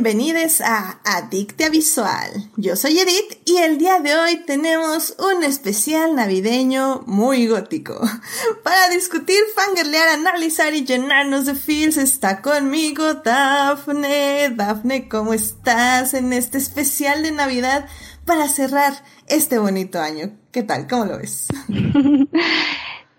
bienvenidos 0.00 0.60
a 0.60 1.00
Adictia 1.04 1.70
Visual. 1.70 2.30
Yo 2.56 2.76
soy 2.76 3.00
Edith 3.00 3.40
y 3.44 3.56
el 3.56 3.78
día 3.78 3.98
de 3.98 4.14
hoy 4.14 4.36
tenemos 4.46 5.16
un 5.18 5.42
especial 5.42 6.14
navideño 6.14 7.02
muy 7.06 7.48
gótico. 7.48 8.00
Para 8.62 8.90
discutir, 8.90 9.40
fangirlear, 9.56 10.06
analizar 10.10 10.72
y 10.72 10.84
llenarnos 10.84 11.46
de 11.46 11.56
feels 11.56 11.96
está 11.96 12.42
conmigo 12.42 13.14
Dafne. 13.14 14.50
Dafne, 14.50 15.08
¿cómo 15.08 15.34
estás 15.34 16.14
en 16.14 16.32
este 16.32 16.58
especial 16.58 17.24
de 17.24 17.32
Navidad 17.32 17.88
para 18.24 18.46
cerrar 18.48 19.02
este 19.26 19.58
bonito 19.58 20.00
año? 20.00 20.30
¿Qué 20.52 20.62
tal? 20.62 20.86
¿Cómo 20.86 21.06
lo 21.06 21.18
ves? 21.18 21.48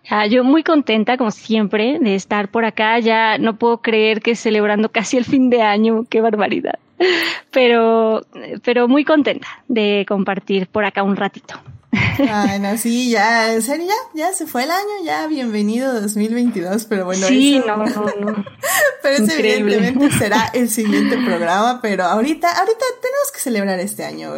Ah, 0.10 0.26
yo 0.26 0.44
muy 0.44 0.64
contenta, 0.64 1.18
como 1.18 1.30
siempre, 1.30 2.00
de 2.00 2.16
estar 2.16 2.50
por 2.50 2.66
acá. 2.66 3.00
Ya 3.00 3.38
no 3.38 3.58
puedo 3.58 3.78
creer 3.82 4.22
que 4.22 4.36
celebrando 4.36 4.92
casi 4.92 5.18
el 5.18 5.26
fin 5.26 5.50
de 5.50 5.62
año. 5.62 6.06
Qué 6.10 6.20
barbaridad. 6.20 6.80
Pero, 7.52 8.26
pero 8.64 8.88
muy 8.88 9.06
contenta 9.06 9.48
de 9.68 10.06
compartir 10.08 10.68
por 10.68 10.84
acá 10.84 11.04
un 11.04 11.16
ratito. 11.16 11.56
Ay, 11.92 12.60
no, 12.60 12.78
sí, 12.78 13.10
ya, 13.10 13.54
en 13.54 13.62
serio, 13.62 13.88
ya, 13.88 14.28
ya 14.28 14.34
se 14.34 14.46
fue 14.46 14.64
el 14.64 14.72
año, 14.72 15.06
ya, 15.06 15.26
bienvenido 15.28 16.02
2022, 16.02 16.86
pero 16.86 17.06
bueno. 17.06 17.26
Sí, 17.26 17.62
no, 17.66 17.78
no, 17.78 18.06
no. 18.20 18.46
pero 19.02 19.24
evidentemente 19.26 20.12
será 20.18 20.52
el 20.54 20.70
siguiente 20.70 21.18
programa, 21.18 21.80
pero 21.82 22.04
ahorita, 22.04 22.52
ahorita 22.52 22.86
tenemos 23.02 23.32
que 23.34 23.40
celebrar 23.40 23.80
este 23.80 24.04
año, 24.04 24.34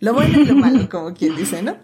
Lo 0.00 0.12
bueno 0.12 0.38
y 0.38 0.44
lo 0.44 0.54
malo, 0.54 0.88
como 0.88 1.14
quien 1.14 1.34
dice, 1.34 1.62
¿no? 1.62 1.76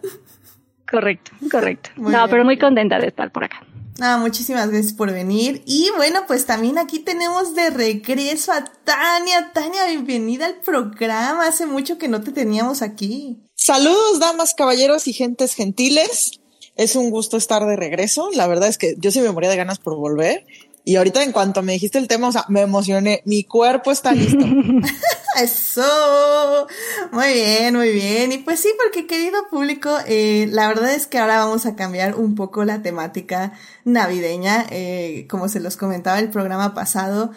Correcto, 0.91 1.33
correcto. 1.51 1.91
no, 1.97 2.29
pero 2.29 2.45
muy 2.45 2.59
contenta 2.59 2.99
de 2.99 3.09
estar 3.09 3.31
por 3.31 3.45
acá. 3.45 3.65
Ah, 4.03 4.17
muchísimas 4.17 4.71
gracias 4.71 4.95
por 4.95 5.13
venir. 5.13 5.63
Y 5.67 5.91
bueno, 5.97 6.21
pues 6.27 6.47
también 6.47 6.79
aquí 6.79 7.01
tenemos 7.01 7.55
de 7.55 7.69
regreso 7.69 8.51
a 8.51 8.65
Tania. 8.65 9.53
Tania, 9.53 9.87
bienvenida 9.87 10.47
al 10.47 10.57
programa. 10.61 11.47
Hace 11.47 11.67
mucho 11.67 11.99
que 11.99 12.09
no 12.09 12.23
te 12.23 12.33
teníamos 12.33 12.81
aquí. 12.81 13.43
Saludos, 13.55 14.19
damas, 14.19 14.55
caballeros 14.55 15.07
y 15.07 15.13
gentes 15.13 15.55
gentiles. 15.55 16.41
Es 16.77 16.97
un 16.97 17.11
gusto 17.11 17.37
estar 17.37 17.67
de 17.67 17.77
regreso. 17.77 18.31
La 18.33 18.47
verdad 18.47 18.71
es 18.71 18.79
que 18.79 18.95
yo 18.97 19.11
sí 19.11 19.21
me 19.21 19.33
moría 19.33 19.51
de 19.51 19.57
ganas 19.57 19.79
por 19.79 19.97
volver. 19.97 20.47
Y 20.85 20.97
ahorita 20.97 21.23
en 21.23 21.33
cuanto 21.33 21.63
me 21.63 21.73
dijiste 21.73 21.99
el 21.99 22.09
tema, 22.09 22.29
o 22.29 22.33
sea, 22.33 22.45
me 22.49 22.63
emocioné. 22.63 23.23
Mi 23.25 23.45
cuerpo 23.45 23.91
está 23.91 24.13
listo. 24.13 24.45
Eso. 25.41 26.67
Muy 27.13 27.33
bien, 27.33 27.75
muy 27.75 27.93
bien. 27.93 28.33
Y 28.33 28.39
pues 28.39 28.61
sí, 28.61 28.69
porque 28.83 29.07
querido 29.07 29.39
público, 29.51 29.91
eh, 30.07 30.49
la 30.51 30.69
verdad 30.69 30.93
es 30.93 31.07
que 31.07 31.19
ahora 31.19 31.39
vamos 31.39 31.67
a 31.67 31.77
cambiar 31.77 32.17
un 32.17 32.35
poco 32.35 32.65
la 32.65 32.83
temática 32.83 33.53
navideña. 33.85 34.67
Eh, 34.71 35.27
como 35.31 35.49
se 35.49 35.61
los 35.61 35.77
comentaba 35.77 36.19
el 36.19 36.31
programa 36.31 36.75
pasado, 36.75 37.31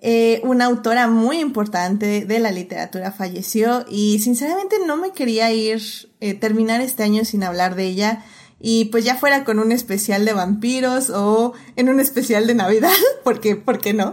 eh, 0.00 0.40
una 0.44 0.66
autora 0.66 1.08
muy 1.08 1.40
importante 1.40 2.24
de 2.24 2.38
la 2.38 2.52
literatura 2.52 3.10
falleció 3.10 3.84
y 3.90 4.20
sinceramente 4.20 4.76
no 4.86 4.96
me 4.96 5.10
quería 5.10 5.50
ir, 5.50 5.82
eh, 6.20 6.34
terminar 6.34 6.80
este 6.80 7.02
año 7.02 7.24
sin 7.24 7.42
hablar 7.42 7.74
de 7.74 7.86
ella 7.86 8.24
y 8.60 8.86
pues 8.86 9.04
ya 9.04 9.16
fuera 9.16 9.44
con 9.44 9.58
un 9.58 9.70
especial 9.70 10.24
de 10.24 10.32
vampiros 10.32 11.10
o 11.10 11.52
en 11.76 11.88
un 11.88 12.00
especial 12.00 12.46
de 12.46 12.54
Navidad, 12.54 12.92
porque, 13.24 13.56
¿por 13.56 13.78
qué 13.78 13.94
no? 13.94 14.12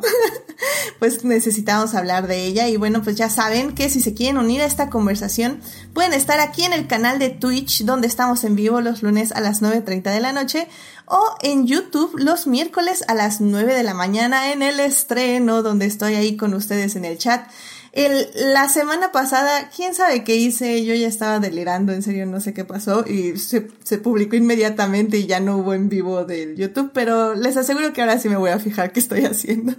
pues 0.99 1.23
necesitamos 1.23 1.95
hablar 1.95 2.27
de 2.27 2.45
ella 2.45 2.67
y 2.67 2.77
bueno, 2.77 3.01
pues 3.01 3.15
ya 3.15 3.29
saben 3.29 3.73
que 3.73 3.89
si 3.89 4.01
se 4.01 4.13
quieren 4.13 4.37
unir 4.37 4.61
a 4.61 4.65
esta 4.65 4.89
conversación, 4.89 5.61
pueden 5.93 6.13
estar 6.13 6.39
aquí 6.39 6.63
en 6.63 6.73
el 6.73 6.87
canal 6.87 7.17
de 7.17 7.29
Twitch, 7.29 7.85
donde 7.85 8.07
estamos 8.07 8.43
en 8.43 8.55
vivo 8.55 8.81
los 8.81 9.01
lunes 9.01 9.31
a 9.31 9.41
las 9.41 9.61
9.30 9.61 10.03
de 10.03 10.19
la 10.19 10.31
noche, 10.31 10.67
o 11.05 11.35
en 11.41 11.65
YouTube 11.67 12.15
los 12.17 12.47
miércoles 12.47 13.03
a 13.07 13.13
las 13.13 13.41
9 13.41 13.73
de 13.73 13.83
la 13.83 13.93
mañana 13.93 14.51
en 14.51 14.61
el 14.61 14.79
estreno, 14.79 15.63
donde 15.63 15.85
estoy 15.85 16.15
ahí 16.15 16.37
con 16.37 16.53
ustedes 16.53 16.95
en 16.95 17.05
el 17.05 17.17
chat. 17.17 17.47
El, 17.95 18.27
la 18.35 18.67
semana 18.67 19.13
pasada, 19.13 19.69
quién 19.73 19.95
sabe 19.95 20.25
qué 20.25 20.35
hice, 20.35 20.83
yo 20.83 20.93
ya 20.93 21.07
estaba 21.07 21.39
delirando, 21.39 21.93
en 21.93 22.03
serio 22.03 22.25
no 22.25 22.41
sé 22.41 22.53
qué 22.53 22.65
pasó 22.65 23.05
y 23.07 23.37
se, 23.37 23.69
se 23.85 23.97
publicó 23.99 24.35
inmediatamente 24.35 25.17
y 25.17 25.27
ya 25.27 25.39
no 25.39 25.55
hubo 25.55 25.73
en 25.73 25.87
vivo 25.87 26.25
del 26.25 26.57
YouTube, 26.57 26.91
pero 26.93 27.35
les 27.35 27.55
aseguro 27.55 27.93
que 27.93 28.01
ahora 28.01 28.19
sí 28.19 28.27
me 28.27 28.35
voy 28.35 28.49
a 28.49 28.59
fijar 28.59 28.91
qué 28.91 28.99
estoy 28.99 29.23
haciendo. 29.25 29.77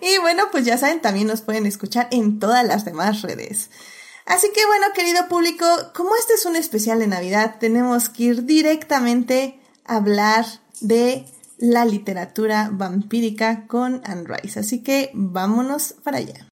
y 0.00 0.18
bueno, 0.22 0.44
pues 0.50 0.64
ya 0.64 0.78
saben, 0.78 1.02
también 1.02 1.26
nos 1.26 1.42
pueden 1.42 1.66
escuchar 1.66 2.08
en 2.12 2.38
todas 2.38 2.66
las 2.66 2.86
demás 2.86 3.20
redes. 3.20 3.68
Así 4.24 4.50
que 4.54 4.64
bueno, 4.64 4.86
querido 4.94 5.28
público, 5.28 5.66
como 5.94 6.16
este 6.16 6.32
es 6.32 6.46
un 6.46 6.56
especial 6.56 6.98
de 6.98 7.08
Navidad, 7.08 7.56
tenemos 7.60 8.08
que 8.08 8.22
ir 8.22 8.46
directamente 8.46 9.60
a 9.84 9.96
hablar 9.96 10.46
de 10.80 11.26
la 11.58 11.84
literatura 11.84 12.70
vampírica 12.72 13.66
con 13.66 14.00
Anne. 14.06 14.34
Así 14.56 14.82
que 14.82 15.10
vámonos 15.12 15.94
para 16.02 16.16
allá. 16.16 16.48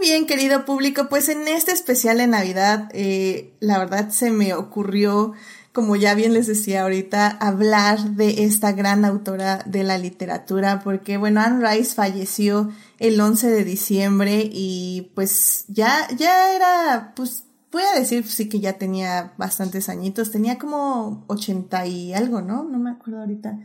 Bien, 0.00 0.26
querido 0.26 0.64
público, 0.64 1.08
pues 1.08 1.28
en 1.28 1.46
este 1.46 1.72
especial 1.72 2.18
de 2.18 2.26
Navidad, 2.26 2.88
eh, 2.92 3.52
la 3.60 3.78
verdad 3.78 4.10
se 4.10 4.30
me 4.30 4.54
ocurrió, 4.54 5.32
como 5.72 5.96
ya 5.96 6.14
bien 6.14 6.32
les 6.32 6.46
decía 6.46 6.82
ahorita, 6.82 7.28
hablar 7.28 8.00
de 8.12 8.44
esta 8.44 8.72
gran 8.72 9.04
autora 9.04 9.62
de 9.66 9.84
la 9.84 9.98
literatura, 9.98 10.80
porque 10.82 11.18
bueno, 11.18 11.40
Anne 11.40 11.68
Rice 11.68 11.94
falleció 11.94 12.70
el 12.98 13.20
11 13.20 13.50
de 13.50 13.64
diciembre 13.64 14.48
y 14.50 15.10
pues 15.14 15.64
ya, 15.68 16.08
ya 16.16 16.54
era, 16.54 17.12
pues 17.14 17.44
voy 17.70 17.82
a 17.82 17.98
decir 17.98 18.26
sí 18.26 18.48
que 18.48 18.60
ya 18.60 18.78
tenía 18.78 19.34
bastantes 19.36 19.88
añitos, 19.88 20.30
tenía 20.30 20.58
como 20.58 21.24
80 21.28 21.86
y 21.86 22.14
algo, 22.14 22.40
¿no? 22.40 22.64
No 22.64 22.78
me 22.78 22.90
acuerdo 22.90 23.20
ahorita. 23.20 23.58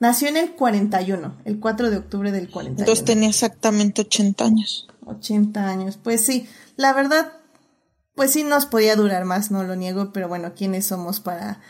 Nació 0.00 0.28
en 0.28 0.36
el 0.36 0.52
41, 0.54 1.36
el 1.44 1.60
4 1.60 1.90
de 1.90 1.96
octubre 1.98 2.32
del 2.32 2.50
41. 2.50 2.80
Entonces 2.80 3.04
tenía 3.04 3.28
exactamente 3.28 4.00
80 4.00 4.44
años. 4.44 4.88
80 5.06 5.68
años. 5.68 5.98
Pues 6.02 6.24
sí, 6.24 6.48
la 6.76 6.92
verdad, 6.92 7.32
pues 8.14 8.32
sí 8.32 8.44
nos 8.44 8.66
podía 8.66 8.96
durar 8.96 9.24
más, 9.24 9.50
no 9.50 9.64
lo 9.64 9.76
niego, 9.76 10.12
pero 10.12 10.28
bueno, 10.28 10.52
¿quiénes 10.54 10.86
somos 10.86 11.20
para 11.20 11.60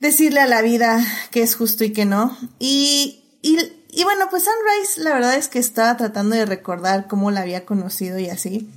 decirle 0.00 0.40
a 0.40 0.46
la 0.46 0.62
vida 0.62 1.02
que 1.30 1.42
es 1.42 1.54
justo 1.54 1.84
y 1.84 1.92
que 1.92 2.04
no? 2.04 2.36
Y, 2.58 3.40
y, 3.42 4.04
bueno, 4.04 4.26
pues 4.30 4.44
Sunrise, 4.44 5.02
la 5.02 5.14
verdad 5.14 5.36
es 5.36 5.48
que 5.48 5.58
estaba 5.58 5.96
tratando 5.96 6.36
de 6.36 6.46
recordar 6.46 7.06
cómo 7.06 7.30
la 7.30 7.42
había 7.42 7.64
conocido 7.64 8.18
y 8.18 8.28
así. 8.28 8.70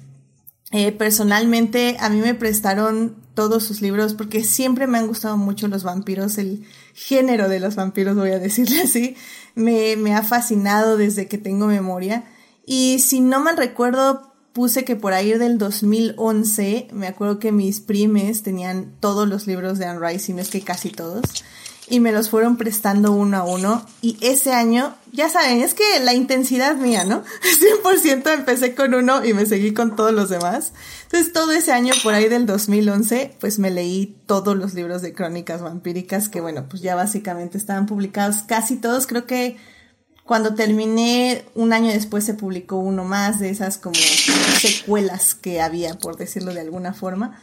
Eh, 0.71 0.91
personalmente, 0.91 1.97
a 1.99 2.09
mí 2.09 2.19
me 2.19 2.35
prestaron 2.35 3.15
todos 3.33 3.63
sus 3.63 3.81
libros 3.81 4.13
porque 4.13 4.43
siempre 4.43 4.85
me 4.85 4.99
han 4.99 5.07
gustado 5.07 5.37
mucho 5.37 5.67
los 5.67 5.83
vampiros, 5.83 6.37
el 6.37 6.65
género 6.93 7.49
de 7.49 7.59
los 7.59 7.75
vampiros, 7.75 8.15
voy 8.15 8.31
a 8.31 8.39
decirle 8.39 8.81
así. 8.81 9.15
Me, 9.55 9.95
me 9.95 10.13
ha 10.13 10.21
fascinado 10.21 10.97
desde 10.97 11.27
que 11.27 11.37
tengo 11.37 11.65
memoria. 11.65 12.23
Y 12.71 12.99
si 12.99 13.19
no 13.19 13.39
mal 13.39 13.57
recuerdo, 13.57 14.31
puse 14.53 14.85
que 14.85 14.95
por 14.95 15.13
ahí 15.13 15.33
del 15.33 15.57
2011, 15.57 16.89
me 16.93 17.07
acuerdo 17.07 17.39
que 17.39 17.51
mis 17.51 17.79
primes 17.79 18.43
tenían 18.43 18.93
todos 18.99 19.27
los 19.27 19.47
libros 19.47 19.79
de 19.79 19.87
Anne 19.87 20.07
Rice, 20.07 20.31
no 20.33 20.39
es 20.39 20.49
que 20.49 20.61
casi 20.61 20.91
todos, 20.91 21.23
y 21.89 21.99
me 21.99 22.11
los 22.11 22.29
fueron 22.29 22.57
prestando 22.57 23.11
uno 23.11 23.37
a 23.37 23.43
uno. 23.43 23.83
Y 24.03 24.19
ese 24.21 24.53
año, 24.53 24.95
ya 25.11 25.29
saben, 25.29 25.61
es 25.61 25.73
que 25.73 25.83
la 26.03 26.13
intensidad 26.13 26.75
mía, 26.75 27.05
¿no? 27.05 27.23
100% 27.83 28.31
empecé 28.35 28.75
con 28.75 28.93
uno 28.93 29.25
y 29.25 29.33
me 29.33 29.47
seguí 29.47 29.73
con 29.73 29.95
todos 29.95 30.13
los 30.13 30.29
demás. 30.29 30.71
Entonces 31.05 31.33
todo 31.33 31.51
ese 31.53 31.71
año, 31.71 31.95
por 32.03 32.13
ahí 32.13 32.29
del 32.29 32.45
2011, 32.45 33.35
pues 33.39 33.57
me 33.57 33.71
leí 33.71 34.15
todos 34.27 34.55
los 34.55 34.75
libros 34.75 35.01
de 35.01 35.11
crónicas 35.11 35.63
vampíricas, 35.63 36.29
que 36.29 36.39
bueno, 36.39 36.67
pues 36.69 36.83
ya 36.83 36.93
básicamente 36.93 37.57
estaban 37.57 37.87
publicados 37.87 38.43
casi 38.43 38.75
todos, 38.75 39.07
creo 39.07 39.25
que 39.25 39.57
cuando 40.29 40.53
terminé, 40.53 41.43
un 41.55 41.73
año 41.73 41.87
después 41.87 42.23
se 42.23 42.35
publicó 42.35 42.77
uno 42.77 43.03
más 43.03 43.39
de 43.39 43.49
esas 43.49 43.79
como 43.79 43.95
secuelas 43.95 45.33
que 45.33 45.59
había, 45.59 45.95
por 45.95 46.17
decirlo 46.17 46.53
de 46.53 46.61
alguna 46.61 46.93
forma. 46.93 47.41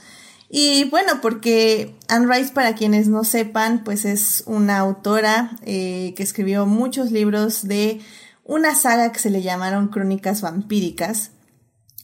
Y 0.48 0.84
bueno, 0.84 1.20
porque 1.20 1.96
Anne 2.06 2.32
Rice, 2.32 2.52
para 2.52 2.76
quienes 2.76 3.08
no 3.08 3.24
sepan, 3.24 3.82
pues 3.82 4.04
es 4.04 4.44
una 4.46 4.78
autora 4.78 5.58
eh, 5.62 6.14
que 6.16 6.22
escribió 6.22 6.64
muchos 6.64 7.10
libros 7.10 7.66
de 7.66 8.02
una 8.44 8.76
saga 8.76 9.10
que 9.10 9.18
se 9.18 9.30
le 9.30 9.42
llamaron 9.42 9.88
Crónicas 9.88 10.40
Vampíricas. 10.40 11.32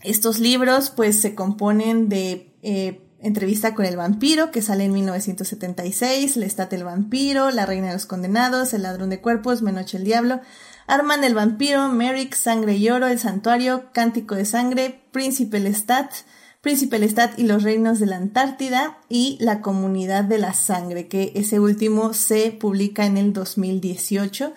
Estos 0.03 0.41
libros 0.41 0.91
pues 0.91 1.21
se 1.21 1.37
componen 1.37 2.09
de 2.09 2.57
eh, 2.63 2.99
Entrevista 3.21 3.77
con 3.77 3.87
el 3.87 3.97
vampiro, 3.97 4.51
que 4.51 4.63
sale 4.63 4.83
en 4.83 4.95
1976, 4.95 6.37
Lestat 6.37 6.73
el 6.73 6.83
vampiro, 6.83 7.53
La 7.53 7.67
reina 7.67 7.87
de 7.87 7.93
los 7.93 8.05
condenados, 8.05 8.75
El 8.75 8.83
ladrón 8.83 9.11
de 9.11 9.21
cuerpos, 9.21 9.63
Menoche 9.63 9.97
el 9.97 10.03
diablo, 10.03 10.41
Arman 10.87 11.25
el 11.25 11.35
vampiro, 11.35 11.89
Merrick, 11.89 12.35
Sangre 12.35 12.77
y 12.77 12.89
Oro, 12.91 13.07
El 13.07 13.19
Santuario, 13.19 13.91
Cántico 13.93 14.35
de 14.35 14.45
Sangre, 14.45 15.03
Príncipe 15.13 15.61
Lestat, 15.61 16.13
Príncipe 16.61 16.99
Lestat 16.99 17.39
y 17.39 17.45
los 17.45 17.63
Reinos 17.63 17.99
de 17.99 18.07
la 18.07 18.17
Antártida 18.17 18.99
y 19.09 19.37
La 19.41 19.61
Comunidad 19.61 20.25
de 20.25 20.39
la 20.39 20.55
Sangre, 20.55 21.09
que 21.09 21.33
ese 21.35 21.59
último 21.59 22.15
se 22.15 22.53
publica 22.53 23.05
en 23.05 23.17
el 23.17 23.33
2018. 23.33 24.53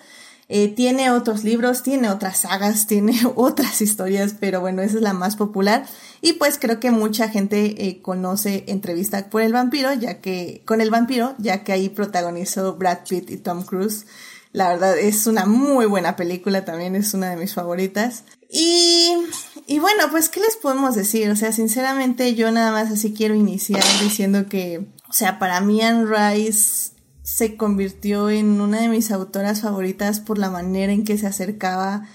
Eh, 0.48 0.68
tiene 0.68 1.10
otros 1.10 1.44
libros, 1.44 1.81
tiene 1.81 2.10
otras 2.10 2.38
sagas, 2.38 2.86
tiene 2.88 3.19
otras 3.36 3.81
historias, 3.81 4.36
pero 4.39 4.62
bueno, 4.62 4.81
esa 4.81 4.98
es 4.98 5.01
la 5.01 5.13
más 5.13 5.36
popular. 5.36 5.86
Y 6.21 6.33
pues 6.33 6.57
creo 6.60 6.80
que 6.80 6.92
mucha 6.92 7.30
gente 7.30 7.88
eh, 7.88 8.01
conoce 8.01 8.66
Entrevista 8.68 9.30
por 9.30 9.42
el 9.42 9.54
vampiro, 9.54 9.94
ya 9.94 10.21
que, 10.21 10.62
con 10.66 10.81
el 10.81 10.92
vampiro, 10.92 11.33
ya 11.39 11.63
que 11.63 11.71
ahí 11.71 11.89
protagonizó 11.89 12.75
Brad 12.75 13.00
Pitt 13.07 13.31
y 13.31 13.38
Tom 13.38 13.63
Cruise. 13.63 14.06
La 14.56 14.69
verdad 14.69 14.98
es 14.98 15.28
una 15.28 15.46
muy 15.46 15.86
buena 15.86 16.16
película, 16.16 16.63
también 16.63 16.96
es 16.96 17.13
una 17.13 17.30
de 17.30 17.36
mis 17.36 17.54
favoritas. 17.54 18.24
Y, 18.50 19.13
y 19.68 19.80
bueno, 19.80 20.06
pues, 20.10 20.30
¿qué 20.30 20.40
les 20.40 20.56
podemos 20.56 20.96
decir? 20.96 21.30
O 21.30 21.36
sea, 21.36 21.52
sinceramente 21.52 22.36
yo 22.36 22.50
nada 22.52 22.72
más 22.72 22.90
así 22.90 23.13
quiero 23.13 23.36
iniciar 23.36 23.84
diciendo 24.02 24.46
que, 24.48 24.88
o 25.10 25.12
sea, 25.12 25.40
para 25.40 25.60
mí 25.60 25.81
Anne 25.81 26.06
Rice 26.06 26.92
se 27.22 27.57
convirtió 27.57 28.30
en 28.30 28.62
una 28.62 28.80
de 28.80 28.88
mis 28.88 29.12
autoras 29.12 29.60
favoritas 29.60 30.22
por 30.22 30.38
la 30.38 30.50
manera 30.50 30.94
en 30.94 31.04
que 31.04 31.18
se 31.18 31.28
acercaba 31.28 32.07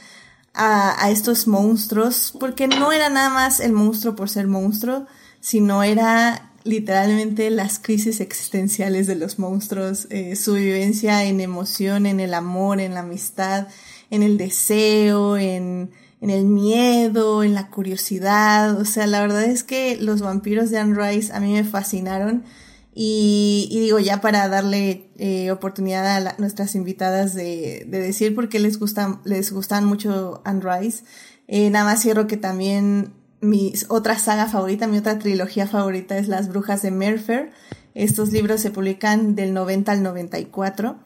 a, 0.54 1.04
a, 1.04 1.10
estos 1.10 1.46
monstruos, 1.46 2.32
porque 2.40 2.68
no 2.68 2.90
era 2.90 3.10
nada 3.10 3.28
más 3.28 3.60
el 3.60 3.74
monstruo 3.74 4.16
por 4.16 4.30
ser 4.30 4.46
monstruo, 4.46 5.06
sino 5.42 5.82
era 5.82 6.49
literalmente 6.64 7.50
las 7.50 7.78
crisis 7.78 8.20
existenciales 8.20 9.06
de 9.06 9.16
los 9.16 9.38
monstruos, 9.38 10.06
eh, 10.10 10.36
su 10.36 10.54
vivencia 10.54 11.24
en 11.24 11.40
emoción, 11.40 12.06
en 12.06 12.20
el 12.20 12.34
amor, 12.34 12.80
en 12.80 12.94
la 12.94 13.00
amistad, 13.00 13.68
en 14.10 14.22
el 14.22 14.36
deseo, 14.36 15.36
en, 15.36 15.90
en 16.20 16.30
el 16.30 16.44
miedo, 16.44 17.42
en 17.42 17.54
la 17.54 17.68
curiosidad. 17.68 18.78
O 18.78 18.84
sea, 18.84 19.06
la 19.06 19.20
verdad 19.20 19.44
es 19.44 19.64
que 19.64 19.96
los 19.96 20.20
vampiros 20.20 20.70
de 20.70 20.78
Anne 20.78 20.96
Rice 20.96 21.32
a 21.32 21.40
mí 21.40 21.52
me 21.52 21.64
fascinaron 21.64 22.44
y, 22.92 23.68
y 23.70 23.80
digo, 23.80 23.98
ya 24.00 24.20
para 24.20 24.48
darle 24.48 25.10
eh, 25.16 25.50
oportunidad 25.52 26.26
a 26.26 26.34
nuestras 26.38 26.74
invitadas 26.74 27.34
de, 27.34 27.86
de, 27.88 28.00
decir 28.00 28.34
por 28.34 28.48
qué 28.48 28.58
les 28.58 28.78
gustan, 28.78 29.20
les 29.24 29.52
gustan 29.52 29.84
mucho 29.84 30.42
Anne 30.44 30.60
Rice, 30.62 31.04
eh, 31.46 31.70
nada 31.70 31.84
más 31.84 32.02
cierro 32.02 32.26
que 32.26 32.36
también 32.36 33.14
mi 33.40 33.72
otra 33.88 34.18
saga 34.18 34.46
favorita, 34.46 34.86
mi 34.86 34.98
otra 34.98 35.18
trilogía 35.18 35.66
favorita 35.66 36.18
es 36.18 36.28
Las 36.28 36.48
Brujas 36.48 36.82
de 36.82 36.90
Merfer. 36.90 37.50
Estos 37.94 38.32
libros 38.32 38.60
se 38.60 38.70
publican 38.70 39.34
del 39.34 39.54
90 39.54 39.92
al 39.92 40.02
94, 40.02 40.98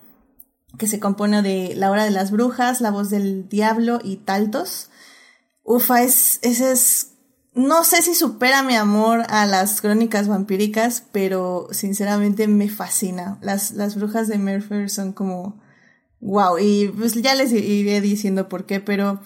que 0.78 0.86
se 0.86 1.00
compone 1.00 1.42
de 1.42 1.74
La 1.74 1.90
Hora 1.90 2.04
de 2.04 2.10
las 2.10 2.30
Brujas, 2.30 2.80
La 2.80 2.90
Voz 2.90 3.10
del 3.10 3.48
Diablo 3.48 4.00
y 4.02 4.16
Taltos. 4.16 4.90
Ufa, 5.62 6.02
es, 6.02 6.40
ese 6.42 6.72
es 6.72 7.14
no 7.54 7.84
sé 7.84 8.02
si 8.02 8.14
supera 8.14 8.64
mi 8.64 8.74
amor 8.74 9.22
a 9.28 9.46
las 9.46 9.80
crónicas 9.80 10.26
vampíricas, 10.26 11.04
pero 11.12 11.68
sinceramente 11.70 12.48
me 12.48 12.68
fascina. 12.68 13.38
Las, 13.42 13.70
las 13.70 13.94
brujas 13.94 14.26
de 14.26 14.38
Merfer 14.38 14.90
son 14.90 15.12
como 15.12 15.62
wow. 16.20 16.58
Y 16.58 16.88
pues 16.88 17.14
ya 17.14 17.36
les 17.36 17.52
iré 17.52 18.00
diciendo 18.00 18.48
por 18.48 18.66
qué, 18.66 18.80
pero 18.80 19.20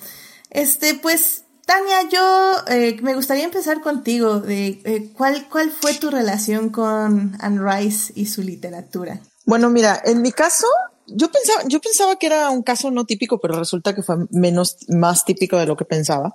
este, 0.51 0.95
pues, 0.95 1.45
Tania, 1.69 2.09
yo 2.11 2.55
eh, 2.71 2.97
me 3.03 3.15
gustaría 3.15 3.45
empezar 3.45 3.83
contigo. 3.83 4.41
De 4.41 4.81
eh, 4.85 5.11
cuál, 5.13 5.51
cuál 5.51 5.71
fue 5.71 5.93
tu 5.93 6.09
relación 6.09 6.71
con 6.71 7.37
Anne 7.41 7.61
Rice 7.61 8.11
y 8.17 8.25
su 8.25 8.41
literatura. 8.41 9.21
Bueno, 9.45 9.69
mira, 9.69 10.01
en 10.03 10.23
mi 10.23 10.33
caso, 10.33 10.67
yo 11.07 11.31
pensaba, 11.31 11.65
yo 11.69 11.79
pensaba 11.79 12.17
que 12.17 12.25
era 12.25 12.49
un 12.49 12.63
caso 12.63 12.91
no 12.91 13.05
típico, 13.05 13.39
pero 13.39 13.59
resulta 13.59 13.95
que 13.95 14.03
fue 14.03 14.17
menos, 14.31 14.79
más 14.89 15.27
típico 15.27 15.59
de 15.59 15.67
lo 15.67 15.77
que 15.77 15.85
pensaba. 15.85 16.35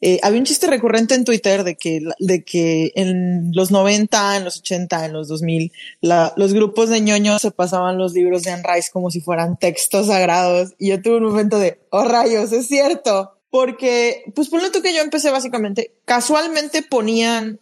Eh, 0.00 0.20
había 0.22 0.38
un 0.38 0.46
chiste 0.46 0.68
recurrente 0.68 1.16
en 1.16 1.24
Twitter 1.24 1.64
de 1.64 1.74
que, 1.74 2.00
de 2.20 2.44
que 2.44 2.92
en 2.94 3.50
los 3.52 3.72
90, 3.72 4.36
en 4.36 4.44
los 4.44 4.58
80, 4.58 5.06
en 5.06 5.12
los 5.12 5.26
2000, 5.26 5.72
la, 6.00 6.34
los 6.36 6.54
grupos 6.54 6.88
de 6.88 7.00
ñoños 7.00 7.42
se 7.42 7.50
pasaban 7.50 7.98
los 7.98 8.12
libros 8.12 8.44
de 8.44 8.52
Anne 8.52 8.62
Rice 8.72 8.90
como 8.92 9.10
si 9.10 9.20
fueran 9.20 9.56
textos 9.56 10.06
sagrados. 10.06 10.74
Y 10.78 10.90
yo 10.90 11.02
tuve 11.02 11.16
un 11.16 11.24
momento 11.24 11.58
de, 11.58 11.80
oh 11.90 12.04
rayos, 12.04 12.52
es 12.52 12.68
cierto. 12.68 13.41
Porque, 13.52 14.24
pues 14.34 14.48
por 14.48 14.62
lo 14.62 14.72
que 14.72 14.94
yo 14.94 15.02
empecé 15.02 15.30
básicamente, 15.30 15.92
casualmente 16.06 16.80
ponían, 16.80 17.60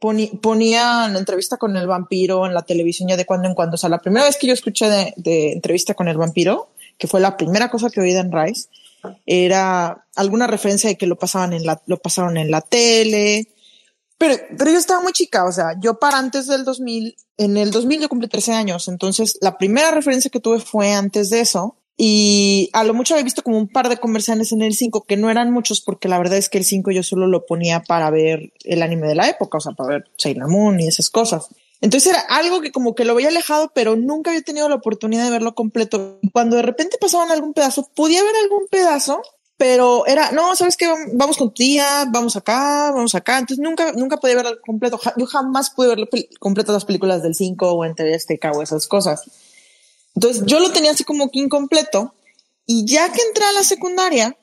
ponían 0.00 1.14
entrevista 1.14 1.58
con 1.58 1.76
el 1.76 1.86
vampiro 1.86 2.46
en 2.46 2.54
la 2.54 2.62
televisión 2.62 3.10
ya 3.10 3.16
de 3.18 3.26
cuando 3.26 3.46
en 3.46 3.54
cuando. 3.54 3.74
O 3.74 3.76
sea, 3.76 3.90
la 3.90 3.98
primera 3.98 4.24
vez 4.24 4.38
que 4.38 4.46
yo 4.46 4.54
escuché 4.54 4.88
de, 4.88 5.52
entrevista 5.52 5.92
con 5.92 6.08
el 6.08 6.16
vampiro, 6.16 6.70
que 6.96 7.08
fue 7.08 7.20
la 7.20 7.36
primera 7.36 7.68
cosa 7.68 7.90
que 7.90 8.00
oí 8.00 8.14
de 8.14 8.22
Rice, 8.22 8.70
era 9.26 10.06
alguna 10.16 10.46
referencia 10.46 10.88
de 10.88 10.96
que 10.96 11.06
lo 11.06 11.18
pasaban 11.18 11.52
en 11.52 11.66
la, 11.66 11.82
lo 11.84 11.98
pasaron 11.98 12.38
en 12.38 12.50
la 12.50 12.62
tele. 12.62 13.48
Pero, 14.16 14.34
pero 14.56 14.70
yo 14.70 14.78
estaba 14.78 15.02
muy 15.02 15.12
chica, 15.12 15.44
o 15.44 15.52
sea, 15.52 15.78
yo 15.78 15.98
para 15.98 16.16
antes 16.16 16.46
del 16.46 16.64
2000, 16.64 17.16
en 17.36 17.58
el 17.58 17.70
2000 17.70 18.00
yo 18.00 18.08
cumplí 18.08 18.28
13 18.28 18.54
años, 18.54 18.88
entonces 18.88 19.36
la 19.42 19.58
primera 19.58 19.90
referencia 19.90 20.30
que 20.30 20.40
tuve 20.40 20.58
fue 20.58 20.94
antes 20.94 21.28
de 21.28 21.40
eso. 21.40 21.76
Y 22.00 22.70
a 22.74 22.84
lo 22.84 22.94
mucho 22.94 23.14
había 23.14 23.24
visto 23.24 23.42
como 23.42 23.58
un 23.58 23.66
par 23.66 23.88
de 23.88 23.96
comerciales 23.96 24.52
en 24.52 24.62
el 24.62 24.74
5, 24.74 25.02
que 25.02 25.16
no 25.16 25.30
eran 25.30 25.50
muchos, 25.50 25.80
porque 25.80 26.06
la 26.06 26.16
verdad 26.16 26.38
es 26.38 26.48
que 26.48 26.58
el 26.58 26.64
5 26.64 26.92
yo 26.92 27.02
solo 27.02 27.26
lo 27.26 27.44
ponía 27.44 27.82
para 27.82 28.08
ver 28.10 28.52
el 28.62 28.82
anime 28.82 29.08
de 29.08 29.16
la 29.16 29.28
época, 29.28 29.58
o 29.58 29.60
sea, 29.60 29.72
para 29.72 29.94
ver 29.94 30.04
Sailor 30.16 30.48
Moon 30.48 30.78
y 30.78 30.86
esas 30.86 31.10
cosas. 31.10 31.48
Entonces 31.80 32.12
era 32.12 32.20
algo 32.20 32.60
que 32.60 32.70
como 32.70 32.94
que 32.94 33.04
lo 33.04 33.16
veía 33.16 33.28
alejado, 33.28 33.72
pero 33.74 33.96
nunca 33.96 34.30
había 34.30 34.42
tenido 34.42 34.68
la 34.68 34.76
oportunidad 34.76 35.24
de 35.24 35.30
verlo 35.30 35.56
completo. 35.56 36.20
Cuando 36.32 36.54
de 36.54 36.62
repente 36.62 36.98
pasaban 37.00 37.32
algún 37.32 37.52
pedazo, 37.52 37.90
podía 37.96 38.22
ver 38.22 38.34
algún 38.44 38.68
pedazo, 38.68 39.20
pero 39.56 40.06
era, 40.06 40.30
no, 40.30 40.54
sabes 40.54 40.76
que 40.76 40.86
vamos 41.14 41.36
con 41.36 41.52
tía, 41.52 42.04
vamos 42.12 42.36
acá, 42.36 42.92
vamos 42.92 43.16
acá. 43.16 43.38
Entonces 43.38 43.58
nunca, 43.58 43.90
nunca 43.90 44.18
podía 44.18 44.36
ver 44.36 44.60
completo. 44.64 45.00
Yo 45.16 45.26
jamás 45.26 45.70
pude 45.70 45.96
ver 45.96 46.08
completo 46.38 46.72
las 46.72 46.84
películas 46.84 47.24
del 47.24 47.34
5 47.34 47.72
o 47.72 47.84
en 47.84 47.96
TV 47.96 48.14
Azteca 48.14 48.52
o 48.52 48.62
esas 48.62 48.86
cosas. 48.86 49.28
Entonces 50.18 50.42
yo 50.46 50.58
lo 50.58 50.72
tenía 50.72 50.90
así 50.90 51.04
como 51.04 51.30
que 51.30 51.38
incompleto. 51.38 52.12
Y 52.66 52.84
ya 52.86 53.12
que 53.12 53.22
entré 53.22 53.44
a 53.44 53.52
la 53.52 53.62
secundaria, 53.62 54.36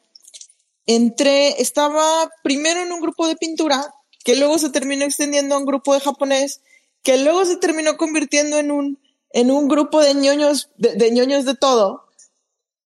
entré, 0.86 1.62
estaba 1.62 2.30
primero 2.44 2.80
en 2.80 2.94
un 2.94 3.01
grupo 3.01 3.27
de 3.27 3.36
pintura, 3.36 3.94
que 4.24 4.38
luego 4.38 4.57
se 4.57 4.69
terminó 4.69 5.04
extendiendo 5.04 5.54
a 5.54 5.57
un 5.57 5.66
grupo 5.66 5.94
de 5.94 6.00
japonés, 6.00 6.62
que 7.04 7.18
luego 7.18 7.44
se 7.44 7.57
terminó 7.57 7.98
convirtiendo 7.98 8.57
en 8.57 8.72
un, 8.72 9.01
en 9.31 9.51
un 9.51 9.68
grupo 9.68 10.00
de 10.00 10.13
ñoños, 10.13 10.69
de, 10.77 10.95
de 10.95 11.12
ñoños 11.12 11.44
de 11.44 11.56
todo. 11.56 12.06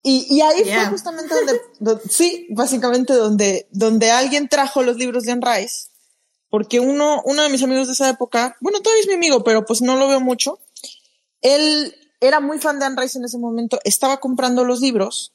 Y, 0.03 0.27
y 0.29 0.41
ahí 0.41 0.63
yeah. 0.63 0.81
fue 0.81 0.91
justamente 0.91 1.33
donde, 1.33 1.61
donde, 1.79 2.03
sí, 2.07 2.45
básicamente 2.51 3.13
donde, 3.13 3.67
donde 3.71 4.11
alguien 4.11 4.47
trajo 4.47 4.83
los 4.83 4.97
libros 4.97 5.23
de 5.23 5.31
Anne 5.31 5.41
Rice, 5.43 5.87
porque 6.51 6.79
uno, 6.79 7.23
uno 7.25 7.41
de 7.41 7.49
mis 7.49 7.63
amigos 7.63 7.87
de 7.87 7.93
esa 7.93 8.11
época, 8.11 8.55
bueno, 8.61 8.79
todavía 8.81 9.01
es 9.01 9.07
mi 9.07 9.15
amigo, 9.15 9.43
pero 9.43 9.65
pues 9.65 9.81
no 9.81 9.97
lo 9.97 10.07
veo 10.07 10.19
mucho. 10.19 10.59
Él 11.41 11.95
era 12.19 12.40
muy 12.40 12.60
fan 12.60 12.80
de 12.80 12.86
Anne 12.86 13.02
Rice 13.02 13.18
en 13.18 13.26
ese 13.26 13.38
momento, 13.38 13.80
estaba 13.84 14.18
comprando 14.18 14.64
los 14.64 14.81
libros. 14.81 15.34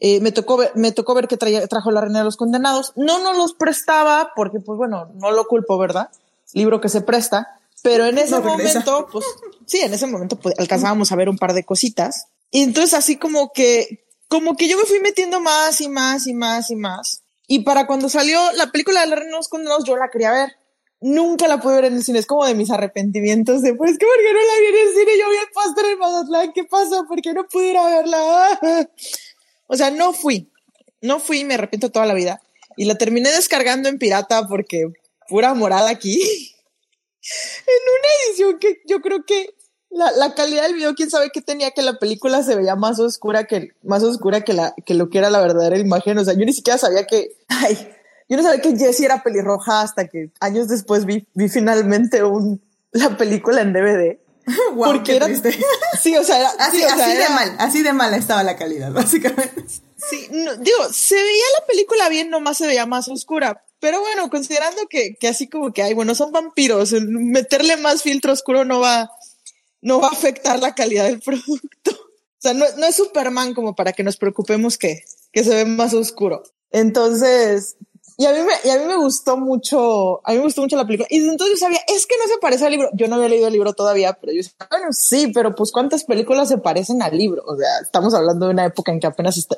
Eh, 0.00 0.20
me 0.20 0.32
tocó 0.32 0.56
ver, 0.56 0.72
me 0.74 0.92
tocó 0.92 1.14
ver 1.14 1.28
que 1.28 1.36
traía, 1.36 1.66
trajo 1.66 1.90
la 1.90 2.00
reina 2.00 2.18
de 2.18 2.24
los 2.24 2.36
condenados. 2.36 2.92
No 2.96 3.20
nos 3.20 3.36
los 3.36 3.54
prestaba 3.54 4.32
porque, 4.36 4.60
pues 4.60 4.76
bueno, 4.76 5.10
no 5.14 5.30
lo 5.30 5.46
culpo, 5.46 5.78
¿verdad? 5.78 6.10
Libro 6.52 6.80
que 6.80 6.88
se 6.88 7.00
presta 7.00 7.60
pero 7.84 8.06
en 8.06 8.16
ese 8.16 8.30
no 8.30 8.40
momento, 8.40 9.08
pues 9.12 9.26
sí, 9.66 9.80
en 9.80 9.92
ese 9.92 10.06
momento 10.06 10.36
pues, 10.36 10.54
alcanzábamos 10.58 11.12
a 11.12 11.16
ver 11.16 11.28
un 11.28 11.36
par 11.36 11.52
de 11.52 11.64
cositas. 11.64 12.28
Y 12.50 12.62
entonces 12.62 12.94
así 12.94 13.18
como 13.18 13.52
que, 13.52 14.06
como 14.26 14.56
que 14.56 14.68
yo 14.68 14.78
me 14.78 14.84
fui 14.84 15.00
metiendo 15.00 15.38
más 15.38 15.82
y 15.82 15.90
más 15.90 16.26
y 16.26 16.32
más 16.32 16.70
y 16.70 16.76
más. 16.76 17.20
Y 17.46 17.58
para 17.58 17.86
cuando 17.86 18.08
salió 18.08 18.40
la 18.52 18.72
película 18.72 19.02
de 19.02 19.08
la 19.08 19.16
Reina 19.16 19.32
de 19.32 19.36
los 19.36 19.48
Condenados, 19.48 19.84
yo 19.84 19.96
la 19.98 20.08
quería 20.08 20.32
ver. 20.32 20.56
Nunca 21.06 21.46
la 21.48 21.60
pude 21.60 21.74
ver 21.74 21.84
en 21.84 21.96
el 21.96 22.02
cine. 22.02 22.18
Es 22.18 22.24
como 22.24 22.46
de 22.46 22.54
mis 22.54 22.70
arrepentimientos 22.70 23.60
de, 23.60 23.74
pues, 23.74 23.98
que 23.98 24.06
porque 24.06 24.32
no 24.32 24.38
la 24.38 24.58
vi 24.58 24.66
en 24.68 24.88
el 24.88 24.94
cine? 24.94 25.18
Yo 25.20 25.28
vi 25.28 25.36
el 25.36 25.50
póster 25.52 25.84
en 25.84 25.98
Mazatlán. 25.98 26.52
¿Qué 26.54 26.64
pasó? 26.64 27.04
¿Por 27.06 27.20
qué 27.20 27.34
no 27.34 27.44
pude 27.46 27.72
ir 27.72 27.76
a 27.76 27.86
verla? 27.88 28.88
o 29.66 29.76
sea, 29.76 29.90
no 29.90 30.14
fui. 30.14 30.50
No 31.02 31.20
fui 31.20 31.44
me 31.44 31.54
arrepiento 31.54 31.90
toda 31.90 32.06
la 32.06 32.14
vida. 32.14 32.40
Y 32.78 32.86
la 32.86 32.94
terminé 32.94 33.30
descargando 33.30 33.90
en 33.90 33.98
pirata 33.98 34.48
porque 34.48 34.86
pura 35.28 35.52
moral 35.52 35.88
aquí 35.88 36.14
en 36.22 37.82
una 37.82 38.08
edición 38.26 38.58
que 38.58 38.78
yo 38.86 39.02
creo 39.02 39.26
que 39.26 39.50
la, 39.90 40.10
la, 40.12 40.34
calidad 40.34 40.62
del 40.62 40.74
video, 40.74 40.94
quién 40.94 41.10
sabe 41.10 41.28
qué 41.34 41.42
tenía, 41.42 41.72
que 41.72 41.82
la 41.82 41.98
película 41.98 42.42
se 42.42 42.56
veía 42.56 42.76
más 42.76 42.98
oscura 42.98 43.44
que, 43.44 43.72
más 43.82 44.02
oscura 44.02 44.40
que, 44.40 44.54
la, 44.54 44.74
que 44.86 44.94
lo 44.94 45.10
que 45.10 45.18
era 45.18 45.28
la 45.28 45.42
verdadera 45.42 45.78
imagen. 45.78 46.16
O 46.16 46.24
sea, 46.24 46.32
yo 46.32 46.46
ni 46.46 46.54
siquiera 46.54 46.78
sabía 46.78 47.06
que, 47.06 47.36
yo 48.28 48.36
no 48.36 48.42
sabía 48.42 48.60
que 48.60 48.76
Jessie 48.76 49.06
era 49.06 49.22
pelirroja 49.22 49.82
hasta 49.82 50.08
que 50.08 50.30
años 50.40 50.68
después 50.68 51.04
vi, 51.04 51.26
vi 51.34 51.48
finalmente 51.48 52.22
un, 52.24 52.62
la 52.92 53.16
película 53.16 53.60
en 53.60 53.72
DVD. 53.72 54.18
wow, 54.74 54.84
porque 54.92 55.16
era, 55.16 55.26
sí, 56.00 56.16
o 56.16 56.24
sea, 56.24 56.38
era, 56.38 56.48
así, 56.58 56.78
sí, 56.78 56.84
o 56.84 56.88
sea, 56.88 57.04
así 57.04 57.12
era, 57.12 57.28
de 57.28 57.34
mal, 57.34 57.56
así 57.58 57.82
de 57.82 57.92
mala 57.92 58.16
estaba 58.16 58.42
la 58.42 58.56
calidad, 58.56 58.92
básicamente. 58.92 59.64
Sí, 59.68 60.28
no, 60.30 60.56
digo, 60.56 60.92
se 60.92 61.14
veía 61.14 61.44
la 61.60 61.66
película 61.66 62.08
bien, 62.08 62.30
nomás 62.30 62.58
se 62.58 62.66
veía 62.66 62.86
más 62.86 63.08
oscura, 63.08 63.64
pero 63.80 64.00
bueno, 64.00 64.30
considerando 64.30 64.86
que, 64.88 65.16
que 65.16 65.28
así 65.28 65.48
como 65.48 65.72
que 65.72 65.82
hay, 65.82 65.94
bueno, 65.94 66.14
son 66.14 66.32
vampiros, 66.32 66.92
meterle 67.02 67.76
más 67.76 68.02
filtro 68.02 68.32
oscuro 68.32 68.64
no 68.64 68.80
va, 68.80 69.10
no 69.82 70.00
va 70.00 70.08
a 70.08 70.12
afectar 70.12 70.58
la 70.60 70.74
calidad 70.74 71.04
del 71.04 71.20
producto. 71.24 71.90
O 71.90 72.40
sea, 72.44 72.54
no, 72.54 72.64
no 72.78 72.86
es 72.86 72.96
Superman 72.96 73.54
como 73.54 73.74
para 73.74 73.92
que 73.92 74.02
nos 74.02 74.16
preocupemos 74.16 74.78
que, 74.78 75.04
que 75.32 75.44
se 75.44 75.54
ve 75.54 75.64
más 75.64 75.94
oscuro. 75.94 76.42
Entonces, 76.70 77.76
y 78.16 78.26
a 78.26 78.32
mí 78.32 78.38
me, 78.38 78.52
y 78.68 78.70
a 78.70 78.78
mí 78.78 78.84
me 78.84 78.96
gustó 78.96 79.36
mucho, 79.36 80.20
a 80.24 80.30
mí 80.30 80.38
me 80.38 80.44
gustó 80.44 80.60
mucho 80.60 80.76
la 80.76 80.86
película. 80.86 81.08
Y 81.10 81.18
entonces 81.18 81.58
yo 81.58 81.66
sabía, 81.66 81.80
es 81.88 82.06
que 82.06 82.14
no 82.16 82.32
se 82.32 82.38
parece 82.40 82.64
al 82.64 82.70
libro. 82.70 82.88
Yo 82.92 83.08
no 83.08 83.16
había 83.16 83.28
leído 83.28 83.48
el 83.48 83.52
libro 83.52 83.72
todavía, 83.72 84.12
pero 84.20 84.32
yo 84.32 84.36
decía, 84.36 84.54
bueno, 84.70 84.86
sí, 84.92 85.32
pero 85.34 85.54
pues 85.54 85.72
cuántas 85.72 86.04
películas 86.04 86.48
se 86.48 86.58
parecen 86.58 87.02
al 87.02 87.16
libro. 87.18 87.42
O 87.44 87.56
sea, 87.56 87.80
estamos 87.82 88.14
hablando 88.14 88.46
de 88.46 88.52
una 88.52 88.66
época 88.66 88.92
en 88.92 89.00
que 89.00 89.08
apenas, 89.08 89.36
está, 89.36 89.56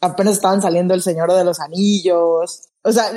apenas 0.00 0.34
estaban 0.34 0.62
saliendo 0.62 0.94
El 0.94 1.02
Señor 1.02 1.32
de 1.34 1.44
los 1.44 1.60
Anillos. 1.60 2.68
O 2.82 2.92
sea, 2.92 3.10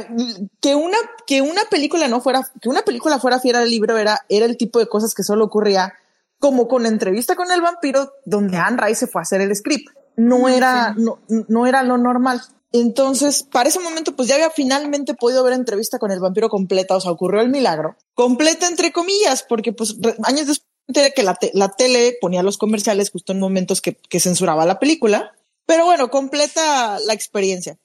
que 0.60 0.76
una, 0.76 0.98
que 1.26 1.42
una 1.42 1.62
película 1.70 2.10
no 2.10 2.20
fuera, 2.20 2.46
que 2.62 2.68
una 2.68 2.82
película 2.82 3.18
fuera 3.18 3.40
fiel 3.40 3.56
al 3.56 3.70
libro 3.70 3.98
era, 3.98 4.20
era 4.28 4.46
el 4.46 4.58
tipo 4.58 4.80
de 4.80 4.88
cosas 4.88 5.16
que 5.16 5.24
solo 5.24 5.46
ocurría 5.46 5.94
como 6.40 6.68
con 6.68 6.86
entrevista 6.86 7.36
con 7.36 7.50
el 7.52 7.62
vampiro, 7.62 8.12
donde 8.26 8.58
Anne 8.58 8.82
Rice 8.82 9.02
se 9.02 9.08
fue 9.08 9.22
a 9.22 9.24
hacer 9.24 9.40
el 9.40 9.56
script. 9.56 9.88
No 10.18 10.50
era, 10.50 10.94
no, 10.98 11.20
no 11.30 11.66
era 11.66 11.84
lo 11.84 11.98
normal. 11.98 12.42
Entonces, 12.74 13.44
para 13.44 13.70
ese 13.70 13.80
momento, 13.80 14.16
pues 14.16 14.28
ya 14.30 14.36
había 14.36 14.50
finalmente 14.50 15.14
podido 15.14 15.44
ver 15.44 15.54
entrevista 15.54 16.00
con 16.00 16.12
el 16.12 16.20
vampiro 16.20 16.50
completa, 16.50 16.96
o 16.96 17.02
sea, 17.02 17.12
ocurrió 17.12 17.42
el 17.42 17.50
milagro. 17.50 17.98
Completa 18.14 18.68
entre 18.68 18.92
comillas, 18.92 19.44
porque 19.44 19.74
pues 19.74 19.98
años 20.24 20.48
después 20.48 20.72
que 21.16 21.24
la, 21.24 21.38
la, 21.54 21.70
tele 21.70 22.18
ponía 22.20 22.44
los 22.44 22.58
comerciales 22.58 23.12
justo 23.12 23.32
en 23.32 23.40
momentos 23.40 23.82
que, 23.82 23.96
que 23.96 24.20
censuraba 24.20 24.66
la 24.66 24.80
película. 24.80 25.34
Pero 25.66 25.86
bueno, 25.86 26.10
completa 26.10 27.00
la 27.00 27.14
experiencia. 27.14 27.78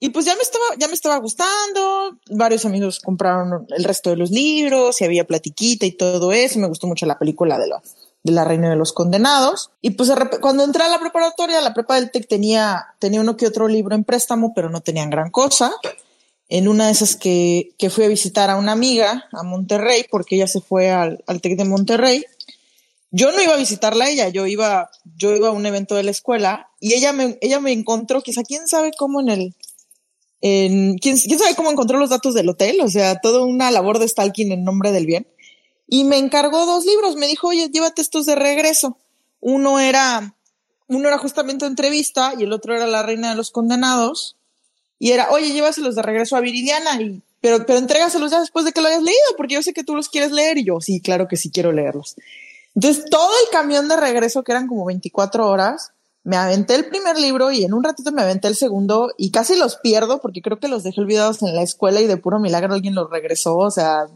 Y 0.00 0.08
pues 0.08 0.24
ya 0.24 0.34
me 0.34 0.42
estaba, 0.42 0.64
ya 0.78 0.88
me 0.88 0.94
estaba 0.94 1.18
gustando. 1.18 2.18
Varios 2.30 2.64
amigos 2.64 3.00
compraron 3.00 3.66
el 3.68 3.84
resto 3.84 4.10
de 4.10 4.16
los 4.16 4.30
libros 4.30 5.00
y 5.00 5.04
había 5.04 5.26
platiquita 5.26 5.86
y 5.86 5.92
todo 5.92 6.32
eso. 6.32 6.58
Me 6.58 6.68
gustó 6.68 6.86
mucho 6.86 7.04
la 7.04 7.18
película 7.18 7.58
de 7.58 7.68
los 7.68 7.82
de 8.22 8.32
la 8.32 8.44
Reina 8.44 8.70
de 8.70 8.76
los 8.76 8.92
Condenados. 8.92 9.70
Y 9.80 9.90
pues 9.90 10.10
cuando 10.40 10.64
entré 10.64 10.82
a 10.82 10.88
la 10.88 11.00
preparatoria, 11.00 11.60
la 11.60 11.74
prepa 11.74 11.96
del 11.96 12.10
TEC 12.10 12.28
tenía, 12.28 12.94
tenía 12.98 13.20
uno 13.20 13.36
que 13.36 13.46
otro 13.46 13.68
libro 13.68 13.94
en 13.94 14.04
préstamo, 14.04 14.52
pero 14.54 14.70
no 14.70 14.80
tenían 14.80 15.10
gran 15.10 15.30
cosa. 15.30 15.72
En 16.48 16.68
una 16.68 16.86
de 16.86 16.92
esas 16.92 17.16
que, 17.16 17.74
que 17.78 17.90
fui 17.90 18.04
a 18.04 18.08
visitar 18.08 18.50
a 18.50 18.56
una 18.56 18.72
amiga 18.72 19.28
a 19.32 19.42
Monterrey, 19.42 20.04
porque 20.10 20.36
ella 20.36 20.48
se 20.48 20.60
fue 20.60 20.90
al, 20.90 21.22
al 21.26 21.40
TEC 21.40 21.56
de 21.56 21.64
Monterrey. 21.64 22.24
Yo 23.12 23.32
no 23.32 23.42
iba 23.42 23.54
a 23.54 23.58
visitarla 23.58 24.04
a 24.04 24.10
ella, 24.10 24.28
yo 24.28 24.46
iba, 24.46 24.90
yo 25.16 25.34
iba 25.34 25.48
a 25.48 25.52
un 25.52 25.66
evento 25.66 25.94
de 25.96 26.04
la 26.04 26.12
escuela 26.12 26.68
y 26.78 26.94
ella 26.94 27.12
me, 27.12 27.38
ella 27.40 27.58
me 27.58 27.72
encontró, 27.72 28.22
quizá 28.22 28.44
quién 28.44 28.68
sabe 28.68 28.92
cómo 28.96 29.20
en 29.20 29.28
el, 29.30 29.54
en, 30.40 30.96
¿quién, 30.98 31.16
quién 31.16 31.38
sabe 31.38 31.56
cómo 31.56 31.72
encontró 31.72 31.98
los 31.98 32.10
datos 32.10 32.34
del 32.34 32.48
hotel, 32.48 32.80
o 32.80 32.88
sea, 32.88 33.18
toda 33.18 33.44
una 33.44 33.72
labor 33.72 33.98
de 33.98 34.06
stalking 34.06 34.52
en 34.52 34.62
nombre 34.62 34.92
del 34.92 35.06
bien 35.06 35.26
y 35.90 36.04
me 36.04 36.18
encargó 36.18 36.64
dos 36.64 36.86
libros. 36.86 37.16
Me 37.16 37.26
dijo, 37.26 37.48
oye, 37.48 37.68
llévate 37.68 38.00
estos 38.00 38.24
de 38.24 38.36
regreso. 38.36 38.96
Uno 39.40 39.80
era, 39.80 40.34
uno 40.86 41.08
era 41.08 41.18
justamente 41.18 41.66
entrevista 41.66 42.32
y 42.38 42.44
el 42.44 42.52
otro 42.52 42.74
era 42.74 42.86
La 42.86 43.02
Reina 43.02 43.30
de 43.30 43.34
los 43.34 43.50
Condenados. 43.50 44.36
Y 45.00 45.10
era, 45.10 45.30
oye, 45.30 45.52
llévaselos 45.52 45.96
de 45.96 46.02
regreso 46.02 46.36
a 46.36 46.40
Viridiana 46.40 47.02
y, 47.02 47.22
pero, 47.40 47.66
pero 47.66 47.78
entrégaselos 47.80 48.30
ya 48.30 48.38
después 48.38 48.64
de 48.64 48.72
que 48.72 48.80
lo 48.80 48.86
hayas 48.86 49.02
leído, 49.02 49.18
porque 49.36 49.54
yo 49.54 49.62
sé 49.62 49.72
que 49.72 49.82
tú 49.82 49.96
los 49.96 50.08
quieres 50.08 50.30
leer 50.30 50.58
y 50.58 50.64
yo, 50.64 50.80
sí, 50.80 51.00
claro 51.00 51.26
que 51.26 51.36
sí 51.36 51.50
quiero 51.50 51.72
leerlos. 51.72 52.14
Entonces, 52.76 53.06
todo 53.10 53.30
el 53.44 53.50
camión 53.50 53.88
de 53.88 53.96
regreso, 53.96 54.44
que 54.44 54.52
eran 54.52 54.68
como 54.68 54.84
24 54.84 55.48
horas, 55.48 55.92
me 56.22 56.36
aventé 56.36 56.74
el 56.74 56.86
primer 56.86 57.18
libro 57.18 57.50
y 57.50 57.64
en 57.64 57.72
un 57.72 57.82
ratito 57.82 58.12
me 58.12 58.22
aventé 58.22 58.48
el 58.48 58.54
segundo 58.54 59.10
y 59.16 59.30
casi 59.30 59.56
los 59.56 59.76
pierdo 59.76 60.20
porque 60.20 60.42
creo 60.42 60.58
que 60.58 60.68
los 60.68 60.82
dejé 60.82 61.00
olvidados 61.00 61.42
en 61.42 61.54
la 61.54 61.62
escuela 61.62 62.00
y 62.00 62.06
de 62.06 62.18
puro 62.18 62.38
milagro 62.38 62.74
alguien 62.74 62.94
los 62.94 63.08
regresó, 63.10 63.56
o 63.56 63.70
sea, 63.70 64.06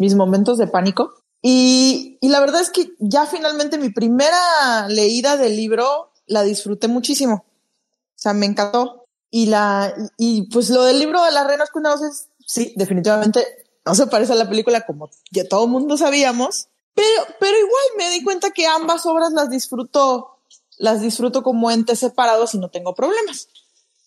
mis 0.00 0.14
momentos 0.14 0.58
de 0.58 0.66
pánico. 0.66 1.14
Y, 1.42 2.18
y 2.20 2.28
la 2.28 2.40
verdad 2.40 2.60
es 2.60 2.70
que 2.70 2.92
ya 2.98 3.26
finalmente 3.26 3.78
mi 3.78 3.90
primera 3.90 4.88
leída 4.88 5.36
del 5.36 5.56
libro 5.56 6.10
la 6.26 6.42
disfruté 6.42 6.88
muchísimo. 6.88 7.44
O 7.44 8.16
sea, 8.16 8.32
me 8.32 8.46
encantó. 8.46 9.04
Y 9.30 9.46
la, 9.46 9.94
y 10.16 10.48
pues 10.48 10.70
lo 10.70 10.82
del 10.82 10.98
libro 10.98 11.22
de 11.22 11.30
las 11.30 11.46
reinas 11.46 11.70
cuidados 11.70 12.02
es, 12.02 12.28
sí, 12.44 12.72
definitivamente 12.76 13.46
no 13.84 13.94
se 13.94 14.08
parece 14.08 14.32
a 14.32 14.36
la 14.36 14.48
película 14.48 14.84
como 14.84 15.08
ya 15.30 15.46
todo 15.46 15.68
mundo 15.68 15.96
sabíamos, 15.96 16.66
pero, 16.94 17.26
pero 17.38 17.56
igual 17.56 17.84
me 17.96 18.10
di 18.10 18.24
cuenta 18.24 18.50
que 18.50 18.66
ambas 18.66 19.06
obras 19.06 19.32
las 19.32 19.50
disfruto 19.50 20.40
las 20.78 21.02
disfruto 21.02 21.42
como 21.42 21.70
entes 21.70 21.98
separados 21.98 22.54
y 22.54 22.58
no 22.58 22.70
tengo 22.70 22.94
problemas. 22.94 23.48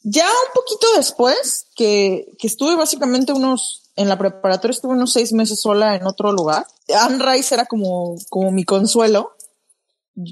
Ya 0.01 0.25
un 0.25 0.53
poquito 0.53 0.87
después, 0.97 1.67
que, 1.75 2.35
que 2.39 2.47
estuve 2.47 2.75
básicamente 2.75 3.31
unos, 3.31 3.82
en 3.95 4.09
la 4.09 4.17
preparatoria 4.17 4.73
estuve 4.73 4.93
unos 4.93 5.13
seis 5.13 5.33
meses 5.33 5.61
sola 5.61 5.95
en 5.95 6.05
otro 6.05 6.31
lugar. 6.31 6.65
Anne 6.99 7.23
Rice 7.23 7.53
era 7.53 7.65
como, 7.65 8.15
como 8.29 8.51
mi 8.51 8.63
consuelo. 8.63 9.35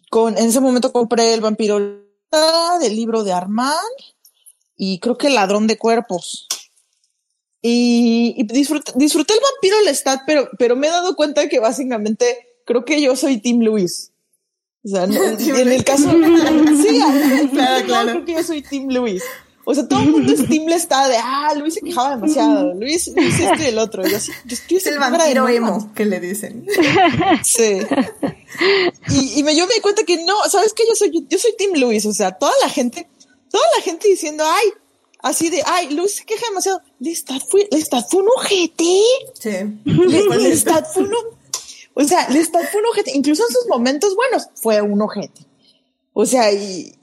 Con, 0.10 0.38
en 0.38 0.46
ese 0.46 0.60
momento 0.60 0.92
compré 0.92 1.34
El 1.34 1.42
vampiro 1.42 1.80
del 1.80 2.96
libro 2.96 3.24
de 3.24 3.34
Armand 3.34 3.76
y 4.76 5.00
creo 5.00 5.18
que 5.18 5.30
ladrón 5.30 5.68
de 5.68 5.78
cuerpos. 5.78 6.48
Y, 7.62 8.34
y 8.38 8.44
disfruté, 8.44 8.92
disfruté 8.96 9.36
el 9.36 9.40
vampiro 9.40 9.82
Lestat, 9.82 10.22
pero, 10.26 10.50
pero 10.58 10.76
me 10.76 10.88
he 10.88 10.92
dado 10.92 11.16
cuenta 11.16 11.48
que 11.48 11.60
básicamente 11.60 12.48
creo 12.66 12.86
que 12.86 13.02
yo 13.02 13.16
soy 13.16 13.38
Tim 13.38 13.60
Lewis. 13.60 14.12
O 14.84 14.88
sea, 14.88 15.04
en 15.04 15.14
el 15.72 15.84
caso. 15.84 16.10
sí, 16.82 17.00
claro, 17.52 17.86
claro. 17.86 18.10
creo 18.10 18.26
que 18.26 18.34
yo 18.34 18.44
soy 18.44 18.62
Tim 18.64 18.90
Luis. 18.90 19.24
O 19.64 19.76
sea, 19.76 19.88
todo 19.88 20.00
el 20.00 20.10
mundo 20.10 20.34
es 20.34 20.48
Tim 20.48 20.68
está 20.70 21.08
de, 21.08 21.18
ah, 21.18 21.54
Luis 21.56 21.76
se 21.76 21.82
quejaba 21.82 22.16
demasiado. 22.16 22.74
Luis, 22.74 23.12
Luis 23.16 23.40
este 23.40 23.64
y 23.64 23.68
el 23.68 23.78
otro. 23.78 24.04
Yo, 24.04 24.18
yo 24.18 24.54
estoy 24.56 24.78
es 24.78 24.88
el 24.88 25.00
vampiro 25.00 25.48
emo 25.48 25.92
que 25.94 26.06
le 26.06 26.20
dicen. 26.20 26.66
Sí. 27.44 27.80
Y, 29.10 29.40
y 29.40 29.44
me, 29.44 29.56
yo 29.56 29.68
me 29.68 29.76
di 29.76 29.82
cuenta 29.82 30.04
que 30.04 30.24
no, 30.26 30.34
¿sabes 30.50 30.74
qué? 30.74 30.84
Yo 30.88 30.96
soy, 30.96 31.26
yo 31.30 31.38
soy 31.38 31.54
Tim 31.58 31.74
Luis. 31.76 32.06
O 32.06 32.14
sea, 32.14 32.32
toda 32.32 32.52
la 32.62 32.70
gente, 32.70 33.08
toda 33.50 33.64
la 33.78 33.84
gente 33.84 34.08
diciendo, 34.08 34.44
ay, 34.46 34.74
así 35.20 35.50
de, 35.50 35.64
ay, 35.66 35.94
Luis 35.94 36.16
se 36.16 36.26
queja 36.26 36.46
demasiado. 36.50 36.82
Lestat 37.00 37.42
fue, 37.48 37.68
Lestat 37.72 38.10
fue 38.10 38.24
un 38.24 38.30
ojete. 38.38 39.02
Sí. 39.40 39.50
Lestat 39.86 40.92
fue 40.94 41.04
un 41.04 41.12
o 41.94 42.04
sea, 42.04 42.30
Lestat 42.30 42.72
fue 42.72 42.82
un 42.82 42.88
ojete. 42.88 43.12
Incluso 43.16 43.44
en 43.48 43.54
sus 43.54 43.68
momentos 43.68 44.16
buenos 44.16 44.48
fue 44.56 44.82
un 44.82 45.02
ojete. 45.02 45.46
O 46.14 46.26
sea, 46.26 46.52
y, 46.52 46.96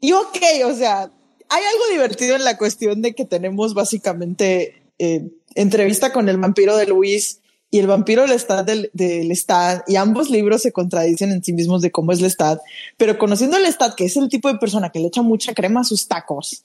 y 0.00 0.12
ok, 0.12 0.38
o 0.66 0.74
sea, 0.74 1.10
hay 1.54 1.62
algo 1.64 1.84
divertido 1.92 2.36
en 2.36 2.44
la 2.44 2.56
cuestión 2.58 3.02
de 3.02 3.14
que 3.14 3.24
tenemos 3.24 3.74
básicamente 3.74 4.82
eh, 4.98 5.28
entrevista 5.54 6.12
con 6.12 6.28
el 6.28 6.36
vampiro 6.36 6.76
de 6.76 6.86
Luis 6.86 7.40
y 7.70 7.78
el 7.78 7.86
vampiro 7.86 8.26
Lestat 8.26 8.66
del, 8.66 8.90
del 8.92 9.28
Lestat 9.28 9.88
y 9.88 9.96
ambos 9.96 10.30
libros 10.30 10.62
se 10.62 10.72
contradicen 10.72 11.32
en 11.32 11.42
sí 11.42 11.52
mismos 11.52 11.82
de 11.82 11.90
cómo 11.90 12.12
es 12.12 12.20
Lestat, 12.20 12.60
pero 12.96 13.18
conociendo 13.18 13.56
a 13.56 13.60
Lestat, 13.60 13.94
que 13.94 14.06
es 14.06 14.16
el 14.16 14.28
tipo 14.28 14.52
de 14.52 14.58
persona 14.58 14.90
que 14.90 14.98
le 14.98 15.08
echa 15.08 15.22
mucha 15.22 15.54
crema 15.54 15.80
a 15.80 15.84
sus 15.84 16.08
tacos, 16.08 16.64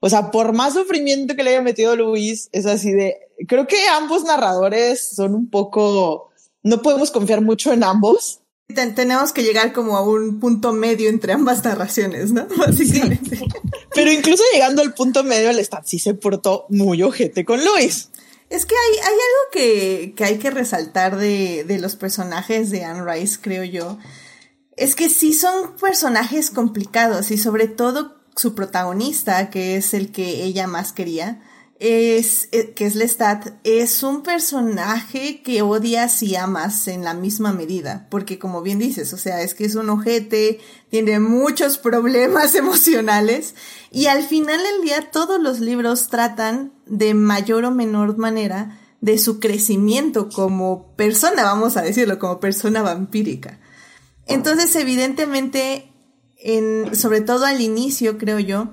o 0.00 0.08
sea, 0.08 0.30
por 0.30 0.52
más 0.52 0.74
sufrimiento 0.74 1.36
que 1.36 1.42
le 1.42 1.50
haya 1.50 1.62
metido 1.62 1.94
Luis, 1.94 2.48
es 2.52 2.66
así 2.66 2.92
de, 2.92 3.16
creo 3.46 3.66
que 3.66 3.76
ambos 3.88 4.24
narradores 4.24 5.10
son 5.14 5.34
un 5.34 5.50
poco 5.50 6.30
no 6.62 6.82
podemos 6.82 7.10
confiar 7.10 7.40
mucho 7.40 7.72
en 7.72 7.84
ambos. 7.84 8.39
Tenemos 8.70 9.32
que 9.32 9.42
llegar 9.42 9.72
como 9.72 9.96
a 9.96 10.02
un 10.02 10.40
punto 10.40 10.72
medio 10.72 11.08
entre 11.08 11.32
ambas 11.32 11.64
narraciones, 11.64 12.32
¿no? 12.32 12.46
Básicamente. 12.56 13.40
Pero 13.94 14.12
incluso 14.12 14.42
llegando 14.52 14.82
al 14.82 14.94
punto 14.94 15.24
medio, 15.24 15.50
el 15.50 15.58
Stat 15.58 15.84
sí 15.86 15.98
se 15.98 16.14
portó 16.14 16.66
muy 16.68 17.02
ojete 17.02 17.44
con 17.44 17.64
Luis. 17.64 18.10
Es 18.48 18.66
que 18.66 18.74
hay, 18.74 18.98
hay 18.98 19.12
algo 19.12 19.50
que, 19.52 20.14
que 20.16 20.24
hay 20.24 20.38
que 20.38 20.50
resaltar 20.50 21.16
de, 21.16 21.64
de 21.64 21.78
los 21.78 21.96
personajes 21.96 22.70
de 22.70 22.84
Anne 22.84 23.04
Rice, 23.04 23.38
creo 23.40 23.64
yo. 23.64 23.98
Es 24.76 24.94
que 24.94 25.08
sí 25.08 25.32
son 25.32 25.76
personajes 25.76 26.50
complicados 26.50 27.30
y 27.30 27.38
sobre 27.38 27.68
todo 27.68 28.16
su 28.36 28.54
protagonista, 28.54 29.50
que 29.50 29.76
es 29.76 29.94
el 29.94 30.10
que 30.10 30.44
ella 30.44 30.66
más 30.66 30.92
quería, 30.92 31.42
es, 31.80 32.50
eh, 32.52 32.72
que 32.74 32.84
es 32.84 32.94
Lestat, 32.94 33.54
es 33.64 34.02
un 34.02 34.22
personaje 34.22 35.42
que 35.42 35.62
odias 35.62 36.22
y 36.22 36.36
amas 36.36 36.86
en 36.88 37.04
la 37.04 37.14
misma 37.14 37.52
medida, 37.52 38.06
porque 38.10 38.38
como 38.38 38.60
bien 38.60 38.78
dices, 38.78 39.14
o 39.14 39.16
sea, 39.16 39.40
es 39.40 39.54
que 39.54 39.64
es 39.64 39.74
un 39.76 39.88
ojete, 39.88 40.60
tiene 40.90 41.18
muchos 41.20 41.78
problemas 41.78 42.54
emocionales 42.54 43.54
y 43.90 44.06
al 44.06 44.22
final 44.22 44.60
del 44.62 44.82
día 44.82 45.10
todos 45.10 45.40
los 45.40 45.60
libros 45.60 46.08
tratan 46.08 46.72
de 46.84 47.14
mayor 47.14 47.64
o 47.64 47.70
menor 47.70 48.18
manera 48.18 48.78
de 49.00 49.16
su 49.16 49.40
crecimiento 49.40 50.28
como 50.28 50.94
persona, 50.96 51.44
vamos 51.44 51.78
a 51.78 51.82
decirlo, 51.82 52.18
como 52.18 52.40
persona 52.40 52.82
vampírica. 52.82 53.58
Entonces, 54.26 54.76
evidentemente, 54.76 55.90
en, 56.36 56.94
sobre 56.94 57.22
todo 57.22 57.46
al 57.46 57.62
inicio, 57.62 58.18
creo 58.18 58.38
yo, 58.38 58.68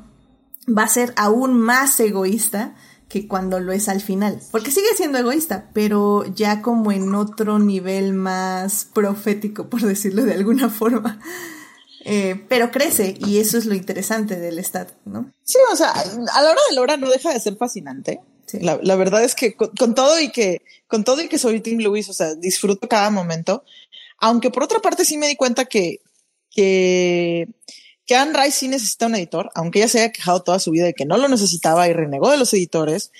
va 0.67 0.83
a 0.83 0.89
ser 0.89 1.13
aún 1.15 1.57
más 1.57 1.97
egoísta, 2.01 2.75
que 3.21 3.27
cuando 3.27 3.59
lo 3.59 3.71
es 3.71 3.89
al 3.89 4.01
final. 4.01 4.39
Porque 4.51 4.71
sigue 4.71 4.87
siendo 4.95 5.17
egoísta, 5.17 5.69
pero 5.73 6.25
ya 6.35 6.61
como 6.61 6.91
en 6.91 7.13
otro 7.15 7.59
nivel 7.59 8.13
más 8.13 8.85
profético, 8.93 9.69
por 9.69 9.81
decirlo 9.81 10.23
de 10.23 10.33
alguna 10.33 10.69
forma. 10.69 11.19
Eh, 12.05 12.45
pero 12.47 12.71
crece 12.71 13.15
y 13.19 13.39
eso 13.39 13.57
es 13.57 13.65
lo 13.65 13.75
interesante 13.75 14.37
del 14.37 14.59
Estado, 14.59 14.91
¿no? 15.03 15.33
Sí, 15.43 15.57
o 15.71 15.75
sea, 15.75 15.91
a 15.91 16.41
la 16.41 16.51
hora 16.51 16.61
de 16.69 16.75
la 16.75 16.81
hora 16.81 16.97
no 16.97 17.09
deja 17.09 17.33
de 17.33 17.39
ser 17.39 17.57
fascinante. 17.57 18.21
La, 18.53 18.79
la, 18.81 18.95
verdad 18.95 19.25
es 19.25 19.35
que 19.35 19.55
con, 19.55 19.93
todo 19.93 20.17
y 20.21 20.31
que, 20.31 20.61
con 20.87 21.03
todo 21.03 21.21
y 21.21 21.27
que 21.27 21.37
soy 21.37 21.59
Tim 21.59 21.79
Lewis, 21.79 22.07
o 22.07 22.13
sea, 22.13 22.33
disfruto 22.35 22.87
cada 22.87 23.09
momento. 23.09 23.65
Aunque 24.19 24.51
por 24.51 24.63
otra 24.63 24.79
parte 24.79 25.03
sí 25.03 25.17
me 25.17 25.27
di 25.27 25.35
cuenta 25.35 25.65
que, 25.65 25.99
que 26.49 27.49
que 28.07 28.15
Anne 28.15 28.41
Rice 28.41 28.59
sí 28.59 28.67
necesita 28.69 29.05
un 29.05 29.15
editor, 29.15 29.51
aunque 29.53 29.79
ella 29.79 29.89
se 29.89 29.99
haya 29.99 30.11
quejado 30.11 30.41
toda 30.41 30.59
su 30.59 30.71
vida 30.71 30.85
de 30.85 30.93
que 30.93 31.05
no 31.05 31.17
lo 31.17 31.27
necesitaba 31.27 31.87
y 31.87 31.93
renegó 31.93 32.31
de 32.31 32.37
los 32.37 32.53
editores. 32.53 33.11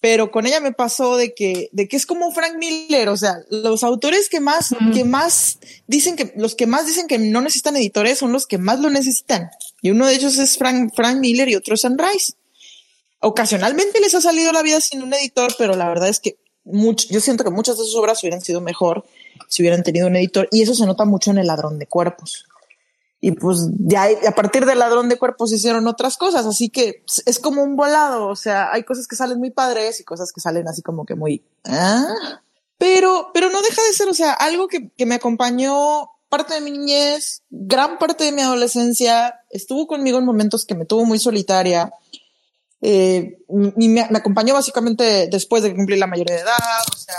pero 0.00 0.30
con 0.30 0.46
ella 0.46 0.60
me 0.60 0.72
pasó 0.72 1.16
de 1.16 1.32
que, 1.32 1.70
de 1.72 1.88
que 1.88 1.96
es 1.96 2.04
como 2.04 2.30
Frank 2.30 2.56
Miller, 2.58 3.08
o 3.08 3.16
sea, 3.16 3.36
los 3.48 3.82
autores 3.82 4.28
que 4.28 4.38
más, 4.38 4.74
que 4.92 5.02
más 5.04 5.58
dicen 5.86 6.14
que, 6.14 6.34
los 6.36 6.54
que 6.54 6.66
más 6.66 6.86
dicen 6.86 7.06
que 7.06 7.18
no 7.18 7.40
necesitan 7.40 7.76
editores 7.76 8.18
son 8.18 8.30
los 8.30 8.46
que 8.46 8.58
más 8.58 8.80
lo 8.80 8.90
necesitan. 8.90 9.50
Y 9.80 9.92
uno 9.92 10.06
de 10.06 10.14
ellos 10.14 10.36
es 10.36 10.58
Frank, 10.58 10.92
Frank 10.94 11.20
Miller 11.20 11.48
y 11.48 11.54
otro 11.54 11.74
es 11.74 11.80
Sunrise. 11.80 12.34
Ocasionalmente 13.20 13.98
les 14.00 14.14
ha 14.14 14.20
salido 14.20 14.52
la 14.52 14.62
vida 14.62 14.78
sin 14.82 15.02
un 15.02 15.14
editor, 15.14 15.54
pero 15.56 15.74
la 15.74 15.88
verdad 15.88 16.10
es 16.10 16.20
que 16.20 16.36
mucho, 16.64 17.06
yo 17.10 17.20
siento 17.20 17.42
que 17.42 17.50
muchas 17.50 17.78
de 17.78 17.84
sus 17.84 17.94
obras 17.94 18.22
hubieran 18.22 18.42
sido 18.42 18.60
mejor 18.60 19.06
si 19.48 19.62
hubieran 19.62 19.82
tenido 19.82 20.06
un 20.06 20.16
editor 20.16 20.48
y 20.50 20.60
eso 20.60 20.74
se 20.74 20.84
nota 20.84 21.06
mucho 21.06 21.30
en 21.30 21.38
El 21.38 21.46
ladrón 21.46 21.78
de 21.78 21.86
cuerpos. 21.86 22.46
Y 23.26 23.32
pues 23.32 23.70
ya 23.78 24.06
a 24.28 24.32
partir 24.32 24.66
del 24.66 24.80
ladrón 24.80 25.08
de 25.08 25.16
cuerpos 25.16 25.50
hicieron 25.50 25.86
otras 25.86 26.18
cosas, 26.18 26.44
así 26.44 26.68
que 26.68 27.02
es 27.24 27.38
como 27.38 27.62
un 27.62 27.74
volado, 27.74 28.26
o 28.26 28.36
sea, 28.36 28.70
hay 28.70 28.82
cosas 28.82 29.08
que 29.08 29.16
salen 29.16 29.38
muy 29.38 29.50
padres 29.50 29.98
y 29.98 30.04
cosas 30.04 30.30
que 30.30 30.42
salen 30.42 30.68
así 30.68 30.82
como 30.82 31.06
que 31.06 31.14
muy... 31.14 31.42
¿ah? 31.64 32.04
Pero, 32.76 33.30
pero 33.32 33.48
no 33.48 33.62
deja 33.62 33.82
de 33.82 33.94
ser, 33.94 34.10
o 34.10 34.12
sea, 34.12 34.34
algo 34.34 34.68
que, 34.68 34.90
que 34.90 35.06
me 35.06 35.14
acompañó 35.14 36.10
parte 36.28 36.52
de 36.52 36.60
mi 36.60 36.70
niñez, 36.70 37.40
gran 37.48 37.96
parte 37.98 38.24
de 38.24 38.32
mi 38.32 38.42
adolescencia, 38.42 39.40
estuvo 39.48 39.86
conmigo 39.86 40.18
en 40.18 40.26
momentos 40.26 40.66
que 40.66 40.74
me 40.74 40.84
tuvo 40.84 41.06
muy 41.06 41.18
solitaria 41.18 41.94
eh, 42.86 43.38
me, 43.48 44.02
acompañó 44.02 44.52
básicamente 44.52 45.26
después 45.28 45.62
de 45.62 45.74
cumplir 45.74 45.98
la 45.98 46.06
mayoría 46.06 46.34
de 46.34 46.42
edad, 46.42 46.82
o 46.92 46.96
sea, 46.98 47.14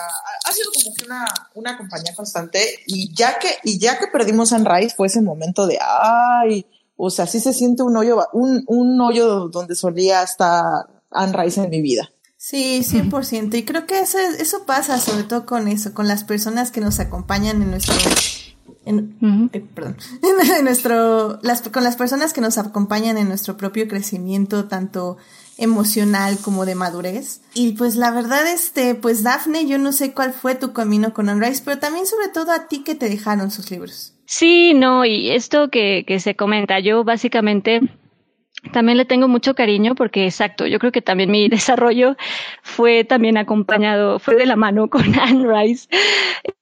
ha, 0.46 0.52
sido 0.52 0.70
como 0.72 0.96
que 0.96 1.06
una, 1.06 1.26
una 1.56 1.76
compañía 1.76 2.14
constante 2.14 2.62
y 2.86 3.12
ya 3.16 3.40
que, 3.40 3.48
y 3.64 3.80
ya 3.80 3.98
que 3.98 4.06
perdimos 4.06 4.54
a 4.54 4.60
Rice 4.60 4.96
fue 4.96 5.08
ese 5.08 5.22
momento 5.22 5.66
de, 5.66 5.80
ay, 5.82 6.68
o 6.96 7.10
sea, 7.10 7.26
sí 7.26 7.40
se 7.40 7.52
siente 7.52 7.82
un 7.82 7.98
hoyo, 7.98 8.28
un, 8.32 8.64
un 8.68 9.02
hoyo 9.02 9.48
donde 9.48 9.74
solía 9.74 10.22
estar 10.22 10.64
Anne 11.10 11.34
Rice 11.36 11.64
en 11.64 11.72
mi 11.72 11.82
vida. 11.82 12.12
Sí, 12.38 12.82
100%. 12.84 13.56
Y 13.58 13.64
creo 13.64 13.88
que 13.88 14.02
eso, 14.02 14.20
eso 14.20 14.68
pasa 14.68 15.00
sobre 15.00 15.24
todo 15.24 15.48
con 15.48 15.68
eso, 15.68 15.96
con 15.96 16.08
las 16.08 16.24
personas 16.24 16.70
que 16.70 16.80
nos 16.80 17.00
acompañan 17.00 17.64
en 17.64 17.72
nuestro... 17.72 17.96
En, 18.86 19.50
eh, 19.52 19.66
perdón, 19.74 19.98
en 20.60 20.64
nuestro, 20.64 21.40
las, 21.42 21.64
con 21.64 21.84
las 21.84 21.96
personas 21.96 22.34
que 22.34 22.42
nos 22.42 22.60
acompañan 22.60 23.18
en 23.18 23.30
nuestro 23.30 23.58
propio 23.58 23.88
crecimiento, 23.88 24.66
tanto 24.66 25.18
emocional 25.58 26.38
como 26.42 26.66
de 26.66 26.76
madurez. 26.76 27.42
Y 27.54 27.74
pues 27.74 27.96
la 27.96 28.12
verdad, 28.12 28.52
este, 28.52 28.96
pues 28.96 29.24
Daphne, 29.24 29.68
yo 29.68 29.78
no 29.78 29.92
sé 29.92 30.14
cuál 30.14 30.34
fue 30.34 30.56
tu 30.56 30.74
camino 30.74 31.14
con 31.14 31.30
Unrise, 31.30 31.62
pero 31.64 31.80
también 31.80 32.06
sobre 32.06 32.30
todo 32.30 32.52
a 32.52 32.68
ti 32.68 32.84
que 32.84 32.96
te 32.96 33.10
dejaron 33.10 33.52
sus 33.52 33.72
libros. 33.72 34.14
Sí, 34.26 34.74
no, 34.74 35.06
y 35.06 35.32
esto 35.32 35.70
que, 35.70 36.04
que 36.08 36.20
se 36.20 36.36
comenta, 36.36 36.80
yo 36.80 37.04
básicamente 37.04 37.82
también 38.72 38.98
le 38.98 39.06
tengo 39.06 39.28
mucho 39.28 39.56
cariño 39.56 39.96
porque, 39.96 40.26
exacto, 40.26 40.66
yo 40.66 40.80
creo 40.80 40.92
que 40.92 41.02
también 41.02 41.32
mi 41.32 41.48
desarrollo 41.50 42.16
fue 42.62 43.04
también 43.04 43.38
acompañado, 43.38 44.20
fue 44.20 44.36
de 44.36 44.46
la 44.46 44.56
mano 44.56 44.90
con 44.90 45.04
Anne 45.20 45.48
Rice. 45.48 45.88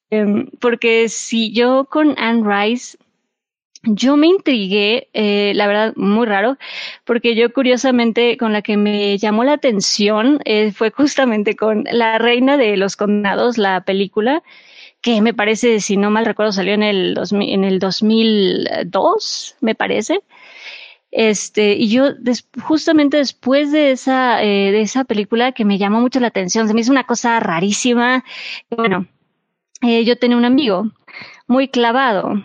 Em, 0.10 0.48
porque 0.60 1.10
si 1.10 1.52
yo 1.54 1.86
con 1.86 2.16
Anne 2.20 2.44
Rice 2.46 2.98
yo 3.84 4.16
me 4.16 4.28
intrigué, 4.28 5.10
eh, 5.14 5.52
la 5.56 5.68
verdad, 5.68 5.94
muy 5.98 6.26
raro, 6.26 6.58
porque 7.04 7.36
yo 7.36 7.52
curiosamente 7.52 8.38
con 8.38 8.54
la 8.54 8.62
que 8.62 8.78
me 8.78 9.18
llamó 9.18 9.44
la 9.44 9.54
atención 9.54 10.40
eh, 10.46 10.72
fue 10.72 10.92
justamente 10.92 11.56
con 11.56 11.84
La 11.92 12.18
Reina 12.18 12.56
de 12.58 12.78
los 12.78 12.96
Condenados, 12.96 13.58
la 13.58 13.82
película, 13.84 14.42
que 15.02 15.22
me 15.22 15.34
parece, 15.34 15.82
si 15.82 15.98
no 15.98 16.12
mal 16.12 16.26
recuerdo, 16.26 16.54
salió 16.54 16.74
en 16.74 16.84
el, 16.84 17.20
en 17.32 17.64
el 17.66 17.80
2002, 17.80 19.58
me 19.60 19.76
parece. 19.76 20.22
Este, 21.12 21.74
y 21.74 21.90
yo 21.90 22.06
justamente 22.64 23.18
después 23.18 23.72
de 23.72 23.92
esa, 23.92 24.42
eh, 24.42 24.72
de 24.72 24.82
esa 24.82 25.04
película 25.04 25.52
que 25.52 25.66
me 25.66 25.78
llamó 25.78 26.00
mucho 26.00 26.22
la 26.22 26.28
atención, 26.28 26.68
se 26.68 26.74
me 26.74 26.82
hizo 26.82 26.92
una 26.92 27.04
cosa 27.04 27.40
rarísima. 27.42 28.24
Bueno, 28.70 29.08
yo 29.82 30.18
tenía 30.18 30.38
un 30.38 30.46
amigo 30.46 30.90
muy 31.48 31.68
clavado. 31.68 32.42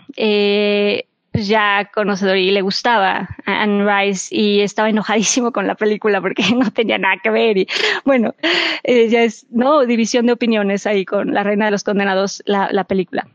Ya 1.47 1.89
conocedor 1.93 2.37
y 2.37 2.51
le 2.51 2.61
gustaba 2.61 3.29
a 3.45 3.61
Anne 3.63 3.85
Rice 3.85 4.35
y 4.35 4.61
estaba 4.61 4.89
enojadísimo 4.89 5.51
con 5.51 5.67
la 5.67 5.75
película 5.75 6.21
porque 6.21 6.43
no 6.55 6.71
tenía 6.71 6.97
nada 6.97 7.17
que 7.21 7.29
ver 7.29 7.57
y 7.57 7.67
bueno, 8.05 8.35
eh, 8.83 9.09
ya 9.09 9.23
es, 9.23 9.45
¿no? 9.49 9.85
División 9.85 10.25
de 10.25 10.33
opiniones 10.33 10.85
ahí 10.87 11.05
con 11.05 11.33
La 11.33 11.43
Reina 11.43 11.65
de 11.65 11.71
los 11.71 11.83
Condenados, 11.83 12.41
la, 12.45 12.69
la 12.71 12.83
película 12.83 13.27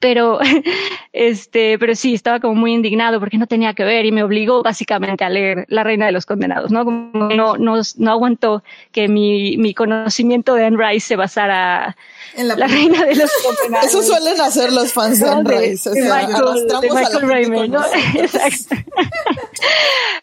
pero 0.00 0.38
este, 1.12 1.78
pero 1.78 1.94
sí, 1.94 2.14
estaba 2.14 2.40
como 2.40 2.54
muy 2.54 2.72
indignado 2.72 3.20
porque 3.20 3.38
no 3.38 3.46
tenía 3.46 3.74
que 3.74 3.84
ver 3.84 4.06
y 4.06 4.12
me 4.12 4.22
obligó 4.22 4.62
básicamente 4.62 5.24
a 5.24 5.28
leer 5.28 5.64
La 5.68 5.84
Reina 5.84 6.06
de 6.06 6.12
los 6.12 6.26
Condenados, 6.26 6.70
¿no? 6.70 6.84
no, 6.84 7.56
no, 7.56 7.80
no 7.96 8.10
aguantó 8.10 8.62
que 8.92 9.08
mi, 9.08 9.56
mi 9.56 9.74
conocimiento 9.74 10.54
de 10.54 10.66
Anne 10.66 10.76
Rice 10.78 11.06
se 11.08 11.16
basara 11.16 11.96
en 12.34 12.48
la, 12.48 12.54
Reina 12.54 13.04
de 13.04 13.16
los 13.16 13.30
Condenados. 13.44 13.86
Eso 13.86 14.02
suelen 14.02 14.40
hacer 14.40 14.72
los 14.72 14.92
fans 14.92 15.20
de 15.20 15.28
Anne 15.28 15.50
Rice. 15.50 15.90
de 15.90 16.02
Michael, 16.02 17.28
Raymond, 17.28 17.70
¿no? 17.70 17.84
Exacto. 18.14 18.76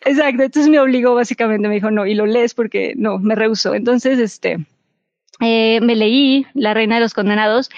Exacto. 0.05 0.43
Entonces 0.43 0.69
me 0.69 0.79
obligó 0.79 1.15
básicamente, 1.15 1.67
me 1.67 1.75
dijo, 1.75 1.91
no, 1.91 2.05
y 2.05 2.13
lo 2.13 2.25
lees 2.25 2.53
porque 2.53 2.93
no, 2.95 3.19
me 3.19 3.35
rehusó. 3.35 3.73
Entonces, 3.73 4.19
este, 4.19 4.59
eh, 5.41 5.79
me 5.81 5.95
leí 5.95 6.45
La 6.53 6.73
Reina 6.73 6.95
de 6.95 7.01
los 7.01 7.13
Condenados 7.13 7.69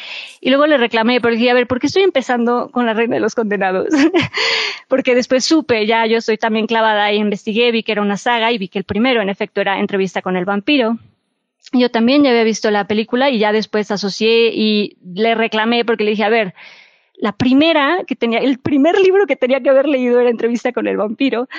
y 0.42 0.50
luego 0.50 0.68
le 0.68 0.78
reclamé, 0.78 1.20
pero 1.22 1.34
dije, 1.34 1.50
a 1.50 1.56
ver, 1.56 1.68
¿por 1.68 1.80
qué 1.80 1.88
estoy 1.88 2.04
empezando 2.04 2.70
con 2.70 2.86
La 2.86 2.94
Reina 2.94 3.16
de 3.16 3.20
los 3.22 3.34
Condenados? 3.34 3.88
porque 4.88 5.16
después 5.16 5.44
supe, 5.44 5.88
ya 5.88 6.06
yo 6.06 6.18
estoy 6.18 6.38
también 6.38 6.68
clavada 6.68 7.12
y 7.12 7.18
investigué, 7.18 7.72
vi 7.72 7.84
que 7.84 7.94
era 7.94 8.02
una 8.02 8.18
saga 8.18 8.52
y 8.52 8.58
vi 8.58 8.68
que 8.68 8.80
el 8.80 8.86
primero, 8.86 9.22
en 9.22 9.30
efecto, 9.30 9.62
era 9.62 9.80
Entrevista 9.80 10.22
con 10.22 10.38
el 10.38 10.46
vampiro. 10.46 10.98
Yo 11.74 11.90
también 11.90 12.24
ya 12.24 12.30
había 12.30 12.44
visto 12.44 12.72
la 12.72 12.88
película 12.88 13.30
y 13.30 13.40
ya 13.40 13.52
después 13.52 13.92
asocié 13.92 14.52
y 14.54 14.98
le 15.04 15.36
reclamé 15.36 15.84
porque 15.84 16.04
le 16.04 16.12
dije, 16.12 16.24
a 16.24 16.30
ver, 16.30 16.54
la 17.18 17.32
primera 17.32 18.04
que 18.06 18.16
tenía, 18.16 18.40
el 18.40 18.60
primer 18.60 19.00
libro 19.00 19.26
que 19.26 19.36
tenía 19.36 19.60
que 19.62 19.70
haber 19.70 19.88
leído 19.88 20.20
era 20.20 20.30
Entrevista 20.30 20.72
con 20.72 20.88
el 20.88 20.98
vampiro. 20.98 21.50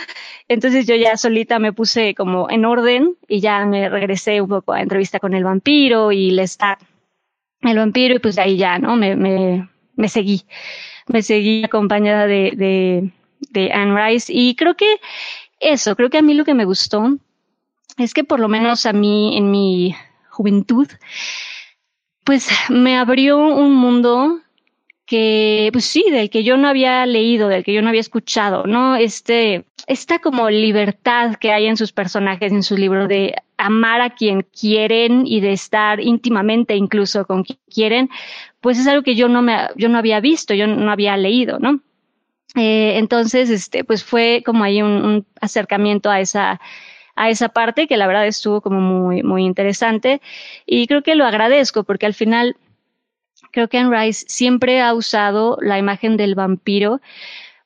Entonces 0.48 0.86
yo 0.86 0.96
ya 0.96 1.16
solita 1.16 1.58
me 1.58 1.72
puse 1.72 2.14
como 2.14 2.50
en 2.50 2.64
orden 2.64 3.16
y 3.28 3.40
ya 3.40 3.64
me 3.66 3.88
regresé 3.88 4.40
un 4.40 4.48
poco 4.48 4.72
a 4.72 4.80
Entrevista 4.80 5.20
con 5.20 5.34
el 5.34 5.44
vampiro 5.44 6.10
y 6.10 6.30
le 6.30 6.42
está 6.42 6.78
el 7.60 7.76
vampiro 7.76 8.14
y 8.14 8.18
pues 8.18 8.36
de 8.36 8.42
ahí 8.42 8.56
ya, 8.56 8.78
¿no? 8.78 8.96
Me, 8.96 9.14
me, 9.14 9.68
me 9.94 10.08
seguí. 10.08 10.42
Me 11.06 11.22
seguí 11.22 11.64
acompañada 11.64 12.26
de, 12.26 12.52
de, 12.56 13.12
de 13.50 13.72
Anne 13.72 13.94
Rice 13.94 14.32
y 14.34 14.54
creo 14.56 14.74
que 14.74 14.96
eso, 15.60 15.96
creo 15.96 16.10
que 16.10 16.18
a 16.18 16.22
mí 16.22 16.34
lo 16.34 16.44
que 16.44 16.54
me 16.54 16.64
gustó 16.64 17.16
es 17.98 18.14
que 18.14 18.24
por 18.24 18.40
lo 18.40 18.48
menos 18.48 18.86
a 18.86 18.92
mí 18.92 19.36
en 19.36 19.50
mi 19.50 19.94
juventud, 20.30 20.88
pues 22.24 22.48
me 22.68 22.96
abrió 22.96 23.38
un 23.38 23.74
mundo 23.74 24.40
que, 25.08 25.70
pues 25.72 25.86
sí, 25.86 26.04
del 26.10 26.28
que 26.28 26.44
yo 26.44 26.58
no 26.58 26.68
había 26.68 27.06
leído, 27.06 27.48
del 27.48 27.64
que 27.64 27.72
yo 27.72 27.80
no 27.80 27.88
había 27.88 28.02
escuchado, 28.02 28.64
¿no? 28.66 28.94
Este, 28.94 29.64
esta 29.86 30.18
como 30.18 30.50
libertad 30.50 31.36
que 31.36 31.50
hay 31.50 31.66
en 31.66 31.78
sus 31.78 31.92
personajes, 31.92 32.52
en 32.52 32.62
su 32.62 32.76
libro, 32.76 33.08
de 33.08 33.34
amar 33.56 34.02
a 34.02 34.10
quien 34.10 34.42
quieren 34.42 35.26
y 35.26 35.40
de 35.40 35.52
estar 35.52 35.98
íntimamente 36.00 36.76
incluso 36.76 37.24
con 37.24 37.42
quien 37.42 37.58
quieren, 37.74 38.10
pues 38.60 38.78
es 38.78 38.86
algo 38.86 39.02
que 39.02 39.14
yo 39.14 39.28
no 39.28 39.40
me, 39.40 39.56
yo 39.76 39.88
no 39.88 39.96
había 39.96 40.20
visto, 40.20 40.52
yo 40.52 40.66
no 40.66 40.92
había 40.92 41.16
leído, 41.16 41.58
¿no? 41.58 41.80
Eh, 42.54 42.98
entonces, 42.98 43.48
este, 43.48 43.84
pues 43.84 44.04
fue 44.04 44.42
como 44.44 44.62
ahí 44.62 44.82
un, 44.82 45.02
un 45.06 45.26
acercamiento 45.40 46.10
a 46.10 46.20
esa, 46.20 46.60
a 47.16 47.30
esa 47.30 47.48
parte 47.48 47.86
que 47.86 47.96
la 47.96 48.06
verdad 48.06 48.26
estuvo 48.26 48.60
como 48.60 48.80
muy, 48.80 49.22
muy 49.22 49.46
interesante 49.46 50.20
y 50.66 50.86
creo 50.86 51.02
que 51.02 51.14
lo 51.14 51.24
agradezco 51.24 51.84
porque 51.84 52.04
al 52.04 52.14
final 52.14 52.56
creo 53.52 53.68
que 53.68 53.78
Anne 53.78 53.96
Rice 53.96 54.24
siempre 54.28 54.80
ha 54.80 54.94
usado 54.94 55.58
la 55.60 55.78
imagen 55.78 56.16
del 56.16 56.34
vampiro, 56.34 57.00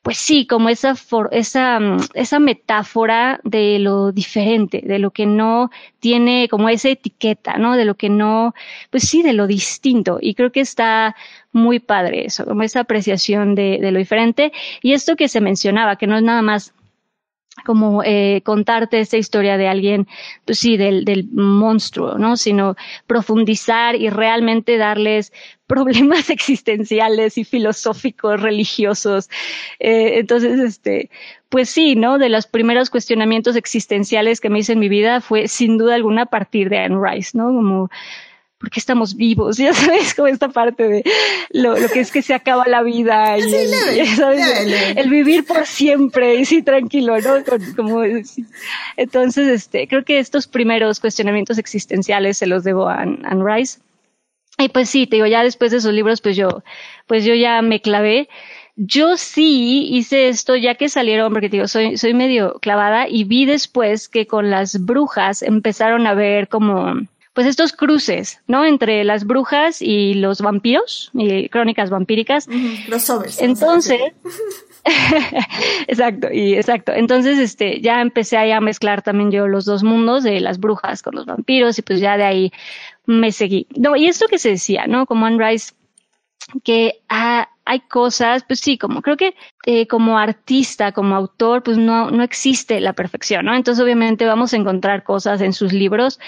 pues 0.03 0.19
sí, 0.19 0.47
como 0.47 0.69
esa, 0.69 0.95
esa, 1.31 1.79
mm, 1.79 1.99
esa 2.15 2.39
metáfora 2.41 3.41
de 3.45 3.79
lo 3.79 4.11
diferente, 4.13 4.83
de 4.85 4.99
lo 4.99 5.13
que 5.13 5.27
no 5.27 5.71
tiene 6.01 6.49
como 6.49 6.69
esa 6.69 6.89
etiqueta, 6.89 7.57
¿no? 7.57 7.77
De 7.77 7.85
lo 7.85 7.95
que 7.95 8.09
no, 8.09 8.53
pues 8.91 9.05
sí, 9.09 9.23
de 9.23 9.33
lo 9.33 9.47
distinto. 9.47 10.19
Y 10.21 10.35
creo 10.35 10.51
que 10.51 10.61
está 10.61 11.15
muy 11.53 11.79
padre 11.79 12.27
eso, 12.27 12.45
como 12.45 12.63
esa 12.63 12.81
apreciación 12.81 13.55
de, 13.55 13.79
de 13.81 13.93
lo 13.93 13.99
diferente. 13.99 14.53
Y 14.83 14.93
esto 14.95 15.15
que 15.17 15.29
se 15.29 15.41
mencionaba, 15.41 15.97
que 15.97 16.09
no 16.09 16.17
es 16.17 16.23
nada 16.25 16.43
más 16.43 16.75
como 17.65 18.03
eh, 18.05 18.43
contarte 18.45 19.01
esta 19.01 19.17
historia 19.17 19.57
de 19.57 19.69
alguien, 19.69 20.07
pues 20.45 20.59
sí, 20.59 20.77
del, 20.77 21.05
del 21.05 21.29
monstruo, 21.33 22.19
¿no? 22.19 22.37
Sino 22.37 22.77
profundizar 23.07 23.97
y 23.97 24.11
realmente 24.11 24.77
darles 24.77 25.33
problemas 25.67 26.29
existenciales 26.31 27.39
y 27.39 27.45
filosóficos, 27.45 28.41
religiosos. 28.41 29.31
Eh, 29.79 30.19
entonces, 30.19 30.61
este, 30.61 31.11
pues 31.49 31.71
sí, 31.71 31.97
¿no? 31.97 32.19
De 32.19 32.29
los 32.29 32.47
primeros 32.47 32.91
cuestionamientos 32.91 33.57
existenciales 33.57 34.41
que 34.41 34.51
me 34.51 34.61
hice 34.61 34.73
en 34.73 34.79
mi 34.79 34.89
vida 34.89 35.21
fue 35.21 35.49
sin 35.49 35.79
duda 35.79 35.95
alguna 35.95 36.23
a 36.23 36.27
partir 36.27 36.69
de 36.69 36.79
Anne 36.79 36.99
Rice, 37.03 37.37
¿no? 37.37 37.47
Como, 37.47 37.91
¿por 38.63 38.71
qué 38.71 38.79
estamos 38.81 39.17
vivos? 39.17 39.57
Ya 39.63 39.75
sabes, 39.75 40.15
como 40.15 40.29
esta 40.29 40.49
parte 40.49 40.89
de 40.89 41.05
lo, 41.51 41.75
que 41.75 42.01
es 42.01 42.11
que 42.11 42.23
se 42.23 42.33
acaba 42.33 42.67
la 42.67 42.83
vida 42.83 43.37
y 43.39 43.43
el, 44.97 45.11
vivir 45.11 45.45
por 45.45 45.67
siempre 45.67 46.37
y 46.37 46.45
sí, 46.45 46.63
tranquilo, 46.63 47.21
¿no? 47.21 47.45
como, 47.77 48.03
Entonces, 48.97 49.49
este, 49.49 49.89
creo 49.89 50.05
que 50.05 50.19
estos 50.19 50.47
primeros 50.47 51.01
cuestionamientos 51.01 51.59
existenciales 51.59 52.39
se 52.39 52.47
los 52.47 52.65
debo 52.65 52.89
a 52.89 53.03
Anne 53.03 53.45
Rice. 53.45 53.81
Y 54.59 54.69
pues 54.69 54.89
sí, 54.89 55.07
te 55.07 55.17
digo, 55.17 55.27
ya 55.27 55.43
después 55.43 55.71
de 55.73 55.79
esos 55.79 55.93
libros, 55.93 56.21
pues 56.21 56.37
yo, 56.37 56.63
pues 57.07 57.25
yo 57.25 57.35
ya 57.35 57.63
me 57.63 57.81
clavé. 57.81 58.29
Yo 58.77 59.17
sí 59.17 59.89
hice 59.91 60.29
esto 60.29 60.57
ya 60.57 60.77
que 60.77 60.89
salieron, 60.89 61.33
porque 61.33 61.49
digo, 61.49 61.67
soy, 61.69 61.97
soy 61.99 62.15
medio 62.15 62.59
clavada 62.61 63.09
y 63.09 63.25
vi 63.25 63.45
después 63.45 64.09
que 64.09 64.27
con 64.27 64.51
las 64.51 64.85
brujas 64.85 65.43
empezaron 65.43 66.07
a 66.07 66.15
ver 66.15 66.49
como, 66.49 66.95
pues 67.33 67.47
estos 67.47 67.73
cruces, 67.73 68.41
¿no? 68.47 68.65
Entre 68.65 69.05
las 69.05 69.25
brujas 69.25 69.81
y 69.81 70.15
los 70.15 70.41
vampiros, 70.41 71.11
y 71.15 71.49
crónicas 71.49 71.89
vampíricas. 71.91 72.47
Los 72.89 73.03
sobres. 73.03 73.41
Entonces, 73.41 74.01
exacto, 75.87 76.29
y 76.31 76.55
exacto. 76.55 76.93
Entonces, 76.93 77.39
este, 77.39 77.81
ya 77.81 78.01
empecé 78.01 78.37
a 78.53 78.61
mezclar 78.61 79.03
también 79.03 79.31
yo 79.31 79.49
los 79.49 79.65
dos 79.65 79.83
mundos 79.83 80.25
de 80.25 80.41
las 80.41 80.59
brujas 80.61 81.03
con 81.03 81.15
los 81.15 81.27
vampiros 81.27 81.79
y 81.79 81.83
pues 81.83 82.01
ya 82.01 82.17
de 82.17 82.25
ahí 82.25 82.53
me 83.07 83.33
seguí. 83.33 83.67
No, 83.77 83.97
y 83.97 84.07
esto 84.07 84.27
que 84.29 84.39
se 84.39 84.51
decía, 84.51 84.87
¿no? 84.87 85.07
Como 85.07 85.25
Anne 85.25 85.43
Rice, 85.43 85.73
que 86.65 87.01
ah, 87.09 87.49
hay 87.65 87.81
cosas, 87.81 88.45
pues 88.47 88.61
sí, 88.61 88.77
como 88.77 89.01
creo 89.01 89.17
que 89.17 89.35
eh, 89.65 89.87
como 89.87 90.19
artista, 90.19 90.93
como 90.93 91.15
autor, 91.15 91.63
pues 91.63 91.79
no, 91.79 92.11
no 92.11 92.23
existe 92.25 92.81
la 92.81 92.93
perfección, 92.93 93.47
¿no? 93.47 93.55
Entonces, 93.55 93.83
obviamente 93.83 94.27
vamos 94.27 94.53
a 94.53 94.57
encontrar 94.57 95.05
cosas 95.05 95.41
en 95.41 95.53
sus 95.53 95.73
libros 95.73 96.19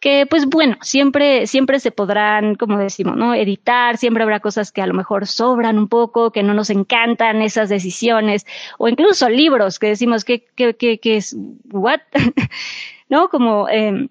que 0.00 0.26
pues 0.26 0.46
bueno, 0.46 0.76
siempre, 0.82 1.46
siempre 1.46 1.80
se 1.80 1.90
podrán, 1.90 2.54
como 2.54 2.78
decimos, 2.78 3.16
¿no? 3.16 3.34
Editar, 3.34 3.96
siempre 3.96 4.22
habrá 4.22 4.40
cosas 4.40 4.70
que 4.70 4.82
a 4.82 4.86
lo 4.86 4.94
mejor 4.94 5.26
sobran 5.26 5.78
un 5.78 5.88
poco, 5.88 6.30
que 6.32 6.42
no 6.42 6.54
nos 6.54 6.70
encantan 6.70 7.42
esas 7.42 7.68
decisiones, 7.68 8.46
o 8.78 8.88
incluso 8.88 9.28
libros 9.28 9.78
que 9.78 9.88
decimos 9.88 10.24
que, 10.24 10.44
que, 10.54 10.74
que, 10.74 10.98
que 10.98 11.16
es, 11.16 11.36
what? 11.70 12.00
¿No? 13.08 13.28
Como, 13.28 13.68
eh, 13.68 14.08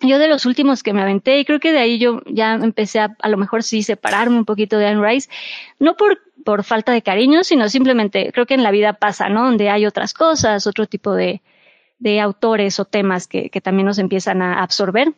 yo 0.00 0.18
de 0.18 0.28
los 0.28 0.46
últimos 0.46 0.82
que 0.82 0.92
me 0.92 1.02
aventé, 1.02 1.38
y 1.38 1.44
creo 1.44 1.58
que 1.58 1.72
de 1.72 1.78
ahí 1.78 1.98
yo 1.98 2.20
ya 2.26 2.54
empecé 2.54 3.00
a, 3.00 3.16
a 3.18 3.28
lo 3.28 3.36
mejor 3.36 3.62
sí, 3.62 3.82
separarme 3.82 4.36
un 4.36 4.44
poquito 4.44 4.78
de 4.78 4.86
Anne 4.86 5.06
Rice, 5.06 5.28
no 5.78 5.96
por, 5.96 6.20
por 6.44 6.62
falta 6.62 6.92
de 6.92 7.02
cariño, 7.02 7.42
sino 7.44 7.68
simplemente 7.68 8.30
creo 8.32 8.46
que 8.46 8.54
en 8.54 8.62
la 8.62 8.70
vida 8.70 8.92
pasa, 8.92 9.28
¿no? 9.28 9.44
Donde 9.44 9.70
hay 9.70 9.86
otras 9.86 10.14
cosas, 10.14 10.66
otro 10.66 10.86
tipo 10.86 11.14
de, 11.14 11.40
de 11.98 12.20
autores 12.20 12.78
o 12.80 12.84
temas 12.84 13.26
que, 13.26 13.50
que 13.50 13.60
también 13.60 13.86
nos 13.86 13.98
empiezan 13.98 14.42
a 14.42 14.62
absorber. 14.62 15.14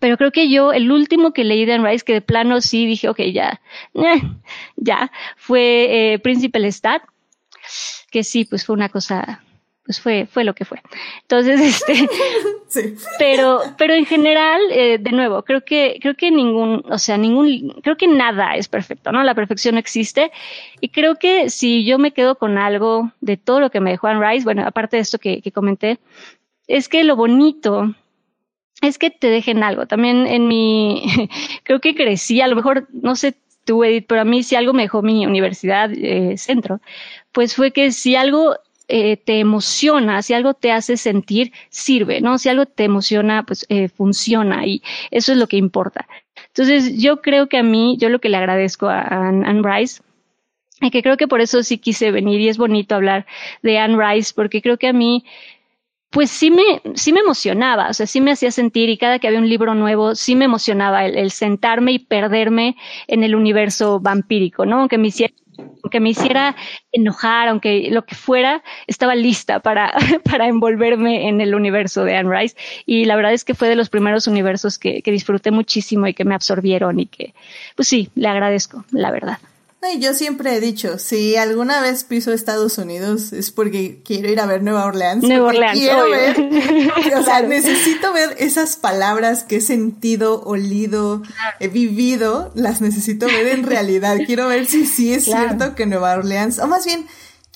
Pero 0.00 0.16
creo 0.16 0.32
que 0.32 0.50
yo, 0.50 0.72
el 0.72 0.90
último 0.90 1.32
que 1.32 1.44
leí 1.44 1.64
de 1.64 1.74
Anne 1.74 1.88
Rice, 1.88 2.04
que 2.04 2.14
de 2.14 2.20
plano 2.20 2.60
sí 2.60 2.86
dije, 2.86 3.08
ok, 3.08 3.20
ya, 3.32 3.60
ya, 4.76 5.12
fue 5.36 6.14
eh, 6.14 6.18
Príncipe 6.18 6.58
Lestat, 6.58 7.02
que 8.10 8.24
sí, 8.24 8.44
pues 8.44 8.64
fue 8.64 8.74
una 8.74 8.88
cosa 8.88 9.42
pues 9.84 10.00
fue, 10.00 10.26
fue 10.30 10.44
lo 10.44 10.54
que 10.54 10.64
fue. 10.64 10.80
Entonces, 11.22 11.60
este, 11.88 12.08
sí. 12.68 12.94
pero, 13.18 13.60
pero 13.76 13.94
en 13.94 14.06
general, 14.06 14.60
eh, 14.70 14.98
de 14.98 15.12
nuevo, 15.12 15.42
creo 15.42 15.64
que, 15.64 15.98
creo 16.00 16.14
que 16.14 16.30
ningún, 16.30 16.84
o 16.88 16.98
sea, 16.98 17.18
ningún, 17.18 17.80
creo 17.82 17.96
que 17.96 18.06
nada 18.06 18.56
es 18.56 18.68
perfecto, 18.68 19.12
¿no? 19.12 19.22
La 19.22 19.34
perfección 19.34 19.74
no 19.74 19.78
existe. 19.78 20.32
Y 20.80 20.88
creo 20.88 21.16
que 21.16 21.50
si 21.50 21.84
yo 21.84 21.98
me 21.98 22.12
quedo 22.12 22.36
con 22.36 22.56
algo 22.56 23.12
de 23.20 23.36
todo 23.36 23.60
lo 23.60 23.70
que 23.70 23.80
me 23.80 23.90
dejó 23.90 24.06
Anne 24.06 24.26
Rice, 24.26 24.44
bueno, 24.44 24.66
aparte 24.66 24.96
de 24.96 25.02
esto 25.02 25.18
que, 25.18 25.42
que 25.42 25.52
comenté, 25.52 25.98
es 26.66 26.88
que 26.88 27.04
lo 27.04 27.16
bonito 27.16 27.94
es 28.80 28.98
que 28.98 29.10
te 29.10 29.28
dejen 29.28 29.62
algo. 29.62 29.86
También 29.86 30.26
en 30.26 30.48
mi, 30.48 31.02
creo 31.62 31.80
que 31.80 31.94
crecí, 31.94 32.40
a 32.40 32.48
lo 32.48 32.56
mejor, 32.56 32.88
no 32.92 33.16
sé 33.16 33.34
tú, 33.64 33.84
Edith, 33.84 34.06
pero 34.08 34.22
a 34.22 34.24
mí 34.24 34.42
si 34.42 34.56
algo 34.56 34.72
me 34.72 34.82
dejó 34.82 35.02
mi 35.02 35.26
universidad, 35.26 35.90
eh, 35.92 36.36
centro, 36.36 36.80
pues 37.32 37.54
fue 37.54 37.70
que 37.70 37.92
si 37.92 38.14
algo 38.14 38.56
eh, 38.88 39.16
te 39.16 39.40
emociona, 39.40 40.22
si 40.22 40.34
algo 40.34 40.54
te 40.54 40.70
hace 40.70 40.96
sentir, 40.96 41.52
sirve, 41.70 42.20
¿no? 42.20 42.38
Si 42.38 42.48
algo 42.48 42.66
te 42.66 42.84
emociona, 42.84 43.44
pues 43.44 43.64
eh, 43.68 43.88
funciona 43.88 44.66
y 44.66 44.82
eso 45.10 45.32
es 45.32 45.38
lo 45.38 45.46
que 45.46 45.56
importa. 45.56 46.06
Entonces, 46.48 47.00
yo 47.00 47.22
creo 47.22 47.48
que 47.48 47.58
a 47.58 47.62
mí, 47.62 47.96
yo 47.98 48.08
lo 48.08 48.20
que 48.20 48.28
le 48.28 48.36
agradezco 48.36 48.88
a 48.88 49.00
Anne, 49.00 49.62
Rice, 49.62 50.02
que 50.92 51.02
creo 51.02 51.16
que 51.16 51.28
por 51.28 51.40
eso 51.40 51.62
sí 51.62 51.78
quise 51.78 52.10
venir 52.10 52.40
y 52.40 52.48
es 52.48 52.58
bonito 52.58 52.94
hablar 52.94 53.26
de 53.62 53.78
Anne 53.78 53.96
Rice, 53.98 54.32
porque 54.36 54.60
creo 54.60 54.76
que 54.76 54.88
a 54.88 54.92
mí, 54.92 55.24
pues 56.10 56.30
sí 56.30 56.50
me, 56.50 56.82
sí 56.94 57.12
me 57.12 57.20
emocionaba, 57.20 57.88
o 57.88 57.94
sea, 57.94 58.06
sí 58.06 58.20
me 58.20 58.32
hacía 58.32 58.50
sentir 58.50 58.88
y 58.90 58.98
cada 58.98 59.18
que 59.18 59.28
había 59.28 59.40
un 59.40 59.48
libro 59.48 59.74
nuevo, 59.74 60.14
sí 60.14 60.36
me 60.36 60.44
emocionaba 60.44 61.06
el, 61.06 61.16
el 61.16 61.30
sentarme 61.30 61.92
y 61.92 61.98
perderme 62.00 62.76
en 63.08 63.24
el 63.24 63.34
universo 63.34 63.98
vampírico, 63.98 64.66
¿no? 64.66 64.88
Que 64.88 64.98
me 64.98 65.08
hiciera 65.08 65.34
aunque 65.58 66.00
me 66.00 66.10
hiciera 66.10 66.56
enojar, 66.92 67.48
aunque 67.48 67.88
lo 67.90 68.04
que 68.04 68.14
fuera, 68.14 68.62
estaba 68.86 69.14
lista 69.14 69.60
para, 69.60 69.92
para 70.24 70.48
envolverme 70.48 71.28
en 71.28 71.40
el 71.40 71.54
universo 71.54 72.04
de 72.04 72.16
Anne 72.16 72.36
Rice. 72.36 72.56
Y 72.86 73.04
la 73.04 73.16
verdad 73.16 73.32
es 73.32 73.44
que 73.44 73.54
fue 73.54 73.68
de 73.68 73.76
los 73.76 73.90
primeros 73.90 74.26
universos 74.26 74.78
que, 74.78 75.02
que 75.02 75.10
disfruté 75.10 75.50
muchísimo 75.50 76.06
y 76.06 76.14
que 76.14 76.24
me 76.24 76.34
absorbieron 76.34 77.00
y 77.00 77.06
que, 77.06 77.34
pues 77.76 77.88
sí, 77.88 78.10
le 78.14 78.28
agradezco, 78.28 78.84
la 78.90 79.10
verdad 79.10 79.38
yo 79.98 80.14
siempre 80.14 80.54
he 80.54 80.60
dicho, 80.60 80.98
si 80.98 81.36
alguna 81.36 81.80
vez 81.80 82.04
piso 82.04 82.32
Estados 82.32 82.78
Unidos 82.78 83.32
es 83.32 83.50
porque 83.50 84.00
quiero 84.04 84.28
ir 84.30 84.40
a 84.40 84.46
ver 84.46 84.62
Nueva 84.62 84.84
Orleans. 84.86 85.22
Nueva 85.22 85.48
Orleans. 85.48 85.78
Quiero 85.78 86.10
ver, 86.10 86.36
o 87.18 87.22
sea, 87.22 87.42
necesito 87.42 88.12
ver 88.12 88.34
esas 88.38 88.76
palabras 88.76 89.44
que 89.44 89.56
he 89.56 89.60
sentido, 89.60 90.42
olido, 90.44 91.22
he 91.60 91.68
vivido, 91.68 92.52
las 92.54 92.80
necesito 92.80 93.26
ver 93.26 93.48
en 93.48 93.64
realidad. 93.64 94.18
Quiero 94.26 94.48
ver 94.48 94.66
si 94.66 94.86
sí 94.86 95.12
es 95.12 95.24
cierto 95.24 95.74
que 95.74 95.86
Nueva 95.86 96.14
Orleans, 96.14 96.58
o 96.58 96.66
más 96.66 96.84
bien, 96.84 97.06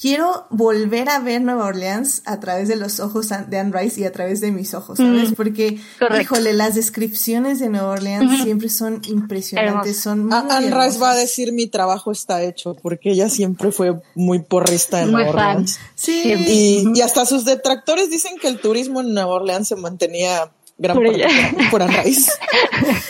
quiero 0.00 0.46
volver 0.50 1.08
a 1.08 1.18
ver 1.18 1.42
Nueva 1.42 1.66
Orleans 1.66 2.22
a 2.24 2.38
través 2.40 2.68
de 2.68 2.76
los 2.76 3.00
ojos 3.00 3.28
de 3.28 3.58
Anne 3.58 3.72
Rice 3.76 4.00
y 4.00 4.04
a 4.04 4.12
través 4.12 4.40
de 4.40 4.52
mis 4.52 4.74
ojos, 4.74 4.98
¿sabes? 4.98 5.32
Porque, 5.37 5.80
híjole, 6.20 6.52
las 6.52 6.74
descripciones 6.74 7.58
de 7.58 7.68
Nueva 7.68 7.90
Orleans 7.90 8.42
siempre 8.42 8.68
son 8.68 9.02
impresionantes, 9.06 10.00
son 10.00 10.26
muy 10.26 10.37
Anne 10.37 10.70
Rice 10.70 10.98
va 10.98 11.11
a 11.11 11.16
decir 11.16 11.52
mi 11.52 11.66
trabajo 11.66 12.12
está 12.12 12.42
hecho, 12.42 12.76
porque 12.80 13.11
ella 13.11 13.28
siempre 13.28 13.72
fue 13.72 14.00
muy 14.14 14.40
porrista 14.40 15.02
en 15.02 15.12
Nueva 15.12 15.30
Orleans. 15.30 15.78
Sí. 15.94 16.22
Y, 16.24 16.92
y 16.94 17.00
hasta 17.00 17.24
sus 17.26 17.44
detractores 17.44 18.11
dicen 18.11 18.37
que 18.40 18.48
el 18.48 18.61
turismo 18.61 19.00
en 19.00 19.14
Nueva 19.14 19.34
Orleans 19.34 19.68
se 19.68 19.76
mantenía 19.76 20.50
gran 20.78 20.96
por 20.96 21.06
parte 21.06 21.26
por, 21.70 21.82
Anne 21.82 22.02
Rice. 22.02 22.30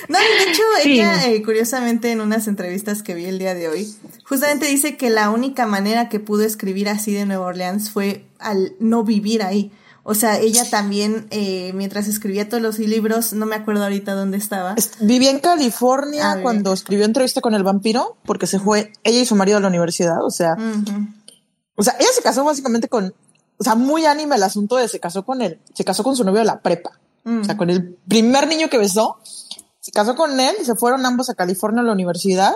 no, 0.08 0.18
de 0.18 0.50
hecho, 0.50 0.62
ella, 0.84 1.28
eh, 1.28 1.42
curiosamente, 1.42 2.10
en 2.10 2.20
unas 2.20 2.48
entrevistas 2.48 3.02
que 3.02 3.14
vi 3.14 3.26
el 3.26 3.38
día 3.38 3.54
de 3.54 3.68
hoy, 3.68 3.94
justamente 4.24 4.66
dice 4.66 4.96
que 4.96 5.10
la 5.10 5.30
única 5.30 5.66
manera 5.66 6.08
que 6.08 6.18
pudo 6.18 6.42
escribir 6.42 6.88
así 6.88 7.12
de 7.12 7.26
Nueva 7.26 7.46
Orleans 7.46 7.90
fue 7.90 8.24
al 8.38 8.74
no 8.80 9.04
vivir 9.04 9.42
ahí. 9.42 9.70
O 10.10 10.14
sea, 10.14 10.38
ella 10.38 10.64
también, 10.70 11.26
eh, 11.30 11.72
mientras 11.74 12.08
escribía 12.08 12.48
todos 12.48 12.62
los 12.62 12.78
libros, 12.78 13.34
no 13.34 13.44
me 13.44 13.56
acuerdo 13.56 13.82
ahorita 13.82 14.14
dónde 14.14 14.38
estaba. 14.38 14.74
Vivía 15.00 15.30
en 15.30 15.38
California 15.38 16.32
ah, 16.32 16.38
cuando 16.40 16.72
escribió 16.72 17.04
entrevista 17.04 17.42
con 17.42 17.52
el 17.52 17.62
vampiro, 17.62 18.16
porque 18.24 18.46
se 18.46 18.58
fue 18.58 18.90
ella 19.04 19.20
y 19.20 19.26
su 19.26 19.36
marido 19.36 19.58
a 19.58 19.60
la 19.60 19.68
universidad. 19.68 20.24
O 20.24 20.30
sea, 20.30 20.56
o 21.74 21.82
sea, 21.82 21.94
ella 22.00 22.08
se 22.14 22.22
casó 22.22 22.42
básicamente 22.42 22.88
con, 22.88 23.12
o 23.58 23.64
sea, 23.64 23.74
muy 23.74 24.06
ánima 24.06 24.36
el 24.36 24.42
asunto 24.42 24.76
de 24.76 24.88
se 24.88 24.98
casó 24.98 25.26
con 25.26 25.42
él, 25.42 25.60
se 25.74 25.84
casó 25.84 26.02
con 26.02 26.16
su 26.16 26.24
novio 26.24 26.38
de 26.38 26.46
la 26.46 26.62
prepa. 26.62 26.98
O 27.28 27.44
sea, 27.44 27.56
con 27.56 27.70
el 27.70 27.96
primer 28.08 28.48
niño 28.48 28.68
que 28.70 28.78
besó, 28.78 29.18
se 29.80 29.92
casó 29.92 30.14
con 30.16 30.38
él, 30.40 30.54
se 30.64 30.74
fueron 30.74 31.04
ambos 31.04 31.28
a 31.30 31.34
California 31.34 31.82
a 31.82 31.84
la 31.84 31.92
universidad, 31.92 32.54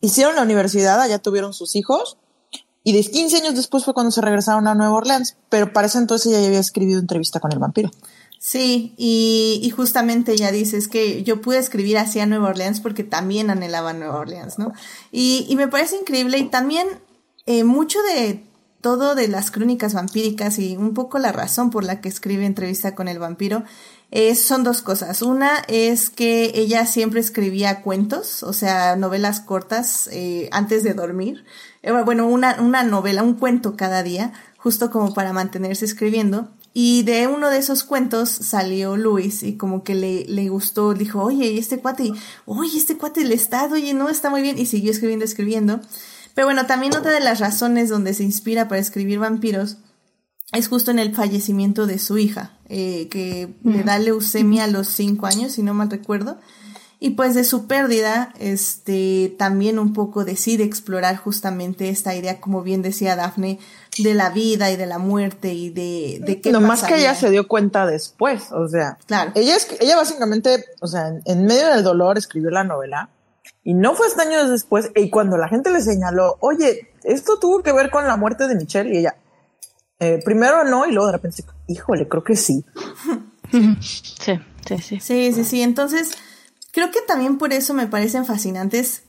hicieron 0.00 0.36
la 0.36 0.42
universidad, 0.42 1.00
allá 1.00 1.18
tuvieron 1.18 1.54
sus 1.54 1.76
hijos, 1.76 2.18
y 2.82 2.92
de 2.92 3.02
15 3.02 3.38
años 3.38 3.54
después 3.54 3.84
fue 3.84 3.94
cuando 3.94 4.12
se 4.12 4.20
regresaron 4.20 4.68
a 4.68 4.74
Nueva 4.74 4.94
Orleans, 4.94 5.36
pero 5.48 5.72
para 5.72 5.88
ese 5.88 5.98
entonces 5.98 6.32
ella 6.32 6.40
ya 6.40 6.46
había 6.46 6.60
escribido 6.60 7.00
entrevista 7.00 7.40
con 7.40 7.52
el 7.52 7.58
vampiro. 7.58 7.90
Sí, 8.38 8.94
y, 8.96 9.58
y 9.60 9.70
justamente 9.70 10.32
ella 10.32 10.52
dice, 10.52 10.76
es 10.76 10.86
que 10.86 11.24
yo 11.24 11.40
pude 11.40 11.58
escribir 11.58 11.98
así 11.98 12.20
a 12.20 12.26
Nueva 12.26 12.50
Orleans 12.50 12.78
porque 12.78 13.02
también 13.02 13.50
anhelaba 13.50 13.92
Nueva 13.92 14.20
Orleans, 14.20 14.58
¿no? 14.58 14.72
Y, 15.10 15.46
y 15.48 15.56
me 15.56 15.66
parece 15.66 15.96
increíble 15.96 16.38
y 16.38 16.48
también 16.48 16.86
eh, 17.46 17.64
mucho 17.64 17.98
de 18.02 18.44
todo 18.86 19.16
de 19.16 19.26
las 19.26 19.50
crónicas 19.50 19.94
vampíricas 19.94 20.60
y 20.60 20.76
un 20.76 20.94
poco 20.94 21.18
la 21.18 21.32
razón 21.32 21.70
por 21.70 21.82
la 21.82 22.00
que 22.00 22.08
escribe 22.08 22.46
entrevista 22.46 22.94
con 22.94 23.08
el 23.08 23.18
vampiro 23.18 23.64
es, 24.12 24.40
son 24.40 24.62
dos 24.62 24.80
cosas. 24.80 25.22
Una 25.22 25.58
es 25.66 26.08
que 26.08 26.52
ella 26.54 26.86
siempre 26.86 27.18
escribía 27.18 27.82
cuentos, 27.82 28.44
o 28.44 28.52
sea, 28.52 28.94
novelas 28.94 29.40
cortas 29.40 30.08
eh, 30.12 30.48
antes 30.52 30.84
de 30.84 30.94
dormir. 30.94 31.44
Eh, 31.82 31.90
bueno, 31.90 32.28
una, 32.28 32.62
una 32.62 32.84
novela, 32.84 33.24
un 33.24 33.34
cuento 33.34 33.76
cada 33.76 34.04
día, 34.04 34.32
justo 34.56 34.92
como 34.92 35.12
para 35.14 35.32
mantenerse 35.32 35.84
escribiendo. 35.84 36.48
Y 36.72 37.02
de 37.02 37.26
uno 37.26 37.50
de 37.50 37.58
esos 37.58 37.82
cuentos 37.82 38.30
salió 38.30 38.96
Luis 38.96 39.42
y 39.42 39.56
como 39.56 39.82
que 39.82 39.96
le, 39.96 40.26
le 40.26 40.48
gustó, 40.48 40.94
dijo, 40.94 41.24
oye, 41.24 41.46
¿y 41.46 41.58
este 41.58 41.80
cuate? 41.80 42.12
Oye, 42.44 42.78
este 42.78 42.96
cuate 42.96 43.24
le 43.24 43.34
está, 43.34 43.64
oye, 43.64 43.94
no, 43.94 44.08
está 44.08 44.30
muy 44.30 44.42
bien. 44.42 44.58
Y 44.58 44.66
siguió 44.66 44.92
escribiendo, 44.92 45.24
escribiendo. 45.24 45.80
Pero 46.36 46.48
bueno, 46.48 46.66
también 46.66 46.94
otra 46.94 47.12
de 47.12 47.20
las 47.20 47.40
razones 47.40 47.88
donde 47.88 48.12
se 48.12 48.22
inspira 48.22 48.68
para 48.68 48.78
escribir 48.78 49.18
vampiros 49.18 49.78
es 50.52 50.68
justo 50.68 50.90
en 50.90 50.98
el 50.98 51.14
fallecimiento 51.14 51.86
de 51.86 51.98
su 51.98 52.18
hija, 52.18 52.58
eh, 52.68 53.08
que 53.08 53.54
le 53.64 53.82
da 53.84 53.98
leucemia 53.98 54.64
a 54.64 54.66
los 54.66 54.88
cinco 54.88 55.24
años, 55.24 55.52
si 55.52 55.62
no 55.62 55.72
mal 55.72 55.90
recuerdo. 55.90 56.36
Y 57.00 57.10
pues 57.10 57.34
de 57.34 57.42
su 57.42 57.66
pérdida, 57.66 58.34
este, 58.38 59.34
también 59.38 59.78
un 59.78 59.94
poco 59.94 60.26
decide 60.26 60.64
explorar 60.64 61.16
justamente 61.16 61.88
esta 61.88 62.14
idea, 62.14 62.38
como 62.38 62.62
bien 62.62 62.82
decía 62.82 63.16
Daphne, 63.16 63.58
de 63.96 64.12
la 64.12 64.28
vida 64.28 64.70
y 64.70 64.76
de 64.76 64.84
la 64.84 64.98
muerte 64.98 65.54
y 65.54 65.70
de, 65.70 66.20
de 66.20 66.42
qué 66.42 66.52
No 66.52 66.60
más 66.60 66.82
que 66.82 66.98
ella 66.98 67.14
se 67.14 67.30
dio 67.30 67.48
cuenta 67.48 67.86
después, 67.86 68.52
o 68.52 68.68
sea, 68.68 68.98
claro. 69.06 69.32
ella, 69.36 69.56
es, 69.56 69.68
ella 69.80 69.96
básicamente, 69.96 70.66
o 70.80 70.86
sea, 70.86 71.14
en 71.24 71.46
medio 71.46 71.68
del 71.68 71.82
dolor 71.82 72.18
escribió 72.18 72.50
la 72.50 72.62
novela 72.62 73.08
y 73.64 73.74
no 73.74 73.94
fue 73.94 74.06
hasta 74.06 74.22
años 74.22 74.50
después 74.50 74.90
y 74.94 75.10
cuando 75.10 75.36
la 75.36 75.48
gente 75.48 75.70
le 75.70 75.80
señaló, 75.80 76.36
oye, 76.40 76.92
esto 77.04 77.38
tuvo 77.38 77.62
que 77.62 77.72
ver 77.72 77.90
con 77.90 78.06
la 78.06 78.16
muerte 78.16 78.48
de 78.48 78.54
Michelle 78.54 78.94
y 78.94 78.98
ella, 78.98 79.16
eh, 79.98 80.20
primero 80.24 80.64
no 80.64 80.86
y 80.86 80.92
luego 80.92 81.06
de 81.06 81.12
repente, 81.12 81.44
híjole, 81.66 82.08
creo 82.08 82.24
que 82.24 82.36
sí. 82.36 82.64
Sí, 83.50 84.40
sí, 84.66 84.78
sí. 84.78 85.00
Sí, 85.00 85.32
sí, 85.32 85.44
sí. 85.44 85.62
Entonces, 85.62 86.10
creo 86.72 86.90
que 86.90 87.00
también 87.06 87.38
por 87.38 87.52
eso 87.52 87.74
me 87.74 87.86
parecen 87.86 88.26
fascinantes, 88.26 89.04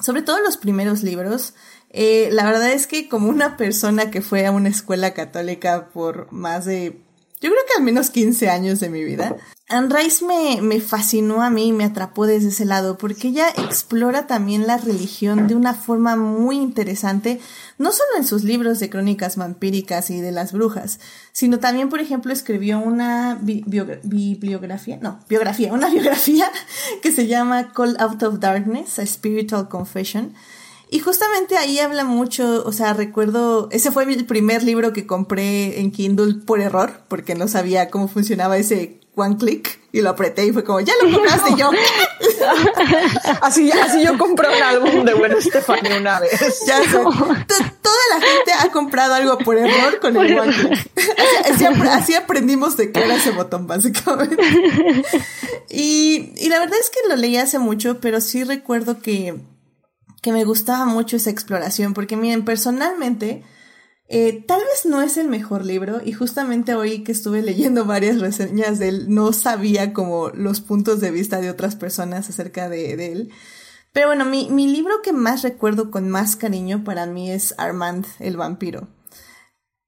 sobre 0.00 0.22
todo 0.22 0.40
los 0.40 0.56
primeros 0.56 1.02
libros. 1.02 1.54
Eh, 1.90 2.30
la 2.32 2.44
verdad 2.44 2.72
es 2.72 2.86
que 2.86 3.08
como 3.08 3.28
una 3.28 3.58
persona 3.58 4.10
que 4.10 4.22
fue 4.22 4.46
a 4.46 4.50
una 4.50 4.70
escuela 4.70 5.12
católica 5.12 5.90
por 5.92 6.32
más 6.32 6.64
de, 6.64 7.02
yo 7.42 7.50
creo 7.50 7.62
que 7.66 7.74
al 7.76 7.82
menos 7.82 8.10
15 8.10 8.48
años 8.48 8.78
de 8.78 8.88
mi 8.88 9.02
vida, 9.02 9.36
Anne 9.68 9.92
Rice 9.92 10.24
me, 10.24 10.62
me 10.62 10.80
fascinó 10.80 11.42
a 11.42 11.50
mí, 11.50 11.72
me 11.72 11.82
atrapó 11.82 12.26
desde 12.26 12.50
ese 12.50 12.64
lado, 12.64 12.96
porque 12.98 13.28
ella 13.28 13.48
explora 13.48 14.28
también 14.28 14.68
la 14.68 14.76
religión 14.76 15.48
de 15.48 15.56
una 15.56 15.74
forma 15.74 16.14
muy 16.14 16.56
interesante, 16.56 17.40
no 17.78 17.90
solo 17.90 18.10
en 18.16 18.24
sus 18.24 18.44
libros 18.44 18.78
de 18.78 18.90
crónicas 18.90 19.36
vampíricas 19.36 20.10
y 20.10 20.20
de 20.20 20.30
las 20.30 20.52
brujas, 20.52 21.00
sino 21.32 21.58
también, 21.58 21.88
por 21.88 21.98
ejemplo, 21.98 22.32
escribió 22.32 22.78
una 22.78 23.36
bibliografía, 23.40 24.98
no, 25.02 25.18
biografía, 25.28 25.72
una 25.72 25.88
biografía 25.90 26.48
que 27.02 27.10
se 27.10 27.26
llama 27.26 27.72
Call 27.72 27.96
Out 27.98 28.22
of 28.22 28.38
Darkness, 28.38 29.00
A 29.00 29.06
Spiritual 29.06 29.68
Confession. 29.68 30.34
Y 30.92 30.98
justamente 30.98 31.56
ahí 31.56 31.78
habla 31.78 32.04
mucho, 32.04 32.62
o 32.66 32.70
sea, 32.70 32.92
recuerdo, 32.92 33.66
ese 33.72 33.90
fue 33.90 34.04
el 34.04 34.26
primer 34.26 34.62
libro 34.62 34.92
que 34.92 35.06
compré 35.06 35.80
en 35.80 35.90
Kindle 35.90 36.34
por 36.44 36.60
error, 36.60 36.92
porque 37.08 37.34
no 37.34 37.48
sabía 37.48 37.88
cómo 37.88 38.08
funcionaba 38.08 38.58
ese 38.58 39.00
one 39.14 39.38
click 39.38 39.80
y 39.90 40.02
lo 40.02 40.10
apreté 40.10 40.44
y 40.44 40.52
fue 40.52 40.64
como, 40.64 40.80
ya 40.80 40.92
lo 41.02 41.10
compraste 41.16 41.54
yo. 41.56 41.70
así, 43.40 43.72
así 43.72 44.04
yo 44.04 44.18
compré 44.18 44.54
un 44.54 44.62
álbum 44.62 45.04
de 45.06 45.14
Bueno 45.14 45.38
Estefania 45.38 45.96
una 45.96 46.20
vez. 46.20 46.60
Ya 46.66 46.82
Toda 46.82 48.00
la 48.10 48.20
gente 48.20 48.52
ha 48.60 48.70
comprado 48.70 49.14
algo 49.14 49.38
por 49.38 49.56
error 49.56 49.98
con 49.98 50.14
el 50.14 50.38
one 50.38 50.52
click. 50.52 50.90
Así, 51.90 52.14
aprendimos 52.14 52.76
de 52.76 52.92
qué 52.92 53.02
era 53.02 53.14
ese 53.14 53.30
botón, 53.30 53.66
básicamente. 53.66 54.36
Y, 55.74 56.34
y 56.36 56.50
la 56.50 56.58
verdad 56.58 56.78
es 56.78 56.90
que 56.90 57.08
lo 57.08 57.16
leí 57.16 57.38
hace 57.38 57.58
mucho, 57.58 57.98
pero 57.98 58.20
sí 58.20 58.44
recuerdo 58.44 59.00
que, 59.00 59.40
que 60.22 60.32
me 60.32 60.44
gustaba 60.44 60.86
mucho 60.86 61.16
esa 61.16 61.30
exploración, 61.30 61.92
porque 61.92 62.16
miren, 62.16 62.44
personalmente, 62.44 63.42
eh, 64.08 64.44
tal 64.46 64.60
vez 64.60 64.86
no 64.86 65.02
es 65.02 65.16
el 65.16 65.28
mejor 65.28 65.66
libro 65.66 66.00
y 66.04 66.12
justamente 66.12 66.74
hoy 66.74 67.02
que 67.02 67.12
estuve 67.12 67.42
leyendo 67.42 67.84
varias 67.86 68.20
reseñas 68.20 68.78
de 68.78 68.88
él, 68.88 69.06
no 69.08 69.32
sabía 69.32 69.92
como 69.92 70.30
los 70.30 70.60
puntos 70.60 71.00
de 71.00 71.10
vista 71.10 71.40
de 71.40 71.50
otras 71.50 71.74
personas 71.76 72.30
acerca 72.30 72.68
de, 72.68 73.12
él. 73.12 73.32
Pero 73.92 74.06
bueno, 74.06 74.24
mi, 74.24 74.48
mi 74.48 74.68
libro 74.68 75.02
que 75.02 75.12
más 75.12 75.42
recuerdo 75.42 75.90
con 75.90 76.08
más 76.08 76.36
cariño 76.36 76.84
para 76.84 77.04
mí 77.06 77.30
es 77.30 77.54
Armand 77.58 78.06
el 78.20 78.36
vampiro. 78.36 78.88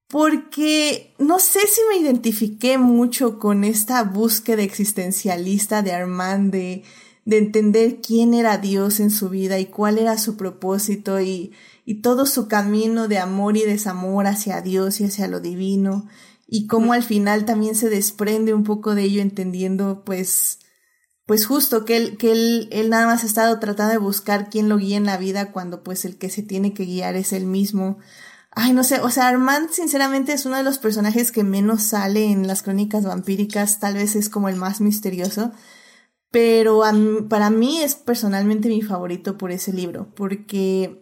Porque 0.07 1.15
no 1.17 1.39
sé 1.39 1.61
si 1.61 1.81
me 1.89 1.97
identifiqué 1.97 2.77
mucho 2.77 3.39
con 3.39 3.63
esta 3.63 4.03
búsqueda 4.03 4.61
existencialista 4.61 5.81
de 5.81 5.93
Armand 5.93 6.51
de, 6.51 6.83
de 7.25 7.39
entender 7.39 7.99
quién 8.01 8.33
era 8.33 8.59
Dios 8.59 8.99
en 8.99 9.09
su 9.09 9.29
vida 9.29 9.59
y 9.59 9.65
cuál 9.65 9.97
era 9.97 10.17
su 10.17 10.37
propósito 10.37 11.19
y, 11.19 11.53
y 11.83 12.01
todo 12.01 12.25
su 12.25 12.47
camino 12.47 13.07
de 13.07 13.17
amor 13.17 13.57
y 13.57 13.63
desamor 13.63 14.27
hacia 14.27 14.61
Dios 14.61 15.01
y 15.01 15.05
hacia 15.05 15.27
lo 15.27 15.39
divino, 15.39 16.07
y 16.47 16.67
cómo 16.67 16.93
al 16.93 17.03
final 17.03 17.45
también 17.45 17.75
se 17.75 17.89
desprende 17.89 18.53
un 18.53 18.63
poco 18.63 18.93
de 18.93 19.03
ello 19.03 19.21
entendiendo 19.21 20.03
pues 20.05 20.59
pues 21.25 21.47
justo 21.47 21.85
que 21.85 21.97
él, 21.97 22.17
que 22.17 22.31
él, 22.31 22.69
él 22.71 22.89
nada 22.89 23.07
más 23.07 23.23
ha 23.23 23.25
estado 23.25 23.59
tratando 23.59 23.93
de 23.93 23.97
buscar 23.97 24.49
quién 24.49 24.69
lo 24.69 24.77
guía 24.77 24.97
en 24.97 25.07
la 25.07 25.17
vida 25.17 25.51
cuando 25.51 25.83
pues 25.83 26.05
el 26.05 26.17
que 26.17 26.29
se 26.29 26.43
tiene 26.43 26.73
que 26.73 26.85
guiar 26.85 27.15
es 27.15 27.33
él 27.33 27.47
mismo. 27.47 27.97
Ay, 28.51 28.73
no 28.73 28.83
sé, 28.83 29.01
o 29.01 29.09
sea, 29.09 29.27
Armand 29.27 29.71
sinceramente 29.71 30.33
es 30.33 30.45
uno 30.45 30.55
de 30.55 30.63
los 30.63 30.77
personajes 30.77 31.31
que 31.31 31.43
menos 31.43 31.81
sale 31.81 32.25
en 32.25 32.47
las 32.47 32.61
crónicas 32.61 33.03
vampíricas, 33.03 33.79
tal 33.79 33.95
vez 33.95 34.15
es 34.15 34.29
como 34.29 34.49
el 34.49 34.55
más 34.55 34.81
misterioso, 34.81 35.51
pero 36.35 36.81
para 37.29 37.49
mí 37.49 37.79
es 37.79 37.95
personalmente 37.95 38.67
mi 38.67 38.81
favorito 38.81 39.37
por 39.37 39.53
ese 39.53 39.71
libro, 39.71 40.13
porque 40.15 41.01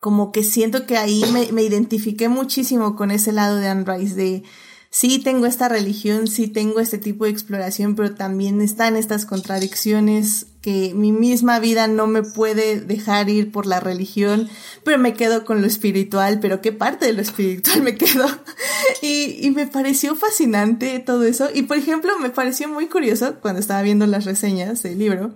como 0.00 0.32
que 0.32 0.44
siento 0.44 0.84
que 0.84 0.98
ahí 0.98 1.24
me, 1.32 1.50
me, 1.50 1.62
identifiqué 1.62 2.28
muchísimo 2.28 2.94
con 2.94 3.10
ese 3.10 3.32
lado 3.32 3.56
de 3.56 3.68
Anne 3.68 3.84
de 3.84 4.42
sí 4.90 5.18
tengo 5.18 5.46
esta 5.46 5.70
religión, 5.70 6.26
sí 6.26 6.46
tengo 6.46 6.80
este 6.80 6.98
tipo 6.98 7.24
de 7.24 7.30
exploración, 7.30 7.94
pero 7.94 8.14
también 8.16 8.60
están 8.60 8.96
estas 8.96 9.24
contradicciones 9.24 10.48
que 10.64 10.94
mi 10.94 11.12
misma 11.12 11.58
vida 11.58 11.88
no 11.88 12.06
me 12.06 12.22
puede 12.22 12.80
dejar 12.80 13.28
ir 13.28 13.52
por 13.52 13.66
la 13.66 13.80
religión, 13.80 14.48
pero 14.82 14.98
me 14.98 15.12
quedo 15.12 15.44
con 15.44 15.60
lo 15.60 15.66
espiritual, 15.66 16.40
pero 16.40 16.62
qué 16.62 16.72
parte 16.72 17.04
de 17.04 17.12
lo 17.12 17.20
espiritual 17.20 17.82
me 17.82 17.96
quedo. 17.96 18.26
y, 19.02 19.46
y 19.46 19.50
me 19.50 19.66
pareció 19.66 20.16
fascinante 20.16 21.00
todo 21.00 21.24
eso. 21.24 21.50
Y 21.52 21.64
por 21.64 21.76
ejemplo, 21.76 22.18
me 22.18 22.30
pareció 22.30 22.66
muy 22.66 22.86
curioso 22.86 23.34
cuando 23.42 23.60
estaba 23.60 23.82
viendo 23.82 24.06
las 24.06 24.24
reseñas 24.24 24.82
del 24.82 24.98
libro 24.98 25.34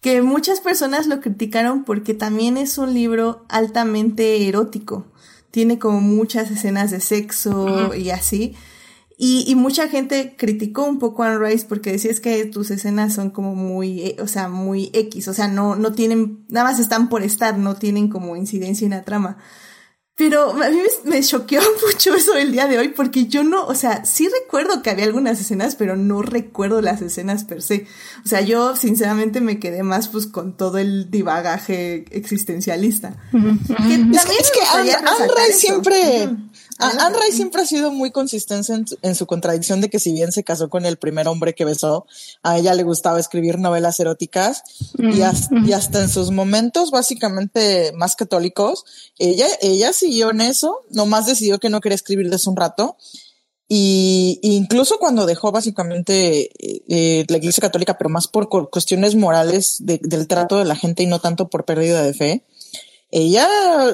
que 0.00 0.20
muchas 0.20 0.58
personas 0.58 1.06
lo 1.06 1.20
criticaron 1.20 1.84
porque 1.84 2.12
también 2.12 2.56
es 2.56 2.76
un 2.76 2.92
libro 2.92 3.44
altamente 3.48 4.48
erótico. 4.48 5.06
Tiene 5.52 5.78
como 5.78 6.00
muchas 6.00 6.50
escenas 6.50 6.90
de 6.90 7.00
sexo 7.00 7.94
y 7.94 8.10
así. 8.10 8.56
Y, 9.18 9.44
y, 9.48 9.54
mucha 9.54 9.88
gente 9.88 10.34
criticó 10.36 10.84
un 10.84 10.98
poco 10.98 11.22
a 11.22 11.28
Anne 11.28 11.38
Rice 11.38 11.64
porque 11.66 11.92
decía 11.92 12.10
es 12.10 12.20
que 12.20 12.44
tus 12.44 12.70
escenas 12.70 13.14
son 13.14 13.30
como 13.30 13.54
muy, 13.54 14.00
eh, 14.00 14.16
o 14.20 14.26
sea, 14.26 14.48
muy 14.48 14.90
X, 14.92 15.28
o 15.28 15.32
sea, 15.32 15.48
no, 15.48 15.74
no 15.74 15.92
tienen, 15.92 16.44
nada 16.48 16.70
más 16.70 16.78
están 16.78 17.08
por 17.08 17.22
estar, 17.22 17.56
no 17.56 17.76
tienen 17.76 18.08
como 18.08 18.36
incidencia 18.36 18.84
en 18.84 18.90
la 18.90 19.04
trama. 19.04 19.38
Pero 20.16 20.50
a 20.50 20.70
mí 20.70 20.78
me, 21.04 21.22
choqueó 21.22 21.60
mucho 21.86 22.14
eso 22.14 22.34
el 22.36 22.50
día 22.50 22.66
de 22.66 22.78
hoy 22.78 22.88
porque 22.88 23.26
yo 23.26 23.44
no, 23.44 23.66
o 23.66 23.74
sea, 23.74 24.06
sí 24.06 24.26
recuerdo 24.28 24.82
que 24.82 24.88
había 24.88 25.04
algunas 25.04 25.38
escenas, 25.38 25.76
pero 25.76 25.94
no 25.94 26.22
recuerdo 26.22 26.80
las 26.80 27.02
escenas 27.02 27.44
per 27.44 27.60
se. 27.60 27.86
O 28.24 28.28
sea, 28.28 28.40
yo 28.40 28.76
sinceramente 28.76 29.42
me 29.42 29.60
quedé 29.60 29.82
más 29.82 30.08
pues 30.08 30.26
con 30.26 30.56
todo 30.56 30.78
el 30.78 31.10
divagaje 31.10 32.06
existencialista. 32.12 33.14
es, 33.34 34.50
que 34.50 34.60
Anne, 34.74 35.52
siempre, 35.52 36.30
Anne 36.78 37.16
Rice 37.18 37.36
siempre 37.36 37.62
ha 37.62 37.66
sido 37.66 37.90
muy 37.90 38.10
consistente 38.10 38.72
en, 39.02 39.14
su 39.14 39.26
contradicción 39.26 39.80
de 39.80 39.88
que 39.88 39.98
si 39.98 40.12
bien 40.12 40.32
se 40.32 40.44
casó 40.44 40.68
con 40.68 40.84
el 40.84 40.96
primer 40.96 41.28
hombre 41.28 41.54
que 41.54 41.64
besó, 41.64 42.06
a 42.42 42.58
ella 42.58 42.74
le 42.74 42.82
gustaba 42.82 43.18
escribir 43.20 43.58
novelas 43.58 43.98
eróticas 44.00 44.62
y, 44.98 45.22
hasta, 45.22 46.02
en 46.02 46.08
sus 46.08 46.30
momentos 46.30 46.90
básicamente 46.90 47.92
más 47.94 48.16
católicos, 48.16 48.84
ella, 49.18 49.46
ella 49.60 49.92
siguió 49.92 50.30
en 50.30 50.42
eso, 50.42 50.82
nomás 50.90 51.26
decidió 51.26 51.58
que 51.58 51.70
no 51.70 51.80
quería 51.80 51.96
escribir 51.96 52.30
desde 52.30 52.50
un 52.50 52.56
rato. 52.56 52.96
Y, 53.68 54.38
incluso 54.42 54.98
cuando 54.98 55.26
dejó 55.26 55.50
básicamente 55.50 56.50
eh, 56.88 57.24
la 57.28 57.36
iglesia 57.36 57.60
católica, 57.60 57.98
pero 57.98 58.10
más 58.10 58.28
por 58.28 58.48
cuestiones 58.48 59.16
morales 59.16 59.78
del 59.80 60.28
trato 60.28 60.58
de 60.58 60.64
la 60.64 60.76
gente 60.76 61.02
y 61.02 61.06
no 61.06 61.20
tanto 61.20 61.48
por 61.48 61.64
pérdida 61.64 62.02
de 62.02 62.14
fe, 62.14 62.44
ella 63.10 63.48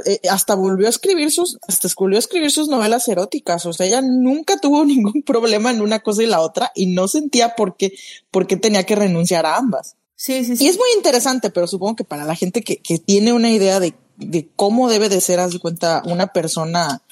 eh, 0.07 0.21
hasta 0.31 0.55
volvió 0.55 0.87
a 0.87 0.91
escribir 0.91 1.31
sus, 1.31 1.59
hasta 1.69 1.89
volvió 1.97 2.17
a 2.17 2.21
escribir 2.21 2.51
sus 2.51 2.69
novelas 2.69 3.07
eróticas. 3.09 3.67
O 3.67 3.73
sea, 3.73 3.87
ella 3.87 4.01
nunca 4.03 4.59
tuvo 4.59 4.85
ningún 4.87 5.23
problema 5.23 5.71
en 5.71 5.81
una 5.81 6.01
cosa 6.01 6.23
y 6.23 6.27
la 6.27 6.41
otra 6.41 6.73
y 6.75 6.87
no 6.87 7.09
sentía 7.09 7.55
por 7.55 7.77
qué, 7.77 7.93
por 8.31 8.47
qué 8.47 8.57
tenía 8.57 8.85
que 8.85 8.97
renunciar 8.97 9.47
a 9.47 9.57
ambas. 9.57 9.97
Sí, 10.17 10.45
sí, 10.45 10.57
sí. 10.57 10.65
Y 10.65 10.69
es 10.69 10.77
muy 10.77 10.89
interesante, 10.97 11.51
pero 11.51 11.67
supongo 11.67 11.97
que 11.97 12.05
para 12.05 12.25
la 12.25 12.37
gente 12.37 12.63
que, 12.63 12.77
que 12.77 12.99
tiene 12.99 13.33
una 13.33 13.51
idea 13.51 13.81
de, 13.81 13.95
de 14.17 14.49
cómo 14.55 14.89
debe 14.89 15.09
de 15.09 15.21
ser, 15.21 15.41
haz 15.41 15.53
de 15.53 15.59
cuenta, 15.59 16.03
una 16.07 16.29
persona, 16.29 17.03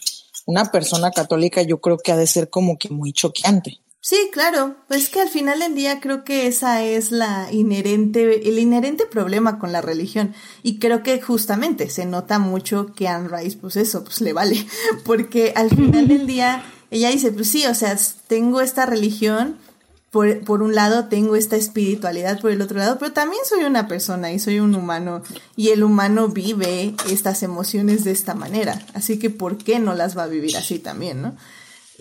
una 0.46 0.70
persona 0.70 1.10
católica, 1.10 1.62
yo 1.62 1.80
creo 1.80 1.98
que 1.98 2.12
ha 2.12 2.16
de 2.16 2.28
ser 2.28 2.50
como 2.50 2.78
que 2.78 2.88
muy 2.88 3.12
choqueante. 3.12 3.80
Sí, 4.02 4.30
claro, 4.32 4.76
pues 4.88 5.10
que 5.10 5.20
al 5.20 5.28
final 5.28 5.58
del 5.58 5.74
día 5.74 6.00
creo 6.00 6.24
que 6.24 6.46
esa 6.46 6.82
es 6.82 7.12
la 7.12 7.52
inherente, 7.52 8.48
el 8.48 8.58
inherente 8.58 9.04
problema 9.04 9.58
con 9.58 9.72
la 9.72 9.82
religión. 9.82 10.34
Y 10.62 10.78
creo 10.78 11.02
que 11.02 11.20
justamente 11.20 11.90
se 11.90 12.06
nota 12.06 12.38
mucho 12.38 12.94
que 12.94 13.08
Anne 13.08 13.28
Rice, 13.28 13.58
pues 13.60 13.76
eso, 13.76 14.02
pues 14.02 14.22
le 14.22 14.32
vale. 14.32 14.66
Porque 15.04 15.52
al 15.54 15.68
final 15.68 16.08
del 16.08 16.26
día 16.26 16.64
ella 16.90 17.10
dice, 17.10 17.30
pues 17.30 17.50
sí, 17.50 17.66
o 17.66 17.74
sea, 17.74 17.94
tengo 18.26 18.62
esta 18.62 18.86
religión, 18.86 19.58
por, 20.10 20.40
por 20.44 20.62
un 20.62 20.74
lado 20.74 21.04
tengo 21.08 21.36
esta 21.36 21.56
espiritualidad 21.56 22.40
por 22.40 22.50
el 22.52 22.62
otro 22.62 22.78
lado, 22.78 22.98
pero 22.98 23.12
también 23.12 23.42
soy 23.44 23.64
una 23.64 23.86
persona 23.86 24.32
y 24.32 24.38
soy 24.38 24.60
un 24.60 24.74
humano. 24.74 25.22
Y 25.56 25.68
el 25.68 25.84
humano 25.84 26.28
vive 26.28 26.94
estas 27.10 27.42
emociones 27.42 28.02
de 28.04 28.12
esta 28.12 28.34
manera. 28.34 28.80
Así 28.94 29.18
que, 29.18 29.28
¿por 29.28 29.58
qué 29.58 29.78
no 29.78 29.92
las 29.92 30.16
va 30.16 30.22
a 30.22 30.28
vivir 30.28 30.56
así 30.56 30.78
también, 30.78 31.20
no? 31.20 31.36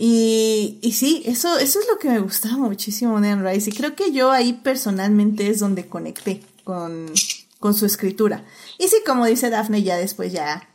Y, 0.01 0.79
y 0.81 0.93
sí, 0.93 1.23
eso, 1.25 1.57
eso 1.57 1.79
es 1.79 1.87
lo 1.87 1.99
que 1.99 2.07
me 2.07 2.19
gustaba 2.19 2.55
muchísimo 2.55 3.19
de 3.19 3.29
Anne 3.29 3.51
Rice. 3.51 3.69
Y 3.69 3.73
creo 3.73 3.95
que 3.95 4.13
yo 4.13 4.31
ahí 4.31 4.53
personalmente 4.53 5.49
es 5.49 5.59
donde 5.59 5.87
conecté 5.87 6.41
con, 6.63 7.11
con 7.59 7.73
su 7.73 7.85
escritura. 7.85 8.45
Y 8.77 8.87
sí, 8.87 8.97
como 9.05 9.25
dice 9.25 9.49
Daphne, 9.49 9.83
ya 9.83 9.97
después 9.97 10.31
ya 10.31 10.69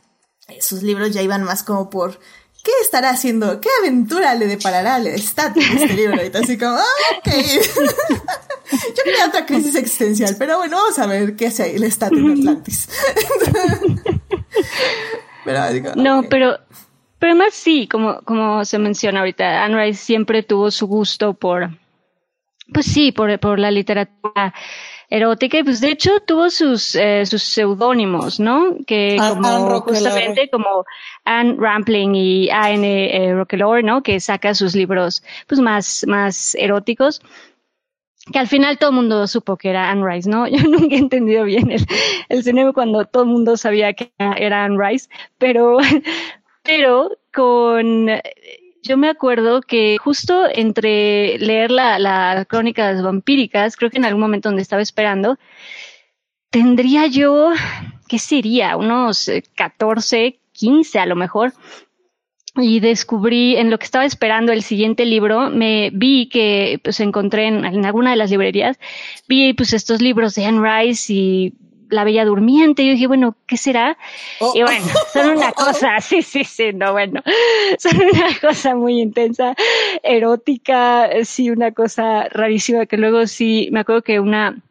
sus 0.59 0.83
libros 0.83 1.11
ya 1.11 1.23
iban 1.23 1.43
más 1.43 1.63
como 1.63 1.89
por 1.89 2.19
¿qué 2.65 2.71
estará 2.81 3.11
haciendo? 3.11 3.61
¿Qué 3.61 3.69
aventura 3.79 4.33
le 4.35 4.47
deparará 4.47 4.95
al 4.95 5.07
estatus 5.07 5.63
de 5.63 5.83
este 5.83 5.93
libro? 5.93 6.17
Y 6.23 6.35
así 6.35 6.57
como, 6.57 6.75
ah, 6.75 6.83
ok. 7.17 7.31
Yo 8.71 9.03
quería 9.03 9.27
otra 9.27 9.45
crisis 9.45 9.75
existencial, 9.75 10.35
pero 10.39 10.57
bueno, 10.57 10.77
vamos 10.77 10.97
a 10.97 11.05
ver 11.05 11.35
qué 11.35 11.47
hace 11.47 11.75
el 11.75 11.83
estatus 11.83 12.19
de 12.19 12.31
Atlantis. 12.33 12.89
no, 15.95 16.23
pero, 16.27 16.57
pero 17.19 17.31
además 17.31 17.53
sí, 17.53 17.87
como, 17.87 18.21
como 18.21 18.65
se 18.65 18.79
menciona 18.79 19.19
ahorita, 19.19 19.63
Anne 19.63 19.85
Rice 19.85 20.03
siempre 20.03 20.43
tuvo 20.43 20.71
su 20.71 20.87
gusto 20.87 21.33
por, 21.33 21.69
pues 22.73 22.85
sí, 22.85 23.11
por, 23.11 23.39
por 23.39 23.59
la 23.59 23.71
literatura 23.71 24.53
erótica 25.09 25.59
y 25.59 25.63
pues 25.63 25.81
de 25.81 25.91
hecho 25.91 26.19
tuvo 26.21 26.49
sus, 26.49 26.95
eh, 26.95 27.25
sus 27.25 27.43
seudónimos, 27.43 28.39
¿no? 28.39 28.75
Que 28.87 29.17
como 29.17 29.81
justamente 29.81 30.49
como 30.49 30.85
Anne 31.23 31.55
Rampling 31.57 32.15
y 32.15 32.49
Anne 32.49 33.29
eh, 33.29 33.83
¿no? 33.83 34.01
Que 34.03 34.19
saca 34.19 34.53
sus 34.55 34.75
libros 34.75 35.23
pues 35.47 35.61
más, 35.61 36.05
más 36.07 36.55
eróticos 36.55 37.21
que 38.31 38.39
al 38.39 38.47
final 38.47 38.79
todo 38.79 38.89
el 38.89 38.95
mundo 38.95 39.27
supo 39.27 39.55
que 39.57 39.69
era 39.69 39.91
Anne 39.91 40.03
Rice, 40.05 40.29
¿no? 40.29 40.47
Yo 40.49 40.63
nunca 40.63 40.95
he 40.95 40.99
entendido 40.99 41.43
bien 41.43 41.71
el, 41.71 41.85
el 42.29 42.43
cine 42.43 42.71
cuando 42.73 43.05
todo 43.05 43.23
el 43.23 43.29
mundo 43.29 43.57
sabía 43.57 43.93
que 43.93 44.11
era 44.17 44.65
Anne 44.65 44.77
Rice, 44.79 45.09
pero, 45.37 45.77
pero 46.65 47.17
con 47.33 48.09
yo 48.85 48.97
me 48.97 49.09
acuerdo 49.09 49.61
que 49.61 49.97
justo 49.97 50.45
entre 50.53 51.39
leer 51.39 51.71
la, 51.71 51.97
la 51.97 52.45
crónicas 52.45 53.01
vampíricas, 53.01 53.75
creo 53.75 53.89
que 53.89 53.97
en 53.97 54.05
algún 54.05 54.21
momento 54.21 54.49
donde 54.49 54.61
estaba 54.61 54.81
esperando, 54.81 55.39
tendría 56.51 57.07
yo, 57.07 57.51
¿qué 58.07 58.19
sería? 58.19 58.77
Unos 58.77 59.29
14, 59.55 60.25
eh, 60.25 60.39
15 60.53 60.99
a 60.99 61.05
lo 61.05 61.15
mejor. 61.15 61.53
Y 62.57 62.79
descubrí 62.79 63.57
en 63.57 63.69
lo 63.69 63.77
que 63.77 63.85
estaba 63.85 64.05
esperando 64.05 64.53
el 64.53 64.61
siguiente 64.61 65.03
libro, 65.03 65.49
me 65.49 65.89
vi 65.91 66.29
que 66.29 66.79
pues 66.81 67.01
encontré 67.01 67.47
en, 67.47 67.65
en 67.65 67.85
alguna 67.85 68.11
de 68.11 68.15
las 68.15 68.29
librerías, 68.29 68.79
vi 69.27 69.51
pues 69.53 69.73
estos 69.73 70.01
libros 70.01 70.35
de 70.35 70.45
Anne 70.45 70.61
Rice 70.61 71.11
y 71.11 71.53
la 71.89 72.03
Bella 72.03 72.25
Durmiente. 72.25 72.83
Y 72.83 72.87
yo 72.87 72.93
dije, 72.93 73.07
bueno, 73.07 73.35
¿qué 73.45 73.57
será? 73.57 73.97
Oh. 74.39 74.53
Y 74.55 74.61
bueno, 74.61 74.85
son 75.13 75.37
una 75.37 75.51
cosa, 75.53 75.99
sí, 76.01 76.21
sí, 76.21 76.43
sí, 76.43 76.73
no, 76.73 76.91
bueno, 76.91 77.21
son 77.77 77.97
una 77.97 78.39
cosa 78.39 78.75
muy 78.75 79.01
intensa, 79.01 79.55
erótica, 80.03 81.09
sí, 81.23 81.49
una 81.49 81.71
cosa 81.71 82.27
rarísima 82.29 82.85
que 82.85 82.97
luego 82.97 83.27
sí, 83.27 83.69
me 83.71 83.81
acuerdo 83.81 84.01
que 84.01 84.19
una, 84.19 84.61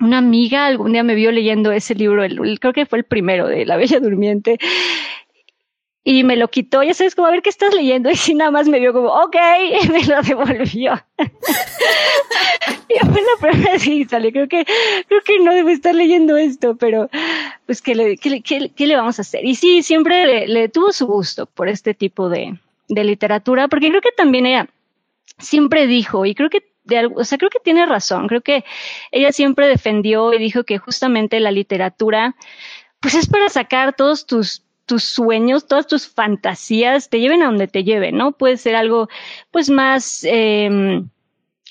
una 0.00 0.18
amiga 0.18 0.66
algún 0.66 0.92
día 0.92 1.02
me 1.02 1.14
vio 1.14 1.32
leyendo 1.32 1.72
ese 1.72 1.94
libro, 1.94 2.24
el, 2.24 2.60
creo 2.60 2.72
que 2.72 2.86
fue 2.86 2.98
el 2.98 3.04
primero 3.04 3.46
de 3.46 3.66
La 3.66 3.76
Bella 3.76 4.00
Durmiente, 4.00 4.58
y 6.10 6.24
me 6.24 6.36
lo 6.36 6.48
quitó, 6.48 6.82
ya 6.82 6.94
sabes, 6.94 7.14
como 7.14 7.28
a 7.28 7.30
ver 7.30 7.42
qué 7.42 7.50
estás 7.50 7.74
leyendo, 7.74 8.10
y 8.10 8.16
sí 8.16 8.32
nada 8.32 8.50
más 8.50 8.66
me 8.66 8.80
vio 8.80 8.94
como, 8.94 9.08
ok, 9.08 9.36
y 9.82 9.88
me 9.88 10.02
lo 10.04 10.22
devolvió. 10.22 10.98
y 12.88 12.98
fue 13.06 13.20
la 13.20 13.36
primera 13.38 13.72
vez 13.72 13.84
que 13.84 14.06
sale, 14.08 14.32
creo 14.32 14.48
que, 14.48 14.64
creo 15.06 15.20
que 15.22 15.38
no 15.40 15.52
debe 15.52 15.72
estar 15.72 15.94
leyendo 15.94 16.38
esto, 16.38 16.76
pero 16.76 17.10
pues 17.66 17.82
¿qué 17.82 17.94
le, 17.94 18.16
qué, 18.16 18.40
qué, 18.40 18.70
qué 18.74 18.86
le 18.86 18.96
vamos 18.96 19.18
a 19.18 19.22
hacer? 19.22 19.44
Y 19.44 19.54
sí, 19.54 19.82
siempre 19.82 20.46
le, 20.46 20.68
tuvo 20.70 20.92
su 20.92 21.06
gusto 21.06 21.44
por 21.44 21.68
este 21.68 21.92
tipo 21.92 22.30
de, 22.30 22.58
de 22.88 23.04
literatura, 23.04 23.68
porque 23.68 23.90
creo 23.90 24.00
que 24.00 24.12
también 24.12 24.46
ella 24.46 24.66
siempre 25.38 25.86
dijo, 25.86 26.24
y 26.24 26.34
creo 26.34 26.48
que 26.48 26.62
de, 26.84 27.04
o 27.04 27.24
sea, 27.24 27.36
creo 27.36 27.50
que 27.50 27.60
tiene 27.60 27.84
razón, 27.84 28.28
creo 28.28 28.40
que 28.40 28.64
ella 29.12 29.30
siempre 29.30 29.68
defendió 29.68 30.32
y 30.32 30.38
dijo 30.38 30.64
que 30.64 30.78
justamente 30.78 31.38
la 31.38 31.50
literatura, 31.50 32.34
pues 32.98 33.14
es 33.14 33.28
para 33.28 33.50
sacar 33.50 33.94
todos 33.94 34.24
tus 34.24 34.62
tus 34.88 35.04
sueños, 35.04 35.68
todas 35.68 35.86
tus 35.86 36.08
fantasías 36.08 37.08
te 37.08 37.20
lleven 37.20 37.42
a 37.42 37.46
donde 37.46 37.68
te 37.68 37.84
lleven, 37.84 38.16
¿no? 38.16 38.32
Puede 38.32 38.56
ser 38.56 38.74
algo, 38.74 39.08
pues, 39.52 39.70
más, 39.70 40.24
eh, 40.24 41.02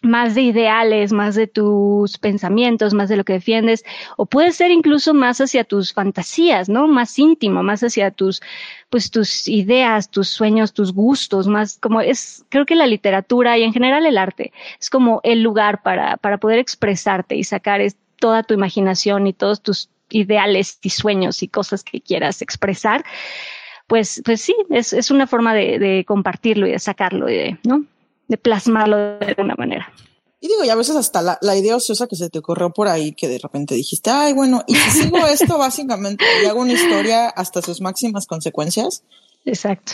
más 0.01 0.35
de 0.35 0.41
ideales, 0.41 1.11
más 1.11 1.35
de 1.35 1.47
tus 1.47 2.17
pensamientos, 2.17 2.93
más 2.93 3.09
de 3.09 3.17
lo 3.17 3.23
que 3.23 3.33
defiendes, 3.33 3.83
o 4.15 4.25
puede 4.25 4.51
ser 4.51 4.71
incluso 4.71 5.13
más 5.13 5.41
hacia 5.41 5.63
tus 5.63 5.93
fantasías, 5.93 6.69
¿no? 6.69 6.87
Más 6.87 7.17
íntimo, 7.17 7.63
más 7.63 7.83
hacia 7.83 8.11
tus, 8.11 8.41
pues 8.89 9.09
tus 9.11 9.47
ideas, 9.47 10.09
tus 10.11 10.29
sueños, 10.29 10.73
tus 10.73 10.93
gustos, 10.93 11.47
más 11.47 11.79
como 11.79 12.01
es, 12.01 12.45
creo 12.49 12.65
que 12.65 12.75
la 12.75 12.87
literatura 12.87 13.57
y 13.57 13.63
en 13.63 13.73
general 13.73 14.05
el 14.05 14.17
arte 14.17 14.53
es 14.79 14.89
como 14.89 15.19
el 15.23 15.41
lugar 15.41 15.81
para, 15.83 16.17
para 16.17 16.37
poder 16.37 16.59
expresarte 16.59 17.35
y 17.35 17.43
sacar 17.43 17.81
toda 18.19 18.43
tu 18.43 18.53
imaginación 18.53 19.27
y 19.27 19.33
todos 19.33 19.61
tus 19.61 19.89
ideales 20.09 20.79
y 20.81 20.89
sueños 20.89 21.43
y 21.43 21.47
cosas 21.47 21.83
que 21.83 22.01
quieras 22.01 22.41
expresar, 22.41 23.03
pues, 23.87 24.21
pues 24.25 24.41
sí, 24.41 24.55
es, 24.69 24.93
es 24.93 25.11
una 25.11 25.27
forma 25.27 25.53
de, 25.53 25.79
de, 25.79 26.05
compartirlo 26.05 26.67
y 26.67 26.71
de 26.71 26.79
sacarlo, 26.79 27.29
y 27.29 27.35
de, 27.35 27.59
¿no? 27.63 27.85
De 28.27 28.37
plasmarlo 28.37 28.97
de 29.19 29.25
alguna 29.27 29.55
manera. 29.55 29.91
Y 30.39 30.49
digo, 30.49 30.63
y 30.63 30.69
a 30.69 30.75
veces 30.75 30.95
hasta 30.95 31.21
la, 31.21 31.39
la, 31.41 31.55
idea 31.55 31.75
ociosa 31.75 32.05
que 32.05 32.15
se 32.15 32.29
te 32.29 32.39
ocurrió 32.39 32.71
por 32.71 32.87
ahí, 32.87 33.13
que 33.13 33.27
de 33.27 33.39
repente 33.39 33.73
dijiste, 33.73 34.09
ay, 34.09 34.33
bueno, 34.33 34.63
y 34.67 34.75
si 34.75 35.03
sigo 35.03 35.25
esto 35.25 35.57
básicamente 35.57 36.23
y 36.43 36.45
hago 36.45 36.61
una 36.61 36.73
historia 36.73 37.27
hasta 37.29 37.61
sus 37.61 37.81
máximas 37.81 38.27
consecuencias, 38.27 39.03
Exacto. 39.47 39.93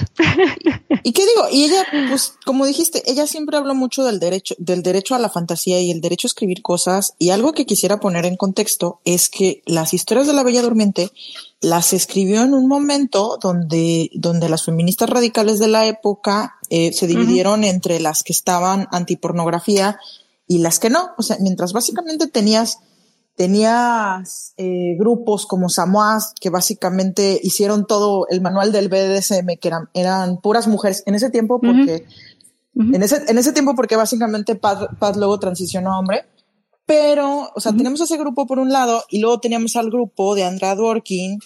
¿Y 1.04 1.12
qué 1.14 1.22
digo? 1.28 1.48
Y 1.52 1.66
ella, 1.66 1.86
pues, 2.10 2.34
como 2.44 2.66
dijiste, 2.66 3.04
ella 3.06 3.28
siempre 3.28 3.56
habló 3.56 3.76
mucho 3.76 4.04
del 4.04 4.20
derecho, 4.20 4.56
del 4.58 4.82
derecho 4.82 5.14
a 5.14 5.20
la 5.20 5.30
fantasía 5.30 5.80
y 5.80 5.92
el 5.92 6.02
derecho 6.02 6.26
a 6.26 6.30
escribir 6.30 6.64
cosas. 6.64 7.14
Y 7.20 7.30
algo 7.30 7.54
que 7.54 7.68
quisiera 7.68 8.00
poner 8.00 8.26
en 8.26 8.36
contexto 8.36 9.00
es 9.06 9.30
que 9.30 9.62
las 9.68 9.94
historias 9.94 10.26
de 10.26 10.34
la 10.34 10.42
Bella 10.42 10.64
Durmiente 10.64 11.12
las 11.62 11.94
escribió 11.94 12.42
en 12.42 12.56
un 12.56 12.68
momento 12.68 13.38
donde, 13.40 14.10
donde 14.16 14.50
las 14.50 14.66
feministas 14.66 15.10
radicales 15.10 15.60
de 15.60 15.68
la 15.68 15.86
época 15.86 16.56
eh, 16.72 16.92
se 16.92 17.06
dividieron 17.06 17.64
entre 17.64 18.00
las 18.00 18.24
que 18.24 18.34
estaban 18.34 18.88
antipornografía 18.92 20.00
y 20.48 20.58
las 20.60 20.80
que 20.80 20.90
no. 20.90 21.12
O 21.20 21.22
sea, 21.22 21.38
mientras 21.40 21.74
básicamente 21.74 22.26
tenías 22.26 22.80
tenías 23.36 24.54
eh, 24.58 24.96
grupos 24.98 25.46
como 25.46 25.70
Samoas 25.70 26.34
que 26.40 26.50
básicamente 26.50 27.40
hicieron 27.42 27.86
todo 27.88 28.28
el 28.30 28.42
manual 28.42 28.72
del 28.72 28.90
BDSM, 28.90 29.58
que 29.60 29.68
eran, 29.68 29.90
eran 29.94 30.40
puras 30.42 30.68
mujeres. 30.68 31.04
En 31.06 31.16
ese 31.16 31.30
tiempo, 31.30 31.60
porque 31.60 32.06
en, 32.76 33.02
ese, 33.02 33.24
en 33.28 33.38
ese 33.38 33.54
tiempo, 33.54 33.76
porque 33.76 33.96
básicamente 33.96 34.56
Paz, 34.56 34.88
Paz 35.00 35.18
luego 35.18 35.40
transicionó 35.40 35.94
a 35.94 36.00
hombre. 36.00 36.26
Pero, 36.86 37.50
o 37.56 37.62
sea, 37.62 37.72
tenemos 37.72 38.02
ese 38.02 38.18
grupo 38.18 38.46
por 38.46 38.60
un 38.60 38.72
lado 38.72 39.04
y 39.10 39.20
luego 39.20 39.40
teníamos 39.40 39.76
al 39.78 39.90
grupo 39.90 40.36
de 40.36 40.44
Andrea 40.44 40.76
Dworkin, 40.76 41.40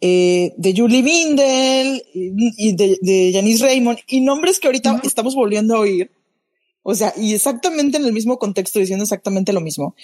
eh, 0.00 0.54
de 0.56 0.74
Julie 0.76 1.02
Bindel 1.02 2.02
y, 2.14 2.76
de, 2.76 2.96
de 3.00 3.32
Janice 3.34 3.64
Raymond 3.64 3.98
y 4.06 4.20
nombres 4.20 4.60
que 4.60 4.68
ahorita 4.68 5.00
estamos 5.02 5.34
volviendo 5.34 5.74
a 5.74 5.80
oír. 5.80 6.12
O 6.88 6.94
sea, 6.94 7.12
y 7.16 7.34
exactamente 7.34 7.96
en 7.96 8.04
el 8.04 8.12
mismo 8.12 8.38
contexto, 8.38 8.78
diciendo 8.78 9.02
exactamente 9.02 9.52
lo 9.52 9.60
mismo. 9.60 9.96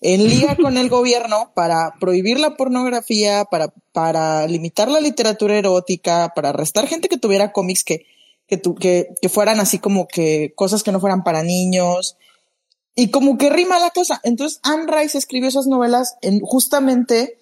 En 0.00 0.24
liga 0.28 0.56
con 0.56 0.76
el 0.76 0.88
gobierno 0.88 1.52
para 1.54 1.94
prohibir 2.00 2.40
la 2.40 2.56
pornografía, 2.56 3.44
para, 3.44 3.72
para 3.92 4.46
limitar 4.46 4.90
la 4.90 5.00
literatura 5.00 5.56
erótica, 5.56 6.32
para 6.34 6.50
arrestar 6.50 6.86
gente 6.86 7.08
que 7.08 7.18
tuviera 7.18 7.52
cómics 7.52 7.84
que, 7.84 8.06
que, 8.46 8.60
que, 8.60 9.14
que 9.20 9.28
fueran 9.28 9.60
así 9.60 9.78
como 9.78 10.08
que 10.08 10.52
cosas 10.56 10.82
que 10.82 10.92
no 10.92 11.00
fueran 11.00 11.24
para 11.24 11.42
niños. 11.42 12.16
Y 12.94 13.10
como 13.10 13.38
que 13.38 13.50
rima 13.50 13.78
la 13.78 13.90
cosa. 13.90 14.20
Entonces 14.24 14.60
Anne 14.62 14.86
Rice 14.86 15.16
escribió 15.16 15.48
esas 15.48 15.66
novelas 15.66 16.16
en 16.22 16.40
justamente 16.40 17.38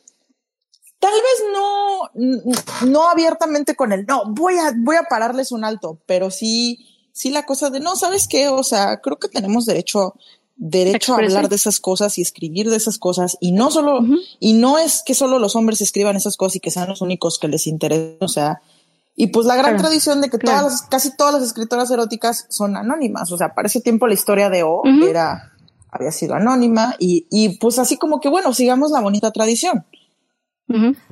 tal 0.98 1.12
vez 1.12 1.44
no, 1.52 2.88
no 2.88 3.08
abiertamente 3.08 3.76
con 3.76 3.92
el 3.92 4.04
no, 4.04 4.24
voy 4.32 4.58
a, 4.58 4.72
voy 4.76 4.96
a 4.96 5.04
pararles 5.04 5.52
un 5.52 5.64
alto, 5.64 5.98
pero 6.06 6.30
sí 6.30 6.84
sí 7.18 7.30
la 7.30 7.44
cosa 7.44 7.68
de 7.70 7.80
no, 7.80 7.96
¿sabes 7.96 8.28
qué? 8.28 8.46
O 8.48 8.62
sea, 8.62 9.00
creo 9.00 9.18
que 9.18 9.28
tenemos 9.28 9.66
derecho, 9.66 10.14
derecho 10.58 11.14
a 11.14 11.18
hablar 11.18 11.48
de 11.48 11.56
esas 11.56 11.78
cosas 11.78 12.18
y 12.18 12.22
escribir 12.22 12.68
de 12.68 12.76
esas 12.76 12.98
cosas 12.98 13.38
y 13.40 13.52
no 13.52 13.70
solo, 13.70 14.00
y 14.40 14.54
no 14.54 14.78
es 14.78 15.02
que 15.06 15.14
solo 15.14 15.38
los 15.38 15.56
hombres 15.56 15.80
escriban 15.80 16.16
esas 16.16 16.36
cosas 16.36 16.56
y 16.56 16.60
que 16.60 16.72
sean 16.72 16.88
los 16.88 17.00
únicos 17.00 17.38
que 17.38 17.48
les 17.48 17.66
interesen, 17.66 18.18
o 18.20 18.28
sea, 18.28 18.60
y 19.14 19.28
pues 19.28 19.46
la 19.46 19.56
gran 19.56 19.76
tradición 19.76 20.20
de 20.20 20.30
que 20.30 20.38
todas, 20.38 20.82
casi 20.82 21.16
todas 21.16 21.34
las 21.34 21.42
escritoras 21.44 21.90
eróticas 21.90 22.46
son 22.50 22.76
anónimas, 22.76 23.30
o 23.32 23.38
sea, 23.38 23.54
para 23.54 23.66
ese 23.66 23.80
tiempo 23.80 24.06
la 24.06 24.14
historia 24.14 24.50
de 24.50 24.64
O 24.64 24.82
era, 25.08 25.52
había 25.90 26.12
sido 26.12 26.34
anónima 26.34 26.96
y, 26.98 27.26
y 27.30 27.58
pues 27.58 27.78
así 27.78 27.96
como 27.96 28.20
que 28.20 28.28
bueno, 28.28 28.52
sigamos 28.52 28.90
la 28.90 29.00
bonita 29.00 29.30
tradición. 29.30 29.86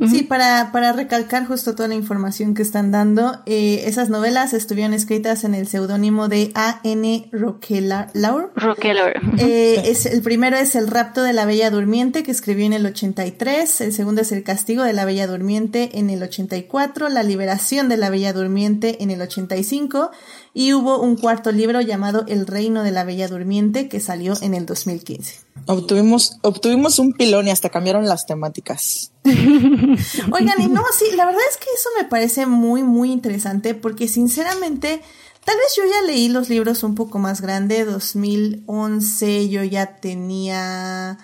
Sí, 0.09 0.23
para, 0.23 0.71
para 0.71 0.93
recalcar 0.93 1.47
justo 1.47 1.75
toda 1.75 1.89
la 1.89 1.95
información 1.95 2.55
que 2.55 2.63
están 2.63 2.91
dando, 2.91 3.41
eh, 3.47 3.85
esas 3.87 4.11
novelas 4.11 4.53
estuvieron 4.53 4.93
escritas 4.93 5.45
en 5.45 5.55
el 5.55 5.67
seudónimo 5.67 6.29
de 6.29 6.53
A.N. 6.55 7.29
Roquelaur. 7.33 8.53
Roquelaur. 8.55 9.15
Eh, 9.39 9.83
es, 9.87 10.05
el 10.05 10.21
primero 10.21 10.57
es 10.57 10.75
El 10.75 10.89
rapto 10.89 11.23
de 11.23 11.33
la 11.33 11.47
Bella 11.47 11.71
Durmiente, 11.71 12.23
que 12.23 12.31
escribió 12.31 12.67
en 12.67 12.75
el 12.75 12.85
83. 12.85 13.81
El 13.81 13.93
segundo 13.93 14.21
es 14.21 14.33
El 14.33 14.43
castigo 14.43 14.83
de 14.83 14.93
la 14.93 15.07
Bella 15.07 15.27
Durmiente 15.27 15.99
en 15.99 16.11
el 16.11 16.23
84. 16.23 17.09
La 17.09 17.23
liberación 17.23 17.89
de 17.89 17.97
la 17.97 18.11
Bella 18.11 18.35
Durmiente 18.35 19.03
en 19.03 19.11
el 19.11 19.23
85. 19.23 20.11
Y 20.59 20.73
hubo 20.73 21.03
un 21.03 21.17
cuarto 21.17 21.53
libro 21.53 21.83
llamado 21.83 22.25
El 22.27 22.47
reino 22.47 22.83
de 22.83 22.91
la 22.91 23.05
Bella 23.05 23.29
Durmiente, 23.29 23.91
que 23.91 24.01
salió 24.01 24.33
en 24.41 24.55
el 24.55 24.65
2015. 24.65 25.41
Obtuvimos, 25.67 26.39
obtuvimos 26.41 26.99
un 26.99 27.13
pilón 27.13 27.47
y 27.47 27.51
hasta 27.51 27.69
cambiaron 27.69 28.07
las 28.07 28.25
temáticas. 28.25 29.13
Oigan, 29.27 30.63
y 30.63 30.69
no, 30.69 30.83
sí, 30.99 31.15
la 31.15 31.27
verdad 31.27 31.43
es 31.51 31.59
que 31.59 31.67
eso 31.75 31.91
me 31.99 32.05
parece 32.09 32.47
muy, 32.47 32.83
muy 32.83 33.13
interesante 33.13 33.75
porque 33.75 34.09
sinceramente, 34.09 35.03
tal 35.45 35.57
vez 35.59 35.75
yo 35.77 35.83
ya 35.85 36.07
leí 36.07 36.31
los 36.31 36.49
libros 36.49 36.83
un 36.85 36.95
poco 36.95 37.19
más 37.19 37.43
grande, 37.43 37.85
2011 37.85 39.51
yo 39.51 39.63
ya 39.63 39.97
tenía, 39.97 41.19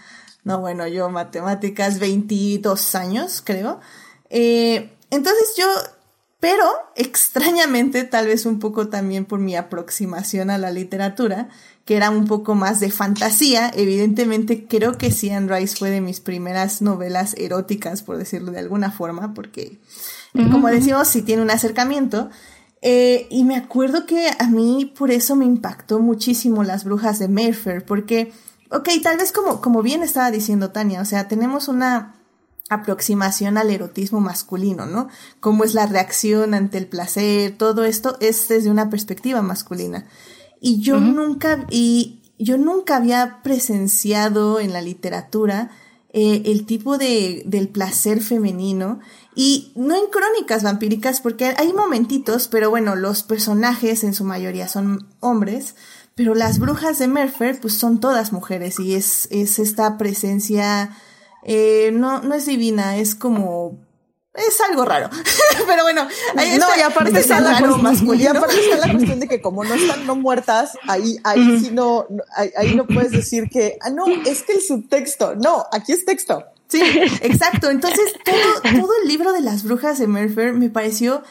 no, 0.44 0.60
bueno, 0.60 0.86
yo 0.88 1.08
matemáticas 1.08 1.98
22 2.00 2.94
años, 2.96 3.40
creo. 3.42 3.80
Eh, 4.28 4.92
entonces 5.08 5.54
yo 5.56 5.64
pero 6.42 6.64
extrañamente, 6.96 8.02
tal 8.02 8.26
vez 8.26 8.46
un 8.46 8.58
poco 8.58 8.88
también 8.88 9.26
por 9.26 9.38
mi 9.38 9.54
aproximación 9.54 10.50
a 10.50 10.58
la 10.58 10.72
literatura, 10.72 11.48
que 11.84 11.94
era 11.94 12.10
un 12.10 12.26
poco 12.26 12.56
más 12.56 12.80
de 12.80 12.90
fantasía, 12.90 13.70
evidentemente 13.72 14.66
creo 14.66 14.98
que 14.98 15.12
sí, 15.12 15.30
Anne 15.30 15.56
Rice 15.56 15.76
fue 15.76 15.90
de 15.90 16.00
mis 16.00 16.18
primeras 16.18 16.82
novelas 16.82 17.36
eróticas, 17.38 18.02
por 18.02 18.18
decirlo 18.18 18.50
de 18.50 18.58
alguna 18.58 18.90
forma, 18.90 19.34
porque, 19.34 19.78
como 20.50 20.66
decimos, 20.66 21.06
sí 21.06 21.22
tiene 21.22 21.42
un 21.42 21.50
acercamiento. 21.52 22.28
Eh, 22.80 23.28
y 23.30 23.44
me 23.44 23.54
acuerdo 23.54 24.04
que 24.04 24.28
a 24.36 24.48
mí 24.48 24.92
por 24.98 25.12
eso 25.12 25.36
me 25.36 25.44
impactó 25.44 26.00
muchísimo 26.00 26.64
Las 26.64 26.82
Brujas 26.82 27.20
de 27.20 27.28
Mayfair, 27.28 27.84
porque, 27.84 28.32
ok, 28.68 28.88
tal 29.00 29.16
vez 29.16 29.30
como, 29.30 29.60
como 29.60 29.80
bien 29.80 30.02
estaba 30.02 30.32
diciendo 30.32 30.70
Tania, 30.70 31.02
o 31.02 31.04
sea, 31.04 31.28
tenemos 31.28 31.68
una 31.68 32.16
aproximación 32.72 33.58
al 33.58 33.70
erotismo 33.70 34.20
masculino, 34.20 34.86
¿no? 34.86 35.08
Cómo 35.40 35.64
es 35.64 35.74
la 35.74 35.86
reacción 35.86 36.54
ante 36.54 36.78
el 36.78 36.86
placer, 36.86 37.56
todo 37.56 37.84
esto 37.84 38.16
es 38.20 38.48
desde 38.48 38.70
una 38.70 38.90
perspectiva 38.90 39.42
masculina. 39.42 40.06
Y 40.60 40.80
yo 40.80 41.00
nunca, 41.00 41.66
y 41.70 42.20
yo 42.38 42.58
nunca 42.58 42.96
había 42.96 43.40
presenciado 43.42 44.60
en 44.60 44.72
la 44.72 44.80
literatura 44.80 45.70
eh, 46.14 46.42
el 46.46 46.66
tipo 46.66 46.98
de, 46.98 47.42
del 47.46 47.68
placer 47.68 48.20
femenino 48.20 49.00
y 49.34 49.72
no 49.76 49.96
en 49.96 50.10
crónicas 50.10 50.62
vampíricas 50.62 51.22
porque 51.22 51.54
hay 51.56 51.72
momentitos, 51.72 52.48
pero 52.48 52.68
bueno, 52.68 52.96
los 52.96 53.22
personajes 53.22 54.04
en 54.04 54.12
su 54.12 54.24
mayoría 54.24 54.68
son 54.68 55.08
hombres, 55.20 55.74
pero 56.14 56.34
las 56.34 56.58
brujas 56.58 56.98
de 56.98 57.08
Merfer 57.08 57.58
pues 57.60 57.74
son 57.74 57.98
todas 57.98 58.32
mujeres 58.32 58.78
y 58.78 58.94
es, 58.94 59.26
es 59.30 59.58
esta 59.58 59.96
presencia 59.96 60.90
eh, 61.44 61.90
no, 61.92 62.20
no 62.22 62.34
es 62.34 62.46
divina, 62.46 62.96
es 62.96 63.14
como 63.14 63.78
es 64.34 64.60
algo 64.62 64.84
raro. 64.84 65.10
Pero 65.66 65.82
bueno, 65.82 66.06
ahí 66.36 66.58
no, 66.58 66.66
y 66.76 66.80
aparte 66.80 67.20
está 67.20 67.40
la 67.40 67.58
cuestión, 67.58 68.20
y 68.20 68.26
aparte 68.26 68.60
está 68.60 68.86
la 68.86 68.92
cuestión 68.92 69.20
de 69.20 69.28
que 69.28 69.42
como 69.42 69.64
no 69.64 69.74
están 69.74 70.06
no 70.06 70.16
muertas, 70.16 70.72
ahí, 70.88 71.18
ahí 71.24 71.60
sí 71.60 71.70
no, 71.70 72.06
ahí, 72.34 72.74
no 72.74 72.86
puedes 72.86 73.12
decir 73.12 73.48
que, 73.50 73.76
ah, 73.82 73.90
no, 73.90 74.06
es 74.06 74.42
que 74.42 74.54
el 74.54 74.62
subtexto, 74.62 75.34
no, 75.36 75.66
aquí 75.72 75.92
es 75.92 76.04
texto. 76.04 76.44
Sí, 76.68 76.80
exacto. 77.20 77.68
Entonces, 77.68 78.14
todo, 78.24 78.80
todo 78.80 78.92
el 79.02 79.08
libro 79.08 79.34
de 79.34 79.42
las 79.42 79.62
brujas 79.62 79.98
de 79.98 80.06
Merfer 80.06 80.54
me 80.54 80.70
pareció 80.70 81.22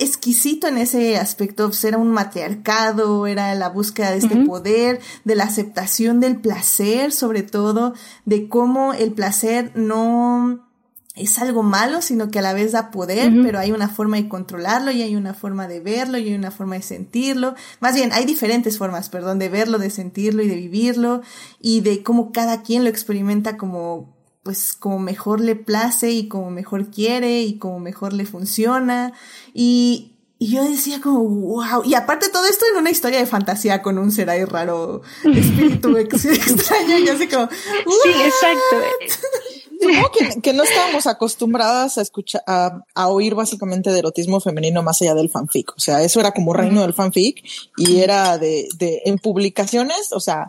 exquisito 0.00 0.66
en 0.66 0.78
ese 0.78 1.16
aspecto, 1.16 1.68
pues, 1.68 1.84
era 1.84 1.98
un 1.98 2.10
matriarcado, 2.10 3.26
era 3.26 3.54
la 3.54 3.68
búsqueda 3.68 4.10
de 4.10 4.18
este 4.18 4.36
poder, 4.44 5.00
de 5.24 5.34
la 5.36 5.44
aceptación 5.44 6.20
del 6.20 6.40
placer, 6.40 7.12
sobre 7.12 7.42
todo, 7.42 7.94
de 8.24 8.48
cómo 8.48 8.94
el 8.94 9.12
placer 9.12 9.72
no 9.74 10.66
es 11.14 11.38
algo 11.38 11.62
malo, 11.62 12.02
sino 12.02 12.30
que 12.30 12.38
a 12.38 12.42
la 12.42 12.52
vez 12.52 12.72
da 12.72 12.90
poder, 12.90 13.32
pero 13.42 13.58
hay 13.58 13.72
una 13.72 13.88
forma 13.88 14.16
de 14.16 14.28
controlarlo 14.28 14.90
y 14.90 15.02
hay 15.02 15.16
una 15.16 15.34
forma 15.34 15.68
de 15.68 15.80
verlo 15.80 16.18
y 16.18 16.28
hay 16.28 16.34
una 16.34 16.50
forma 16.50 16.76
de 16.76 16.82
sentirlo. 16.82 17.54
Más 17.80 17.94
bien, 17.94 18.10
hay 18.12 18.24
diferentes 18.24 18.78
formas, 18.78 19.08
perdón, 19.08 19.38
de 19.38 19.48
verlo, 19.48 19.78
de 19.78 19.90
sentirlo 19.90 20.42
y 20.42 20.48
de 20.48 20.54
vivirlo 20.54 21.20
y 21.60 21.80
de 21.80 22.02
cómo 22.02 22.32
cada 22.32 22.62
quien 22.62 22.84
lo 22.84 22.90
experimenta 22.90 23.56
como 23.56 24.19
pues 24.42 24.72
como 24.72 24.98
mejor 24.98 25.40
le 25.40 25.56
place 25.56 26.10
y 26.10 26.28
como 26.28 26.50
mejor 26.50 26.90
quiere 26.90 27.42
y 27.42 27.58
como 27.58 27.78
mejor 27.78 28.12
le 28.12 28.24
funciona. 28.24 29.12
Y, 29.52 30.16
y 30.38 30.52
yo 30.52 30.64
decía 30.64 31.00
como, 31.02 31.20
wow. 31.20 31.82
Y 31.84 31.94
aparte 31.94 32.30
todo 32.30 32.46
esto 32.46 32.64
en 32.72 32.78
una 32.78 32.90
historia 32.90 33.18
de 33.18 33.26
fantasía 33.26 33.82
con 33.82 33.98
un 33.98 34.10
ser 34.10 34.30
ahí 34.30 34.44
raro, 34.44 35.02
espíritu 35.24 35.96
extraño 35.96 36.98
y 36.98 37.08
así 37.08 37.28
como, 37.28 37.48
sí, 37.50 38.10
exacto. 38.10 38.76
Supongo 39.80 40.10
que, 40.12 40.40
que, 40.42 40.52
no 40.52 40.62
estábamos 40.62 41.06
acostumbradas 41.06 41.96
a 41.96 42.02
escuchar, 42.02 42.42
a, 42.46 42.82
a, 42.94 43.08
oír 43.08 43.34
básicamente 43.34 43.90
de 43.90 43.98
erotismo 43.98 44.38
femenino 44.38 44.82
más 44.82 45.00
allá 45.00 45.14
del 45.14 45.30
fanfic. 45.30 45.72
O 45.74 45.80
sea, 45.80 46.02
eso 46.02 46.20
era 46.20 46.32
como 46.32 46.52
reino 46.52 46.82
del 46.82 46.92
fanfic 46.92 47.42
y 47.78 48.00
era 48.00 48.36
de, 48.36 48.68
de, 48.76 49.00
en 49.06 49.18
publicaciones, 49.18 50.12
o 50.12 50.20
sea, 50.20 50.48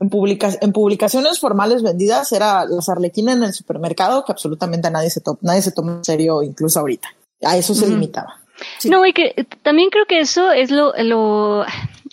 en, 0.00 0.10
en 0.60 0.72
publicaciones 0.72 1.38
formales 1.38 1.82
vendidas 1.82 2.32
era 2.32 2.64
las 2.64 2.88
arlequinas 2.88 3.36
en 3.36 3.44
el 3.44 3.52
supermercado 3.52 4.24
que 4.24 4.32
absolutamente 4.32 4.88
a 4.88 4.90
nadie 4.90 5.10
se, 5.10 5.20
nadie 5.42 5.62
se 5.62 5.72
toma 5.72 5.92
en 5.92 6.04
serio, 6.04 6.42
incluso 6.42 6.80
ahorita. 6.80 7.08
A 7.42 7.56
eso 7.56 7.74
se 7.74 7.88
limitaba. 7.88 8.40
No, 8.84 9.06
y 9.06 9.12
que 9.12 9.46
también 9.62 9.90
creo 9.90 10.04
que 10.06 10.20
eso 10.20 10.52
es 10.52 10.70
lo, 10.70 10.92
lo, 10.98 11.64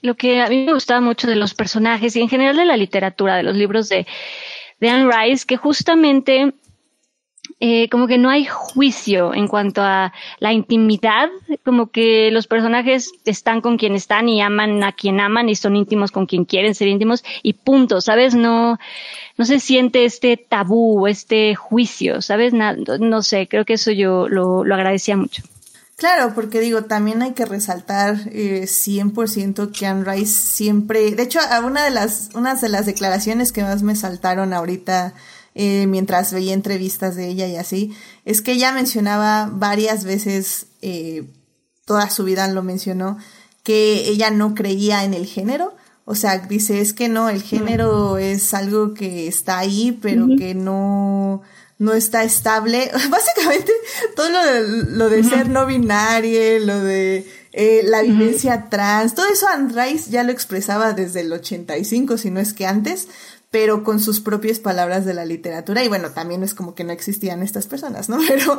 lo 0.02 0.16
que 0.16 0.42
a 0.42 0.48
mí 0.48 0.66
me 0.66 0.74
gustaba 0.74 1.02
mucho 1.02 1.28
de 1.28 1.36
los 1.36 1.54
personajes 1.54 2.16
y 2.16 2.22
en 2.22 2.30
general 2.30 2.56
de 2.56 2.66
la 2.66 2.78
literatura, 2.78 3.36
de 3.36 3.44
los 3.44 3.56
libros 3.56 3.90
de, 3.90 4.08
de 4.80 4.90
Anne 4.90 5.10
Rice, 5.12 5.46
que 5.46 5.58
justamente 5.58 6.54
eh, 7.60 7.90
como 7.90 8.06
que 8.06 8.20
no 8.20 8.30
hay 8.30 8.46
juicio 8.46 9.34
en 9.34 9.48
cuanto 9.48 9.82
a 9.82 10.14
la 10.40 10.54
intimidad, 10.54 11.30
como 11.66 11.90
que 11.90 12.30
los 12.32 12.46
personajes 12.46 13.12
están 13.26 13.62
con 13.62 13.78
quien 13.78 13.96
están 13.96 14.30
y 14.30 14.42
aman 14.42 14.84
a 14.84 14.92
quien 14.92 15.20
aman 15.20 15.50
y 15.50 15.56
son 15.56 15.76
íntimos 15.76 16.12
con 16.12 16.28
quien 16.28 16.46
quieren 16.46 16.76
ser 16.76 16.88
íntimos 16.88 17.24
y 17.42 17.54
punto, 17.54 18.00
¿sabes? 18.00 18.36
No, 18.36 18.78
no 19.38 19.46
se 19.46 19.60
siente 19.60 20.06
este 20.06 20.38
tabú, 20.38 21.08
este 21.08 21.56
juicio, 21.56 22.22
¿sabes? 22.22 22.54
No, 22.54 22.74
no 22.76 23.24
sé, 23.24 23.48
creo 23.48 23.66
que 23.66 23.74
eso 23.74 23.92
yo 23.92 24.28
lo, 24.30 24.64
lo 24.64 24.76
agradecía 24.76 25.18
mucho. 25.18 25.42
Claro, 25.98 26.34
porque 26.36 26.60
digo, 26.60 26.84
también 26.84 27.24
hay 27.24 27.34
que 27.34 27.46
resaltar 27.46 28.18
eh, 28.28 28.66
100% 28.68 29.72
que 29.72 29.88
Anne 29.88 30.04
Rice 30.06 30.32
siempre, 30.32 31.10
de 31.10 31.24
hecho, 31.24 31.40
una 31.64 31.84
de 31.84 31.90
las, 31.90 32.30
unas 32.36 32.62
de 32.62 32.70
las 32.70 32.86
declaraciones 32.86 33.52
que 33.52 33.64
más 33.64 33.82
me 33.82 33.96
saltaron 33.96 34.54
ahorita 34.54 35.16
eh, 35.60 35.88
mientras 35.88 36.32
veía 36.32 36.54
entrevistas 36.54 37.16
de 37.16 37.30
ella 37.30 37.48
y 37.48 37.56
así, 37.56 37.92
es 38.26 38.44
que 38.44 38.52
ella 38.52 38.72
mencionaba 38.72 39.50
varias 39.52 40.04
veces, 40.04 40.68
eh, 40.84 41.24
toda 41.84 42.12
su 42.12 42.24
vida 42.26 42.48
lo 42.48 42.62
mencionó, 42.62 43.18
que 43.64 44.08
ella 44.08 44.30
no 44.30 44.54
creía 44.54 45.04
en 45.04 45.16
el 45.16 45.26
género. 45.26 45.74
O 46.06 46.14
sea, 46.14 46.38
dice, 46.38 46.80
es 46.80 46.94
que 46.94 47.10
no, 47.10 47.28
el 47.30 47.42
género 47.42 48.20
es 48.20 48.54
algo 48.54 48.94
que 48.94 49.28
está 49.28 49.58
ahí, 49.58 49.98
pero 50.00 50.28
que 50.38 50.54
no, 50.54 51.42
no 51.80 51.94
está 51.94 52.24
estable. 52.24 52.92
Básicamente, 53.10 53.72
todo 54.16 54.30
lo 54.30 54.46
de, 54.46 54.84
lo 54.92 55.10
de 55.10 55.24
ser 55.24 55.50
no 55.50 55.66
binario, 55.66 56.60
lo 56.60 56.80
de 56.82 57.26
eh, 57.52 57.82
la 57.84 58.04
vivencia 58.04 58.70
trans, 58.70 59.16
todo 59.16 59.26
eso 59.28 59.48
Andrés 59.48 60.12
ya 60.12 60.22
lo 60.22 60.32
expresaba 60.32 60.94
desde 60.94 61.22
el 61.22 61.34
85, 61.34 62.20
si 62.20 62.30
no 62.30 62.40
es 62.40 62.54
que 62.54 62.68
antes, 62.68 63.08
pero 63.50 63.84
con 63.84 64.02
sus 64.02 64.20
propias 64.20 64.60
palabras 64.60 65.06
de 65.06 65.14
la 65.14 65.24
literatura. 65.24 65.84
Y 65.84 65.88
bueno, 65.88 66.12
también 66.12 66.44
es 66.44 66.54
como 66.54 66.76
que 66.76 66.84
no 66.84 66.92
existían 66.92 67.42
estas 67.42 67.66
personas, 67.66 68.10
¿no? 68.10 68.18
Pero, 68.28 68.58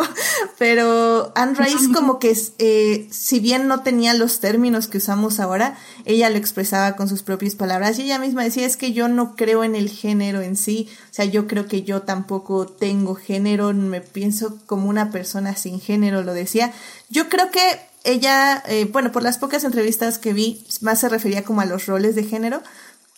pero 0.58 1.32
Anne 1.34 1.54
Rice 1.58 1.92
como 1.92 2.18
que, 2.18 2.36
eh, 2.58 3.06
si 3.10 3.38
bien 3.38 3.68
no 3.68 3.82
tenía 3.82 4.14
los 4.14 4.40
términos 4.40 4.88
que 4.88 4.98
usamos 4.98 5.40
ahora, 5.40 5.76
ella 6.04 6.30
lo 6.30 6.36
expresaba 6.36 6.96
con 6.96 7.08
sus 7.08 7.22
propias 7.22 7.54
palabras 7.54 7.98
y 7.98 8.02
ella 8.02 8.18
misma 8.18 8.44
decía, 8.44 8.66
es 8.66 8.76
que 8.76 8.92
yo 8.92 9.08
no 9.08 9.36
creo 9.36 9.62
en 9.62 9.76
el 9.76 9.88
género 9.90 10.40
en 10.40 10.56
sí, 10.56 10.88
o 11.10 11.14
sea, 11.14 11.26
yo 11.26 11.46
creo 11.46 11.66
que 11.66 11.82
yo 11.82 12.02
tampoco 12.02 12.66
tengo 12.66 13.14
género, 13.14 13.72
me 13.74 14.00
pienso 14.00 14.58
como 14.66 14.88
una 14.88 15.10
persona 15.10 15.54
sin 15.54 15.80
género, 15.80 16.22
lo 16.22 16.34
decía. 16.34 16.72
Yo 17.10 17.28
creo 17.28 17.50
que 17.50 17.60
ella, 18.04 18.62
eh, 18.66 18.88
bueno, 18.90 19.12
por 19.12 19.22
las 19.22 19.38
pocas 19.38 19.64
entrevistas 19.64 20.18
que 20.18 20.32
vi, 20.32 20.66
más 20.80 21.00
se 21.00 21.08
refería 21.08 21.44
como 21.44 21.60
a 21.60 21.66
los 21.66 21.86
roles 21.86 22.14
de 22.14 22.24
género, 22.24 22.62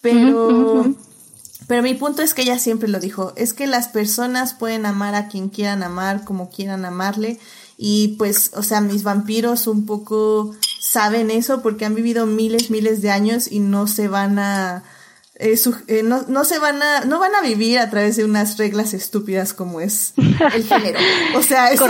pero... 0.03 0.95
Pero 1.67 1.83
mi 1.83 1.95
punto 1.95 2.23
es 2.23 2.35
que 2.35 2.43
ella 2.43 2.59
siempre 2.59 2.89
lo 2.89 2.99
dijo, 2.99 3.33
es 3.37 3.53
que 3.53 3.67
las 3.67 3.89
personas 3.89 4.55
pueden 4.55 4.87
amar 4.87 5.15
a 5.15 5.29
quien 5.29 5.49
quieran 5.49 5.83
amar, 5.83 6.25
como 6.25 6.51
quieran 6.51 6.85
amarle, 6.85 7.39
y 7.77 8.17
pues, 8.19 8.51
o 8.55 8.63
sea, 8.63 8.81
mis 8.81 9.05
vampiros 9.05 9.67
un 9.67 9.87
poco 9.87 10.55
saben 10.81 11.31
eso 11.31 11.63
porque 11.63 11.85
han 11.85 11.95
vivido 11.95 12.27
miles, 12.27 12.71
miles 12.71 13.01
de 13.01 13.11
años 13.11 13.51
y 13.51 13.61
no 13.61 13.87
se 13.87 14.09
van 14.09 14.39
a, 14.39 14.83
eh, 15.41 15.59
eh, 15.89 16.03
no, 16.03 16.23
no, 16.29 16.45
se 16.45 16.59
van 16.59 16.83
a, 16.83 17.05
no 17.07 17.19
van 17.19 17.35
a 17.35 17.41
vivir 17.41 17.79
a 17.79 17.89
través 17.89 18.17
de 18.17 18.25
unas 18.25 18.59
reglas 18.59 18.93
estúpidas 18.93 19.55
como 19.55 19.81
es 19.81 20.13
el 20.17 20.65
género. 20.65 20.99
O 21.35 21.43
sea, 21.43 21.71
eso, 21.71 21.87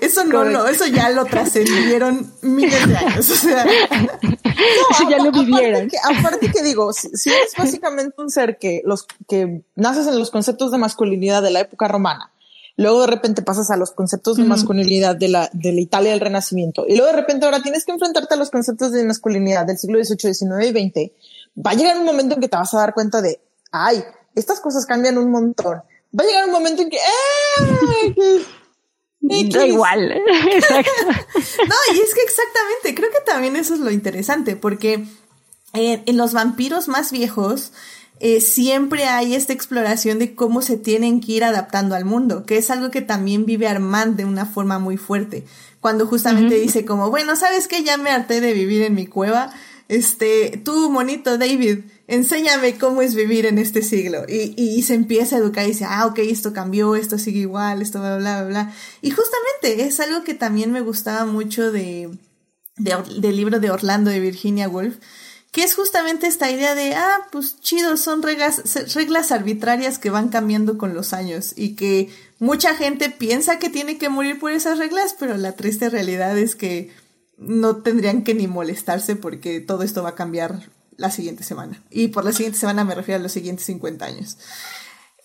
eso 0.00 0.24
no, 0.24 0.44
no, 0.44 0.66
eso 0.66 0.86
ya 0.86 1.08
lo 1.10 1.24
trascendieron 1.24 2.32
miles 2.42 2.86
de 2.86 2.96
años. 2.96 3.30
O 3.30 3.34
sea, 3.34 3.64
no, 3.64 5.10
ya 5.10 5.18
lo 5.18 5.32
vivieron. 5.32 5.88
Aparte 6.18 6.50
que, 6.50 6.62
digo, 6.62 6.92
si, 6.92 7.08
si, 7.16 7.30
eres 7.30 7.52
básicamente 7.56 8.14
un 8.18 8.30
ser 8.30 8.58
que 8.58 8.82
los, 8.84 9.06
que 9.26 9.62
naces 9.74 10.06
en 10.06 10.18
los 10.18 10.30
conceptos 10.30 10.70
de 10.70 10.78
masculinidad 10.78 11.42
de 11.42 11.50
la 11.50 11.60
época 11.60 11.88
romana, 11.88 12.30
luego 12.76 13.00
de 13.02 13.06
repente 13.06 13.42
pasas 13.42 13.70
a 13.70 13.76
los 13.76 13.92
conceptos 13.92 14.36
de 14.36 14.44
masculinidad 14.44 15.16
de 15.16 15.28
la, 15.28 15.50
de 15.52 15.72
la 15.72 15.80
Italia 15.80 16.10
del 16.10 16.20
Renacimiento, 16.20 16.84
y 16.86 16.96
luego 16.96 17.12
de 17.12 17.20
repente 17.20 17.44
ahora 17.46 17.62
tienes 17.62 17.84
que 17.84 17.92
enfrentarte 17.92 18.34
a 18.34 18.36
los 18.36 18.50
conceptos 18.50 18.92
de 18.92 19.04
masculinidad 19.04 19.66
del 19.66 19.78
siglo 19.78 20.02
XVIII, 20.02 20.34
XIX 20.34 20.66
y 20.66 20.90
XX, 20.90 21.12
va 21.56 21.72
a 21.72 21.74
llegar 21.74 21.98
un 21.98 22.04
momento 22.04 22.34
en 22.34 22.40
que 22.40 22.48
te 22.48 22.56
vas 22.56 22.72
a 22.74 22.78
dar 22.78 22.94
cuenta 22.94 23.20
de, 23.20 23.40
ay, 23.70 24.02
estas 24.34 24.60
cosas 24.60 24.86
cambian 24.86 25.18
un 25.18 25.30
montón. 25.30 25.82
Va 26.18 26.24
a 26.24 26.26
llegar 26.26 26.44
un 26.46 26.52
momento 26.52 26.82
en 26.82 26.90
que, 26.90 26.96
¡eh! 26.96 28.44
Da 29.20 29.66
igual. 29.66 30.12
Exacto. 30.52 31.04
no, 31.06 31.94
y 31.94 32.00
es 32.00 32.14
que 32.14 32.22
exactamente, 32.22 32.94
creo 32.94 33.10
que 33.10 33.20
también 33.24 33.56
eso 33.56 33.74
es 33.74 33.80
lo 33.80 33.90
interesante, 33.90 34.56
porque 34.56 35.04
eh, 35.74 36.02
en 36.06 36.16
los 36.16 36.32
vampiros 36.32 36.88
más 36.88 37.12
viejos, 37.12 37.72
eh, 38.24 38.40
siempre 38.40 39.04
hay 39.04 39.34
esta 39.34 39.52
exploración 39.52 40.18
de 40.18 40.34
cómo 40.34 40.62
se 40.62 40.76
tienen 40.76 41.20
que 41.20 41.32
ir 41.32 41.44
adaptando 41.44 41.94
al 41.94 42.04
mundo, 42.04 42.44
que 42.46 42.56
es 42.56 42.70
algo 42.70 42.90
que 42.90 43.00
también 43.00 43.46
vive 43.46 43.66
Armand 43.66 44.16
de 44.16 44.24
una 44.24 44.46
forma 44.46 44.78
muy 44.78 44.96
fuerte. 44.96 45.44
Cuando 45.80 46.06
justamente 46.06 46.54
dice 46.54 46.84
como, 46.84 47.10
bueno, 47.10 47.34
¿sabes 47.34 47.66
qué? 47.66 47.82
Ya 47.82 47.96
me 47.96 48.10
harté 48.10 48.40
de 48.40 48.52
vivir 48.52 48.82
en 48.82 48.94
mi 48.94 49.06
cueva. 49.06 49.52
Este, 49.92 50.58
tú, 50.64 50.90
monito 50.90 51.36
David, 51.36 51.80
enséñame 52.06 52.78
cómo 52.78 53.02
es 53.02 53.14
vivir 53.14 53.44
en 53.44 53.58
este 53.58 53.82
siglo. 53.82 54.24
Y, 54.26 54.54
y, 54.56 54.82
se 54.84 54.94
empieza 54.94 55.36
a 55.36 55.40
educar 55.40 55.66
y 55.66 55.72
dice, 55.72 55.84
ah, 55.86 56.06
ok, 56.06 56.20
esto 56.20 56.54
cambió, 56.54 56.96
esto 56.96 57.18
sigue 57.18 57.40
igual, 57.40 57.82
esto 57.82 58.00
bla, 58.00 58.16
bla, 58.16 58.40
bla, 58.40 58.48
bla. 58.48 58.74
Y 59.02 59.10
justamente 59.10 59.86
es 59.86 60.00
algo 60.00 60.24
que 60.24 60.32
también 60.32 60.72
me 60.72 60.80
gustaba 60.80 61.26
mucho 61.26 61.70
de, 61.70 62.08
de 62.78 62.96
del 63.18 63.36
libro 63.36 63.60
de 63.60 63.70
Orlando 63.70 64.10
de 64.10 64.20
Virginia 64.20 64.66
Woolf, 64.66 64.96
que 65.50 65.62
es 65.62 65.74
justamente 65.74 66.26
esta 66.26 66.50
idea 66.50 66.74
de, 66.74 66.94
ah, 66.94 67.26
pues 67.30 67.60
chido, 67.60 67.98
son 67.98 68.22
reglas, 68.22 68.62
reglas 68.94 69.30
arbitrarias 69.30 69.98
que 69.98 70.08
van 70.08 70.30
cambiando 70.30 70.78
con 70.78 70.94
los 70.94 71.12
años 71.12 71.52
y 71.54 71.76
que 71.76 72.08
mucha 72.38 72.74
gente 72.74 73.10
piensa 73.10 73.58
que 73.58 73.68
tiene 73.68 73.98
que 73.98 74.08
morir 74.08 74.38
por 74.38 74.52
esas 74.52 74.78
reglas, 74.78 75.14
pero 75.18 75.36
la 75.36 75.52
triste 75.52 75.90
realidad 75.90 76.38
es 76.38 76.56
que 76.56 76.90
no 77.42 77.76
tendrían 77.76 78.24
que 78.24 78.34
ni 78.34 78.46
molestarse 78.46 79.16
porque 79.16 79.60
todo 79.60 79.82
esto 79.82 80.02
va 80.02 80.10
a 80.10 80.14
cambiar 80.14 80.70
la 80.96 81.10
siguiente 81.10 81.44
semana. 81.44 81.82
Y 81.90 82.08
por 82.08 82.24
la 82.24 82.32
siguiente 82.32 82.58
semana 82.58 82.84
me 82.84 82.94
refiero 82.94 83.20
a 83.20 83.22
los 83.22 83.32
siguientes 83.32 83.66
50 83.66 84.04
años. 84.04 84.38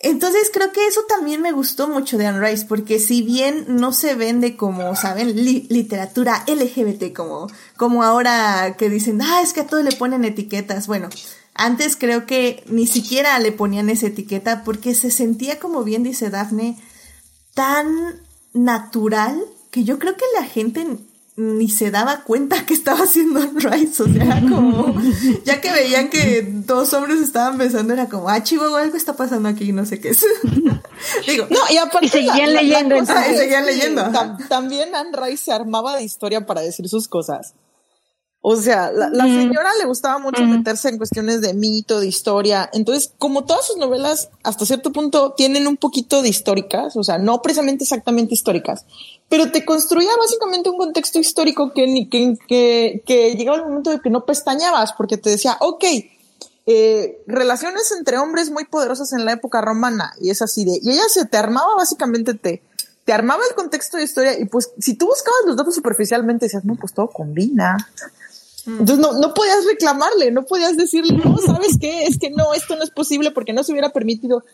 Entonces 0.00 0.50
creo 0.52 0.70
que 0.72 0.86
eso 0.86 1.00
también 1.08 1.42
me 1.42 1.50
gustó 1.50 1.88
mucho 1.88 2.18
de 2.18 2.26
Anne 2.26 2.40
Rice, 2.40 2.66
porque 2.66 3.00
si 3.00 3.22
bien 3.22 3.64
no 3.68 3.92
se 3.92 4.14
vende 4.14 4.56
como, 4.56 4.94
¿saben? 4.94 5.34
literatura 5.34 6.44
LGBT, 6.46 7.12
como, 7.12 7.48
como 7.76 8.04
ahora 8.04 8.76
que 8.78 8.88
dicen, 8.90 9.20
ah, 9.22 9.42
es 9.42 9.52
que 9.52 9.60
a 9.60 9.66
todo 9.66 9.82
le 9.82 9.90
ponen 9.92 10.24
etiquetas. 10.24 10.86
Bueno, 10.86 11.08
antes 11.54 11.96
creo 11.96 12.26
que 12.26 12.62
ni 12.68 12.86
siquiera 12.86 13.36
le 13.40 13.50
ponían 13.50 13.90
esa 13.90 14.06
etiqueta 14.06 14.62
porque 14.62 14.94
se 14.94 15.10
sentía, 15.10 15.58
como 15.58 15.82
bien 15.82 16.04
dice 16.04 16.30
Daphne, 16.30 16.78
tan 17.54 18.20
natural 18.52 19.42
que 19.72 19.82
yo 19.82 19.98
creo 19.98 20.16
que 20.16 20.24
la 20.38 20.46
gente 20.46 20.86
ni 21.38 21.70
se 21.70 21.92
daba 21.92 22.24
cuenta 22.24 22.66
que 22.66 22.74
estaba 22.74 23.04
haciendo 23.04 23.40
Rice, 23.54 24.02
o 24.02 24.12
sea, 24.12 24.40
como, 24.40 24.94
ya 25.44 25.60
que 25.60 25.70
veían 25.70 26.10
que 26.10 26.42
dos 26.42 26.92
hombres 26.92 27.20
estaban 27.20 27.56
besando, 27.56 27.92
era 27.92 28.08
como, 28.08 28.28
ah, 28.28 28.42
chivo, 28.42 28.74
algo 28.74 28.96
está 28.96 29.14
pasando 29.14 29.48
aquí, 29.48 29.72
no 29.72 29.86
sé 29.86 30.00
qué 30.00 30.10
es. 30.10 30.26
Digo, 31.26 31.46
no, 31.48 31.58
y 31.70 31.76
aparte. 31.76 32.08
seguían 32.08 32.52
leyendo, 32.52 32.96
entonces. 32.96 33.38
seguían 33.38 33.64
leyendo. 33.64 34.02
también 34.48 34.94
Anne 34.96 35.16
Rice 35.16 35.44
se 35.44 35.52
armaba 35.52 35.96
de 35.96 36.02
historia 36.02 36.44
para 36.44 36.60
decir 36.60 36.88
sus 36.88 37.06
cosas. 37.06 37.54
O 38.40 38.56
sea, 38.56 38.90
la, 38.92 39.08
la 39.10 39.24
señora 39.24 39.70
le 39.78 39.86
gustaba 39.86 40.18
mucho 40.18 40.42
meterse 40.44 40.88
en 40.88 40.98
cuestiones 40.98 41.40
de 41.40 41.54
mito, 41.54 42.00
de 42.00 42.06
historia. 42.06 42.70
Entonces, 42.72 43.12
como 43.18 43.44
todas 43.44 43.66
sus 43.66 43.76
novelas, 43.76 44.30
hasta 44.44 44.64
cierto 44.64 44.92
punto, 44.92 45.34
tienen 45.36 45.66
un 45.66 45.76
poquito 45.76 46.22
de 46.22 46.28
históricas, 46.28 46.96
o 46.96 47.02
sea, 47.02 47.18
no 47.18 47.42
precisamente 47.42 47.84
exactamente 47.84 48.34
históricas, 48.34 48.84
pero 49.28 49.50
te 49.50 49.64
construía 49.64 50.10
básicamente 50.18 50.70
un 50.70 50.78
contexto 50.78 51.18
histórico 51.18 51.72
que, 51.72 52.08
que, 52.10 52.36
que, 52.46 53.02
que 53.06 53.34
llegaba 53.36 53.58
el 53.58 53.64
momento 53.64 53.90
de 53.90 54.00
que 54.00 54.10
no 54.10 54.24
pestañabas, 54.24 54.92
porque 54.94 55.18
te 55.18 55.30
decía, 55.30 55.56
ok, 55.60 55.84
eh, 56.66 57.22
relaciones 57.26 57.92
entre 57.96 58.18
hombres 58.18 58.50
muy 58.50 58.64
poderosas 58.64 59.12
en 59.12 59.24
la 59.24 59.32
época 59.32 59.60
romana, 59.60 60.12
y 60.20 60.30
es 60.30 60.42
así 60.42 60.64
de, 60.64 60.78
y 60.82 60.90
ella 60.90 61.08
se 61.08 61.26
te 61.26 61.36
armaba 61.36 61.74
básicamente, 61.76 62.34
te, 62.34 62.62
te 63.04 63.12
armaba 63.12 63.42
el 63.48 63.54
contexto 63.54 63.96
de 63.96 64.04
historia, 64.04 64.38
y 64.38 64.46
pues 64.46 64.70
si 64.78 64.94
tú 64.94 65.06
buscabas 65.06 65.40
los 65.46 65.56
datos 65.56 65.74
superficialmente, 65.74 66.46
decías, 66.46 66.64
no, 66.64 66.76
pues 66.76 66.92
todo 66.92 67.08
combina. 67.08 67.76
Entonces 68.66 68.98
no, 68.98 69.14
no 69.14 69.32
podías 69.32 69.64
reclamarle, 69.64 70.30
no 70.30 70.44
podías 70.44 70.76
decirle, 70.76 71.16
no, 71.16 71.38
¿sabes 71.38 71.78
qué? 71.80 72.04
Es 72.04 72.18
que 72.18 72.28
no, 72.28 72.52
esto 72.52 72.76
no 72.76 72.82
es 72.82 72.90
posible 72.90 73.30
porque 73.30 73.54
no 73.54 73.64
se 73.64 73.72
hubiera 73.72 73.90
permitido. 73.90 74.44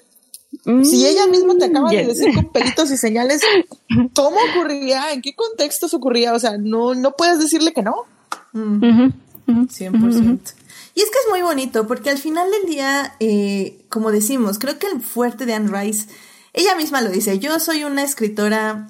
Si 0.83 1.07
ella 1.07 1.27
misma 1.27 1.57
te 1.59 1.67
acaba 1.67 1.91
de 1.91 2.07
decir 2.07 2.35
con 2.35 2.51
pelitos 2.51 2.91
y 2.91 2.97
señales 2.97 3.43
cómo 4.15 4.37
ocurría, 4.51 5.13
en 5.13 5.21
qué 5.21 5.35
contextos 5.35 5.93
ocurría, 5.93 6.33
o 6.33 6.39
sea, 6.39 6.57
no, 6.59 6.95
no 6.95 7.13
puedes 7.13 7.39
decirle 7.39 7.73
que 7.73 7.83
no. 7.83 8.07
100%. 8.55 10.39
Y 10.97 11.01
es 11.01 11.11
que 11.11 11.19
es 11.19 11.31
muy 11.31 11.43
bonito 11.43 11.87
porque 11.87 12.11
al 12.11 12.19
final 12.19 12.51
del 12.51 12.71
día, 12.71 13.15
eh, 13.21 13.85
como 13.89 14.13
decimos, 14.13 14.59
creo 14.59 14.79
que 14.79 14.87
el 14.87 15.03
fuerte 15.03 15.45
de 15.45 15.55
Anne 15.55 15.71
Rice, 15.71 16.07
ella 16.53 16.75
misma 16.77 17.01
lo 17.01 17.11
dice, 17.11 17.39
yo 17.39 17.59
soy 17.59 17.85
una 17.85 18.03
escritora 18.03 18.89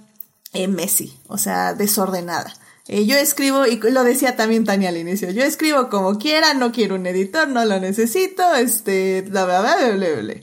eh, 0.53 0.68
Messi, 0.68 1.18
o 1.27 1.39
sea, 1.39 1.75
desordenada. 1.75 2.53
Eh, 2.87 3.07
yo 3.07 3.16
escribo, 3.16 3.66
y 3.66 3.77
lo 3.79 4.05
decía 4.05 4.37
también 4.37 4.66
Tania 4.66 4.91
al 4.91 4.99
inicio, 4.99 5.31
yo 5.31 5.43
escribo 5.43 5.89
como 5.89 6.18
quiera, 6.18 6.53
no 6.53 6.70
quiero 6.70 6.97
un 6.97 7.07
editor, 7.07 7.49
no 7.49 7.64
lo 7.64 7.81
necesito, 7.81 8.55
este, 8.55 9.22
bla, 9.22 9.47
bla, 9.47 9.62
bla, 9.62 9.91
bla, 9.95 10.20
bla, 10.20 10.35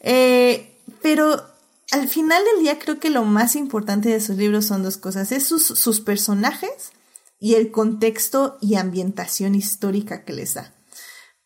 eh, 0.00 0.71
pero 1.02 1.42
al 1.90 2.08
final 2.08 2.42
del 2.44 2.62
día 2.62 2.78
creo 2.78 2.98
que 2.98 3.10
lo 3.10 3.24
más 3.24 3.56
importante 3.56 4.08
de 4.08 4.20
sus 4.20 4.36
libros 4.36 4.66
son 4.66 4.82
dos 4.82 4.96
cosas, 4.96 5.32
es 5.32 5.44
sus, 5.44 5.66
sus 5.66 6.00
personajes 6.00 6.92
y 7.38 7.54
el 7.54 7.70
contexto 7.70 8.56
y 8.60 8.76
ambientación 8.76 9.54
histórica 9.54 10.24
que 10.24 10.32
les 10.32 10.54
da. 10.54 10.72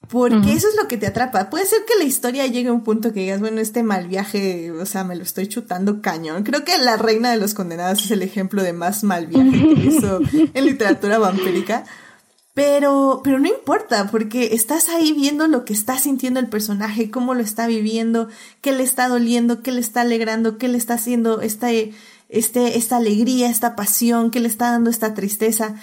Porque 0.09 0.53
eso 0.53 0.69
es 0.69 0.77
lo 0.77 0.87
que 0.87 0.99
te 0.99 1.07
atrapa. 1.07 1.51
Puede 1.51 1.67
ser 1.67 1.81
que 1.85 1.99
la 1.99 2.05
historia 2.05 2.47
llegue 2.47 2.69
a 2.69 2.73
un 2.73 2.85
punto 2.85 3.13
que 3.13 3.21
digas, 3.21 3.41
bueno, 3.41 3.61
este 3.61 3.83
mal 3.83 4.07
viaje, 4.07 4.71
o 4.71 4.87
sea, 4.87 5.03
me 5.03 5.17
lo 5.17 5.23
estoy 5.23 5.49
chutando 5.49 6.01
cañón. 6.01 6.45
Creo 6.45 6.65
que 6.65 6.79
La 6.79 6.97
Reina 6.97 7.31
de 7.31 7.39
los 7.39 7.55
Condenados 7.55 8.05
es 8.05 8.11
el 8.13 8.23
ejemplo 8.23 8.63
de 8.63 8.73
más 8.73 9.03
mal 9.03 9.27
viaje 9.27 9.51
que 9.51 9.87
hizo 9.87 10.21
en 10.55 10.65
literatura 10.65 11.19
vampírica. 11.19 11.85
Pero, 12.57 13.21
pero 13.23 13.39
no 13.39 13.49
importa, 13.49 14.11
porque 14.11 14.55
estás 14.55 14.89
ahí 14.89 15.13
viendo 15.13 15.47
lo 15.47 15.67
que 15.67 15.75
está 15.75 15.99
sintiendo 15.99 16.41
el 16.41 16.49
personaje, 16.49 17.11
cómo 17.11 17.35
lo 17.35 17.43
está 17.43 17.67
viviendo, 17.67 18.31
qué 18.63 18.73
le 18.73 18.83
está 18.83 19.09
doliendo, 19.09 19.63
qué 19.63 19.73
le 19.73 19.81
está 19.81 20.01
alegrando, 20.01 20.57
qué 20.57 20.69
le 20.69 20.79
está 20.79 20.95
haciendo 20.95 21.43
esta, 21.43 21.69
este, 22.31 22.79
esta 22.79 22.97
alegría, 22.97 23.51
esta 23.51 23.77
pasión, 23.77 24.31
qué 24.31 24.41
le 24.41 24.49
está 24.49 24.71
dando 24.71 24.89
esta 24.89 25.13
tristeza. 25.13 25.75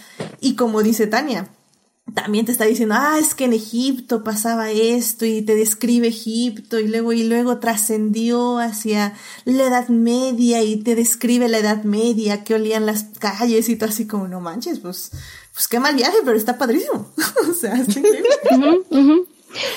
Y 0.42 0.56
como 0.56 0.82
dice 0.82 1.06
Tania, 1.06 1.48
también 2.16 2.46
te 2.46 2.52
está 2.52 2.66
diciendo, 2.66 2.96
ah, 2.98 3.18
es 3.20 3.36
que 3.36 3.46
en 3.46 3.54
Egipto 3.54 4.24
pasaba 4.24 4.72
esto 4.72 5.26
y 5.26 5.44
te 5.44 5.54
describe 5.54 6.08
Egipto 6.08 6.80
y 6.80 6.88
luego 6.88 7.14
y 7.14 7.24
luego 7.24 7.60
trascendió 7.60 8.58
hacia 8.58 9.14
la 9.46 9.66
Edad 9.66 9.90
Media 9.90 10.64
y 10.64 10.78
te 10.78 10.96
describe 10.96 11.48
la 11.50 11.60
Edad 11.60 11.84
Media, 11.84 12.44
que 12.44 12.56
olían 12.56 12.88
las 12.88 13.06
calles 13.20 13.70
y 13.70 13.76
todo 13.76 13.90
así 13.90 14.06
como, 14.06 14.28
no 14.28 14.42
manches, 14.42 14.80
pues, 14.80 15.12
pues 15.54 15.68
qué 15.68 15.80
mal 15.80 15.96
viaje, 15.96 16.18
pero 16.26 16.38
está 16.38 16.58
padrísimo. 16.58 17.12
o 17.50 17.54
sea, 17.54 17.76
está 17.76 18.00
increíble. 18.00 18.30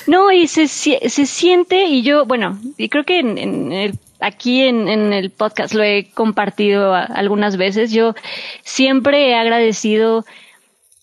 No, 0.06 0.32
y 0.32 0.46
se, 0.46 0.68
se 0.68 1.26
siente, 1.26 1.84
y 1.84 2.02
yo, 2.02 2.24
bueno, 2.24 2.58
y 2.78 2.88
creo 2.88 3.04
que 3.04 3.18
en, 3.20 3.36
en 3.36 3.72
el 3.72 3.98
aquí 4.20 4.62
en, 4.62 4.88
en, 4.88 5.12
el 5.12 5.30
podcast 5.30 5.74
lo 5.74 5.82
he 5.82 6.10
compartido 6.14 6.94
algunas 6.94 7.56
veces. 7.56 7.92
Yo 7.92 8.14
siempre 8.62 9.30
he 9.30 9.34
agradecido 9.34 10.24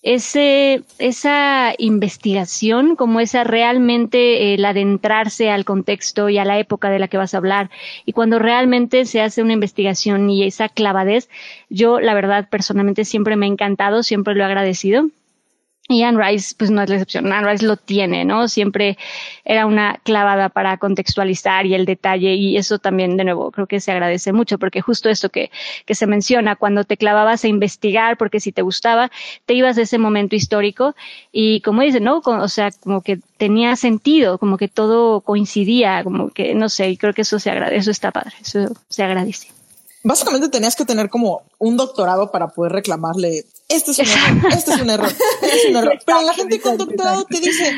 ese, 0.04 0.84
esa 1.00 1.74
investigación, 1.78 2.98
como 2.98 3.22
esa 3.22 3.46
realmente 3.46 4.54
el 4.54 4.66
adentrarse 4.66 5.50
al 5.50 5.64
contexto 5.64 6.28
y 6.28 6.38
a 6.38 6.46
la 6.46 6.60
época 6.60 6.90
de 6.90 7.00
la 7.00 7.08
que 7.08 7.18
vas 7.18 7.34
a 7.34 7.38
hablar. 7.38 7.72
Y 8.06 8.12
cuando 8.12 8.38
realmente 8.38 9.06
se 9.06 9.22
hace 9.22 9.42
una 9.42 9.54
investigación 9.54 10.30
y 10.30 10.44
esa 10.44 10.68
clavadez, 10.68 11.30
yo 11.70 12.02
la 12.02 12.14
verdad 12.14 12.50
personalmente 12.50 13.06
siempre 13.06 13.38
me 13.38 13.46
ha 13.46 13.50
encantado, 13.50 14.04
siempre 14.04 14.36
lo 14.36 14.44
he 14.44 14.46
agradecido. 14.46 15.08
Y 15.90 16.04
Anne 16.04 16.18
Rice, 16.18 16.56
pues 16.58 16.72
no 16.72 16.82
es 16.82 16.88
la 16.88 16.96
excepción. 16.96 17.32
Anne 17.34 17.52
Rice 17.52 17.66
lo 17.66 17.76
tiene, 17.76 18.24
¿no? 18.24 18.48
Siempre 18.48 18.98
era 19.44 19.66
una 19.66 20.00
clavada 20.04 20.48
para 20.48 20.78
contextualizar 20.78 21.66
y 21.66 21.74
el 21.74 21.86
detalle 21.86 22.36
y 22.36 22.56
eso 22.56 22.80
también, 22.80 23.18
de 23.18 23.26
nuevo, 23.26 23.52
creo 23.52 23.68
que 23.68 23.82
se 23.82 23.92
agradece 23.92 24.32
mucho 24.32 24.58
porque 24.58 24.80
justo 24.80 25.10
esto 25.10 25.30
que, 25.30 25.52
que 25.86 25.94
se 25.94 26.08
menciona, 26.08 26.56
cuando 26.56 26.86
te 26.86 26.96
clavabas 26.96 27.44
a 27.44 27.50
investigar 27.50 28.18
porque 28.18 28.40
si 28.40 28.54
te 28.54 28.62
gustaba, 28.62 29.12
te 29.46 29.56
ibas 29.56 29.76
de 29.76 29.82
ese 29.82 29.98
momento 29.98 30.38
histórico 30.38 30.96
y 31.34 31.60
como 31.62 31.82
dice, 31.82 32.00
¿no? 32.00 32.22
O 32.24 32.48
sea, 32.48 32.72
como 32.72 33.02
que 33.02 33.20
tenía 33.38 33.76
sentido, 33.76 34.38
como 34.38 34.58
que 34.58 34.70
todo 34.70 35.20
coincidía, 35.20 36.02
como 36.06 36.30
que, 36.30 36.56
no 36.56 36.70
sé, 36.70 36.92
y 36.92 36.98
creo 36.98 37.14
que 37.14 37.24
eso 37.24 37.40
se 37.40 37.50
agradece, 37.50 37.82
eso 37.82 37.92
está 37.92 38.12
padre, 38.12 38.36
eso 38.42 38.74
se 38.88 39.04
agradece 39.04 39.50
básicamente 40.04 40.50
tenías 40.50 40.76
que 40.76 40.86
tener 40.86 41.10
como 41.10 41.44
un 41.60 41.78
doctorado 41.78 42.30
para 42.30 42.50
poder 42.50 42.74
reclamarle, 42.74 43.46
este 43.70 43.92
es 43.92 44.00
un 44.00 44.08
error, 44.08 44.54
este 44.54 44.72
es 44.74 44.82
un 44.82 44.90
error, 44.90 45.14
es 45.42 45.66
un 45.70 45.76
error. 45.76 46.00
Pero 46.06 46.22
la 46.22 46.34
gente 46.34 46.60
con 46.62 46.78
doctorado 46.78 47.26
te 47.26 47.40
dice, 47.40 47.76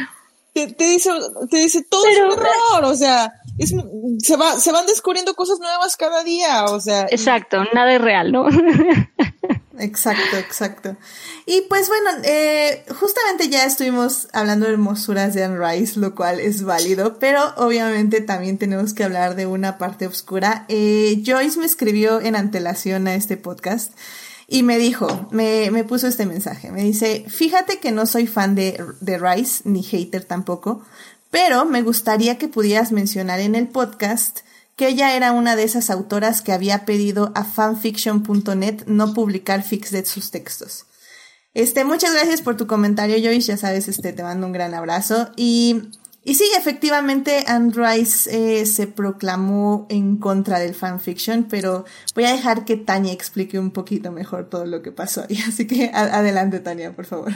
te, 0.53 0.67
dice, 0.67 1.09
te 1.49 1.57
dice, 1.57 1.83
todo 1.83 2.05
es 2.07 2.17
un 2.17 2.31
error, 2.31 2.83
o 2.83 2.95
sea, 2.95 3.33
es, 3.57 3.73
se 4.19 4.35
va, 4.35 4.59
se 4.59 4.71
van 4.71 4.85
descubriendo 4.85 5.33
cosas 5.35 5.59
nuevas 5.59 5.95
cada 5.97 6.23
día, 6.23 6.65
o 6.65 6.79
sea. 6.79 7.07
Exacto, 7.09 7.63
nada 7.73 7.93
es 7.93 8.01
real, 8.01 8.31
¿no? 8.31 8.47
Exacto, 9.77 10.37
exacto. 10.37 10.95
Y 11.45 11.63
pues 11.67 11.89
bueno, 11.89 12.09
eh, 12.23 12.85
justamente 12.97 13.49
ya 13.49 13.65
estuvimos 13.65 14.29
hablando 14.31 14.65
de 14.65 14.73
hermosuras 14.73 15.33
de 15.33 15.43
Anne 15.43 15.59
Rice, 15.59 15.99
lo 15.99 16.15
cual 16.15 16.39
es 16.39 16.63
válido, 16.63 17.19
pero 17.19 17.53
obviamente 17.57 18.21
también 18.21 18.57
tenemos 18.57 18.93
que 18.93 19.03
hablar 19.03 19.35
de 19.35 19.47
una 19.47 19.77
parte 19.77 20.07
oscura. 20.07 20.65
Eh, 20.69 21.21
Joyce 21.25 21.59
me 21.59 21.65
escribió 21.65 22.21
en 22.21 22.35
antelación 22.35 23.07
a 23.07 23.15
este 23.15 23.37
podcast 23.37 23.91
y 24.47 24.63
me 24.63 24.77
dijo, 24.77 25.27
me, 25.31 25.71
me 25.71 25.83
puso 25.83 26.07
este 26.07 26.25
mensaje, 26.25 26.71
me 26.71 26.83
dice, 26.83 27.25
fíjate 27.27 27.79
que 27.79 27.91
no 27.91 28.05
soy 28.05 28.27
fan 28.27 28.55
de, 28.55 28.83
de 29.01 29.17
Rice, 29.17 29.63
ni 29.65 29.83
hater 29.83 30.23
tampoco, 30.23 30.83
pero 31.31 31.65
me 31.65 31.81
gustaría 31.81 32.37
que 32.37 32.47
pudieras 32.47 32.91
mencionar 32.91 33.39
en 33.39 33.55
el 33.55 33.67
podcast 33.67 34.39
que 34.75 34.89
ella 34.89 35.15
era 35.15 35.31
una 35.31 35.55
de 35.55 35.63
esas 35.63 35.89
autoras 35.89 36.41
que 36.41 36.51
había 36.51 36.85
pedido 36.85 37.31
a 37.35 37.43
fanfiction.net 37.43 38.85
no 38.87 39.13
publicar 39.13 39.63
fix 39.63 39.91
de 39.91 40.05
sus 40.05 40.31
textos. 40.31 40.85
Este, 41.53 41.85
muchas 41.85 42.13
gracias 42.13 42.41
por 42.41 42.57
tu 42.57 42.67
comentario, 42.67 43.15
Joyce. 43.17 43.53
Ya 43.53 43.57
sabes, 43.57 43.87
este, 43.87 44.11
te 44.11 44.23
mando 44.23 44.45
un 44.45 44.51
gran 44.51 44.73
abrazo. 44.73 45.29
Y, 45.37 45.83
y 46.27 46.33
sí, 46.33 46.43
efectivamente, 46.57 47.43
Anne 47.47 47.71
Rice 47.71 48.29
eh, 48.31 48.65
se 48.65 48.87
proclamó 48.87 49.85
en 49.89 50.17
contra 50.17 50.57
del 50.57 50.73
fanfiction, 50.73 51.43
pero 51.43 51.85
voy 52.15 52.25
a 52.25 52.31
dejar 52.31 52.65
que 52.65 52.77
Tania 52.77 53.13
explique 53.13 53.59
un 53.59 53.69
poquito 53.69 54.11
mejor 54.11 54.49
todo 54.49 54.65
lo 54.65 54.81
que 54.81 54.91
pasó 54.91 55.23
ahí. 55.29 55.37
Así 55.47 55.67
que 55.67 55.91
adelante, 55.93 56.59
Tania, 56.61 56.95
por 56.95 57.05
favor. 57.05 57.31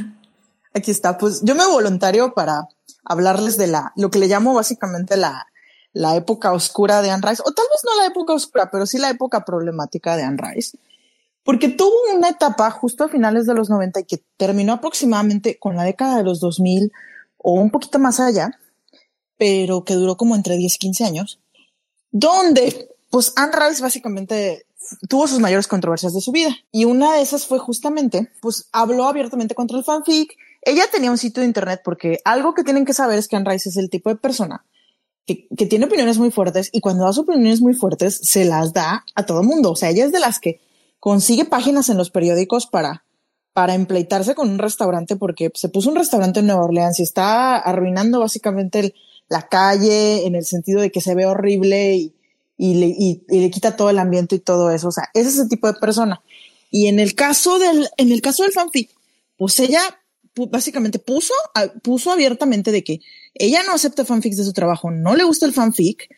Aquí 0.73 0.89
está. 0.89 1.19
Pues 1.19 1.41
yo 1.43 1.53
me 1.53 1.67
voluntario 1.67 2.33
para 2.33 2.67
hablarles 3.05 3.57
de 3.57 3.67
la, 3.67 3.93
lo 3.95 4.09
que 4.09 4.17
le 4.17 4.27
llamo 4.27 4.55
básicamente 4.55 5.17
la, 5.17 5.45
la 5.93 6.15
época 6.15 6.51
oscura 6.51 7.03
de 7.03 7.11
Anne 7.11 7.29
Rice, 7.29 7.43
o 7.45 7.51
tal 7.51 7.65
vez 7.69 7.81
no 7.85 7.95
la 8.01 8.07
época 8.07 8.33
oscura, 8.33 8.71
pero 8.71 8.87
sí 8.87 8.97
la 8.97 9.11
época 9.11 9.45
problemática 9.45 10.17
de 10.17 10.23
Anne 10.23 10.41
Rice, 10.41 10.79
porque 11.43 11.69
tuvo 11.69 11.93
una 12.15 12.29
etapa 12.29 12.71
justo 12.71 13.03
a 13.03 13.09
finales 13.09 13.45
de 13.45 13.53
los 13.53 13.69
90 13.69 13.99
y 13.99 14.05
que 14.05 14.23
terminó 14.37 14.73
aproximadamente 14.73 15.59
con 15.59 15.75
la 15.75 15.83
década 15.83 16.17
de 16.17 16.23
los 16.23 16.39
2000 16.39 16.91
o 17.37 17.53
un 17.53 17.69
poquito 17.69 17.99
más 17.99 18.19
allá, 18.19 18.51
pero 19.39 19.83
que 19.83 19.95
duró 19.95 20.17
como 20.17 20.35
entre 20.35 20.57
10 20.57 20.75
y 20.75 20.77
15 20.77 21.05
años, 21.05 21.39
donde 22.11 22.89
pues 23.09 23.33
Anne 23.35 23.53
Rice 23.53 23.81
básicamente 23.81 24.67
tuvo 25.07 25.27
sus 25.27 25.39
mayores 25.39 25.67
controversias 25.67 26.13
de 26.13 26.21
su 26.21 26.31
vida. 26.31 26.55
Y 26.71 26.85
una 26.85 27.15
de 27.15 27.21
esas 27.21 27.47
fue 27.47 27.57
justamente, 27.57 28.31
pues 28.41 28.67
habló 28.71 29.07
abiertamente 29.07 29.55
contra 29.55 29.77
el 29.77 29.83
fanfic. 29.83 30.35
Ella 30.61 30.83
tenía 30.91 31.09
un 31.09 31.17
sitio 31.17 31.41
de 31.41 31.47
internet 31.47 31.81
porque 31.83 32.19
algo 32.25 32.53
que 32.53 32.63
tienen 32.63 32.85
que 32.85 32.93
saber 32.93 33.17
es 33.17 33.27
que 33.27 33.37
Anne 33.37 33.49
Rice 33.49 33.69
es 33.69 33.77
el 33.77 33.89
tipo 33.89 34.09
de 34.09 34.17
persona 34.17 34.65
que, 35.55 35.65
tiene 35.65 35.85
opiniones 35.85 36.17
muy 36.17 36.31
fuertes 36.31 36.69
y 36.71 36.81
cuando 36.81 37.05
da 37.05 37.13
sus 37.13 37.23
opiniones 37.23 37.61
muy 37.61 37.73
fuertes 37.73 38.19
se 38.23 38.45
las 38.45 38.73
da 38.73 39.05
a 39.15 39.25
todo 39.25 39.41
el 39.41 39.47
mundo. 39.47 39.71
O 39.71 39.75
sea, 39.75 39.89
ella 39.89 40.05
es 40.05 40.11
de 40.11 40.19
las 40.19 40.39
que 40.39 40.59
consigue 40.99 41.45
páginas 41.45 41.89
en 41.89 41.97
los 41.97 42.09
periódicos 42.09 42.67
para, 42.67 43.05
para 43.53 43.75
empleitarse 43.75 44.35
con 44.35 44.49
un 44.49 44.59
restaurante 44.59 45.15
porque 45.15 45.51
se 45.53 45.69
puso 45.69 45.89
un 45.89 45.95
restaurante 45.95 46.39
en 46.39 46.47
Nueva 46.47 46.65
Orleans 46.65 46.99
y 46.99 47.03
está 47.03 47.57
arruinando 47.57 48.19
básicamente 48.19 48.93
la 49.29 49.47
calle 49.47 50.25
en 50.25 50.35
el 50.35 50.45
sentido 50.45 50.81
de 50.81 50.91
que 50.91 51.01
se 51.01 51.15
ve 51.15 51.25
horrible 51.25 51.95
y, 51.95 52.13
y, 52.57 52.75
le, 52.75 52.87
y, 52.87 53.21
le 53.29 53.49
quita 53.49 53.77
todo 53.77 53.89
el 53.89 53.99
ambiente 53.99 54.35
y 54.35 54.39
todo 54.39 54.71
eso. 54.71 54.89
O 54.89 54.91
sea, 54.91 55.09
ese 55.13 55.29
es 55.29 55.39
el 55.39 55.49
tipo 55.49 55.71
de 55.71 55.79
persona. 55.79 56.21
Y 56.71 56.87
en 56.87 56.99
el 56.99 57.15
caso 57.15 57.57
del, 57.57 57.87
en 57.97 58.11
el 58.11 58.21
caso 58.21 58.43
del 58.43 58.51
fanfic, 58.51 58.91
pues 59.37 59.59
ella 59.59 59.81
básicamente 60.35 60.99
puso, 60.99 61.33
puso 61.81 62.11
abiertamente 62.11 62.71
de 62.71 62.83
que 62.83 62.99
ella 63.33 63.63
no 63.63 63.73
acepta 63.73 64.05
fanfics 64.05 64.37
de 64.37 64.43
su 64.43 64.53
trabajo, 64.53 64.91
no 64.91 65.15
le 65.15 65.23
gusta 65.23 65.45
el 65.45 65.53
fanfic 65.53 66.09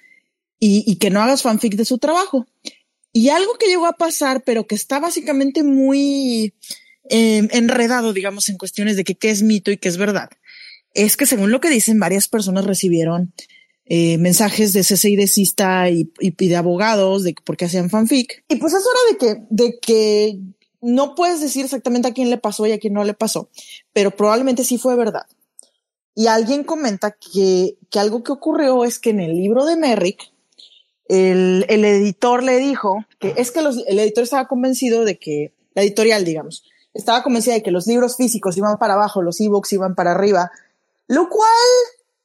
y, 0.59 0.95
que 0.97 1.09
no 1.09 1.21
hagas 1.21 1.41
fanfic 1.41 1.75
de 1.75 1.85
su 1.85 1.97
trabajo. 1.97 2.45
Y 3.13 3.29
algo 3.29 3.57
que 3.57 3.67
llegó 3.67 3.87
a 3.87 3.93
pasar, 3.97 4.43
pero 4.43 4.67
que 4.67 4.75
está 4.75 4.99
básicamente 4.99 5.63
muy 5.63 6.53
em, 7.09 7.47
enredado, 7.51 8.13
digamos, 8.13 8.47
en 8.49 8.57
cuestiones 8.57 8.95
de 8.95 9.03
que 9.03 9.15
qué 9.15 9.31
es 9.31 9.41
mito 9.41 9.71
y 9.71 9.77
qué 9.77 9.89
es 9.89 9.97
verdad, 9.97 10.29
es 10.93 11.17
que 11.17 11.25
según 11.25 11.51
lo 11.51 11.59
que 11.59 11.69
dicen, 11.69 11.99
varias 11.99 12.27
personas 12.27 12.65
recibieron 12.65 13.33
eh, 13.85 14.17
mensajes 14.17 14.73
de 14.73 14.83
cese 14.83 15.09
y 15.09 15.15
desista 15.15 15.89
y, 15.89 16.11
y, 16.19 16.31
de 16.31 16.55
abogados 16.55 17.23
de 17.23 17.35
por 17.43 17.57
qué 17.57 17.65
hacían 17.65 17.89
fanfic. 17.89 18.43
Y 18.47 18.55
pues 18.57 18.73
es 18.73 18.83
hora 18.85 18.99
de 19.11 19.17
que, 19.17 19.43
de 19.49 19.79
que 19.79 20.39
no 20.81 21.15
puedes 21.15 21.41
decir 21.41 21.65
exactamente 21.65 22.07
a 22.07 22.13
quién 22.13 22.29
le 22.29 22.37
pasó 22.37 22.65
y 22.65 22.71
a 22.71 22.79
quién 22.79 22.93
no 22.93 23.03
le 23.03 23.13
pasó, 23.13 23.49
pero 23.93 24.11
probablemente 24.11 24.63
sí 24.63 24.77
fue 24.77 24.95
verdad. 24.95 25.25
Y 26.15 26.27
alguien 26.27 26.63
comenta 26.63 27.11
que, 27.11 27.77
que 27.89 27.99
algo 27.99 28.23
que 28.23 28.31
ocurrió 28.31 28.83
es 28.83 28.99
que 28.99 29.11
en 29.11 29.19
el 29.19 29.35
libro 29.35 29.65
de 29.65 29.77
Merrick, 29.77 30.31
el, 31.07 31.65
el 31.67 31.83
editor 31.83 32.43
le 32.43 32.57
dijo 32.57 33.05
que 33.19 33.33
es 33.37 33.51
que 33.51 33.61
los, 33.61 33.83
el 33.87 33.99
editor 33.99 34.23
estaba 34.23 34.47
convencido 34.47 35.03
de 35.03 35.19
que, 35.19 35.53
la 35.73 35.83
editorial, 35.83 36.25
digamos, 36.25 36.63
estaba 36.93 37.23
convencida 37.23 37.53
de 37.53 37.63
que 37.63 37.71
los 37.71 37.87
libros 37.87 38.17
físicos 38.17 38.57
iban 38.57 38.77
para 38.77 38.93
abajo, 38.93 39.21
los 39.21 39.39
ebooks 39.39 39.73
iban 39.73 39.95
para 39.95 40.11
arriba, 40.11 40.51
lo 41.11 41.27
cual 41.27 41.49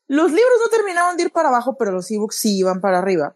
los 0.07 0.31
libros 0.31 0.59
no 0.65 0.71
terminaban 0.71 1.17
de 1.17 1.25
ir 1.25 1.33
para 1.33 1.49
abajo, 1.49 1.77
pero 1.77 1.91
los 1.91 2.09
ebooks 2.09 2.37
sí 2.37 2.57
iban 2.57 2.81
para 2.81 2.99
arriba. 2.99 3.35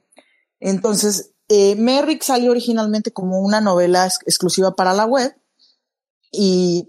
Entonces, 0.60 1.32
eh, 1.48 1.74
Merrick 1.74 2.22
salió 2.22 2.52
originalmente 2.52 3.12
como 3.12 3.40
una 3.40 3.60
novela 3.60 4.06
exclusiva 4.06 4.76
para 4.76 4.94
la 4.94 5.06
web 5.06 5.34
y 6.30 6.88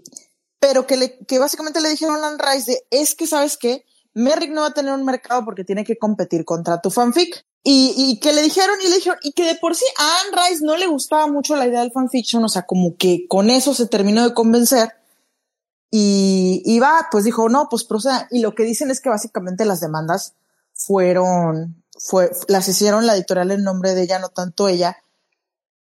pero 0.60 0.86
que, 0.86 1.38
básicamente 1.40 1.80
le 1.80 1.88
dijeron 1.88 2.22
a 2.22 2.36
Rice 2.38 2.70
de, 2.70 2.86
es 2.92 3.16
que 3.16 3.26
sabes 3.26 3.56
que 3.56 3.84
Merrick 4.14 4.52
no 4.52 4.60
va 4.60 4.68
a 4.68 4.74
tener 4.74 4.92
un 4.92 5.04
mercado 5.04 5.44
porque 5.44 5.64
tiene 5.64 5.84
que 5.84 5.98
competir 5.98 6.44
contra 6.44 6.80
tu 6.80 6.90
fanfic. 6.90 7.44
Y, 7.64 7.94
y 7.96 8.20
que 8.20 8.32
le 8.32 8.42
dijeron 8.42 8.76
y 8.80 8.88
le 8.88 8.94
dijeron, 8.94 9.18
y 9.22 9.32
que 9.32 9.44
de 9.44 9.56
por 9.56 9.74
sí 9.74 9.84
a 9.98 10.20
Anne 10.20 10.48
Rice 10.48 10.64
no 10.64 10.76
le 10.76 10.86
gustaba 10.86 11.26
mucho 11.26 11.56
la 11.56 11.66
idea 11.66 11.80
del 11.80 11.90
fanfiction, 11.90 12.44
o 12.44 12.48
sea, 12.48 12.62
como 12.62 12.96
que 12.96 13.26
con 13.28 13.50
eso 13.50 13.74
se 13.74 13.86
terminó 13.88 14.22
de 14.22 14.34
convencer. 14.34 15.01
Y, 15.94 16.62
y 16.64 16.80
va, 16.80 17.08
pues 17.10 17.24
dijo, 17.24 17.50
no, 17.50 17.68
pues 17.68 17.84
proceda. 17.84 18.26
Y 18.30 18.40
lo 18.40 18.54
que 18.54 18.64
dicen 18.64 18.90
es 18.90 19.00
que 19.00 19.10
básicamente 19.10 19.66
las 19.66 19.80
demandas 19.80 20.34
fueron 20.72 21.82
fue, 22.04 22.32
las 22.48 22.66
hicieron 22.68 23.06
la 23.06 23.14
editorial 23.14 23.52
en 23.52 23.62
nombre 23.62 23.94
de 23.94 24.02
ella, 24.02 24.18
no 24.18 24.28
tanto 24.30 24.66
ella. 24.66 24.96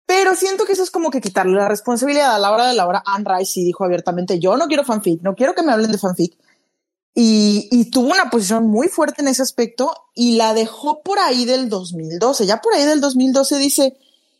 Pero 0.05 0.35
siento 0.35 0.65
que 0.65 0.73
eso 0.73 0.83
es 0.83 0.91
como 0.91 1.09
que 1.09 1.21
quitarle 1.21 1.55
la 1.55 1.67
responsabilidad 1.67 2.35
a 2.35 2.39
la 2.39 2.51
hora 2.51 2.67
de 2.67 2.75
la 2.75 2.85
hora. 2.85 3.01
Anne 3.05 3.25
Rice 3.27 3.53
sí 3.53 3.63
dijo 3.63 3.85
abiertamente, 3.85 4.39
yo 4.39 4.55
no 4.57 4.67
quiero 4.67 4.83
fanfic, 4.83 5.21
no 5.21 5.35
quiero 5.35 5.55
que 5.55 5.63
me 5.63 5.71
hablen 5.71 5.91
de 5.91 5.97
fanfic. 5.97 6.37
Y, 7.13 7.67
y 7.71 7.89
tuvo 7.89 8.11
una 8.11 8.29
posición 8.29 8.67
muy 8.67 8.87
fuerte 8.87 9.21
en 9.21 9.29
ese 9.29 9.41
aspecto 9.41 9.93
y 10.13 10.35
la 10.35 10.53
dejó 10.53 11.01
por 11.01 11.17
ahí 11.17 11.45
del 11.45 11.69
2012. 11.69 12.45
Ya 12.45 12.61
por 12.61 12.73
ahí 12.73 12.85
del 12.85 13.01
2012 13.01 13.57
dice, 13.57 13.97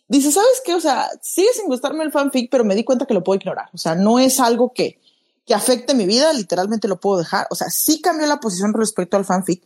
dice, 0.08 0.32
¿sabes 0.32 0.62
qué? 0.64 0.76
O 0.76 0.82
sea, 0.82 1.10
sigue 1.22 1.50
sin 1.56 1.68
gustarme 1.68 2.04
el 2.04 2.12
fanfic, 2.12 2.52
pero 2.52 2.64
me 2.64 2.76
di 2.76 2.84
cuenta 2.84 3.06
que 3.06 3.14
lo 3.14 3.24
puedo 3.24 3.40
ignorar. 3.40 3.70
O 3.74 3.78
sea, 3.78 3.96
no 3.96 4.20
es 4.20 4.40
algo 4.40 4.74
que, 4.74 5.00
que 5.52 5.56
afecte 5.56 5.94
mi 5.94 6.06
vida, 6.06 6.32
literalmente 6.32 6.88
lo 6.88 6.98
puedo 6.98 7.18
dejar. 7.18 7.46
O 7.50 7.56
sea, 7.56 7.70
sí 7.70 8.00
cambió 8.00 8.26
la 8.26 8.40
posición 8.40 8.74
respecto 8.74 9.18
al 9.18 9.26
fanfic, 9.26 9.62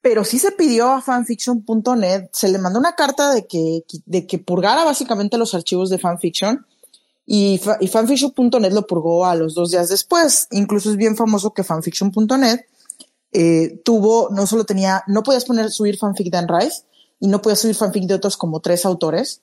pero 0.00 0.24
sí 0.24 0.38
se 0.38 0.52
pidió 0.52 0.90
a 0.90 1.02
fanfiction.net, 1.02 2.30
se 2.32 2.48
le 2.48 2.56
mandó 2.56 2.78
una 2.78 2.94
carta 2.94 3.34
de 3.34 3.46
que, 3.46 3.84
de 4.06 4.26
que 4.26 4.38
purgara 4.38 4.84
básicamente 4.84 5.36
los 5.36 5.52
archivos 5.52 5.90
de 5.90 5.98
fanfiction 5.98 6.64
y, 7.26 7.60
y 7.80 7.88
fanfiction.net 7.88 8.72
lo 8.72 8.86
purgó 8.86 9.26
a 9.26 9.34
los 9.34 9.54
dos 9.54 9.70
días 9.70 9.90
después. 9.90 10.48
Incluso 10.50 10.88
es 10.90 10.96
bien 10.96 11.14
famoso 11.14 11.52
que 11.52 11.62
fanfiction.net 11.62 12.64
eh, 13.32 13.82
tuvo, 13.84 14.30
no 14.30 14.46
solo 14.46 14.64
tenía, 14.64 15.04
no 15.08 15.22
podías 15.22 15.44
poner, 15.44 15.70
subir 15.70 15.98
fanfic 15.98 16.30
de 16.32 16.38
Anne 16.38 16.58
Rice 16.58 16.84
y 17.20 17.28
no 17.28 17.42
podías 17.42 17.60
subir 17.60 17.74
fanfic 17.74 18.04
de 18.04 18.14
otros 18.14 18.38
como 18.38 18.60
tres 18.60 18.86
autores. 18.86 19.42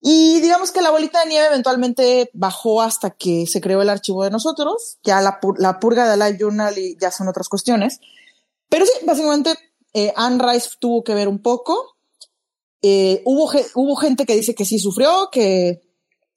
Y 0.00 0.40
digamos 0.40 0.72
que 0.72 0.82
la 0.82 0.90
bolita 0.90 1.20
de 1.20 1.30
nieve 1.30 1.46
eventualmente 1.46 2.30
bajó 2.34 2.82
hasta 2.82 3.10
que 3.10 3.46
se 3.46 3.60
creó 3.60 3.82
el 3.82 3.88
archivo 3.88 4.24
de 4.24 4.30
nosotros. 4.30 4.98
Ya 5.02 5.20
la, 5.20 5.40
la 5.58 5.80
purga 5.80 6.08
de 6.08 6.16
Live 6.16 6.38
Journal 6.38 6.76
y 6.78 6.96
ya 7.00 7.10
son 7.10 7.28
otras 7.28 7.48
cuestiones. 7.48 8.00
Pero 8.68 8.84
sí, 8.84 8.92
básicamente 9.04 9.54
eh, 9.94 10.12
Anne 10.16 10.44
Rice 10.44 10.70
tuvo 10.78 11.02
que 11.02 11.14
ver 11.14 11.28
un 11.28 11.40
poco. 11.40 11.96
Eh, 12.82 13.22
hubo, 13.24 13.50
hubo 13.74 13.96
gente 13.96 14.26
que 14.26 14.36
dice 14.36 14.54
que 14.54 14.64
sí 14.64 14.78
sufrió, 14.78 15.28
que, 15.32 15.80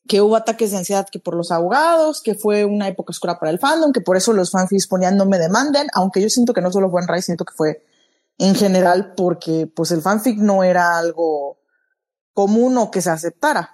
que 0.07 0.21
hubo 0.21 0.35
ataques 0.35 0.71
de 0.71 0.77
ansiedad 0.77 1.07
que 1.11 1.19
por 1.19 1.35
los 1.35 1.51
abogados, 1.51 2.21
que 2.21 2.35
fue 2.35 2.65
una 2.65 2.87
época 2.87 3.11
oscura 3.11 3.37
para 3.37 3.51
el 3.51 3.59
fandom, 3.59 3.91
que 3.91 4.01
por 4.01 4.17
eso 4.17 4.33
los 4.33 4.51
fanfics 4.51 4.87
ponían 4.87 5.17
no 5.17 5.25
me 5.25 5.37
demanden, 5.37 5.87
aunque 5.93 6.21
yo 6.21 6.29
siento 6.29 6.53
que 6.53 6.61
no 6.61 6.71
solo 6.71 6.89
fue 6.89 7.01
Anne 7.01 7.13
Rice, 7.13 7.25
siento 7.25 7.45
que 7.45 7.53
fue 7.53 7.83
en 8.39 8.55
general 8.55 9.13
porque 9.15 9.67
pues 9.67 9.91
el 9.91 10.01
fanfic 10.01 10.39
no 10.39 10.63
era 10.63 10.97
algo 10.97 11.58
común 12.33 12.77
o 12.77 12.91
que 12.91 13.01
se 13.01 13.09
aceptara. 13.09 13.73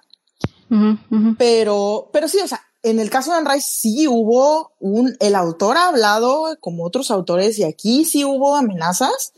Pero, 1.38 2.10
pero 2.12 2.28
sí, 2.28 2.38
o 2.42 2.48
sea, 2.48 2.60
en 2.82 3.00
el 3.00 3.10
caso 3.10 3.30
de 3.30 3.38
Anne 3.38 3.50
Rice 3.52 3.68
sí 3.68 4.06
hubo 4.08 4.72
un, 4.78 5.16
el 5.20 5.34
autor 5.34 5.76
ha 5.76 5.88
hablado 5.88 6.56
como 6.60 6.84
otros 6.84 7.10
autores 7.10 7.58
y 7.58 7.64
aquí 7.64 8.04
sí 8.04 8.24
hubo 8.24 8.56
amenazas. 8.56 9.32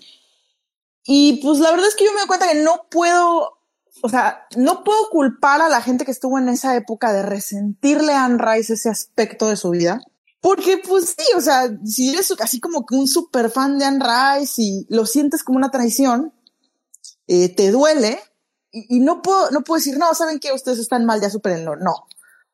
Y 1.05 1.41
pues 1.43 1.59
la 1.59 1.71
verdad 1.71 1.87
es 1.89 1.95
que 1.95 2.05
yo 2.05 2.12
me 2.12 2.19
doy 2.19 2.29
cuenta 2.29 2.49
que 2.49 2.62
no 2.62 2.87
puedo, 2.91 3.59
o 4.03 4.09
sea, 4.11 4.47
no 4.57 4.85
puedo 4.85 5.09
culpar 5.11 5.62
a 5.62 5.71
la 5.71 5.81
gente 5.81 6.05
que 6.05 6.11
estuvo 6.11 6.39
en 6.39 6.51
esa 6.51 6.77
época 6.77 7.12
de 7.12 7.23
resentirle 7.23 8.12
a 8.12 8.25
Anne 8.25 8.39
Rice 8.39 8.75
ese 8.75 8.91
aspecto 8.91 9.49
de 9.49 9.57
su 9.57 9.71
vida. 9.71 10.03
Porque 10.41 10.79
pues 10.79 11.16
sí, 11.19 11.25
o 11.37 11.41
sea, 11.41 11.71
si 11.85 12.11
eres 12.11 12.33
así 12.41 12.61
como 12.61 12.85
que 12.87 12.95
un 12.95 13.09
super 13.09 13.51
fan 13.51 13.79
de 13.79 13.87
Anne 13.87 14.05
Rice 14.05 14.62
y 14.62 14.87
lo 14.91 15.07
sientes 15.07 15.43
como 15.43 15.59
una 15.59 15.71
traición, 15.71 16.35
eh, 17.27 17.49
te 17.49 17.71
duele 17.71 18.21
y, 18.89 19.01
no 19.01 19.22
puedo, 19.22 19.51
no 19.51 19.62
puedo 19.62 19.79
decir, 19.79 19.99
no, 19.99 20.14
saben 20.14 20.39
que 20.39 20.53
ustedes 20.53 20.79
están 20.79 21.05
mal, 21.05 21.20
ya 21.20 21.31
superenlo. 21.31 21.76
No. 21.76 22.07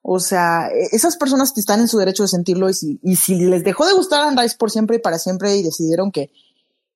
O 0.03 0.21
sea, 0.21 0.69
e, 0.69 0.89
esas 0.93 1.17
personas 1.17 1.53
que 1.53 1.61
están 1.61 1.81
en 1.81 1.89
su 1.89 1.99
derecho 1.99 2.25
de 2.25 2.29
sentirlo 2.29 2.69
y 2.69 2.75
si, 2.75 3.01
y 3.03 3.17
si 3.17 3.37
les 3.37 3.65
dejó 3.65 3.87
de 3.87 3.95
gustar 3.95 4.21
a 4.21 4.29
Anne 4.29 4.43
Rice 4.43 4.57
por 4.59 4.71
siempre 4.71 4.97
y 4.97 5.01
para 5.01 5.19
siempre 5.19 5.57
y 5.57 5.63
decidieron 5.63 6.13
que, 6.13 6.31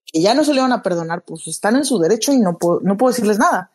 que 0.07 0.21
ya 0.21 0.35
no 0.35 0.45
se 0.45 0.55
le 0.55 0.61
van 0.61 0.73
a 0.73 0.83
perdonar, 0.83 1.23
pues 1.25 1.47
están 1.47 1.77
en 1.77 1.85
su 1.85 1.99
derecho 1.99 2.33
y 2.33 2.39
no 2.39 2.59
puedo, 2.59 2.81
no 2.81 2.97
puedo 2.97 3.13
decirles 3.13 3.39
nada. 3.39 3.71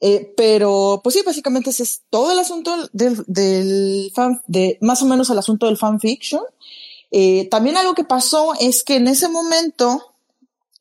Eh, 0.00 0.32
pero, 0.36 1.00
pues 1.02 1.14
sí, 1.14 1.22
básicamente 1.24 1.70
ese 1.70 1.82
es 1.82 2.02
todo 2.10 2.32
el 2.32 2.38
asunto 2.38 2.74
del, 2.92 3.24
del 3.26 4.12
fan, 4.14 4.40
de 4.46 4.78
más 4.80 5.02
o 5.02 5.06
menos 5.06 5.28
el 5.30 5.38
asunto 5.38 5.66
del 5.66 5.76
fanfiction. 5.76 6.42
Eh, 7.10 7.48
también 7.50 7.76
algo 7.76 7.94
que 7.94 8.04
pasó 8.04 8.52
es 8.60 8.82
que 8.82 8.96
en 8.96 9.08
ese 9.08 9.28
momento 9.28 10.14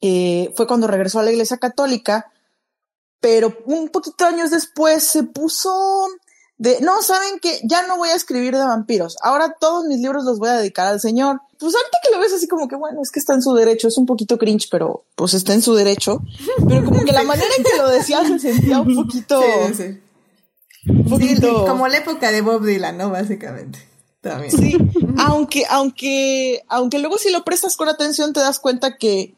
eh, 0.02 0.52
fue 0.56 0.68
cuando 0.68 0.88
regresó 0.88 1.20
a 1.20 1.24
la 1.24 1.32
iglesia 1.32 1.58
católica, 1.58 2.32
pero 3.20 3.58
un 3.66 3.90
poquito 3.90 4.26
años 4.26 4.52
después 4.52 5.04
se 5.04 5.24
puso 5.24 6.08
de, 6.58 6.80
no, 6.82 7.04
saben 7.04 7.40
que 7.40 7.60
ya 7.64 7.86
no 7.86 7.98
voy 7.98 8.10
a 8.10 8.16
escribir 8.16 8.56
de 8.56 8.64
vampiros, 8.64 9.16
ahora 9.22 9.56
todos 9.60 9.86
mis 9.86 10.00
libros 10.00 10.24
los 10.24 10.40
voy 10.40 10.50
a 10.50 10.54
dedicar 10.54 10.88
al 10.88 11.00
Señor. 11.00 11.40
Pues 11.60 11.74
ahorita 11.76 11.98
que 12.04 12.12
lo 12.12 12.20
ves 12.20 12.34
así 12.34 12.48
como 12.48 12.68
que, 12.68 12.76
bueno, 12.76 13.00
es 13.02 13.12
que 13.12 13.20
está 13.20 13.34
en 13.34 13.42
su 13.42 13.54
derecho, 13.54 13.88
es 13.88 13.98
un 13.98 14.06
poquito 14.06 14.38
cringe, 14.38 14.68
pero 14.72 15.06
pues 15.16 15.34
está 15.34 15.54
en 15.54 15.62
su 15.62 15.76
derecho. 15.76 16.22
Pero 16.68 16.86
como 16.86 17.04
que 17.04 17.12
la 17.12 17.24
manera 17.24 17.48
en 17.58 17.64
que 17.64 17.78
lo 17.78 17.90
decía 17.90 18.26
se 18.26 18.40
sentía 18.40 18.80
un 18.80 18.96
poquito... 18.96 19.42
Sí, 19.68 19.74
sí. 19.76 20.02
Un 20.88 21.06
poquito... 21.06 21.66
como 21.66 21.88
la 21.88 21.98
época 21.98 22.32
de 22.32 22.42
Bob 22.42 22.64
Dylan, 22.64 22.98
¿no? 22.98 23.10
Básicamente. 23.10 23.80
También. 24.22 24.52
Sí, 24.52 24.78
aunque, 25.20 25.66
aunque, 25.70 26.64
aunque 26.70 26.98
luego 27.00 27.18
si 27.18 27.32
lo 27.32 27.44
prestas 27.44 27.78
con 27.78 27.88
atención 27.88 28.34
te 28.34 28.40
das 28.40 28.60
cuenta 28.60 28.98
que 28.98 29.36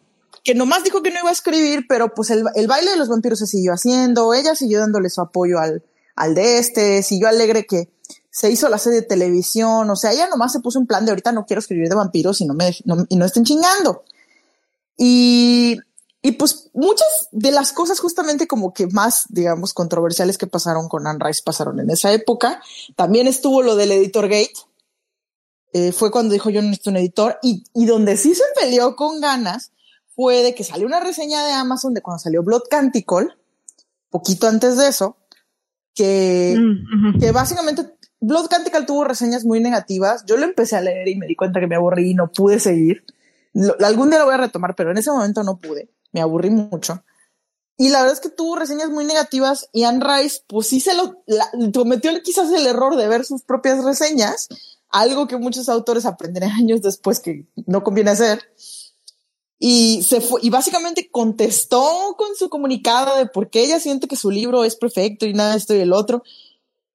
que 0.49 0.55
nomás 0.55 0.83
dijo 0.83 1.03
que 1.03 1.11
no 1.11 1.19
iba 1.19 1.29
a 1.29 1.33
escribir, 1.33 1.85
pero 1.87 2.11
pues 2.15 2.31
el, 2.31 2.43
el, 2.55 2.65
baile 2.65 2.89
de 2.89 2.97
los 2.97 3.07
vampiros 3.07 3.37
se 3.37 3.45
siguió 3.45 3.71
haciendo, 3.71 4.33
ella 4.33 4.55
siguió 4.55 4.79
dándole 4.79 5.11
su 5.11 5.21
apoyo 5.21 5.59
al, 5.59 5.83
al 6.15 6.33
de 6.33 6.57
este, 6.57 7.03
siguió 7.03 7.27
alegre 7.27 7.67
que 7.67 7.91
se 8.31 8.49
hizo 8.49 8.67
la 8.67 8.79
serie 8.79 9.01
de 9.01 9.05
televisión, 9.05 9.87
o 9.87 9.95
sea, 9.95 10.11
ella 10.11 10.27
nomás 10.27 10.51
se 10.51 10.59
puso 10.59 10.79
un 10.79 10.87
plan 10.87 11.05
de 11.05 11.11
ahorita 11.11 11.33
no 11.33 11.45
quiero 11.45 11.59
escribir 11.59 11.87
de 11.87 11.93
vampiros 11.93 12.41
y 12.41 12.47
no 12.47 12.55
me, 12.55 12.75
y 13.09 13.15
no 13.15 13.25
estén 13.25 13.43
chingando. 13.43 14.03
Y, 14.97 15.77
y 16.23 16.31
pues 16.31 16.71
muchas 16.73 17.07
de 17.31 17.51
las 17.51 17.71
cosas 17.71 17.99
justamente 17.99 18.47
como 18.47 18.73
que 18.73 18.87
más, 18.87 19.25
digamos, 19.29 19.75
controversiales 19.75 20.39
que 20.39 20.47
pasaron 20.47 20.89
con 20.89 21.05
Anne 21.05 21.19
Rice 21.23 21.43
pasaron 21.45 21.79
en 21.79 21.91
esa 21.91 22.11
época. 22.11 22.59
También 22.95 23.27
estuvo 23.27 23.61
lo 23.61 23.75
del 23.75 23.91
editor 23.91 24.27
gate. 24.27 24.55
Eh, 25.73 25.91
fue 25.91 26.09
cuando 26.09 26.33
dijo 26.33 26.49
yo 26.49 26.63
no 26.63 26.69
necesito 26.69 26.89
un 26.89 26.97
editor 26.97 27.37
y, 27.43 27.63
y 27.75 27.85
donde 27.85 28.17
sí 28.17 28.33
se 28.33 28.41
peleó 28.59 28.95
con 28.95 29.21
ganas 29.21 29.73
fue 30.19 30.43
de 30.43 30.53
que 30.53 30.65
salió 30.65 30.85
una 30.85 30.99
reseña 30.99 31.45
de 31.45 31.53
Amazon 31.53 31.93
de 31.93 32.01
cuando 32.01 32.19
salió 32.19 32.43
Blood 32.43 32.63
Canticle, 32.69 33.29
poquito 34.09 34.49
antes 34.49 34.75
de 34.75 34.89
eso, 34.89 35.15
que, 35.95 36.57
mm, 36.59 37.19
que 37.21 37.31
básicamente 37.31 37.93
Blood 38.19 38.49
Canticle 38.49 38.83
tuvo 38.83 39.05
reseñas 39.05 39.45
muy 39.45 39.61
negativas. 39.61 40.25
Yo 40.25 40.35
lo 40.35 40.43
empecé 40.43 40.75
a 40.75 40.81
leer 40.81 41.07
y 41.07 41.15
me 41.15 41.25
di 41.25 41.37
cuenta 41.37 41.61
que 41.61 41.67
me 41.67 41.77
aburrí 41.77 42.11
y 42.11 42.15
no 42.15 42.29
pude 42.33 42.59
seguir. 42.59 43.05
algún 43.79 44.09
día 44.09 44.19
lo 44.19 44.25
voy 44.25 44.33
a 44.33 44.39
retomar, 44.39 44.75
pero 44.75 44.91
en 44.91 44.97
ese 44.97 45.09
momento 45.09 45.41
no 45.43 45.57
pude. 45.57 45.89
Me 46.11 46.19
aburrí 46.19 46.49
mucho. 46.49 47.01
Y 47.77 47.87
la 47.87 47.99
verdad 47.99 48.15
es 48.15 48.19
que 48.19 48.29
tuvo 48.29 48.57
reseñas 48.57 48.89
muy 48.89 49.05
negativas 49.05 49.69
y 49.71 49.85
Anne 49.85 50.05
Rice, 50.05 50.41
pues 50.47 50.67
sí 50.67 50.81
se 50.81 50.95
lo 50.95 51.23
cometió 51.73 52.11
quizás 52.23 52.51
el 52.51 52.67
error 52.67 52.97
de 52.97 53.07
ver 53.07 53.23
sus 53.23 53.43
propias 53.43 53.85
reseñas, 53.85 54.49
algo 54.89 55.29
que 55.29 55.37
muchos 55.37 55.69
autores 55.69 56.05
aprenderán 56.05 56.51
años 56.51 56.81
después 56.81 57.21
que 57.21 57.47
no 57.67 57.85
conviene 57.85 58.11
hacer 58.11 58.41
y 59.59 60.01
se 60.03 60.21
fue, 60.21 60.39
y 60.41 60.49
básicamente 60.49 61.09
contestó 61.11 62.15
con 62.17 62.33
su 62.35 62.49
comunicado 62.49 63.17
de 63.17 63.25
por 63.25 63.49
qué 63.49 63.63
ella 63.63 63.79
siente 63.79 64.07
que 64.07 64.15
su 64.15 64.31
libro 64.31 64.63
es 64.63 64.77
perfecto 64.77 65.25
y 65.25 65.33
nada 65.33 65.55
esto 65.55 65.75
y 65.75 65.81
el 65.81 65.91
otro. 65.91 66.23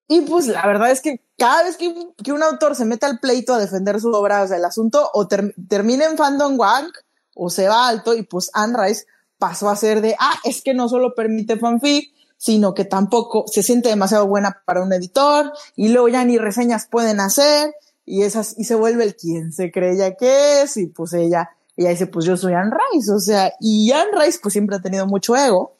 Y 0.08 0.22
pues 0.22 0.46
la 0.46 0.66
verdad 0.66 0.90
es 0.90 1.02
que 1.02 1.20
cada 1.38 1.64
vez 1.64 1.76
que, 1.76 1.88
un 2.32 2.42
autor 2.42 2.74
se 2.74 2.86
mete 2.86 3.04
al 3.04 3.20
pleito 3.20 3.52
a 3.52 3.58
defender 3.58 4.00
su 4.00 4.10
obra, 4.10 4.42
o 4.42 4.48
sea, 4.48 4.56
el 4.56 4.64
asunto 4.64 5.10
o 5.12 5.28
termina 5.28 6.06
en 6.06 6.16
fandom 6.16 6.58
wank 6.58 6.96
o 7.34 7.50
se 7.50 7.68
va 7.68 7.88
alto 7.88 8.14
y 8.14 8.22
pues 8.22 8.50
Anne 8.54 8.76
Rice 8.78 9.06
pasó 9.38 9.68
a 9.68 9.76
ser 9.76 10.00
de, 10.00 10.16
ah, 10.18 10.38
es 10.44 10.62
que 10.62 10.72
no 10.72 10.88
solo 10.88 11.14
permite 11.14 11.58
fanfic, 11.58 12.14
sino 12.38 12.74
que 12.74 12.84
tampoco 12.84 13.44
se 13.46 13.62
siente 13.62 13.90
demasiado 13.90 14.26
buena 14.26 14.62
para 14.64 14.82
un 14.82 14.92
editor 14.92 15.52
y 15.76 15.88
luego 15.88 16.08
ya 16.08 16.24
ni 16.24 16.38
reseñas 16.38 16.86
pueden 16.86 17.20
hacer 17.20 17.74
y 18.06 18.22
esas, 18.22 18.54
y 18.58 18.64
se 18.64 18.74
vuelve 18.74 19.04
el 19.04 19.16
quien 19.16 19.52
se 19.52 19.70
creía 19.70 20.14
que 20.14 20.62
es 20.62 20.76
y 20.76 20.86
pues 20.86 21.12
ella 21.12 21.50
ella 21.76 21.90
dice, 21.90 22.06
pues 22.06 22.24
yo 22.24 22.36
soy 22.36 22.54
Anne 22.54 22.70
Rice, 22.92 23.10
o 23.10 23.18
sea, 23.18 23.52
y 23.60 23.90
Anne 23.92 24.12
Rice 24.18 24.38
pues 24.42 24.52
siempre 24.52 24.76
ha 24.76 24.82
tenido 24.82 25.06
mucho 25.06 25.36
ego, 25.36 25.76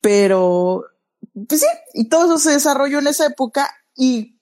pero 0.00 0.84
pues 1.48 1.60
sí, 1.60 1.66
y 1.94 2.08
todo 2.08 2.26
eso 2.26 2.38
se 2.38 2.50
desarrolló 2.50 2.98
en 2.98 3.06
esa 3.06 3.26
época 3.26 3.70
y 3.96 4.36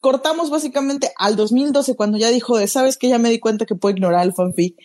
cortamos 0.00 0.50
básicamente 0.50 1.12
al 1.16 1.36
2012 1.36 1.94
cuando 1.94 2.18
ya 2.18 2.28
dijo 2.28 2.58
de, 2.58 2.68
sabes 2.68 2.96
que 2.96 3.08
ya 3.08 3.18
me 3.18 3.30
di 3.30 3.38
cuenta 3.38 3.66
que 3.66 3.74
puedo 3.74 3.94
ignorar 3.94 4.24
el 4.24 4.32
fanfic. 4.32 4.76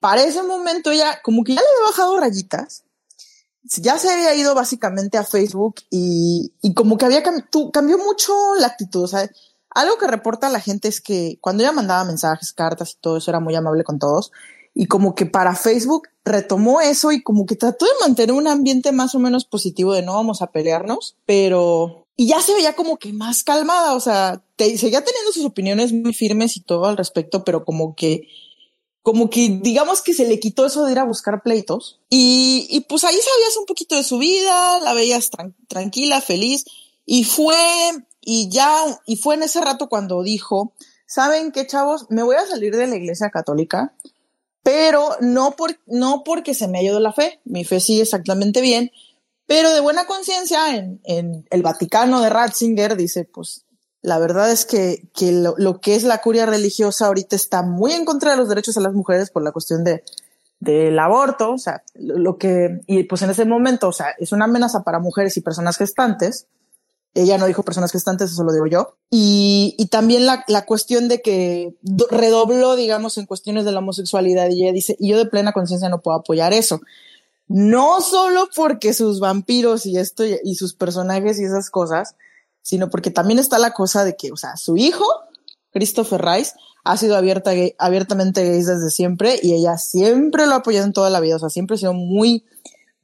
Para 0.00 0.22
ese 0.22 0.42
momento 0.42 0.92
ya 0.92 1.20
como 1.22 1.44
que 1.44 1.54
ya 1.54 1.60
le 1.60 1.66
había 1.66 1.90
bajado 1.90 2.20
rayitas, 2.20 2.84
ya 3.62 3.98
se 3.98 4.10
había 4.10 4.34
ido 4.34 4.54
básicamente 4.54 5.16
a 5.16 5.24
Facebook 5.24 5.76
y, 5.90 6.52
y 6.60 6.74
como 6.74 6.98
que 6.98 7.06
había 7.06 7.22
cambió 7.22 7.98
mucho 7.98 8.34
la 8.58 8.66
actitud, 8.66 9.04
o 9.04 9.08
sea, 9.08 9.30
algo 9.74 9.98
que 9.98 10.06
reporta 10.06 10.48
la 10.48 10.60
gente 10.60 10.88
es 10.88 11.00
que 11.00 11.38
cuando 11.40 11.62
ella 11.62 11.72
mandaba 11.72 12.04
mensajes, 12.04 12.52
cartas 12.52 12.92
y 12.92 13.00
todo 13.00 13.16
eso 13.16 13.30
era 13.30 13.40
muy 13.40 13.54
amable 13.54 13.84
con 13.84 13.98
todos. 13.98 14.32
Y 14.72 14.86
como 14.86 15.14
que 15.14 15.26
para 15.26 15.54
Facebook 15.54 16.08
retomó 16.24 16.80
eso 16.80 17.12
y 17.12 17.22
como 17.22 17.46
que 17.46 17.56
trató 17.56 17.84
de 17.84 17.92
mantener 18.00 18.34
un 18.34 18.48
ambiente 18.48 18.90
más 18.92 19.14
o 19.14 19.18
menos 19.18 19.44
positivo 19.44 19.92
de 19.92 20.02
no 20.02 20.14
vamos 20.14 20.42
a 20.42 20.48
pelearnos, 20.48 21.16
pero 21.26 22.04
y 22.16 22.28
ya 22.28 22.40
se 22.40 22.54
veía 22.54 22.76
como 22.76 22.98
que 22.98 23.12
más 23.12 23.42
calmada, 23.42 23.94
o 23.94 24.00
sea, 24.00 24.42
seguía 24.56 25.04
teniendo 25.04 25.32
sus 25.32 25.44
opiniones 25.44 25.92
muy 25.92 26.14
firmes 26.14 26.56
y 26.56 26.60
todo 26.60 26.86
al 26.86 26.96
respecto, 26.96 27.44
pero 27.44 27.64
como 27.64 27.96
que, 27.96 28.28
como 29.02 29.28
que 29.30 29.58
digamos 29.60 30.00
que 30.00 30.14
se 30.14 30.26
le 30.26 30.38
quitó 30.38 30.64
eso 30.64 30.84
de 30.84 30.92
ir 30.92 30.98
a 31.00 31.04
buscar 31.04 31.42
pleitos. 31.42 32.00
Y, 32.10 32.68
y 32.70 32.80
pues 32.80 33.02
ahí 33.02 33.16
sabías 33.16 33.56
un 33.58 33.66
poquito 33.66 33.96
de 33.96 34.04
su 34.04 34.18
vida, 34.18 34.80
la 34.80 34.94
veías 34.94 35.30
tranquila, 35.68 36.20
feliz. 36.20 36.64
Y 37.04 37.24
fue 37.24 37.56
y 38.24 38.48
ya, 38.48 39.00
y 39.06 39.16
fue 39.16 39.34
en 39.34 39.42
ese 39.42 39.60
rato 39.60 39.88
cuando 39.88 40.22
dijo, 40.22 40.72
¿saben 41.06 41.52
qué, 41.52 41.66
chavos? 41.66 42.06
Me 42.10 42.22
voy 42.22 42.36
a 42.36 42.46
salir 42.46 42.74
de 42.76 42.86
la 42.86 42.96
iglesia 42.96 43.30
católica, 43.30 43.94
pero 44.62 45.16
no, 45.20 45.52
por, 45.52 45.78
no 45.86 46.22
porque 46.24 46.54
se 46.54 46.68
me 46.68 46.78
haya 46.78 46.90
ido 46.90 47.00
la 47.00 47.12
fe, 47.12 47.40
mi 47.44 47.64
fe 47.64 47.80
sigue 47.80 48.02
exactamente 48.02 48.60
bien, 48.60 48.90
pero 49.46 49.70
de 49.72 49.80
buena 49.80 50.06
conciencia 50.06 50.74
en, 50.74 51.46
el 51.50 51.62
Vaticano 51.62 52.22
de 52.22 52.30
Ratzinger 52.30 52.96
dice, 52.96 53.24
pues 53.24 53.66
la 54.00 54.18
verdad 54.18 54.50
es 54.50 54.64
que, 54.64 55.08
que 55.14 55.32
lo, 55.32 55.80
que 55.80 55.94
es 55.94 56.04
la 56.04 56.22
curia 56.22 56.46
religiosa 56.46 57.06
ahorita 57.06 57.36
está 57.36 57.62
muy 57.62 57.92
en 57.92 58.04
contra 58.04 58.30
de 58.30 58.36
los 58.36 58.48
derechos 58.48 58.74
de 58.74 58.80
las 58.80 58.94
mujeres 58.94 59.30
por 59.30 59.42
la 59.42 59.52
cuestión 59.52 59.84
de 59.84 60.02
del 60.60 60.98
aborto, 60.98 61.52
o 61.52 61.58
sea, 61.58 61.82
lo 61.94 62.38
que, 62.38 62.80
y 62.86 63.04
pues 63.04 63.20
en 63.20 63.28
ese 63.28 63.44
momento, 63.44 63.88
o 63.88 63.92
sea, 63.92 64.14
es 64.18 64.32
una 64.32 64.46
amenaza 64.46 64.82
para 64.82 64.98
mujeres 64.98 65.36
y 65.36 65.42
personas 65.42 65.76
gestantes, 65.76 66.46
ella 67.14 67.38
no 67.38 67.46
dijo 67.46 67.62
personas 67.62 67.92
gestantes, 67.92 68.32
eso 68.32 68.42
lo 68.42 68.52
digo 68.52 68.66
yo. 68.66 68.96
Y, 69.08 69.76
y 69.78 69.86
también 69.86 70.26
la, 70.26 70.44
la, 70.48 70.66
cuestión 70.66 71.08
de 71.08 71.22
que 71.22 71.76
redobló, 72.10 72.74
digamos, 72.74 73.18
en 73.18 73.26
cuestiones 73.26 73.64
de 73.64 73.70
la 73.72 73.78
homosexualidad. 73.78 74.50
Y 74.50 74.64
ella 74.64 74.72
dice, 74.72 74.96
y 74.98 75.10
yo 75.10 75.18
de 75.18 75.26
plena 75.26 75.52
conciencia 75.52 75.88
no 75.88 76.02
puedo 76.02 76.16
apoyar 76.16 76.52
eso. 76.52 76.80
No 77.46 78.00
solo 78.00 78.48
porque 78.56 78.94
sus 78.94 79.20
vampiros 79.20 79.86
y 79.86 79.96
esto 79.96 80.24
y, 80.24 80.54
sus 80.56 80.74
personajes 80.74 81.38
y 81.38 81.44
esas 81.44 81.70
cosas, 81.70 82.16
sino 82.62 82.90
porque 82.90 83.10
también 83.10 83.38
está 83.38 83.58
la 83.58 83.72
cosa 83.72 84.04
de 84.04 84.16
que, 84.16 84.32
o 84.32 84.36
sea, 84.36 84.56
su 84.56 84.76
hijo, 84.76 85.04
Christopher 85.70 86.24
Rice, 86.24 86.52
ha 86.82 86.96
sido 86.96 87.16
abierta, 87.16 87.52
abiertamente 87.78 88.42
gay 88.42 88.58
desde 88.58 88.90
siempre 88.90 89.38
y 89.40 89.54
ella 89.54 89.78
siempre 89.78 90.46
lo 90.46 90.54
ha 90.54 90.56
apoyado 90.56 90.86
en 90.86 90.92
toda 90.92 91.10
la 91.10 91.20
vida. 91.20 91.36
O 91.36 91.38
sea, 91.38 91.50
siempre 91.50 91.74
ha 91.74 91.78
sido 91.78 91.92
muy, 91.92 92.44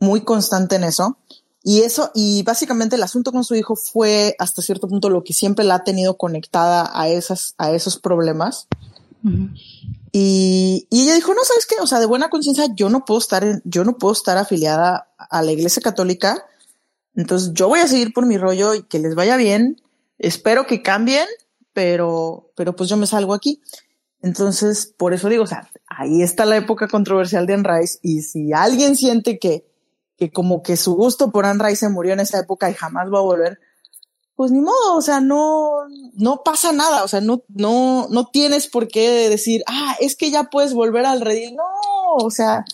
muy 0.01 0.23
constante 0.23 0.77
en 0.77 0.85
eso. 0.85 1.19
Y 1.63 1.83
eso, 1.83 2.11
y 2.15 2.43
básicamente 2.43 2.97
el 2.97 3.03
asunto 3.03 3.33
con 3.33 3.45
su 3.45 3.55
hijo 3.55 3.77
fue 3.77 4.35
hasta 4.39 4.63
cierto 4.63 4.89
punto 4.89 5.11
lo 5.11 5.25
que 5.25 5.35
siempre 5.35 5.65
la 5.65 5.77
ha 5.77 5.85
tenido 5.85 6.17
conectada 6.17 6.91
a 6.95 7.09
esas, 7.09 7.55
a 7.59 7.73
esos 7.73 7.99
problemas. 7.99 8.67
y, 10.13 10.87
y, 10.89 11.03
ella 11.03 11.15
dijo, 11.15 11.35
no, 11.35 11.45
¿sabes 11.45 11.67
qué? 11.67 11.77
O 11.83 11.87
sea, 11.87 12.01
de 12.01 12.07
buena 12.07 12.31
conciencia, 12.31 12.67
yo 12.75 12.89
no 12.89 13.05
puedo 13.05 13.21
estar 13.21 13.45
en, 13.45 13.61
yo 13.65 13.85
no 13.85 13.99
puedo 13.99 14.15
estar 14.15 14.39
afiliada 14.39 15.11
a 15.19 15.43
la 15.43 15.53
iglesia 15.53 15.83
católica. 15.83 16.47
Entonces 17.15 17.51
yo 17.53 17.69
voy 17.69 17.81
a 17.81 17.89
seguir 17.89 18.15
por 18.15 18.25
mi 18.25 18.39
rollo 18.39 18.75
y 18.75 18.85
que 18.85 18.99
les 18.99 19.15
vaya 19.15 19.37
bien. 19.37 19.83
Espero 20.19 20.67
que 20.67 20.81
cambien, 20.81 21.27
pero, 21.75 22.53
pero 22.57 22.75
pues 22.75 22.89
yo 22.89 22.97
me 22.97 23.07
salgo 23.07 23.35
aquí. 23.35 23.61
Entonces, 24.23 24.95
por 24.97 25.13
eso 25.13 25.29
digo, 25.29 25.45
o 25.45 25.47
sea, 25.47 25.71
ahí 25.87 26.23
está 26.23 26.47
la 26.47 26.57
época 26.57 26.89
controversial 26.89 27.47
de 27.47 27.55
Anne 27.55 27.69
Rice 27.69 27.99
y 28.03 28.23
si 28.23 28.53
alguien 28.53 28.97
siente 28.97 29.39
que 29.39 29.70
que 30.21 30.31
como 30.31 30.63
que 30.63 30.77
su 30.77 30.95
gusto 30.95 31.31
por 31.31 31.47
Anne 31.47 31.65
Rice 31.65 31.87
se 31.87 31.89
murió 31.89 32.13
en 32.13 32.21
esa 32.21 32.39
época 32.39 32.69
y 32.69 32.75
jamás 32.75 33.09
va 33.09 33.21
a 33.21 33.23
volver, 33.23 33.59
pues 34.37 34.53
ni 34.53 34.61
modo, 34.61 34.95
o 34.95 35.01
sea, 35.01 35.21
no, 35.21 35.71
no 36.13 36.43
pasa 36.43 36.73
nada, 36.73 37.05
o 37.05 37.09
sea, 37.09 37.23
no, 37.23 37.43
no, 37.49 38.07
no 38.11 38.27
tienes 38.27 38.69
por 38.69 38.87
qué 38.87 39.31
decir, 39.31 39.63
ah, 39.67 39.97
es 39.99 40.17
que 40.17 40.31
ya 40.31 40.45
puedes 40.45 40.75
volver 40.75 41.07
al 41.07 41.23
redil, 41.23 41.57
no, 41.57 41.65
o 42.19 42.31
sea, 42.31 42.67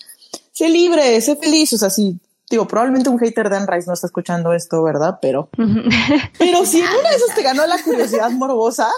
sé 0.50 0.68
libre, 0.68 1.20
sé 1.20 1.36
feliz, 1.36 1.72
o 1.72 1.78
sea, 1.78 1.88
si, 1.88 2.18
digo, 2.50 2.66
probablemente 2.66 3.10
un 3.10 3.20
hater 3.20 3.48
de 3.48 3.58
Anne 3.58 3.68
Rice 3.70 3.86
no 3.86 3.94
está 3.94 4.08
escuchando 4.08 4.52
esto, 4.52 4.82
¿verdad? 4.82 5.20
Pero, 5.22 5.48
pero 6.38 6.66
si 6.66 6.80
en 6.80 6.88
una 6.88 7.10
de 7.10 7.16
esas 7.16 7.36
te 7.36 7.42
ganó 7.42 7.64
la 7.64 7.80
curiosidad 7.80 8.30
morbosa, 8.32 8.90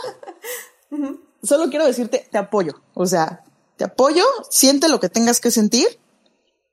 solo 1.43 1.69
quiero 1.69 1.85
decirte, 1.85 2.27
te 2.31 2.39
apoyo. 2.39 2.81
O 2.95 3.05
sea, 3.05 3.45
te 3.77 3.85
apoyo, 3.85 4.25
siente 4.49 4.89
lo 4.89 5.01
que 5.01 5.11
tengas 5.11 5.39
que 5.39 5.51
sentir. 5.51 5.87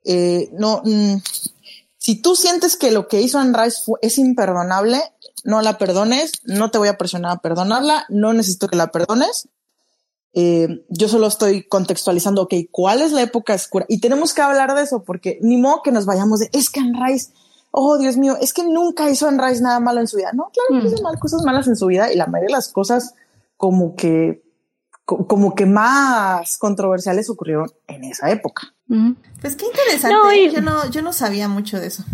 Eh, 0.04 0.50
no, 0.52 0.82
mm, 0.84 1.16
si 2.06 2.14
tú 2.14 2.36
sientes 2.36 2.76
que 2.76 2.92
lo 2.92 3.08
que 3.08 3.20
hizo 3.20 3.40
Anne 3.40 3.60
Rice 3.60 3.82
es 4.00 4.16
imperdonable, 4.18 5.02
no 5.42 5.60
la 5.60 5.76
perdones, 5.76 6.30
no 6.44 6.70
te 6.70 6.78
voy 6.78 6.86
a 6.86 6.96
presionar 6.96 7.32
a 7.32 7.40
perdonarla, 7.40 8.06
no 8.10 8.32
necesito 8.32 8.68
que 8.68 8.76
la 8.76 8.92
perdones. 8.92 9.48
Eh, 10.32 10.86
yo 10.88 11.08
solo 11.08 11.26
estoy 11.26 11.64
contextualizando, 11.64 12.42
ok, 12.42 12.54
¿cuál 12.70 13.02
es 13.02 13.10
la 13.10 13.22
época 13.22 13.56
oscura? 13.56 13.86
Y 13.88 13.98
tenemos 13.98 14.34
que 14.34 14.40
hablar 14.40 14.76
de 14.76 14.82
eso 14.82 15.02
porque 15.02 15.40
ni 15.42 15.56
modo 15.56 15.82
que 15.82 15.90
nos 15.90 16.06
vayamos 16.06 16.38
de, 16.38 16.48
es 16.52 16.70
que 16.70 16.78
Anne 16.78 16.96
Rice, 17.04 17.32
oh 17.72 17.98
Dios 17.98 18.16
mío, 18.16 18.36
es 18.40 18.52
que 18.52 18.62
nunca 18.62 19.10
hizo 19.10 19.26
Anne 19.26 19.44
Rice 19.44 19.60
nada 19.60 19.80
malo 19.80 19.98
en 19.98 20.06
su 20.06 20.16
vida. 20.16 20.30
No, 20.32 20.52
claro 20.52 20.80
que 20.80 20.86
hizo 20.86 21.02
mal, 21.02 21.18
cosas 21.18 21.42
malas 21.42 21.66
en 21.66 21.74
su 21.74 21.86
vida 21.86 22.12
y 22.12 22.16
la 22.16 22.28
mayoría 22.28 22.54
de 22.54 22.58
las 22.60 22.68
cosas 22.68 23.14
como 23.56 23.96
que, 23.96 24.44
como 25.04 25.56
que 25.56 25.66
más 25.66 26.56
controversiales 26.56 27.28
ocurrieron 27.30 27.68
en 27.88 28.04
esa 28.04 28.30
época. 28.30 28.75
Pues 29.40 29.56
qué 29.56 29.66
interesante, 29.66 30.52
yo, 30.52 30.60
no, 30.60 30.90
yo 30.90 31.02
no 31.02 31.12
sabía 31.12 31.48
mucho 31.48 31.80
de 31.80 31.88
eso. 31.88 32.04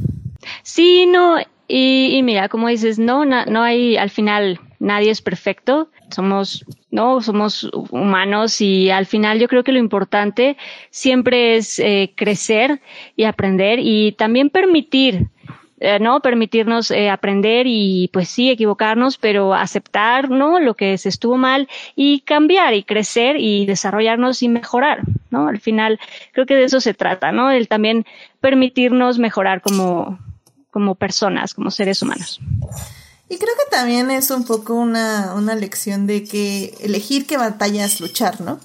Sí, 0.62 1.06
no, 1.06 1.36
y, 1.68 2.20
mira, 2.22 2.48
como 2.48 2.68
dices, 2.68 2.98
no, 2.98 3.24
no 3.24 3.62
hay, 3.62 3.96
al 3.96 4.10
final, 4.10 4.60
nadie 4.78 5.10
es 5.10 5.22
perfecto, 5.22 5.90
somos, 6.10 6.64
no, 6.90 7.20
somos 7.20 7.70
humanos 7.90 8.60
y 8.60 8.90
al 8.90 9.06
final 9.06 9.38
yo 9.38 9.48
creo 9.48 9.64
que 9.64 9.72
lo 9.72 9.78
importante 9.78 10.56
siempre 10.90 11.56
es 11.56 11.78
eh, 11.78 12.12
crecer 12.16 12.82
y 13.16 13.24
aprender 13.24 13.78
y 13.80 14.12
también 14.12 14.50
permitir, 14.50 15.28
eh, 15.84 15.98
¿no? 15.98 16.20
Permitirnos 16.20 16.92
eh, 16.92 17.10
aprender 17.10 17.66
y 17.66 18.08
pues 18.12 18.28
sí, 18.28 18.50
equivocarnos, 18.50 19.18
pero 19.18 19.52
aceptar, 19.52 20.30
¿no? 20.30 20.60
Lo 20.60 20.74
que 20.74 20.96
se 20.96 21.08
estuvo 21.08 21.36
mal 21.36 21.68
y 21.96 22.20
cambiar 22.20 22.74
y 22.74 22.84
crecer 22.84 23.34
y 23.36 23.66
desarrollarnos 23.66 24.44
y 24.44 24.48
mejorar, 24.48 25.00
¿no? 25.30 25.48
Al 25.48 25.58
final 25.58 25.98
creo 26.32 26.46
que 26.46 26.54
de 26.54 26.62
eso 26.62 26.80
se 26.80 26.94
trata, 26.94 27.32
¿no? 27.32 27.50
El 27.50 27.66
también 27.66 28.06
permitirnos 28.40 29.18
mejorar 29.18 29.60
como, 29.60 30.20
como 30.70 30.94
personas, 30.94 31.52
como 31.52 31.72
seres 31.72 32.00
humanos. 32.00 32.38
Y 33.28 33.38
creo 33.38 33.54
que 33.56 33.76
también 33.76 34.12
es 34.12 34.30
un 34.30 34.44
poco 34.44 34.74
una, 34.74 35.34
una 35.34 35.56
lección 35.56 36.06
de 36.06 36.22
que 36.22 36.74
elegir 36.78 37.26
qué 37.26 37.38
batallas 37.38 38.00
luchar, 38.00 38.40
¿no? 38.40 38.60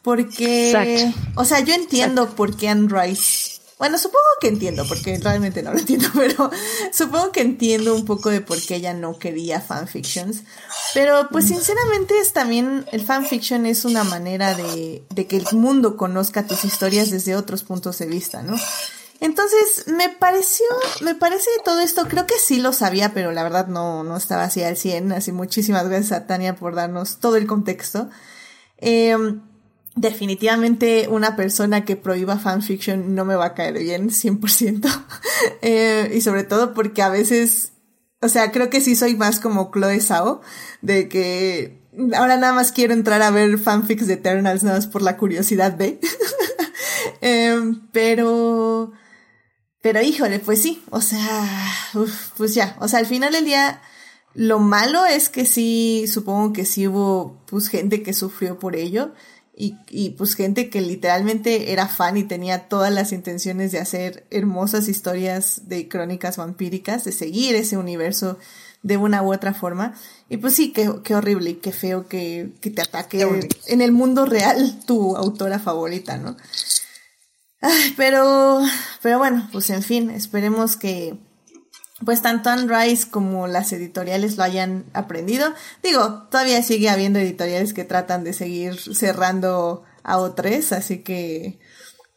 Porque, 0.00 1.12
o 1.34 1.44
sea, 1.44 1.60
yo 1.60 1.74
entiendo 1.74 2.30
por 2.30 2.56
qué 2.56 2.70
Anne 2.70 2.88
Rice, 2.88 3.51
bueno, 3.82 3.98
supongo 3.98 4.22
que 4.40 4.46
entiendo, 4.46 4.84
porque 4.86 5.18
realmente 5.18 5.60
no 5.60 5.72
lo 5.72 5.78
entiendo, 5.80 6.06
pero 6.14 6.52
supongo 6.92 7.32
que 7.32 7.40
entiendo 7.40 7.96
un 7.96 8.04
poco 8.04 8.30
de 8.30 8.40
por 8.40 8.62
qué 8.62 8.76
ella 8.76 8.94
no 8.94 9.18
quería 9.18 9.60
fanfictions. 9.60 10.44
Pero 10.94 11.26
pues 11.32 11.48
sinceramente 11.48 12.16
es 12.20 12.32
también, 12.32 12.86
el 12.92 13.04
fanfiction 13.04 13.66
es 13.66 13.84
una 13.84 14.04
manera 14.04 14.54
de, 14.54 15.02
de 15.12 15.26
que 15.26 15.36
el 15.36 15.46
mundo 15.50 15.96
conozca 15.96 16.46
tus 16.46 16.64
historias 16.64 17.10
desde 17.10 17.34
otros 17.34 17.64
puntos 17.64 17.98
de 17.98 18.06
vista, 18.06 18.44
¿no? 18.44 18.54
Entonces, 19.18 19.88
me 19.88 20.10
pareció, 20.10 20.66
me 21.00 21.16
parece 21.16 21.50
todo 21.64 21.80
esto, 21.80 22.06
creo 22.06 22.24
que 22.24 22.38
sí 22.38 22.60
lo 22.60 22.72
sabía, 22.72 23.12
pero 23.12 23.32
la 23.32 23.42
verdad 23.42 23.66
no, 23.66 24.04
no 24.04 24.16
estaba 24.16 24.44
así 24.44 24.62
al 24.62 24.76
100, 24.76 25.10
así 25.10 25.32
muchísimas 25.32 25.88
gracias 25.88 26.12
a 26.12 26.28
Tania 26.28 26.54
por 26.54 26.76
darnos 26.76 27.18
todo 27.18 27.34
el 27.34 27.48
contexto. 27.48 28.08
Em, 28.76 29.42
definitivamente 29.94 31.08
una 31.08 31.36
persona 31.36 31.84
que 31.84 31.96
prohíba 31.96 32.38
fanfiction 32.38 33.14
no 33.14 33.24
me 33.24 33.34
va 33.34 33.46
a 33.46 33.54
caer 33.54 33.78
bien, 33.78 34.10
100%. 34.10 35.04
eh, 35.62 36.12
y 36.14 36.20
sobre 36.20 36.44
todo 36.44 36.74
porque 36.74 37.02
a 37.02 37.08
veces, 37.08 37.72
o 38.20 38.28
sea, 38.28 38.52
creo 38.52 38.70
que 38.70 38.80
sí 38.80 38.96
soy 38.96 39.16
más 39.16 39.40
como 39.40 39.70
Chloe 39.72 40.00
Sao, 40.00 40.40
de 40.80 41.08
que 41.08 41.82
ahora 42.14 42.36
nada 42.36 42.52
más 42.52 42.72
quiero 42.72 42.94
entrar 42.94 43.22
a 43.22 43.30
ver 43.30 43.58
fanfics 43.58 44.06
de 44.06 44.14
Eternals 44.14 44.62
nada 44.62 44.78
más 44.78 44.86
por 44.86 45.02
la 45.02 45.16
curiosidad 45.16 45.72
de. 45.72 46.00
eh, 47.20 47.60
pero 47.92 48.92
pero 49.82 50.00
híjole, 50.00 50.38
pues 50.38 50.62
sí, 50.62 50.80
o 50.90 51.00
sea, 51.00 51.50
pues 52.36 52.54
ya, 52.54 52.76
o 52.80 52.86
sea, 52.86 53.00
al 53.00 53.06
final 53.06 53.32
del 53.32 53.44
día, 53.44 53.82
lo 54.32 54.60
malo 54.60 55.04
es 55.04 55.28
que 55.28 55.44
sí, 55.44 56.04
supongo 56.06 56.52
que 56.52 56.64
sí 56.64 56.86
hubo 56.86 57.42
pues 57.46 57.68
gente 57.68 58.02
que 58.02 58.14
sufrió 58.14 58.60
por 58.60 58.76
ello 58.76 59.12
y, 59.54 59.76
y 59.90 60.10
pues 60.10 60.34
gente 60.34 60.70
que 60.70 60.80
literalmente 60.80 61.72
era 61.72 61.86
fan 61.86 62.16
y 62.16 62.24
tenía 62.24 62.68
todas 62.68 62.92
las 62.92 63.12
intenciones 63.12 63.70
de 63.72 63.78
hacer 63.78 64.26
hermosas 64.30 64.88
historias 64.88 65.68
de 65.68 65.88
crónicas 65.88 66.38
vampíricas, 66.38 67.04
de 67.04 67.12
seguir 67.12 67.54
ese 67.54 67.76
universo 67.76 68.38
de 68.82 68.96
una 68.96 69.22
u 69.22 69.32
otra 69.32 69.54
forma. 69.54 69.94
Y 70.28 70.38
pues 70.38 70.54
sí, 70.54 70.72
qué, 70.72 70.90
qué 71.04 71.14
horrible 71.14 71.50
y 71.50 71.54
qué 71.54 71.72
feo 71.72 72.08
que, 72.08 72.52
que 72.60 72.70
te 72.70 72.82
ataque 72.82 73.26
en 73.66 73.80
el 73.82 73.92
mundo 73.92 74.24
real 74.26 74.80
tu 74.86 75.16
autora 75.16 75.58
favorita, 75.58 76.16
¿no? 76.16 76.36
Ay, 77.60 77.94
pero, 77.96 78.60
pero 79.02 79.18
bueno, 79.18 79.48
pues 79.52 79.70
en 79.70 79.82
fin, 79.82 80.10
esperemos 80.10 80.76
que 80.76 81.16
pues 82.04 82.22
tanto 82.22 82.50
Rice 82.54 83.10
como 83.10 83.46
las 83.46 83.72
editoriales 83.72 84.36
lo 84.36 84.44
hayan 84.44 84.84
aprendido. 84.92 85.52
Digo, 85.82 86.24
todavía 86.30 86.62
sigue 86.62 86.88
habiendo 86.88 87.18
editoriales 87.18 87.72
que 87.72 87.84
tratan 87.84 88.24
de 88.24 88.32
seguir 88.32 88.78
cerrando 88.78 89.84
a 90.02 90.18
O3, 90.18 90.72
así 90.76 90.98
que 90.98 91.58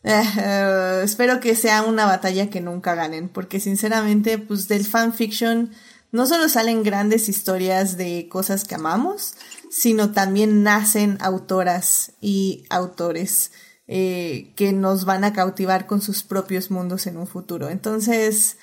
eh, 0.03 0.23
eh, 0.37 1.01
espero 1.03 1.39
que 1.39 1.55
sea 1.55 1.83
una 1.83 2.05
batalla 2.05 2.49
que 2.49 2.61
nunca 2.61 2.95
ganen, 2.95 3.29
porque 3.29 3.59
sinceramente, 3.59 4.37
pues 4.37 4.67
del 4.67 4.85
fanfiction 4.85 5.71
no 6.11 6.25
solo 6.25 6.47
salen 6.47 6.83
grandes 6.83 7.27
historias 7.27 7.97
de 7.97 8.27
cosas 8.29 8.63
que 8.63 8.75
amamos, 8.75 9.35
sino 9.69 10.11
también 10.11 10.63
nacen 10.63 11.17
autoras 11.19 12.13
y 12.21 12.63
autores 12.69 13.51
eh, 13.87 14.53
que 14.55 14.71
nos 14.71 15.05
van 15.05 15.23
a 15.23 15.33
cautivar 15.33 15.87
con 15.87 16.01
sus 16.01 16.23
propios 16.23 16.71
mundos 16.71 17.05
en 17.05 17.17
un 17.17 17.27
futuro. 17.27 17.69
Entonces, 17.69 18.57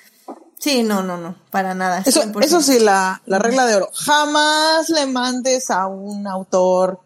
sí, 0.63 0.81
no, 0.83 1.03
no, 1.03 1.17
no, 1.17 1.35
para 1.51 1.73
nada. 1.73 2.01
Eso, 2.05 2.23
eso 2.41 2.61
sí, 2.61 2.79
la, 2.79 3.21
la 3.25 3.37
regla 3.37 3.65
de 3.65 3.75
oro. 3.75 3.89
Jamás 3.93 4.89
le 4.89 5.05
mandes 5.07 5.69
a 5.69 5.87
un 5.87 6.25
autor 6.25 7.01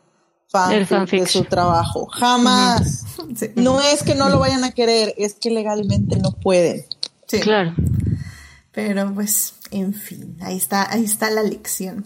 fanfic 0.50 1.22
de 1.22 1.28
su 1.28 1.44
trabajo. 1.46 2.06
Jamás. 2.06 3.04
No 3.56 3.82
es 3.82 4.04
que 4.04 4.14
no 4.14 4.30
lo 4.30 4.40
vayan 4.40 4.64
a 4.64 4.72
querer, 4.72 5.14
es 5.18 5.34
que 5.34 5.50
legalmente 5.50 6.18
no 6.18 6.32
pueden. 6.32 6.86
Sí. 7.28 7.40
Claro. 7.40 7.74
Pero 8.72 9.12
pues, 9.14 9.56
en 9.72 9.94
fin, 9.94 10.38
ahí 10.42 10.56
está, 10.56 10.92
ahí 10.92 11.04
está 11.04 11.32
la 11.32 11.42
lección. 11.42 12.06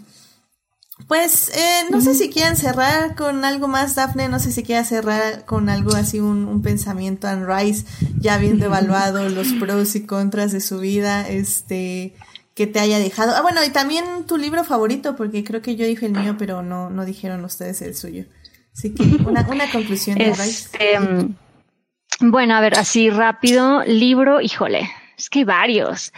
Pues 1.08 1.50
eh, 1.56 1.84
no 1.90 2.02
sé 2.02 2.14
si 2.14 2.30
quieren 2.30 2.56
cerrar 2.56 3.16
con 3.16 3.44
algo 3.44 3.68
más, 3.68 3.96
Daphne, 3.96 4.30
no 4.30 4.40
sé 4.40 4.52
si 4.52 4.64
quieran 4.64 4.86
cerrar 4.86 5.46
con 5.46 5.70
algo 5.70 5.96
así, 5.96 6.20
un, 6.20 6.48
un 6.48 6.62
pensamiento 6.62 7.28
en 7.28 7.48
Rice, 7.48 7.86
ya 8.20 8.36
habiendo 8.36 8.66
evaluado 8.66 9.28
los 9.30 9.54
pros 9.54 9.96
y 9.96 10.06
contras 10.06 10.52
de 10.52 10.62
su 10.62 10.80
vida, 10.80 11.28
este, 11.28 12.14
que 12.54 12.68
te 12.68 12.80
haya 12.80 13.00
dejado. 13.00 13.36
Ah, 13.36 13.42
bueno, 13.42 13.64
y 13.64 13.70
también 13.70 14.26
tu 14.26 14.38
libro 14.38 14.64
favorito, 14.64 15.16
porque 15.16 15.44
creo 15.44 15.62
que 15.62 15.76
yo 15.76 15.86
dije 15.86 16.06
el 16.06 16.14
mío, 16.14 16.36
pero 16.38 16.62
no, 16.62 16.90
no 16.90 17.06
dijeron 17.06 17.44
ustedes 17.44 17.82
el 17.82 17.96
suyo. 17.96 18.26
Así 18.74 18.94
que 18.94 19.04
una, 19.26 19.46
una 19.50 19.70
conclusión 19.70 20.18
de 20.18 20.30
Rice. 20.30 20.46
Este, 20.46 21.00
bueno, 22.20 22.56
a 22.56 22.62
ver, 22.62 22.78
así 22.78 23.10
rápido, 23.10 23.84
libro, 23.86 24.42
híjole, 24.42 24.90
es 25.18 25.30
que 25.30 25.40
hay 25.40 25.46
varios. 25.46 26.14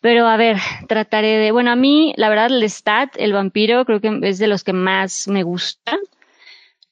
Pero 0.00 0.26
a 0.26 0.36
ver, 0.36 0.58
trataré 0.88 1.38
de, 1.38 1.52
bueno, 1.52 1.70
a 1.70 1.76
mí, 1.76 2.12
la 2.16 2.28
verdad, 2.28 2.50
Lestat, 2.50 3.14
el 3.16 3.32
vampiro, 3.32 3.84
creo 3.84 4.00
que 4.00 4.20
es 4.22 4.38
de 4.38 4.46
los 4.46 4.62
que 4.62 4.72
más 4.72 5.26
me 5.26 5.42
gusta, 5.42 5.98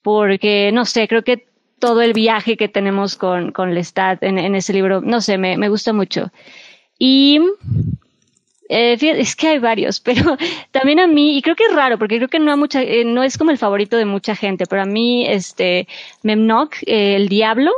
porque, 0.03 0.71
no 0.73 0.85
sé, 0.85 1.07
creo 1.07 1.23
que 1.23 1.47
todo 1.79 2.03
el 2.03 2.13
viaje 2.13 2.57
que 2.57 2.69
tenemos 2.69 3.17
con, 3.17 3.53
con 3.53 3.75
Lestat 3.75 4.23
en, 4.23 4.39
en 4.39 4.55
ese 4.55 4.73
libro, 4.73 5.01
no 5.01 5.21
sé, 5.21 5.39
me, 5.39 5.57
me 5.59 5.69
gusta 5.69 5.93
mucho. 5.93 6.33
Y 6.99 7.41
eh, 8.69 8.97
es 9.01 9.37
que 9.37 9.49
hay 9.49 9.59
varios, 9.59 10.01
pero 10.05 10.37
también 10.71 11.01
a 11.01 11.07
mí, 11.07 11.37
y 11.37 11.43
creo 11.43 11.57
que 11.57 11.65
es 11.65 11.75
raro, 11.75 11.99
porque 11.99 12.17
creo 12.17 12.29
que 12.29 12.39
no, 12.39 12.57
mucha, 12.57 12.83
eh, 12.83 13.05
no 13.05 13.23
es 13.23 13.37
como 13.39 13.51
el 13.51 13.59
favorito 13.59 13.97
de 13.97 14.05
mucha 14.05 14.35
gente, 14.35 14.67
pero 14.67 14.83
a 14.83 14.87
mí, 14.87 15.27
este, 15.27 15.87
Memnock, 16.23 16.77
eh, 16.87 17.17
el 17.17 17.29
diablo, 17.29 17.73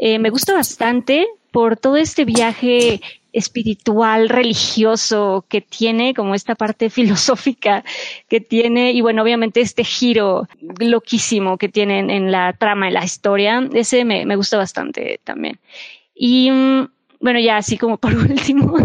me 0.00 0.30
gusta 0.30 0.54
bastante 0.54 1.26
por 1.50 1.76
todo 1.76 1.96
este 1.96 2.24
viaje 2.24 3.00
espiritual, 3.32 4.28
religioso 4.28 5.44
que 5.48 5.60
tiene, 5.60 6.14
como 6.14 6.34
esta 6.34 6.54
parte 6.54 6.90
filosófica 6.90 7.84
que 8.28 8.40
tiene, 8.40 8.92
y 8.92 9.00
bueno, 9.00 9.22
obviamente 9.22 9.60
este 9.60 9.84
giro 9.84 10.48
loquísimo 10.78 11.58
que 11.58 11.68
tiene 11.68 12.00
en, 12.00 12.32
la 12.32 12.52
trama, 12.52 12.88
en 12.88 12.94
la 12.94 13.04
historia, 13.04 13.68
ese 13.72 14.04
me, 14.04 14.24
me 14.26 14.36
gusta 14.36 14.56
bastante 14.56 15.20
también. 15.24 15.58
Y 16.14 16.50
mm, 16.50 16.88
bueno, 17.20 17.40
ya 17.40 17.56
así 17.56 17.76
como 17.78 17.96
por 17.98 18.14
último, 18.14 18.76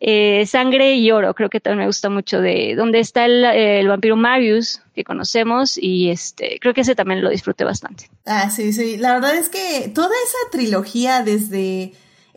eh, 0.00 0.44
Sangre 0.46 0.94
y 0.94 1.10
Oro, 1.10 1.34
creo 1.34 1.48
que 1.48 1.60
también 1.60 1.80
me 1.80 1.86
gusta 1.86 2.10
mucho 2.10 2.40
de 2.40 2.74
donde 2.76 3.00
está 3.00 3.24
el, 3.24 3.44
el, 3.44 3.88
vampiro 3.88 4.16
Marius 4.16 4.80
que 4.94 5.04
conocemos 5.04 5.78
y 5.78 6.10
este, 6.10 6.58
creo 6.60 6.74
que 6.74 6.82
ese 6.82 6.94
también 6.94 7.22
lo 7.22 7.30
disfruté 7.30 7.64
bastante. 7.64 8.10
Ah, 8.26 8.50
sí, 8.50 8.72
sí, 8.72 8.96
la 8.96 9.14
verdad 9.14 9.36
es 9.36 9.48
que 9.48 9.88
toda 9.94 10.14
esa 10.24 10.50
trilogía 10.50 11.22
desde 11.22 11.92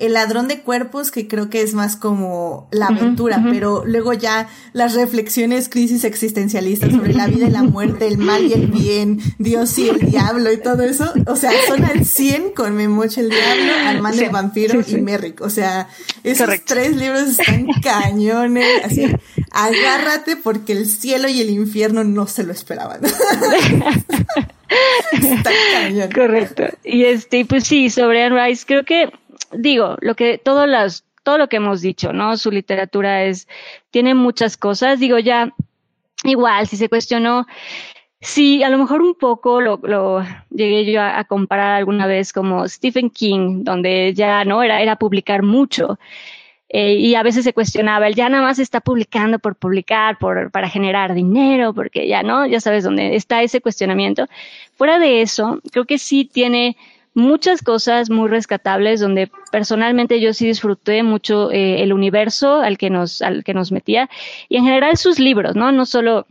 el 0.06 0.14
ladrón 0.14 0.49
de 0.49 0.60
cuerpos, 0.60 1.12
que 1.12 1.28
creo 1.30 1.49
que 1.49 1.62
es 1.62 1.74
más 1.74 1.95
como 1.95 2.68
la 2.72 2.88
aventura, 2.88 3.41
pero 3.49 3.84
luego 3.86 4.12
ya 4.12 4.49
las 4.74 4.95
reflexiones, 4.95 5.70
crisis 5.70 6.04
existencialistas 6.04 6.91
sobre 6.91 7.14
la 7.14 7.28
vida 7.28 7.47
y 7.47 7.51
la 7.51 7.64
muerte, 7.64 8.08
el 8.08 8.18
mal 8.18 8.43
y 8.45 8.51
el 8.54 8.68
bien, 8.68 9.20
Dios 9.39 9.78
y 9.78 9.88
el 9.88 9.99
diablo 10.12 10.51
y 10.51 10.58
todo 10.58 10.84
eso, 10.84 11.14
o 11.26 11.38
sea, 11.38 11.51
son 11.68 11.86
al 11.86 12.06
100 12.06 12.51
con 12.51 12.76
Memoche 12.76 13.22
el 13.22 13.30
diablo, 13.30 13.72
Armando 13.86 14.22
el 14.22 14.30
vampiro 14.30 14.82
y 14.86 15.01
Merrick, 15.01 15.39
o 15.39 15.49
sea, 15.49 15.88
esos 16.24 16.49
tres 16.66 16.97
libros 16.97 17.39
están 17.39 17.68
cañones, 17.82 18.84
así, 18.84 19.06
agárrate 19.51 20.36
porque 20.36 20.74
el 20.74 20.86
cielo 20.86 21.30
y 21.30 21.39
el 21.39 21.49
infierno 21.49 22.04
no 22.04 22.28
se 22.28 22.43
lo 22.43 22.51
esperaban. 22.51 22.99
Está 25.12 25.51
cañón. 25.72 26.10
Correcto. 26.12 26.64
Y 26.84 27.06
este, 27.06 27.45
pues 27.45 27.66
sí, 27.66 27.89
sobre 27.89 28.24
Anne 28.24 28.47
Rice, 28.47 28.66
creo 28.66 28.84
que 28.84 29.10
digo, 29.56 29.97
lo 30.01 30.16
que 30.16 30.38
todas 30.38 30.68
las, 30.68 31.06
todo 31.24 31.38
lo 31.38 31.49
que 31.49 31.58
hemos 31.58 31.82
dicho, 31.82 32.14
¿no? 32.14 32.38
Su 32.38 32.51
literatura 32.51 33.24
es, 33.24 33.47
tiene 33.91 34.14
muchas 34.14 34.58
cosas. 34.58 34.99
Digo, 34.99 35.20
ya, 35.20 35.54
igual, 36.24 36.68
si 36.68 36.78
se 36.78 36.89
cuestionó, 36.89 37.47
sí, 38.20 38.64
a 38.64 38.70
lo 38.70 38.78
mejor 38.78 39.01
un 39.01 39.16
poco 39.16 39.62
lo, 39.62 39.80
lo 39.84 40.24
llegué 40.49 40.91
yo 40.91 41.01
a, 41.01 41.24
comparar 41.26 41.76
alguna 41.76 42.08
vez 42.08 42.34
como 42.34 42.68
Stephen 42.68 43.10
King, 43.10 43.64
donde 43.64 44.14
ya 44.14 44.45
no 44.45 44.64
era, 44.64 44.82
era 44.82 44.97
publicar 44.97 45.43
mucho. 45.43 45.99
Eh, 46.76 46.95
y 46.95 47.14
a 47.14 47.22
veces 47.22 47.43
se 47.43 47.54
cuestionaba, 47.54 48.08
él 48.08 48.16
ya 48.16 48.30
nada 48.30 48.41
más 48.41 48.58
está 48.58 48.82
publicando 48.82 49.38
por 49.38 49.56
publicar, 49.56 50.18
por, 50.18 50.49
para 50.49 50.70
generar 50.70 51.14
dinero, 51.14 51.72
porque 51.74 52.08
ya 52.08 52.24
no, 52.24 52.47
ya 52.47 52.60
sabes 52.60 52.84
dónde 52.84 53.16
está 53.16 53.43
ese 53.43 53.62
cuestionamiento. 53.62 54.26
Fuera 54.76 54.97
de 54.97 55.22
eso, 55.22 55.60
creo 55.72 55.86
que 55.86 55.99
sí 55.99 56.26
tiene 56.26 56.76
muchas 57.14 57.61
cosas 57.61 58.09
muy 58.09 58.30
rescatables 58.30 58.99
donde 58.99 59.30
personalmente 59.51 60.20
yo 60.20 60.34
sí 60.34 60.47
disfruté 60.47 61.03
mucho 61.03 61.51
eh, 61.51 61.84
el 61.84 61.93
universo 61.93 62.61
al 62.61 62.78
que 62.78 62.89
nos 62.89 63.22
al 63.22 63.43
que 63.43 63.53
nos 63.53 63.72
metía 63.72 64.09
y 64.49 64.57
en 64.57 64.66
general 64.66 64.97
sus 64.97 65.20
libros, 65.20 65.55
¿no? 65.55 65.72
No 65.72 65.86
solo 65.86 66.26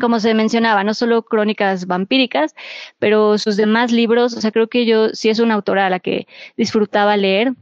como 0.00 0.20
se 0.20 0.34
mencionaba, 0.34 0.84
no 0.84 0.94
solo 0.94 1.22
crónicas 1.22 1.86
vampíricas, 1.86 2.54
pero 2.98 3.38
sus 3.38 3.56
demás 3.56 3.90
libros, 3.90 4.34
o 4.34 4.40
sea, 4.40 4.50
creo 4.50 4.68
que 4.68 4.84
yo 4.84 5.10
sí 5.10 5.30
es 5.30 5.38
una 5.38 5.54
autora 5.54 5.86
a 5.86 5.90
la 5.90 6.00
que 6.00 6.26
disfrutaba 6.56 7.16
leer, 7.16 7.54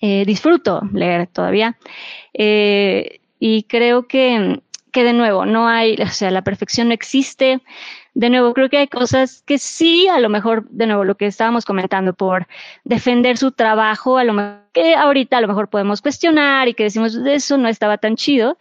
eh, 0.00 0.24
disfruto 0.26 0.82
leer 0.92 1.26
todavía, 1.28 1.78
eh, 2.34 3.20
y 3.38 3.62
creo 3.64 4.06
que, 4.06 4.60
que 4.92 5.04
de 5.04 5.14
nuevo, 5.14 5.46
no 5.46 5.66
hay, 5.66 5.96
o 6.00 6.08
sea, 6.08 6.30
la 6.30 6.42
perfección 6.42 6.88
no 6.88 6.94
existe, 6.94 7.62
de 8.14 8.30
nuevo, 8.30 8.54
creo 8.54 8.70
que 8.70 8.78
hay 8.78 8.88
cosas 8.88 9.42
que 9.44 9.58
sí, 9.58 10.08
a 10.08 10.20
lo 10.20 10.28
mejor, 10.28 10.68
de 10.70 10.86
nuevo, 10.86 11.04
lo 11.04 11.16
que 11.16 11.26
estábamos 11.26 11.64
comentando, 11.64 12.14
por 12.14 12.46
defender 12.84 13.36
su 13.36 13.50
trabajo, 13.50 14.18
a 14.18 14.24
lo 14.24 14.32
mejor, 14.32 14.60
que 14.72 14.94
ahorita 14.94 15.38
a 15.38 15.40
lo 15.40 15.48
mejor 15.48 15.68
podemos 15.68 16.00
cuestionar 16.00 16.68
y 16.68 16.74
que 16.74 16.84
decimos, 16.84 17.16
eso 17.16 17.58
no 17.58 17.68
estaba 17.68 17.98
tan 17.98 18.16
chido, 18.16 18.56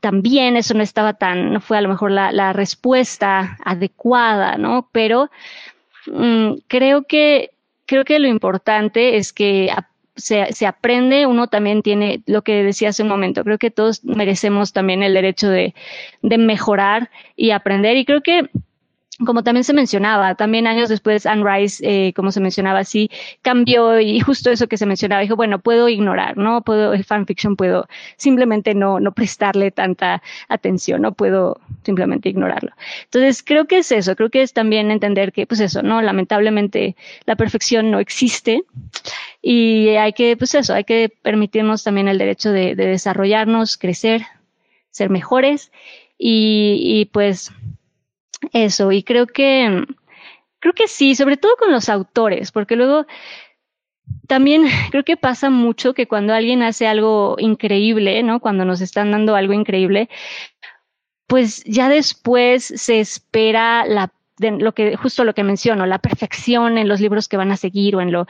también 0.00 0.56
eso 0.56 0.74
no 0.74 0.82
estaba 0.82 1.14
tan, 1.14 1.52
no 1.52 1.60
fue 1.60 1.76
a 1.76 1.80
lo 1.80 1.88
mejor 1.88 2.12
la, 2.12 2.32
la 2.32 2.52
respuesta 2.52 3.58
adecuada, 3.64 4.56
¿no? 4.56 4.88
Pero 4.92 5.30
mm, 6.06 6.52
creo 6.68 7.02
que, 7.02 7.50
creo 7.84 8.04
que 8.04 8.18
lo 8.18 8.28
importante 8.28 9.16
es 9.16 9.32
que 9.32 9.70
se, 10.16 10.52
se, 10.52 10.66
aprende, 10.66 11.26
uno 11.26 11.46
también 11.46 11.82
tiene 11.82 12.22
lo 12.26 12.42
que 12.42 12.62
decía 12.62 12.88
hace 12.88 13.02
un 13.02 13.08
momento, 13.08 13.44
creo 13.44 13.58
que 13.58 13.70
todos 13.70 14.04
merecemos 14.04 14.72
también 14.72 15.02
el 15.02 15.14
derecho 15.14 15.48
de, 15.48 15.74
de 16.22 16.38
mejorar 16.38 17.10
y 17.36 17.50
aprender. 17.50 17.96
Y 17.96 18.04
creo 18.04 18.22
que 18.22 18.50
como 19.24 19.42
también 19.42 19.64
se 19.64 19.72
mencionaba, 19.72 20.34
también 20.34 20.66
años 20.66 20.88
después 20.88 21.24
Anne 21.24 21.42
Rice, 21.44 21.82
eh, 21.82 22.12
como 22.12 22.32
se 22.32 22.40
mencionaba 22.40 22.80
así, 22.80 23.10
cambió 23.40 23.98
y 23.98 24.20
justo 24.20 24.50
eso 24.50 24.66
que 24.66 24.76
se 24.76 24.84
mencionaba, 24.84 25.22
dijo, 25.22 25.36
bueno, 25.36 25.58
puedo 25.58 25.88
ignorar, 25.88 26.36
¿no? 26.36 26.62
Puedo, 26.62 26.92
el 26.92 27.04
fanfiction 27.04 27.56
puedo 27.56 27.88
simplemente 28.16 28.74
no, 28.74 29.00
no 29.00 29.12
prestarle 29.12 29.70
tanta 29.70 30.22
atención, 30.48 31.00
no 31.00 31.12
puedo 31.12 31.60
simplemente 31.82 32.28
ignorarlo. 32.28 32.72
Entonces, 33.04 33.42
creo 33.42 33.66
que 33.66 33.78
es 33.78 33.90
eso, 33.90 34.16
creo 34.16 34.28
que 34.28 34.42
es 34.42 34.52
también 34.52 34.90
entender 34.90 35.32
que, 35.32 35.46
pues 35.46 35.60
eso, 35.60 35.82
¿no? 35.82 36.02
Lamentablemente 36.02 36.96
la 37.24 37.36
perfección 37.36 37.90
no 37.90 38.00
existe 38.00 38.64
y 39.40 39.88
hay 39.90 40.12
que, 40.12 40.36
pues 40.36 40.54
eso, 40.54 40.74
hay 40.74 40.84
que 40.84 41.10
permitirnos 41.22 41.84
también 41.84 42.08
el 42.08 42.18
derecho 42.18 42.52
de, 42.52 42.74
de 42.74 42.86
desarrollarnos, 42.86 43.78
crecer, 43.78 44.22
ser 44.90 45.08
mejores 45.08 45.72
y 46.18 47.10
pues 47.12 47.52
eso, 48.52 48.92
y 48.92 49.02
creo 49.02 49.26
que, 49.26 49.84
creo 50.58 50.74
que 50.74 50.88
sí, 50.88 51.14
sobre 51.14 51.36
todo 51.36 51.56
con 51.56 51.72
los 51.72 51.88
autores, 51.88 52.52
porque 52.52 52.76
luego 52.76 53.06
también 54.26 54.64
creo 54.90 55.04
que 55.04 55.16
pasa 55.16 55.50
mucho 55.50 55.94
que 55.94 56.06
cuando 56.06 56.34
alguien 56.34 56.62
hace 56.62 56.86
algo 56.86 57.36
increíble, 57.38 58.22
¿no? 58.22 58.40
Cuando 58.40 58.64
nos 58.64 58.80
están 58.80 59.10
dando 59.10 59.34
algo 59.36 59.52
increíble, 59.52 60.08
pues 61.26 61.64
ya 61.64 61.88
después 61.88 62.64
se 62.64 63.00
espera 63.00 63.84
la 63.84 64.12
de 64.38 64.52
lo 64.52 64.72
que, 64.72 64.96
justo 64.96 65.24
lo 65.24 65.34
que 65.34 65.42
menciono, 65.42 65.86
la 65.86 65.98
perfección 65.98 66.78
en 66.78 66.88
los 66.88 67.00
libros 67.00 67.28
que 67.28 67.36
van 67.36 67.52
a 67.52 67.56
seguir 67.56 67.96
o 67.96 68.00
en 68.00 68.12
lo, 68.12 68.26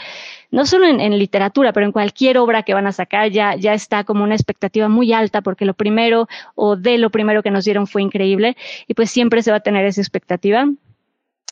no 0.51 0.67
solo 0.67 0.87
en, 0.87 1.19
literatura, 1.19 1.73
pero 1.73 1.87
en 1.87 1.93
cualquier 1.93 2.39
obra 2.39 2.63
que 2.63 2.75
van 2.75 2.87
a 2.87 2.93
sacar, 2.93 3.31
ya, 3.31 3.57
ya 3.57 3.75
está 3.75 4.05
como 4.05 4.25
una 4.25 4.35
expectativa 4.35 4.89
muy 4.89 5.13
alta 5.13 5.43
porque 5.43 5.65
lo 5.65 5.75
primero 5.75 6.29
o 6.55 6.77
de 6.77 6.99
lo 6.99 7.11
primero 7.11 7.43
que 7.43 7.51
nos 7.51 7.65
dieron 7.65 7.87
fue 7.87 8.03
increíble 8.03 8.57
y 8.87 8.95
pues 8.95 9.11
siempre 9.11 9.43
se 9.43 9.51
va 9.51 9.59
a 9.59 9.61
tener 9.61 9.85
esa 9.85 10.01
expectativa. 10.01 10.69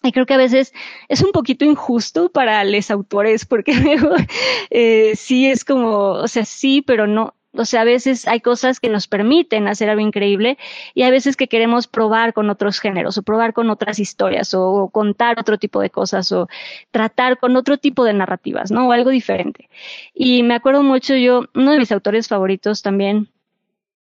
Y 0.03 0.13
creo 0.13 0.27
que 0.27 0.35
a 0.35 0.39
veces 0.39 0.75
es 1.09 1.23
un 1.23 1.33
poquito 1.33 1.65
injusto 1.65 2.29
para 2.29 2.63
los 2.65 2.91
autores 2.91 3.47
porque 3.47 3.73
eh, 4.71 5.13
sí 5.17 5.47
es 5.47 5.65
como, 5.65 6.11
o 6.11 6.29
sea, 6.29 6.45
sí, 6.45 6.83
pero 6.83 7.07
no, 7.07 7.35
o 7.57 7.65
sea, 7.65 7.83
a 7.83 7.85
veces 7.85 8.27
hay 8.27 8.41
cosas 8.41 8.81
que 8.81 8.89
nos 8.89 9.07
permiten 9.07 9.69
hacer 9.69 9.89
algo 9.89 10.01
increíble 10.01 10.59
y 10.95 11.03
hay 11.03 11.11
veces 11.11 11.37
que 11.37 11.49
queremos 11.49 11.87
probar 11.87 12.33
con 12.33 12.51
otros 12.51 12.81
géneros 12.81 13.17
o 13.17 13.23
probar 13.23 13.53
con 13.53 13.71
otras 13.71 13.99
historias 13.99 14.55
o 14.55 14.91
contar 14.93 15.39
otro 15.39 15.59
tipo 15.59 15.81
de 15.81 15.91
cosas 15.91 16.33
o 16.33 16.49
tratar 16.91 17.39
con 17.39 17.57
otro 17.57 17.79
tipo 17.79 18.05
de 18.05 18.13
narrativas, 18.13 18.71
¿no? 18.71 18.89
O 18.89 18.93
algo 18.93 19.11
diferente. 19.11 19.69
Y 20.15 20.43
me 20.43 20.55
acuerdo 20.55 20.83
mucho 20.83 21.15
yo, 21.15 21.45
uno 21.55 21.73
de 21.73 21.79
mis 21.79 21.93
autores 21.93 22.29
favoritos 22.29 22.83
también 22.83 23.29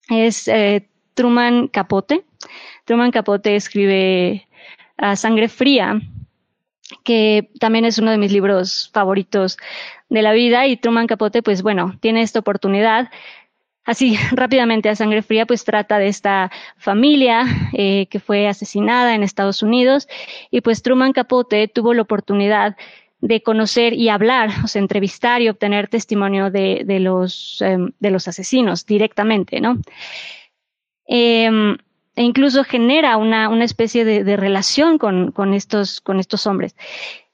es 0.08 0.46
eh, 0.48 0.88
Truman 1.14 1.68
Capote. 1.68 2.24
Truman 2.84 3.10
Capote 3.10 3.56
escribe 3.56 4.46
a 4.96 5.16
Sangre 5.16 5.48
Fría, 5.48 6.00
que 7.04 7.50
también 7.58 7.84
es 7.84 7.98
uno 7.98 8.10
de 8.10 8.18
mis 8.18 8.32
libros 8.32 8.90
favoritos 8.92 9.58
de 10.08 10.22
la 10.22 10.32
vida 10.32 10.66
y 10.66 10.76
Truman 10.76 11.06
Capote, 11.06 11.42
pues 11.42 11.62
bueno, 11.62 11.96
tiene 12.00 12.22
esta 12.22 12.40
oportunidad 12.40 13.10
Así 13.90 14.16
rápidamente 14.30 14.88
a 14.88 14.94
sangre 14.94 15.20
fría, 15.20 15.46
pues 15.46 15.64
trata 15.64 15.98
de 15.98 16.06
esta 16.06 16.52
familia 16.76 17.42
eh, 17.72 18.06
que 18.08 18.20
fue 18.20 18.46
asesinada 18.46 19.16
en 19.16 19.24
Estados 19.24 19.64
Unidos 19.64 20.06
y 20.48 20.60
pues 20.60 20.82
Truman 20.82 21.12
Capote 21.12 21.66
tuvo 21.66 21.92
la 21.92 22.02
oportunidad 22.02 22.76
de 23.20 23.42
conocer 23.42 23.92
y 23.94 24.08
hablar, 24.08 24.50
o 24.62 24.68
sea, 24.68 24.80
entrevistar 24.80 25.42
y 25.42 25.48
obtener 25.48 25.88
testimonio 25.88 26.52
de, 26.52 26.82
de 26.86 27.00
los, 27.00 27.60
em, 27.62 27.90
de 27.98 28.10
los 28.12 28.28
asesinos 28.28 28.86
directamente, 28.86 29.60
¿no? 29.60 29.80
Em, 31.08 31.76
e 32.20 32.22
incluso 32.22 32.64
genera 32.64 33.16
una, 33.16 33.48
una 33.48 33.64
especie 33.64 34.04
de, 34.04 34.24
de 34.24 34.36
relación 34.36 34.98
con, 34.98 35.32
con, 35.32 35.54
estos, 35.54 36.02
con 36.02 36.20
estos 36.20 36.46
hombres. 36.46 36.76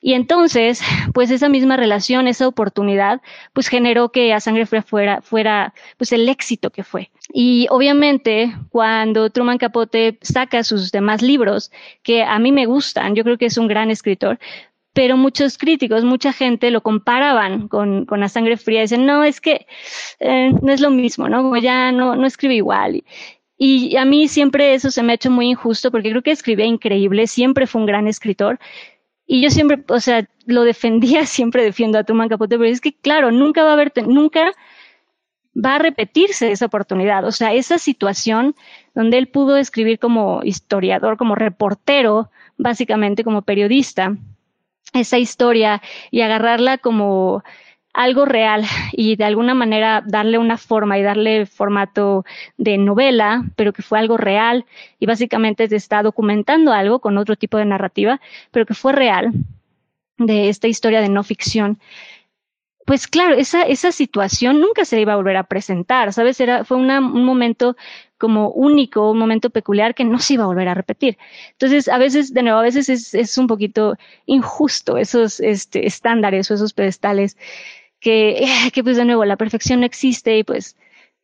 Y 0.01 0.12
entonces, 0.12 0.80
pues 1.12 1.32
esa 1.32 1.49
misma 1.49 1.76
relación, 1.76 2.28
esa 2.28 2.47
oportunidad, 2.47 3.20
pues 3.53 3.66
generó 3.66 4.12
que 4.12 4.32
a 4.32 4.39
sangre 4.39 4.64
fría 4.64 4.82
fuera, 4.82 5.22
fuera, 5.22 5.74
pues 5.97 6.12
el 6.12 6.28
éxito 6.28 6.70
que 6.70 6.84
fue. 6.84 7.11
Y 7.32 7.66
obviamente, 7.70 8.55
cuando 8.70 9.28
Truman 9.30 9.59
Capote 9.59 10.18
saca 10.22 10.62
sus 10.62 10.93
demás 10.93 11.20
libros, 11.20 11.72
que 12.05 12.22
a 12.22 12.39
mí 12.39 12.53
me 12.53 12.66
gustan, 12.66 13.16
yo 13.16 13.24
creo 13.24 13.39
que 13.39 13.47
es 13.47 13.59
un 13.59 13.66
gran 13.66 13.91
escritor, 13.91 14.39
pero 14.97 15.18
muchos 15.18 15.59
críticos, 15.59 16.05
mucha 16.05 16.32
gente 16.32 16.70
lo 16.70 16.80
comparaban 16.80 17.68
con, 17.68 18.07
con 18.07 18.22
A 18.22 18.30
Sangre 18.30 18.57
Fría, 18.57 18.80
dicen, 18.80 19.05
no, 19.05 19.24
es 19.24 19.43
que 19.43 19.66
eh, 20.20 20.55
no 20.62 20.72
es 20.72 20.80
lo 20.80 20.89
mismo, 20.89 21.28
¿no? 21.28 21.43
Como 21.43 21.59
ya 21.59 21.93
no, 21.93 22.16
no 22.16 22.26
escribe 22.26 22.55
igual. 22.55 22.95
Y 22.95 23.05
a 23.96 24.04
mí 24.04 24.28
siempre 24.28 24.74
eso 24.74 24.90
se 24.90 25.02
me 25.02 25.12
ha 25.12 25.14
hecho 25.14 25.30
muy 25.30 25.50
injusto 25.50 25.90
porque 25.90 26.11
creo 26.11 26.22
que 26.22 26.30
escribía 26.30 26.66
increíble, 26.66 27.26
siempre 27.26 27.66
fue 27.66 27.80
un 27.80 27.86
gran 27.86 28.07
escritor, 28.07 28.59
y 29.26 29.42
yo 29.42 29.50
siempre, 29.50 29.82
o 29.88 30.00
sea, 30.00 30.28
lo 30.46 30.62
defendía, 30.62 31.26
siempre 31.26 31.64
defiendo 31.64 31.98
a 31.98 32.04
Truman 32.04 32.28
Capote, 32.28 32.57
pero 32.57 32.70
es 32.70 32.80
que, 32.80 32.94
claro, 32.94 33.32
nunca 33.32 33.64
va 33.64 33.70
a 33.70 33.72
haber, 33.74 33.92
nunca 34.07 34.52
va 35.57 35.76
a 35.76 35.78
repetirse 35.78 36.52
esa 36.52 36.66
oportunidad. 36.66 37.24
O 37.24 37.32
sea, 37.32 37.52
esa 37.52 37.78
situación 37.78 38.54
donde 38.94 39.18
él 39.18 39.28
pudo 39.28 39.57
escribir 39.57 39.98
como 39.98 40.42
historiador, 40.44 41.16
como 41.16 41.34
reportero, 41.34 42.30
básicamente 42.57 43.24
como 43.24 43.42
periodista, 43.42 44.16
esa 44.92 45.18
historia 45.18 45.82
y 46.11 46.20
agarrarla 46.20 46.78
como 46.78 47.42
algo 47.97 48.26
real 48.26 48.64
y 48.92 49.16
de 49.16 49.24
alguna 49.24 49.55
manera 49.55 50.03
darle 50.07 50.38
una 50.38 50.59
forma 50.59 50.99
y 50.99 51.03
darle 51.03 51.47
formato 51.47 52.24
de 52.59 52.76
novela, 52.76 53.44
pero 53.57 53.72
que 53.72 53.82
fue 53.82 53.99
algo 53.99 54.18
real 54.18 54.66
y 55.01 55.07
básicamente 55.07 55.64
está 55.74 56.03
documentando 56.03 56.72
algo 56.72 57.01
con 57.01 57.16
otro 57.16 57.36
tipo 57.36 57.57
de 57.57 57.64
narrativa, 57.64 58.20
pero 58.51 58.66
que 58.66 58.74
fue 58.74 58.92
real 58.92 59.32
de 60.18 60.49
esta 60.51 60.68
historia 60.68 61.01
de 61.01 61.09
no 61.09 61.22
ficción. 61.24 61.78
pues 62.84 63.09
claro, 63.09 63.34
esa, 63.34 63.62
esa 63.62 63.90
situación 63.92 64.61
nunca 64.61 64.84
se 64.84 65.01
iba 65.01 65.14
a 65.14 65.16
volver 65.16 65.36
a 65.36 65.44
presentar, 65.44 66.12
¿sabes? 66.12 66.38
Era, 66.40 66.64
fue 66.64 66.76
un 66.76 67.24
momento 67.24 67.76
como 68.18 68.51
único, 68.51 69.11
un 69.11 69.18
momento 69.18 69.51
peculiar 69.51 69.94
que 69.94 70.05
no 70.05 70.18
se 70.18 70.34
iba 70.34 70.44
a 70.44 70.47
volver 70.47 70.68
a 70.68 70.74
repetir. 70.74 71.18
Entonces, 71.53 71.88
a 71.88 71.99
veces, 71.99 72.32
de 72.32 72.42
nuevo, 72.42 72.59
a 72.59 72.62
veces 72.62 72.88
es, 72.88 73.14
es 73.14 73.36
un 73.38 73.47
poquito 73.47 73.97
injusto 74.26 74.97
esos 74.99 75.40
este, 75.40 75.86
estándares 75.86 76.51
o 76.51 76.55
esos 76.55 76.72
pedestales 76.72 77.36
que, 78.07 78.46
que, 78.72 78.84
pues, 78.84 78.96
de 78.96 79.04
nuevo, 79.04 79.24
la 79.24 79.36
perfección 79.36 79.80
no 79.80 79.86
existe 79.86 80.38
y 80.38 80.44
pues 80.44 80.76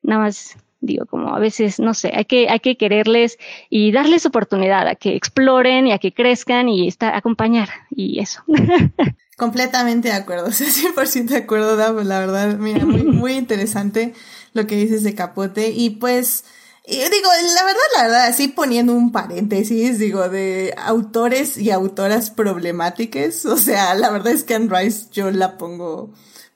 nada 0.03 0.23
más 0.23 0.57
digo, 0.81 1.07
como 1.07 1.33
a 1.33 1.39
veces, 1.39 1.79
no 1.79 1.95
sé, 1.95 2.11
hay 2.13 2.25
que, 2.25 2.49
hay 2.49 2.59
que 2.59 2.77
quererles 2.77 3.39
y 3.71 3.93
darles 3.93 4.27
oportunidad 4.27 4.89
a 4.89 4.97
que 4.97 5.15
exploren 5.15 5.87
y 5.87 5.93
a 5.93 5.99
que 5.99 6.13
crezcan 6.13 6.69
y 6.69 6.89
está, 6.89 7.17
acompañar 7.17 7.69
y 7.89 8.19
eso. 8.19 8.43
Completamente 9.37 10.09
de 10.09 10.15
acuerdo, 10.15 10.47
o 10.47 10.51
sea, 10.51 10.67
100% 10.67 11.27
de 11.27 11.37
acuerdo, 11.37 11.77
la 12.03 12.19
verdad, 12.19 12.59
mira, 12.59 12.85
muy, 12.85 13.03
muy 13.05 13.35
interesante 13.35 14.13
lo 14.55 14.67
que 14.67 14.75
dices 14.75 15.05
de 15.05 15.15
Capote 15.15 15.71
y 15.71 15.91
pues, 15.91 16.45
y 16.85 16.97
digo, 16.97 17.31
la 17.55 17.65
verdad, 17.65 17.81
la 17.97 18.03
verdad, 18.03 18.27
así 18.27 18.49
poniendo 18.49 18.93
un 18.93 19.13
paréntesis, 19.13 20.01
digo, 20.01 20.29
de 20.29 20.75
autores 20.77 21.59
y 21.59 21.71
autoras 21.71 22.31
problemáticas, 22.31 23.47
o 23.47 23.57
sea, 23.57 23.95
la 23.95 24.11
verdad 24.11 24.33
es 24.33 24.43
que 24.43 24.57
Anne 24.57 24.69
Rice 24.69 25.07
yo 25.13 25.31
la 25.31 25.59
pongo 25.59 26.13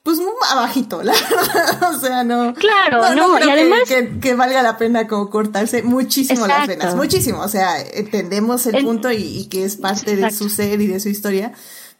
pues 0.07 0.19
muy 0.19 0.31
abajito, 0.49 0.99
la 1.03 1.11
verdad. 1.11 1.93
o 1.93 1.99
sea, 1.99 2.23
no. 2.23 2.53
Claro, 2.53 3.13
no, 3.13 3.45
y 3.45 3.49
además. 3.49 3.81
Que, 4.21 4.35
valga 4.35 4.61
la 4.61 4.77
pena 4.77 5.05
como 5.05 5.29
cortarse 5.29 5.83
muchísimo 5.83 6.47
las 6.47 6.65
venas, 6.65 6.95
muchísimo. 6.95 7.41
O 7.41 7.49
sea, 7.49 7.81
entendemos 7.81 8.65
el, 8.67 8.85
punto 8.85 9.11
y, 9.11 9.49
que 9.49 9.65
es 9.65 9.75
parte 9.75 10.15
de 10.15 10.31
su 10.31 10.47
ser 10.47 10.79
y 10.79 10.87
de 10.87 11.01
su 11.01 11.09
historia. 11.09 11.51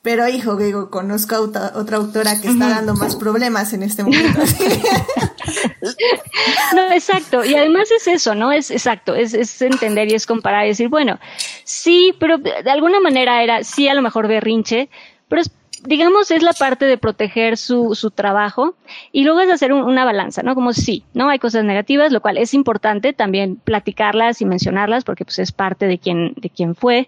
Pero 0.03 0.25
hijo, 0.29 0.55
digo, 0.55 0.89
conozco 0.89 1.35
a 1.35 1.41
otra, 1.41 1.97
autora 1.97 2.39
que 2.39 2.47
está 2.47 2.69
dando 2.69 2.95
más 2.95 3.17
problemas 3.17 3.73
en 3.73 3.83
este 3.83 4.03
momento. 4.03 4.39
no, 6.73 6.89
exacto. 6.93 7.43
Y 7.43 7.55
además 7.55 7.91
es 7.91 8.07
eso, 8.07 8.35
¿no? 8.35 8.53
Es 8.53 8.71
exacto, 8.71 9.15
es, 9.15 9.33
es 9.33 9.61
entender 9.61 10.09
y 10.09 10.15
es 10.15 10.25
comparar 10.25 10.63
y 10.63 10.69
decir, 10.69 10.87
bueno, 10.87 11.19
sí, 11.65 12.15
pero 12.21 12.37
de 12.37 12.71
alguna 12.71 13.01
manera 13.01 13.43
era, 13.43 13.65
sí, 13.65 13.89
a 13.89 13.93
lo 13.93 14.01
mejor 14.01 14.29
berrinche, 14.29 14.87
pero 15.27 15.41
es 15.41 15.51
digamos, 15.87 16.31
es 16.31 16.43
la 16.43 16.51
parte 16.51 16.85
de 16.85 16.97
proteger 16.97 17.55
su, 17.55 17.95
su 17.95 18.11
trabajo 18.11 18.75
y 19.13 19.23
luego 19.23 19.39
es 19.39 19.49
hacer 19.49 19.71
una 19.71 20.03
balanza, 20.03 20.43
¿no? 20.43 20.53
Como 20.53 20.73
sí, 20.73 21.05
¿no? 21.13 21.29
Hay 21.29 21.39
cosas 21.39 21.63
negativas, 21.63 22.11
lo 22.11 22.21
cual 22.21 22.37
es 22.37 22.53
importante 22.53 23.13
también 23.13 23.55
platicarlas 23.55 24.41
y 24.41 24.45
mencionarlas 24.45 25.05
porque 25.05 25.23
pues 25.23 25.39
es 25.39 25.53
parte 25.53 25.87
de 25.87 25.97
quien, 25.97 26.33
de 26.35 26.49
quien 26.49 26.75
fue, 26.75 27.07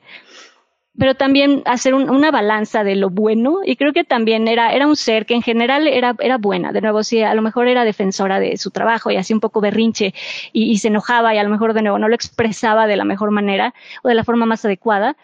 pero 0.97 1.15
también 1.15 1.61
hacer 1.65 1.93
una 1.93 2.31
balanza 2.31 2.85
de 2.85 2.95
lo 2.95 3.09
bueno 3.09 3.59
y 3.65 3.75
creo 3.75 3.91
que 3.91 4.05
también 4.05 4.47
era, 4.47 4.73
era 4.73 4.87
un 4.87 4.95
ser 4.95 5.25
que 5.25 5.33
en 5.33 5.41
general 5.41 5.85
era, 5.87 6.15
era 6.19 6.37
buena, 6.37 6.71
de 6.71 6.79
nuevo, 6.81 7.03
sí, 7.03 7.21
a 7.21 7.33
lo 7.33 7.41
mejor 7.41 7.67
era 7.67 7.83
defensora 7.83 8.39
de 8.39 8.57
su 8.57 8.71
trabajo 8.71 9.11
y 9.11 9.17
hacía 9.17 9.35
un 9.35 9.41
poco 9.41 9.59
berrinche 9.59 10.13
y 10.53 10.77
se 10.77 10.87
enojaba 10.87 11.35
y 11.35 11.37
a 11.37 11.43
lo 11.43 11.49
mejor 11.49 11.73
de 11.73 11.81
nuevo 11.81 11.99
no 11.99 12.07
lo 12.07 12.15
expresaba 12.15 12.87
de 12.87 12.95
la 12.95 13.03
mejor 13.03 13.31
manera 13.31 13.73
o 14.03 14.07
de 14.07 14.15
la 14.15 14.23
forma 14.23 14.45
más 14.45 14.63
adecuada, 14.63 15.17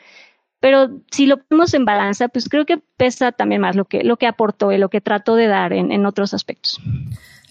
pero 0.66 0.90
si 1.12 1.28
lo 1.28 1.38
ponemos 1.38 1.76
en 1.76 1.86
balanza, 1.86 2.28
pues 2.28 2.50
creo 2.50 2.66
que 2.66 2.80
pesa 2.98 3.32
también 3.32 3.62
más 3.62 3.76
lo 3.76 3.86
que, 3.86 4.04
lo 4.04 4.18
que 4.18 4.26
aportó 4.26 4.72
y 4.72 4.80
lo 4.80 4.90
que 4.90 5.00
trató 5.00 5.36
de 5.36 5.46
dar 5.46 5.74
en, 5.74 5.92
en 5.92 6.08
otros 6.08 6.34
aspectos. 6.34 6.82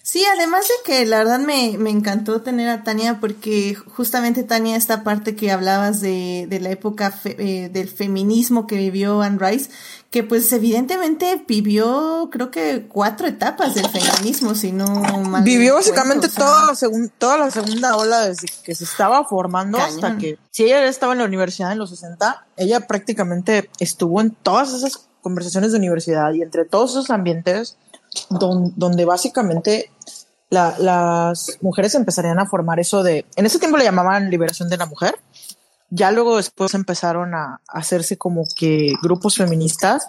Sí, 0.07 0.23
además 0.37 0.69
de 0.69 0.75
que 0.85 1.07
la 1.07 1.17
verdad 1.17 1.39
me, 1.39 1.79
me 1.79 1.89
encantó 1.89 2.43
tener 2.43 2.69
a 2.69 2.85
Tania 2.85 3.21
porque 3.21 3.75
justamente 3.75 4.43
Tania, 4.43 4.77
esta 4.77 5.03
parte 5.03 5.35
que 5.35 5.51
hablabas 5.51 6.03
de, 6.03 6.47
de 6.47 6.61
la 6.61 6.69
época 6.69 7.19
eh, 7.25 7.71
del 7.73 7.89
feminismo 7.89 8.67
que 8.67 8.77
vivió 8.77 9.23
Anne 9.23 9.39
Rice, 9.41 9.71
que 10.11 10.23
pues 10.23 10.53
evidentemente 10.53 11.43
vivió 11.49 12.29
creo 12.31 12.51
que 12.51 12.87
cuatro 12.87 13.27
etapas 13.27 13.75
del 13.75 13.89
feminismo, 13.89 14.55
si 14.55 14.73
no 14.73 14.87
mal 15.23 15.43
Vivió 15.43 15.77
básicamente 15.77 16.29
toda, 16.29 16.67
la 16.67 17.09
toda 17.17 17.39
la 17.39 17.51
segunda 17.51 17.97
ola 17.97 18.29
desde 18.29 18.49
que 18.63 18.75
se 18.75 18.85
estaba 18.85 19.25
formando 19.25 19.79
hasta 19.79 20.19
que, 20.19 20.39
si 20.51 20.65
ella 20.65 20.85
estaba 20.85 21.15
en 21.15 21.21
la 21.21 21.25
universidad 21.25 21.73
en 21.73 21.79
los 21.79 21.89
60, 21.89 22.47
ella 22.59 22.81
prácticamente 22.81 23.71
estuvo 23.79 24.21
en 24.21 24.33
todas 24.33 24.75
esas 24.75 25.09
conversaciones 25.23 25.73
de 25.73 25.79
universidad 25.79 26.31
y 26.35 26.43
entre 26.43 26.67
todos 26.67 26.91
esos 26.91 27.09
ambientes 27.09 27.79
donde 28.31 29.05
básicamente 29.05 29.91
las 30.51 31.59
mujeres 31.61 31.95
empezarían 31.95 32.39
a 32.39 32.47
formar 32.47 32.81
eso 32.81 33.03
de, 33.03 33.27
en 33.37 33.47
ese 33.47 33.59
tiempo 33.59 33.77
le 33.77 33.85
llamaban 33.85 34.31
liberación 34.31 34.69
de 34.69 34.77
la 34.77 34.87
mujer, 34.87 35.17
ya 35.91 36.11
luego 36.11 36.37
después 36.37 36.75
empezaron 36.75 37.35
a 37.35 37.61
hacerse 37.69 38.19
como 38.19 38.45
que 38.57 38.95
grupos 39.03 39.37
feministas 39.37 40.09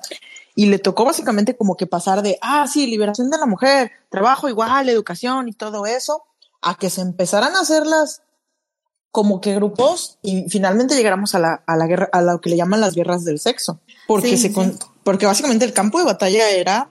y 0.55 0.67
le 0.67 0.79
tocó 0.79 1.05
básicamente 1.05 1.57
como 1.57 1.75
que 1.75 1.85
pasar 1.85 2.21
de, 2.21 2.37
ah, 2.41 2.65
sí, 2.67 2.87
liberación 2.87 3.29
de 3.29 3.37
la 3.37 3.45
mujer, 3.45 3.91
trabajo 4.09 4.47
igual, 4.49 4.89
educación 4.89 5.49
y 5.49 5.53
todo 5.53 5.85
eso, 5.85 6.23
a 6.61 6.75
que 6.75 6.89
se 6.89 7.01
empezaran 7.01 7.55
a 7.55 7.61
hacerlas 7.61 8.21
como 9.11 9.39
que 9.41 9.55
grupos 9.55 10.17
y 10.21 10.49
finalmente 10.49 10.95
llegáramos 10.95 11.35
a 11.35 11.39
la, 11.39 11.63
a 11.65 11.77
la 11.77 11.87
guerra, 11.87 12.09
a 12.11 12.21
lo 12.21 12.41
que 12.41 12.49
le 12.49 12.57
llaman 12.57 12.81
las 12.81 12.95
guerras 12.95 13.23
del 13.23 13.39
sexo, 13.39 13.79
porque 14.07 14.37
se, 14.37 14.51
porque 15.03 15.25
básicamente 15.25 15.65
el 15.65 15.73
campo 15.73 15.99
de 15.99 16.05
batalla 16.05 16.49
era 16.49 16.89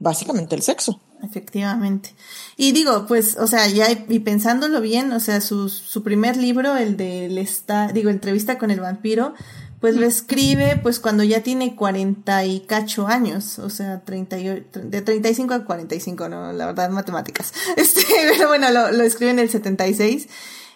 básicamente 0.00 0.56
el 0.56 0.62
sexo. 0.62 1.00
Efectivamente. 1.22 2.14
Y 2.56 2.72
digo, 2.72 3.06
pues, 3.06 3.36
o 3.38 3.46
sea, 3.46 3.68
ya 3.68 3.86
y 3.92 4.18
pensándolo 4.20 4.80
bien, 4.80 5.12
o 5.12 5.20
sea, 5.20 5.40
su, 5.40 5.68
su 5.68 6.02
primer 6.02 6.36
libro, 6.36 6.76
el 6.76 6.96
de 6.96 7.40
esta, 7.40 7.92
digo, 7.92 8.10
entrevista 8.10 8.58
con 8.58 8.72
el 8.72 8.80
vampiro, 8.80 9.34
pues 9.80 9.96
lo 9.96 10.04
escribe 10.06 10.78
pues 10.82 11.00
cuando 11.00 11.24
ya 11.24 11.42
tiene 11.42 11.74
cuarenta 11.74 12.44
y 12.44 12.60
cacho 12.60 13.06
años, 13.06 13.58
o 13.58 13.70
sea, 13.70 14.00
treinta 14.00 14.38
y, 14.38 14.44
de 14.74 15.02
35 15.02 15.54
a 15.54 15.64
45, 15.64 16.28
no, 16.28 16.52
la 16.52 16.66
verdad, 16.66 16.90
matemáticas. 16.90 17.52
Este, 17.76 18.02
pero 18.30 18.48
bueno, 18.48 18.70
lo, 18.70 18.92
lo 18.92 19.04
escribe 19.04 19.30
en 19.30 19.38
el 19.38 19.48
76. 19.48 20.28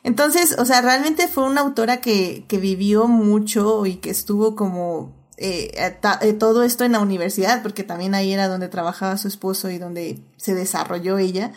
Entonces, 0.05 0.57
o 0.59 0.65
sea, 0.65 0.83
realmente 0.83 1.29
fue 1.29 1.45
una 1.45 1.63
autora 1.63 2.01
que, 2.01 2.45
que 2.47 2.59
vivió 2.59 3.07
mucho 3.07 3.87
y 3.87 3.97
que 3.97 4.11
estuvo 4.11 4.55
como 4.55 5.13
eh, 5.37 5.73
eh, 5.77 6.33
todo 6.33 6.63
esto 6.63 6.85
en 6.85 6.93
la 6.93 7.01
universidad, 7.01 7.63
porque 7.63 7.83
también 7.83 8.15
ahí 8.15 8.33
era 8.33 8.49
donde 8.49 8.69
trabajaba 8.69 9.17
su 9.17 9.29
esposo 9.29 9.71
y 9.71 9.79
donde 9.79 10.21
se 10.37 10.55
desarrolló 10.55 11.19
ella. 11.19 11.53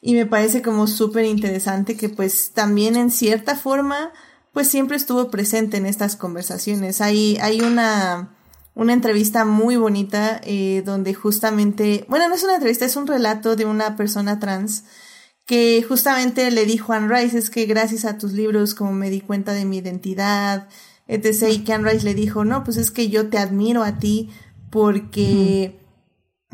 Y 0.00 0.14
me 0.14 0.26
parece 0.26 0.62
como 0.62 0.86
súper 0.86 1.24
interesante 1.24 1.96
que 1.96 2.08
pues 2.08 2.52
también 2.52 2.96
en 2.96 3.10
cierta 3.10 3.56
forma 3.56 4.12
pues 4.52 4.68
siempre 4.68 4.96
estuvo 4.96 5.30
presente 5.30 5.76
en 5.76 5.84
estas 5.84 6.16
conversaciones. 6.16 7.02
Hay, 7.02 7.36
hay 7.42 7.60
una, 7.60 8.36
una 8.74 8.92
entrevista 8.94 9.44
muy 9.44 9.76
bonita 9.76 10.40
eh, 10.44 10.82
donde 10.84 11.12
justamente, 11.12 12.06
bueno, 12.08 12.28
no 12.28 12.34
es 12.34 12.42
una 12.42 12.54
entrevista, 12.54 12.86
es 12.86 12.96
un 12.96 13.06
relato 13.06 13.54
de 13.54 13.66
una 13.66 13.96
persona 13.96 14.38
trans 14.38 14.84
que 15.44 15.84
justamente 15.86 16.50
le 16.50 16.64
dijo 16.64 16.92
a 16.92 16.96
Anne 16.96 17.14
Rice, 17.14 17.36
es 17.36 17.50
que 17.50 17.66
gracias 17.66 18.04
a 18.04 18.16
tus 18.16 18.32
libros 18.32 18.74
como 18.74 18.92
me 18.92 19.10
di 19.10 19.20
cuenta 19.20 19.52
de 19.52 19.64
mi 19.64 19.76
identidad, 19.78 20.68
etc. 21.08 21.48
Y 21.52 21.58
Ken 21.60 21.84
Rice 21.84 22.04
le 22.04 22.14
dijo, 22.14 22.44
no, 22.44 22.64
pues 22.64 22.76
es 22.76 22.90
que 22.90 23.08
yo 23.08 23.28
te 23.28 23.38
admiro 23.38 23.82
a 23.82 23.98
ti 23.98 24.30
porque 24.70 25.80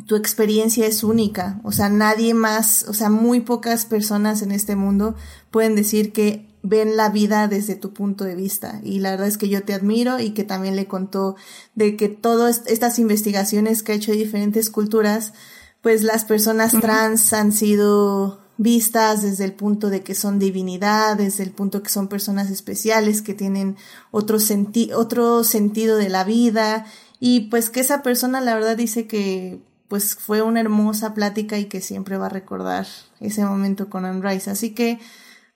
tu 0.06 0.16
experiencia 0.16 0.86
es 0.86 1.04
única. 1.04 1.60
O 1.64 1.72
sea, 1.72 1.88
nadie 1.88 2.34
más, 2.34 2.84
o 2.88 2.94
sea, 2.94 3.10
muy 3.10 3.40
pocas 3.40 3.86
personas 3.86 4.42
en 4.42 4.52
este 4.52 4.76
mundo 4.76 5.14
pueden 5.50 5.74
decir 5.74 6.12
que 6.12 6.48
ven 6.62 6.96
la 6.96 7.08
vida 7.08 7.48
desde 7.48 7.74
tu 7.74 7.92
punto 7.92 8.24
de 8.24 8.34
vista. 8.34 8.80
Y 8.84 9.00
la 9.00 9.10
verdad 9.10 9.26
es 9.26 9.38
que 9.38 9.48
yo 9.48 9.64
te 9.64 9.74
admiro 9.74 10.20
y 10.20 10.30
que 10.30 10.44
también 10.44 10.76
le 10.76 10.86
contó 10.86 11.36
de 11.74 11.96
que 11.96 12.08
todas 12.08 12.62
estas 12.66 12.98
investigaciones 12.98 13.82
que 13.82 13.92
ha 13.92 13.96
hecho 13.96 14.12
de 14.12 14.18
diferentes 14.18 14.70
culturas, 14.70 15.32
pues 15.80 16.02
las 16.02 16.24
personas 16.24 16.72
trans 16.80 17.32
han 17.32 17.52
sido 17.52 18.41
vistas 18.62 19.22
desde 19.22 19.44
el 19.44 19.52
punto 19.52 19.90
de 19.90 20.02
que 20.02 20.14
son 20.14 20.38
divinidad, 20.38 21.16
desde 21.16 21.42
el 21.42 21.50
punto 21.50 21.82
que 21.82 21.90
son 21.90 22.08
personas 22.08 22.50
especiales 22.50 23.22
que 23.22 23.34
tienen 23.34 23.76
otro, 24.10 24.38
senti 24.38 24.92
otro 24.92 25.44
sentido 25.44 25.96
de 25.96 26.08
la 26.08 26.24
vida 26.24 26.86
y 27.20 27.48
pues 27.50 27.70
que 27.70 27.80
esa 27.80 28.02
persona 28.02 28.40
la 28.40 28.54
verdad 28.54 28.76
dice 28.76 29.06
que 29.06 29.60
pues 29.88 30.14
fue 30.14 30.40
una 30.40 30.60
hermosa 30.60 31.12
plática 31.12 31.58
y 31.58 31.66
que 31.66 31.80
siempre 31.80 32.16
va 32.16 32.26
a 32.26 32.30
recordar 32.30 32.86
ese 33.20 33.44
momento 33.44 33.90
con 33.90 34.06
Anne 34.06 34.26
Rice. 34.26 34.50
Así 34.50 34.70
que 34.70 34.98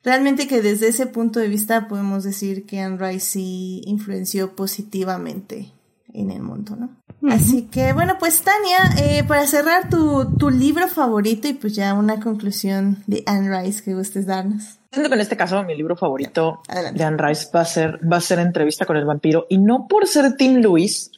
realmente 0.05 0.47
que 0.47 0.61
desde 0.61 0.89
ese 0.89 1.07
punto 1.07 1.41
de 1.41 1.49
vista 1.49 1.89
podemos 1.89 2.23
decir 2.23 2.67
que 2.67 2.81
Anne 2.81 2.99
Rice 2.99 3.27
sí 3.27 3.83
influenció 3.87 4.55
positivamente 4.55 5.73
en 6.17 6.31
el 6.31 6.41
mundo, 6.41 6.77
¿no? 6.77 6.91
Así 7.31 7.63
que 7.67 7.93
bueno, 7.93 8.17
pues 8.19 8.43
Tania, 8.43 8.79
eh, 8.99 9.25
para 9.25 9.47
cerrar 9.47 9.89
tu, 9.89 10.37
tu 10.37 10.51
libro 10.51 10.89
favorito 10.89 11.49
y 11.49 11.55
pues 11.55 11.75
ya 11.75 11.95
una 11.95 12.21
conclusión 12.21 13.03
de 13.07 13.23
Anne 13.27 13.63
Rice 13.63 13.83
que 13.83 13.95
gustes 13.95 14.27
darnos. 14.27 14.79
Siento 14.91 15.09
que 15.11 15.15
en 15.15 15.21
este 15.21 15.37
caso 15.37 15.63
mi 15.63 15.77
libro 15.77 15.97
favorito 15.97 16.63
de 16.95 17.05
Anne 17.05 17.19
Rice 17.19 17.49
va 17.55 17.61
a 17.61 17.65
ser 17.65 18.01
va 18.11 18.17
a 18.17 18.21
ser 18.21 18.39
entrevista 18.39 18.87
con 18.87 18.97
el 18.97 19.05
vampiro 19.05 19.47
y 19.49 19.59
no 19.59 19.87
por 19.89 20.07
ser 20.07 20.37
Tim 20.37 20.57
Lewis, 20.57 21.11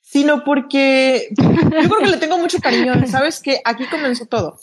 sino 0.00 0.44
porque 0.44 1.28
yo 1.30 1.50
creo 1.88 1.98
que 2.00 2.10
le 2.10 2.16
tengo 2.18 2.38
mucho 2.38 2.58
cariño. 2.58 2.94
Sabes 3.06 3.40
que 3.40 3.60
aquí 3.64 3.84
comenzó 3.86 4.26
todo. 4.26 4.58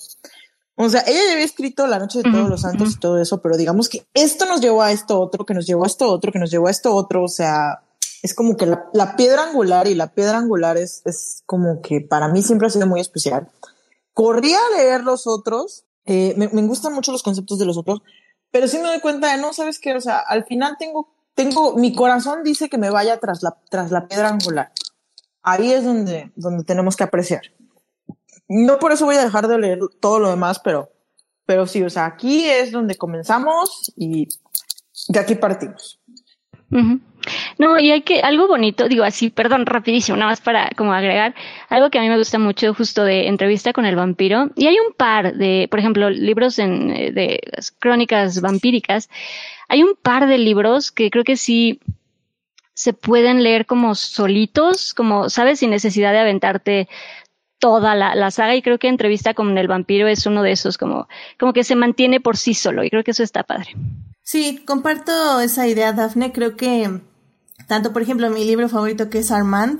O 0.75 0.89
sea, 0.89 1.03
ella 1.05 1.19
ya 1.27 1.33
había 1.33 1.45
escrito 1.45 1.85
La 1.85 1.99
Noche 1.99 2.19
de 2.23 2.31
Todos 2.31 2.49
los 2.49 2.61
Santos 2.61 2.93
y 2.93 2.99
todo 2.99 3.21
eso, 3.21 3.41
pero 3.41 3.57
digamos 3.57 3.89
que 3.89 4.07
esto 4.15 4.45
nos 4.45 4.59
llevó 4.59 4.81
a 4.81 4.91
esto 4.91 5.19
otro, 5.19 5.45
que 5.45 5.53
nos 5.53 5.67
llevó 5.67 5.83
a 5.83 5.87
esto 5.87 6.09
otro, 6.09 6.31
que 6.31 6.39
nos 6.39 6.49
llevó 6.49 6.67
a 6.67 6.71
esto 6.71 6.95
otro. 6.95 7.23
O 7.23 7.27
sea, 7.27 7.82
es 8.23 8.33
como 8.33 8.55
que 8.55 8.65
la, 8.65 9.15
piedra 9.17 9.43
angular 9.43 9.85
y 9.87 9.95
la 9.95 10.13
piedra 10.13 10.37
angular 10.37 10.77
es, 10.77 11.01
es 11.05 11.43
como 11.45 11.81
que 11.81 11.99
para 11.99 12.29
mí 12.29 12.41
siempre 12.41 12.67
ha 12.67 12.71
sido 12.71 12.87
muy 12.87 13.01
especial. 13.01 13.49
corría 14.13 14.57
a 14.57 14.77
leer 14.77 15.03
los 15.03 15.27
otros, 15.27 15.83
eh, 16.05 16.33
me, 16.37 16.47
me, 16.47 16.61
gustan 16.63 16.93
mucho 16.93 17.11
los 17.11 17.21
conceptos 17.21 17.59
de 17.59 17.65
los 17.65 17.77
otros, 17.77 18.01
pero 18.49 18.69
sí 18.69 18.77
me 18.77 18.85
doy 18.85 19.01
cuenta 19.01 19.35
de, 19.35 19.41
no, 19.41 19.51
¿sabes 19.51 19.77
qué? 19.77 19.93
O 19.93 19.99
sea, 19.99 20.19
al 20.19 20.45
final 20.45 20.77
tengo, 20.79 21.09
tengo, 21.35 21.75
mi 21.75 21.93
corazón 21.93 22.43
dice 22.43 22.69
que 22.69 22.77
me 22.77 22.89
vaya 22.89 23.19
tras 23.19 23.43
la, 23.43 23.57
tras 23.69 23.91
la 23.91 24.07
piedra 24.07 24.29
angular. 24.29 24.71
Ahí 25.41 25.73
es 25.73 25.83
donde, 25.83 26.31
donde 26.37 26.63
tenemos 26.63 26.95
que 26.95 27.03
apreciar. 27.03 27.41
No 28.47 28.79
por 28.79 28.93
eso 28.93 29.03
voy 29.03 29.15
a 29.15 29.23
dejar 29.23 29.49
de 29.49 29.57
leer 29.57 29.79
todo 29.99 30.19
lo 30.19 30.29
demás, 30.29 30.61
pero, 30.63 30.93
pero 31.45 31.67
sí, 31.67 31.83
o 31.83 31.89
sea, 31.89 32.05
aquí 32.05 32.45
es 32.49 32.71
donde 32.71 32.95
comenzamos 32.95 33.91
y 33.97 34.29
de 35.09 35.19
aquí 35.19 35.35
partimos. 35.35 35.99
No, 37.57 37.79
y 37.79 37.91
hay 37.91 38.01
que, 38.01 38.21
algo 38.21 38.47
bonito, 38.47 38.87
digo 38.87 39.03
así, 39.03 39.29
perdón, 39.29 39.65
rapidísimo, 39.65 40.17
nada 40.17 40.31
más 40.31 40.41
para 40.41 40.69
como 40.75 40.93
agregar, 40.93 41.35
algo 41.69 41.89
que 41.89 41.99
a 41.99 42.01
mí 42.01 42.09
me 42.09 42.17
gusta 42.17 42.39
mucho 42.39 42.73
justo 42.73 43.03
de 43.03 43.27
entrevista 43.27 43.73
con 43.73 43.85
el 43.85 43.95
vampiro, 43.95 44.49
y 44.55 44.67
hay 44.67 44.75
un 44.79 44.93
par 44.93 45.35
de, 45.35 45.67
por 45.69 45.79
ejemplo, 45.79 46.09
libros 46.09 46.59
en, 46.59 46.91
eh, 46.91 47.11
de 47.11 47.39
crónicas 47.79 48.41
vampíricas, 48.41 49.09
hay 49.67 49.83
un 49.83 49.95
par 49.95 50.27
de 50.27 50.37
libros 50.37 50.91
que 50.91 51.09
creo 51.09 51.23
que 51.23 51.37
sí 51.37 51.79
se 52.73 52.93
pueden 52.93 53.43
leer 53.43 53.65
como 53.65 53.95
solitos, 53.95 54.93
como, 54.93 55.29
sabes, 55.29 55.59
sin 55.59 55.69
necesidad 55.69 56.11
de 56.11 56.19
aventarte 56.19 56.89
toda 57.59 57.95
la, 57.95 58.13
la, 58.15 58.29
saga 58.29 58.55
y 58.55 58.61
creo 58.61 58.77
que 58.77 58.89
entrevista 58.89 59.33
con 59.33 59.57
el 59.57 59.69
vampiro 59.69 60.07
es 60.07 60.25
uno 60.25 60.43
de 60.43 60.51
esos 60.51 60.77
como, 60.77 61.07
como 61.39 61.53
que 61.53 61.63
se 61.63 61.75
mantiene 61.75 62.19
por 62.19 62.35
sí 62.35 62.53
solo 62.53 62.83
y 62.83 62.89
creo 62.89 63.05
que 63.05 63.11
eso 63.11 63.23
está 63.23 63.43
padre. 63.43 63.69
Sí, 64.21 64.61
comparto 64.65 65.39
esa 65.39 65.67
idea, 65.67 65.93
Dafne. 65.93 66.31
Creo 66.31 66.55
que 66.55 66.99
tanto, 67.67 67.93
por 67.93 68.01
ejemplo, 68.01 68.29
mi 68.29 68.45
libro 68.45 68.69
favorito 68.69 69.09
que 69.09 69.19
es 69.19 69.31
Armand, 69.31 69.79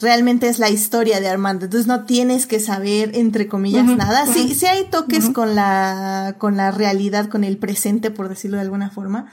realmente 0.00 0.48
es 0.48 0.58
la 0.58 0.70
historia 0.70 1.20
de 1.20 1.28
Armand. 1.28 1.62
Entonces 1.62 1.86
no 1.86 2.04
tienes 2.04 2.46
que 2.46 2.58
saber, 2.60 3.12
entre 3.14 3.46
comillas, 3.46 3.84
nada. 3.84 4.26
Sí, 4.26 4.54
sí 4.54 4.66
hay 4.66 4.84
toques 4.84 5.30
con 5.30 5.54
la, 5.54 6.36
con 6.38 6.56
la 6.56 6.70
realidad, 6.70 7.28
con 7.28 7.44
el 7.44 7.58
presente, 7.58 8.10
por 8.10 8.28
decirlo 8.28 8.56
de 8.56 8.62
alguna 8.62 8.90
forma. 8.90 9.30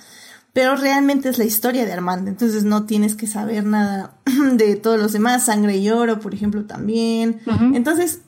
Pero 0.54 0.76
realmente 0.76 1.30
es 1.30 1.38
la 1.38 1.46
historia 1.46 1.86
de 1.86 1.94
Armand. 1.94 2.28
Entonces 2.28 2.64
no 2.64 2.86
tienes 2.86 3.16
que 3.16 3.28
saber 3.28 3.64
nada 3.66 4.18
de 4.54 4.76
todos 4.76 5.00
los 5.00 5.14
demás. 5.14 5.46
Sangre 5.46 5.78
y 5.78 5.90
oro, 5.90 6.20
por 6.20 6.34
ejemplo, 6.34 6.66
también. 6.66 7.42
Entonces, 7.74 8.20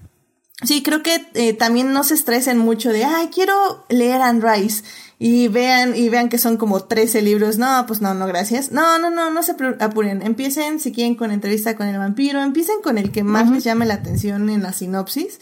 sí, 0.64 0.84
creo 0.84 1.04
que 1.04 1.26
eh, 1.34 1.54
también 1.54 1.92
no 1.92 2.04
se 2.04 2.14
estresen 2.14 2.58
mucho 2.58 2.90
de, 2.90 3.04
ay, 3.04 3.30
quiero 3.34 3.86
leer 3.90 4.22
Anne 4.22 4.42
Rice 4.42 4.84
y 5.22 5.50
vean, 5.50 5.98
y 5.98 6.08
vean 6.08 6.30
que 6.30 6.38
son 6.38 6.56
como 6.56 6.86
13 6.86 7.22
libros. 7.22 7.58
No, 7.58 7.84
pues 7.86 8.02
no, 8.02 8.14
no, 8.14 8.26
gracias. 8.26 8.72
No, 8.72 8.98
no, 9.00 9.10
no, 9.10 9.30
no 9.30 9.44
se 9.44 9.54
apuren. 9.82 10.22
Empiecen, 10.22 10.80
si 10.80 10.94
quieren, 10.94 11.16
con 11.16 11.32
entrevista 11.32 11.76
con 11.76 11.88
el 11.88 11.98
vampiro. 11.98 12.42
Empiecen 12.42 12.82
con 12.82 12.98
el 12.98 13.12
que 13.12 13.26
más 13.26 13.52
les 13.52 13.66
llame 13.66 13.86
la 13.86 13.96
atención 13.96 14.50
en 14.50 14.64
la 14.64 14.72
sinopsis. 14.72 15.42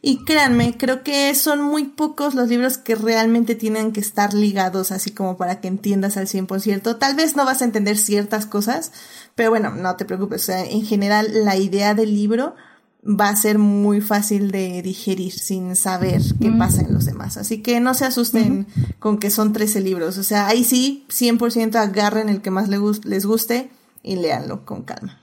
Y 0.00 0.24
créanme, 0.24 0.78
creo 0.78 1.02
que 1.02 1.34
son 1.34 1.60
muy 1.60 1.84
pocos 1.84 2.34
los 2.34 2.48
libros 2.48 2.78
que 2.78 2.94
realmente 2.94 3.54
tienen 3.54 3.92
que 3.92 4.00
estar 4.00 4.32
ligados 4.32 4.92
así 4.92 5.10
como 5.10 5.36
para 5.36 5.60
que 5.60 5.68
entiendas 5.68 6.16
al 6.16 6.26
100%. 6.26 6.98
Tal 6.98 7.14
vez 7.14 7.36
no 7.36 7.44
vas 7.44 7.60
a 7.60 7.64
entender 7.64 7.98
ciertas 7.98 8.46
cosas, 8.46 8.92
pero 9.34 9.50
bueno, 9.50 9.72
no 9.72 9.96
te 9.96 10.06
preocupes. 10.06 10.42
O 10.42 10.46
sea, 10.46 10.64
en 10.64 10.86
general, 10.86 11.44
la 11.44 11.56
idea 11.56 11.94
del 11.94 12.14
libro 12.14 12.54
va 13.02 13.28
a 13.28 13.36
ser 13.36 13.58
muy 13.58 14.00
fácil 14.00 14.50
de 14.50 14.82
digerir 14.82 15.32
sin 15.32 15.76
saber 15.76 16.20
qué 16.40 16.50
pasa 16.50 16.82
en 16.82 16.92
los 16.92 17.06
demás. 17.06 17.36
Así 17.36 17.62
que 17.62 17.80
no 17.80 17.94
se 17.94 18.04
asusten 18.04 18.66
con 18.98 19.18
que 19.18 19.30
son 19.30 19.52
13 19.52 19.80
libros. 19.80 20.18
O 20.18 20.22
sea, 20.22 20.46
ahí 20.48 20.64
sí, 20.64 21.06
100% 21.08 21.76
agarren 21.76 22.28
el 22.28 22.42
que 22.42 22.50
más 22.50 22.68
les 22.68 23.26
guste 23.26 23.70
y 24.02 24.16
léanlo 24.16 24.64
con 24.64 24.82
calma. 24.82 25.20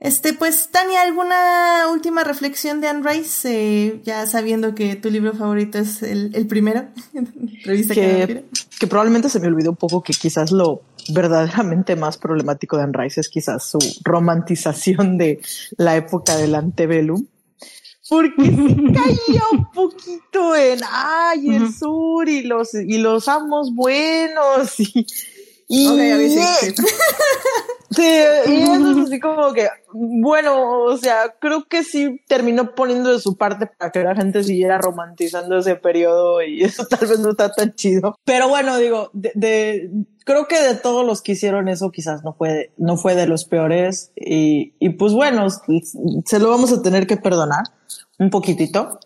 Este, 0.00 0.32
pues, 0.32 0.70
Tania, 0.70 1.02
¿alguna 1.02 1.88
última 1.92 2.24
reflexión 2.24 2.80
de 2.80 2.88
Anne 2.88 3.06
Rice? 3.06 3.48
Eh, 3.52 4.00
ya 4.02 4.26
sabiendo 4.26 4.74
que 4.74 4.96
tu 4.96 5.10
libro 5.10 5.34
favorito 5.34 5.78
es 5.78 6.02
el, 6.02 6.34
el 6.34 6.46
primero. 6.46 6.86
que, 7.64 8.46
que 8.78 8.86
probablemente 8.86 9.28
se 9.28 9.40
me 9.40 9.48
olvidó 9.48 9.70
un 9.70 9.76
poco 9.76 10.02
que 10.02 10.14
quizás 10.14 10.52
lo 10.52 10.80
verdaderamente 11.12 11.96
más 11.96 12.18
problemático 12.18 12.76
de 12.76 12.84
Anne 12.84 12.92
Rice 12.96 13.20
es 13.20 13.28
quizás 13.28 13.64
su 13.64 13.78
romantización 14.04 15.18
de 15.18 15.40
la 15.76 15.96
época 15.96 16.36
del 16.36 16.54
antebellum. 16.54 17.26
Porque 18.08 18.44
se 18.44 18.92
caía 18.92 19.42
un 19.52 19.70
poquito 19.70 20.56
en 20.56 20.80
ay, 20.90 21.54
el 21.54 21.72
sur 21.72 22.28
y 22.28 22.42
los 22.42 22.74
y 22.74 22.98
los 22.98 23.28
amos 23.28 23.72
buenos 23.72 24.80
y, 24.80 25.06
y, 25.72 25.86
Sí, 27.92 28.02
y 28.02 28.62
eso 28.62 28.90
es 28.92 29.06
así 29.06 29.18
como 29.18 29.52
que, 29.52 29.68
bueno, 29.92 30.84
o 30.84 30.96
sea, 30.96 31.34
creo 31.40 31.66
que 31.66 31.82
sí 31.82 32.20
terminó 32.28 32.76
poniendo 32.76 33.12
de 33.12 33.18
su 33.18 33.36
parte 33.36 33.66
para 33.66 33.90
que 33.90 34.04
la 34.04 34.14
gente 34.14 34.44
siguiera 34.44 34.78
romantizando 34.78 35.58
ese 35.58 35.74
periodo 35.74 36.40
y 36.40 36.62
eso 36.62 36.86
tal 36.86 37.08
vez 37.08 37.18
no 37.18 37.30
está 37.30 37.50
tan 37.50 37.74
chido. 37.74 38.14
Pero 38.24 38.48
bueno, 38.48 38.78
digo, 38.78 39.10
de, 39.12 39.90
creo 40.24 40.46
que 40.46 40.62
de 40.62 40.76
todos 40.76 41.04
los 41.04 41.20
que 41.20 41.32
hicieron 41.32 41.68
eso 41.68 41.90
quizás 41.90 42.22
no 42.22 42.32
fue, 42.32 42.72
no 42.76 42.96
fue 42.96 43.16
de 43.16 43.26
los 43.26 43.44
peores 43.44 44.12
y, 44.14 44.74
y 44.78 44.90
pues 44.90 45.12
bueno, 45.12 45.48
se 45.50 46.38
lo 46.38 46.48
vamos 46.48 46.72
a 46.72 46.82
tener 46.82 47.08
que 47.08 47.16
perdonar 47.16 47.64
un 48.20 48.30
poquitito, 48.30 49.00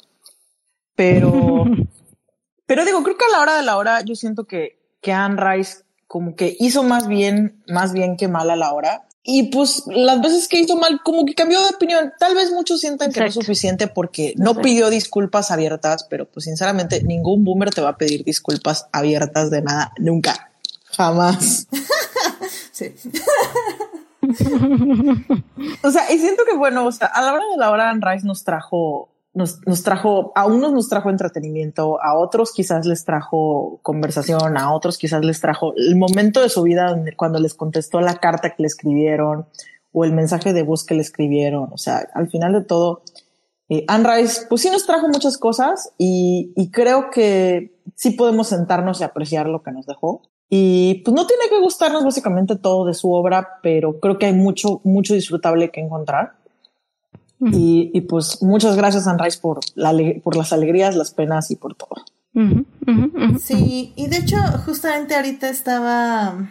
pero, 0.95 1.65
pero 2.67 2.85
digo, 2.85 3.03
creo 3.03 3.17
que 3.17 3.25
a 3.25 3.37
la 3.37 3.41
hora 3.41 3.57
de 3.57 3.63
la 3.63 3.79
hora 3.79 4.03
yo 4.03 4.15
siento 4.15 4.45
que, 4.45 4.79
que 5.01 5.13
Anne 5.13 5.43
Rice 5.43 5.84
como 6.15 6.37
que 6.37 6.57
hizo 6.61 6.85
más 6.85 7.09
bien, 7.09 7.61
más 7.67 7.93
bien 7.93 8.17
que 8.17 8.29
mal 8.29 8.49
a 8.49 8.55
la 8.55 8.73
hora. 8.73 9.09
Y 9.25 9.51
pues 9.51 9.83
las 9.89 10.21
veces 10.23 10.47
que 10.47 10.61
hizo 10.61 10.77
mal, 10.77 11.01
como 11.03 11.25
que 11.25 11.35
cambió 11.35 11.61
de 11.61 11.71
opinión. 11.75 12.13
Tal 12.21 12.37
vez 12.37 12.53
muchos 12.53 12.79
sientan 12.79 13.11
que 13.11 13.19
no 13.19 13.27
es 13.27 13.35
suficiente 13.35 13.89
porque 13.89 14.33
no 14.37 14.55
pidió 14.55 14.91
disculpas 14.91 15.51
abiertas, 15.51 16.07
pero 16.09 16.31
pues 16.31 16.45
sinceramente 16.45 17.03
ningún 17.03 17.43
boomer 17.43 17.71
te 17.71 17.81
va 17.81 17.89
a 17.89 17.97
pedir 17.97 18.23
disculpas 18.23 18.87
abiertas 18.93 19.51
de 19.51 19.63
nada, 19.63 19.93
nunca, 19.99 20.53
jamás. 20.97 21.67
sí. 22.71 22.95
o 25.83 25.91
sea, 25.91 26.13
y 26.13 26.19
siento 26.21 26.45
que 26.49 26.57
bueno, 26.57 26.87
o 26.87 26.93
sea, 26.93 27.09
a 27.09 27.23
la 27.23 27.33
hora 27.33 27.45
de 27.51 27.57
la 27.57 27.73
hora, 27.73 27.91
Anne 27.91 28.07
Rice 28.09 28.25
nos 28.25 28.45
trajo 28.45 29.09
nos, 29.35 29.67
nos 29.67 29.83
trajo, 29.83 30.33
a 30.35 30.47
unos 30.47 30.73
nos 30.73 30.89
trajo 30.89 31.11
entretenimiento, 31.11 32.03
a 32.03 32.17
otros 32.17 32.53
quizás 32.53 32.87
les 32.87 33.05
trajo 33.05 33.81
conversación, 33.83 34.57
a 34.57 34.73
otros 34.73 34.97
quizás 34.97 35.25
les 35.25 35.41
trajo 35.41 35.75
el 35.77 35.97
momento 35.97 36.41
de 36.41 36.49
su 36.49 36.63
vida 36.63 36.97
cuando 37.17 37.41
les 37.41 37.55
contestó 37.55 38.01
la 38.01 38.15
carta 38.17 38.51
que 38.51 38.63
le 38.63 38.69
escribieron 38.69 39.47
o 39.93 40.05
el 40.05 40.13
mensaje 40.13 40.53
de 40.53 40.63
voz 40.63 40.85
que 40.85 40.95
le 40.95 41.03
escribieron. 41.03 41.69
O 41.73 41.79
sea, 41.79 42.09
al 42.15 42.29
final 42.31 42.53
de 42.53 42.65
todo, 42.65 43.03
eh, 43.69 43.85
Anne 43.89 44.25
pues 44.49 44.63
sí 44.63 44.71
nos 44.71 44.87
trajo 44.87 45.09
muchas 45.09 45.37
cosas 45.37 45.93
y, 45.99 46.53
y 46.57 46.71
creo 46.71 47.11
que 47.11 47.81
sí 47.97 48.11
podemos 48.11 48.49
sentarnos 48.49 49.01
y 49.01 49.05
apreciar 49.05 49.47
lo 49.47 49.63
que 49.63 49.73
nos 49.73 49.87
dejó. 49.87 50.23
Y 50.49 51.03
pues 51.05 51.15
no 51.15 51.27
tiene 51.27 51.45
que 51.49 51.61
gustarnos 51.61 52.05
básicamente 52.05 52.57
todo 52.57 52.87
de 52.87 52.95
su 52.95 53.13
obra, 53.13 53.59
pero 53.63 53.99
creo 53.99 54.19
que 54.19 54.27
hay 54.27 54.35
mucho, 54.35 54.81
mucho 54.85 55.15
disfrutable 55.15 55.71
que 55.71 55.81
encontrar. 55.81 56.35
Y, 57.41 57.91
y, 57.93 58.01
pues 58.03 58.43
muchas 58.43 58.77
gracias, 58.77 59.07
Anrais, 59.07 59.37
por, 59.37 59.61
la, 59.75 59.93
por 60.23 60.37
las 60.37 60.53
alegrías, 60.53 60.97
las 60.97 61.11
penas 61.13 61.51
y 61.51 61.57
por 61.57 61.75
todo. 61.75 62.05
sí, 63.43 63.93
y 63.97 64.07
de 64.09 64.17
hecho, 64.17 64.37
justamente 64.65 65.15
ahorita 65.15 65.49
estaba. 65.49 66.51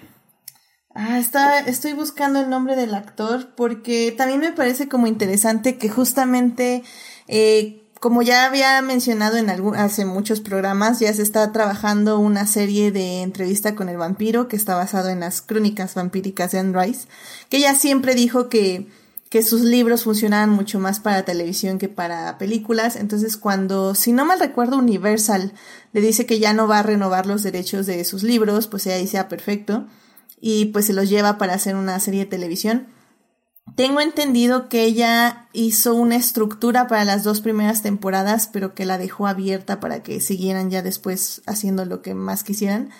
Ah, 0.96 1.18
está, 1.18 1.60
estoy 1.62 1.94
buscando 1.94 2.40
el 2.40 2.50
nombre 2.50 2.76
del 2.76 2.94
actor 2.94 3.56
porque 3.56 4.14
también 4.16 4.40
me 4.40 4.52
parece 4.52 4.88
como 4.88 5.08
interesante 5.08 5.80
que 5.80 5.90
justamente, 5.90 6.84
eh, 7.28 7.90
como 8.00 8.22
ya 8.22 8.46
había 8.46 8.80
mencionado 8.84 9.38
en 9.38 9.50
algún, 9.50 9.76
hace 9.76 10.06
muchos 10.06 10.40
programas, 10.40 11.00
ya 11.00 11.12
se 11.12 11.24
está 11.24 11.52
trabajando 11.52 12.20
una 12.20 12.46
serie 12.46 12.92
de 12.92 13.24
entrevista 13.24 13.74
con 13.74 13.90
el 13.90 13.98
vampiro 13.98 14.48
que 14.48 14.56
está 14.56 14.76
basado 14.76 15.10
en 15.10 15.22
las 15.22 15.42
crónicas 15.42 15.96
vampíricas 15.96 16.52
de 16.52 16.60
Anne 16.60 16.80
Rice, 16.80 17.08
que 17.50 17.58
ella 17.58 17.74
siempre 17.74 18.14
dijo 18.14 18.48
que 18.48 18.88
que 19.34 19.42
sus 19.42 19.62
libros 19.62 20.04
funcionaban 20.04 20.52
mucho 20.52 20.80
más 20.80 21.00
para 21.00 21.26
televisión 21.26 21.80
que 21.80 21.90
para 21.90 22.38
películas. 22.38 22.96
Entonces, 22.96 23.36
cuando, 23.36 23.96
si 23.96 24.12
no 24.12 24.26
mal 24.26 24.40
recuerdo, 24.40 24.78
Universal 24.78 25.54
le 25.92 26.02
dice 26.02 26.28
que 26.28 26.38
ya 26.38 26.54
no 26.54 26.68
va 26.68 26.78
a 26.78 26.84
renovar 26.84 27.26
los 27.26 27.42
derechos 27.42 27.88
de 27.88 28.06
sus 28.06 28.22
libros, 28.22 28.68
pues 28.68 28.86
ella 28.86 28.98
dice, 28.98 29.18
ah, 29.18 29.30
perfecto. 29.30 29.88
Y 30.40 30.66
pues 30.66 30.86
se 30.86 30.94
los 30.94 31.10
lleva 31.10 31.40
para 31.40 31.56
hacer 31.56 31.76
una 31.76 32.00
serie 32.00 32.20
de 32.20 32.26
televisión. 32.28 32.86
Tengo 33.76 34.02
entendido 34.02 34.70
que 34.70 34.84
ella 34.84 35.48
hizo 35.52 35.96
una 35.96 36.16
estructura 36.16 36.86
para 36.86 37.04
las 37.04 37.24
dos 37.24 37.42
primeras 37.42 37.82
temporadas, 37.82 38.48
pero 38.54 38.76
que 38.76 38.86
la 38.86 39.00
dejó 39.00 39.26
abierta 39.26 39.80
para 39.80 40.04
que 40.04 40.22
siguieran 40.22 40.70
ya 40.70 40.84
después 40.84 41.42
haciendo 41.48 41.86
lo 41.86 42.04
que 42.04 42.14
más 42.14 42.44
quisieran. 42.44 42.92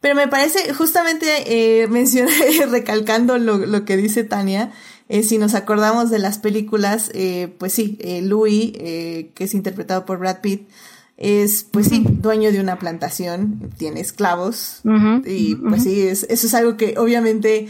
Pero 0.00 0.16
me 0.16 0.26
parece, 0.26 0.74
justamente 0.74 1.82
eh, 1.82 1.86
mencioné, 1.88 2.66
recalcando 2.68 3.38
lo, 3.38 3.58
lo 3.58 3.84
que 3.84 3.96
dice 3.96 4.24
Tania, 4.24 4.72
eh, 5.08 5.22
si 5.22 5.38
nos 5.38 5.54
acordamos 5.54 6.10
de 6.10 6.18
las 6.18 6.38
películas, 6.38 7.10
eh, 7.14 7.54
pues 7.58 7.72
sí, 7.72 7.98
eh, 8.00 8.22
Louis, 8.22 8.72
eh, 8.74 9.30
que 9.34 9.44
es 9.44 9.54
interpretado 9.54 10.04
por 10.04 10.18
Brad 10.18 10.40
Pitt, 10.40 10.68
es, 11.16 11.64
pues 11.64 11.88
sí, 11.88 12.04
dueño 12.06 12.52
de 12.52 12.60
una 12.60 12.78
plantación, 12.78 13.70
tiene 13.76 14.00
esclavos, 14.00 14.82
y 15.24 15.56
pues 15.56 15.82
sí, 15.82 16.06
es, 16.06 16.24
eso 16.28 16.46
es 16.46 16.54
algo 16.54 16.76
que 16.76 16.94
obviamente 16.96 17.68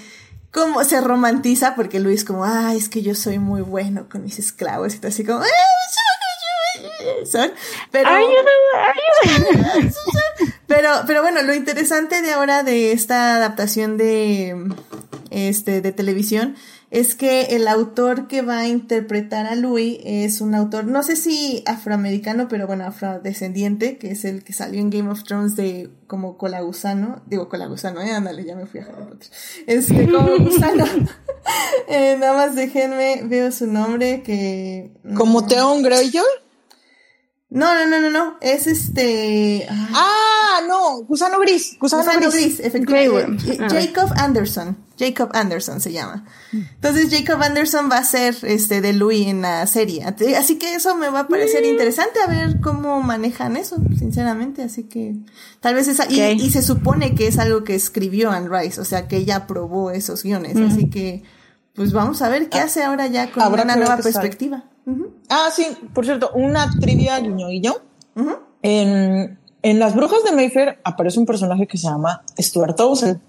como 0.52 0.82
se 0.84 1.00
romantiza, 1.00 1.74
porque 1.74 2.00
Luis 2.00 2.24
como, 2.24 2.44
ah, 2.44 2.74
es 2.74 2.88
que 2.88 3.02
yo 3.02 3.14
soy 3.14 3.38
muy 3.38 3.62
bueno 3.62 4.08
con 4.10 4.24
mis 4.24 4.38
esclavos, 4.38 4.94
y 4.94 4.98
todo 4.98 5.08
así 5.08 5.24
como, 5.24 5.40
son, 7.24 7.50
pero, 7.90 8.10
pero, 10.66 10.90
pero 11.06 11.22
bueno, 11.22 11.42
lo 11.42 11.54
interesante 11.54 12.20
de 12.20 12.32
ahora 12.32 12.64
de 12.64 12.92
esta 12.92 13.36
adaptación 13.36 13.96
de, 13.96 14.70
este, 15.30 15.80
de 15.80 15.92
televisión 15.92 16.56
es 16.90 17.14
que 17.14 17.56
el 17.56 17.68
autor 17.68 18.28
que 18.28 18.42
va 18.42 18.60
a 18.60 18.68
interpretar 18.68 19.46
a 19.46 19.54
Louis 19.54 19.98
es 20.04 20.40
un 20.40 20.54
autor, 20.54 20.86
no 20.86 21.02
sé 21.02 21.16
si 21.16 21.62
afroamericano, 21.66 22.48
pero 22.48 22.66
bueno, 22.66 22.84
afrodescendiente, 22.84 23.98
que 23.98 24.12
es 24.12 24.24
el 24.24 24.42
que 24.42 24.52
salió 24.52 24.80
en 24.80 24.90
Game 24.90 25.10
of 25.10 25.22
Thrones 25.24 25.54
de 25.54 25.90
como 26.06 26.38
colagusano, 26.38 27.20
digo 27.26 27.48
colagusano, 27.48 28.00
eh, 28.00 28.12
ándale, 28.12 28.44
ya 28.44 28.56
me 28.56 28.66
fui 28.66 28.80
a 28.80 28.84
Harry 28.84 29.04
Potter, 29.04 29.28
este, 29.66 30.10
como 30.10 30.38
gusano, 30.44 30.84
eh, 31.88 32.16
nada 32.18 32.34
más 32.34 32.54
déjenme, 32.54 33.22
veo 33.24 33.52
su 33.52 33.66
nombre 33.66 34.22
que... 34.22 34.92
¿Como 35.14 35.46
Theon 35.46 35.82
Greyjoy? 35.82 36.47
No, 37.50 37.74
no, 37.74 37.86
no, 37.86 38.00
no, 38.00 38.10
no. 38.10 38.36
Es 38.42 38.66
este. 38.66 39.66
Ah, 39.70 40.60
no. 40.68 41.02
Gusano 41.04 41.40
gris. 41.40 41.78
Gusano, 41.80 42.04
gris. 42.30 42.60
efectivamente. 42.60 43.56
Jacob 43.56 44.12
Anderson. 44.16 44.76
Jacob 44.98 45.30
Anderson 45.32 45.80
se 45.80 45.92
llama. 45.92 46.26
Entonces 46.52 47.08
Jacob 47.10 47.40
Anderson 47.42 47.88
va 47.90 47.98
a 47.98 48.04
ser 48.04 48.36
este 48.42 48.80
de 48.80 48.92
Louis 48.92 49.28
en 49.28 49.40
la 49.42 49.66
serie. 49.66 50.04
Así 50.04 50.58
que 50.58 50.74
eso 50.74 50.94
me 50.96 51.08
va 51.08 51.20
a 51.20 51.28
parecer 51.28 51.64
interesante 51.64 52.18
a 52.20 52.26
ver 52.26 52.60
cómo 52.60 53.00
manejan 53.00 53.56
eso, 53.56 53.76
sinceramente. 53.96 54.62
Así 54.62 54.84
que 54.84 55.14
tal 55.60 55.74
vez 55.74 55.88
esa. 55.88 56.10
Y, 56.10 56.50
se 56.50 56.62
supone 56.62 57.14
que 57.14 57.28
es 57.28 57.38
algo 57.38 57.64
que 57.64 57.74
escribió 57.74 58.30
Anne 58.30 58.48
Rice, 58.50 58.80
o 58.80 58.84
sea 58.84 59.08
que 59.08 59.16
ella 59.16 59.36
aprobó 59.36 59.90
esos 59.90 60.22
guiones. 60.22 60.56
Así 60.56 60.90
que, 60.90 61.22
pues 61.74 61.92
vamos 61.92 62.20
a 62.20 62.28
ver 62.28 62.50
qué 62.50 62.58
ah, 62.58 62.64
hace 62.64 62.82
ahora 62.82 63.06
ya 63.06 63.30
con 63.30 63.52
una 63.52 63.76
nueva 63.76 63.96
perspectiva. 63.98 64.64
Ah, 65.28 65.48
sí, 65.52 65.66
por 65.92 66.04
cierto, 66.04 66.30
una 66.34 66.70
trivia 66.80 67.18
guiño 67.20 67.48
guiño. 67.48 67.74
en, 68.62 69.38
en 69.62 69.78
Las 69.78 69.94
Brujas 69.94 70.24
de 70.24 70.32
Mayfair 70.32 70.78
aparece 70.84 71.18
un 71.18 71.26
personaje 71.26 71.66
que 71.66 71.78
se 71.78 71.88
llama 71.88 72.22
Stuart 72.38 72.76
Townsend. 72.76 73.20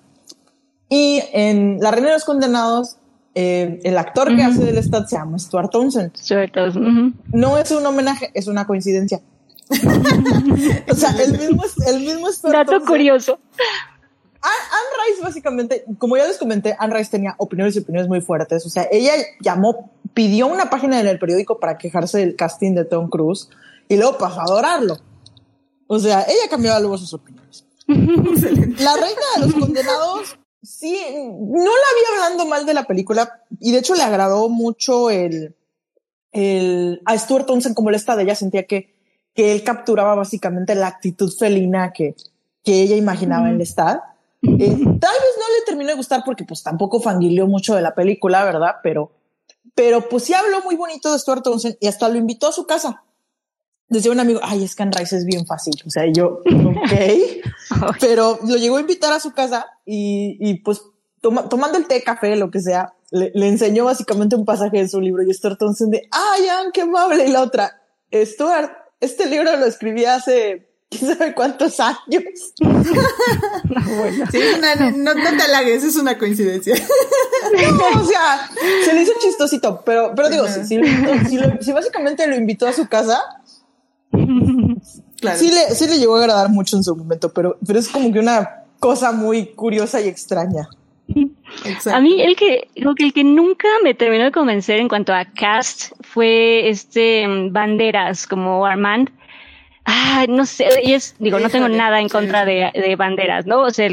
Y 0.90 1.22
en 1.34 1.80
La 1.80 1.92
Reina 1.92 2.08
de 2.08 2.14
los 2.14 2.26
Condenados, 2.26 2.98
eh, 3.36 3.80
el 3.84 3.98
actor 3.98 4.36
que 4.36 4.42
hace 4.42 4.66
del 4.66 4.84
Stat 4.84 5.08
se 5.08 5.18
llama 5.18 5.38
Stuart 5.38 5.72
Townsend. 5.72 6.16
Stuart 6.18 6.52
Townsend. 6.52 7.16
No 7.28 7.58
es 7.58 7.72
un 7.72 7.86
homenaje, 7.86 8.32
es 8.34 8.48
una 8.48 8.66
coincidencia. 8.66 9.22
o 9.70 10.96
sea, 10.96 11.12
el 11.24 11.38
mismo, 11.38 11.64
el 11.88 12.00
mismo 12.00 12.32
Stuart 12.32 12.68
Dato 12.68 12.84
curioso. 12.86 13.40
Anne 14.42 15.10
Rice, 15.10 15.22
básicamente, 15.22 15.86
como 15.98 16.16
ya 16.18 16.26
les 16.26 16.38
comenté, 16.38 16.76
Anne 16.80 16.96
Rice 16.96 17.12
tenía 17.12 17.36
opiniones 17.38 17.76
y 17.76 17.80
opiniones 17.80 18.08
muy 18.08 18.22
fuertes. 18.22 18.66
O 18.66 18.70
sea, 18.70 18.88
ella 18.92 19.14
llamó, 19.42 19.92
pidió 20.14 20.48
una 20.48 20.70
página 20.70 21.00
en 21.00 21.08
el 21.08 21.20
periódico 21.20 21.60
para 21.60 21.78
quejarse 21.78 22.20
del 22.20 22.36
casting 22.36 22.74
de 22.74 22.86
Tom 22.86 23.10
Cruise 23.10 23.50
y 23.88 23.98
luego 23.98 24.18
pasó 24.18 24.40
a 24.40 24.44
adorarlo. 24.44 24.98
O 25.88 26.00
sea, 26.00 26.22
ella 26.22 26.50
cambiaba 26.50 26.80
luego 26.80 26.98
sus 26.98 27.14
opiniones. 27.14 27.66
la 27.88 28.96
reina 28.96 29.22
de 29.36 29.42
los 29.42 29.54
condenados, 29.56 30.38
sí, 30.62 30.96
no 31.16 31.72
la 31.72 31.72
vi 31.72 32.22
hablando 32.24 32.46
mal 32.46 32.66
de 32.66 32.76
la 32.76 32.86
película 32.86 33.42
y 33.60 33.72
de 33.72 33.80
hecho 33.80 33.96
le 33.96 34.04
agradó 34.04 34.48
mucho 34.48 35.10
el, 35.10 35.56
el, 36.32 37.02
a 37.06 37.18
Stuart 37.18 37.48
Townsend 37.48 37.76
como 37.76 37.90
el 37.90 37.96
está 37.96 38.16
de 38.16 38.24
ella 38.24 38.36
sentía 38.36 38.68
que, 38.68 38.96
que 39.34 39.52
él 39.52 39.64
capturaba 39.64 40.14
básicamente 40.14 40.76
la 40.76 40.88
actitud 40.88 41.34
felina 41.36 41.92
que, 41.92 42.16
que 42.64 42.84
ella 42.84 42.96
imaginaba 42.96 43.50
en 43.50 43.56
el 43.56 43.62
estado. 43.62 44.02
Eh, 44.42 44.70
tal 44.70 44.78
vez 44.86 45.36
no 45.38 45.46
le 45.58 45.66
terminó 45.66 45.90
de 45.90 45.96
gustar 45.96 46.24
porque 46.26 46.46
pues 46.46 46.64
tampoco 46.64 47.02
fanguileó 47.02 47.48
mucho 47.48 47.76
de 47.76 47.82
la 47.82 47.94
película, 47.94 48.46
¿verdad? 48.46 48.76
Pero, 48.84 49.12
pero 49.76 50.08
pues 50.08 50.24
sí 50.24 50.34
habló 50.34 50.62
muy 50.64 50.76
bonito 50.76 51.12
de 51.12 51.20
Stuart 51.20 51.44
Townsend 51.44 51.78
y 51.80 51.88
hasta 51.88 52.08
lo 52.10 52.18
invitó 52.18 52.48
a 52.48 52.52
su 52.52 52.66
casa. 52.66 53.04
Decía 53.90 54.12
un 54.12 54.20
amigo, 54.20 54.40
ay, 54.44 54.64
es 54.64 54.76
que 54.76 54.86
Rice 54.86 55.18
es 55.18 55.26
bien 55.26 55.46
fácil. 55.46 55.74
O 55.86 55.90
sea, 55.90 56.06
yo, 56.06 56.42
ok, 56.46 57.96
pero 58.00 58.40
lo 58.44 58.56
llegó 58.56 58.78
a 58.78 58.82
invitar 58.82 59.12
a 59.12 59.20
su 59.20 59.34
casa 59.34 59.66
y, 59.86 60.38
y 60.40 60.60
pues 60.60 60.84
tomando 61.22 61.78
el 61.78 61.88
té, 61.88 62.04
café, 62.04 62.36
lo 62.36 62.52
que 62.52 62.62
sea, 62.62 62.94
le, 63.12 63.32
le, 63.34 63.48
enseñó 63.48 63.86
básicamente 63.86 64.36
un 64.36 64.46
pasaje 64.46 64.78
de 64.78 64.88
su 64.88 65.02
libro 65.02 65.24
y 65.24 65.34
Stuart 65.34 65.58
Townsend 65.58 65.92
de, 65.92 66.08
ay, 66.12 66.44
qué 66.72 66.82
amable. 66.82 67.26
Y 67.26 67.32
la 67.32 67.42
otra, 67.42 67.82
Stuart, 68.14 68.72
este 69.00 69.28
libro 69.28 69.56
lo 69.58 69.66
escribí 69.66 70.06
hace 70.06 70.69
quién 71.00 71.16
sabe 71.16 71.34
cuántos 71.34 71.80
años. 71.80 72.00
bueno. 72.60 74.26
sí, 74.32 74.40
no, 74.98 75.14
no, 75.14 75.14
te 75.14 75.44
halagues, 75.44 75.84
es 75.84 75.96
una 75.96 76.18
coincidencia. 76.18 76.76
no, 77.72 78.02
o 78.02 78.06
sea, 78.06 78.50
se 78.84 78.94
le 78.94 79.04
hizo 79.04 79.14
chistosito, 79.20 79.82
pero, 79.86 80.14
pero 80.16 80.30
digo, 80.30 80.48
si, 80.48 80.80
si, 81.62 81.72
básicamente 81.72 82.26
lo 82.28 82.36
invitó 82.36 82.68
a 82.68 82.74
su 82.74 82.88
casa, 82.88 83.22
claro. 85.20 85.40
sí, 85.40 85.52
le, 85.52 85.76
sí 85.76 85.88
le 85.88 86.00
llegó 86.00 86.16
a 86.16 86.22
agradar 86.22 86.50
mucho 86.50 86.76
en 86.78 86.84
su 86.84 86.96
momento, 86.96 87.32
pero, 87.32 87.58
pero 87.66 87.80
es 87.80 87.88
como 87.88 88.12
que 88.12 88.20
una 88.20 88.64
cosa 88.80 89.12
muy 89.12 89.48
curiosa 89.48 90.02
y 90.02 90.08
extraña. 90.08 90.70
Exacto. 91.66 91.98
A 91.98 92.02
mí 92.02 92.22
el 92.22 92.36
que, 92.36 92.68
el 92.76 93.14
que 93.14 93.24
nunca 93.24 93.68
me 93.84 93.96
terminó 93.96 94.26
de 94.26 94.32
convencer 94.32 94.80
en 94.80 94.88
cuanto 94.88 95.14
a 95.14 95.26
cast 95.26 95.94
fue 96.02 96.70
este 96.70 97.28
mm, 97.28 97.52
Banderas 97.52 98.28
como 98.28 98.66
Armand 98.66 99.10
Ah, 99.92 100.28
no 100.30 100.46
sé, 100.46 100.70
y 100.84 100.94
es, 100.94 101.16
digo, 101.18 101.40
no 101.40 101.50
tengo 101.50 101.68
nada 101.68 102.00
en 102.00 102.10
contra 102.10 102.46
de, 102.46 102.96
banderas, 102.96 103.48
¿no? 103.48 103.62
O 103.62 103.72
sea, 103.72 103.90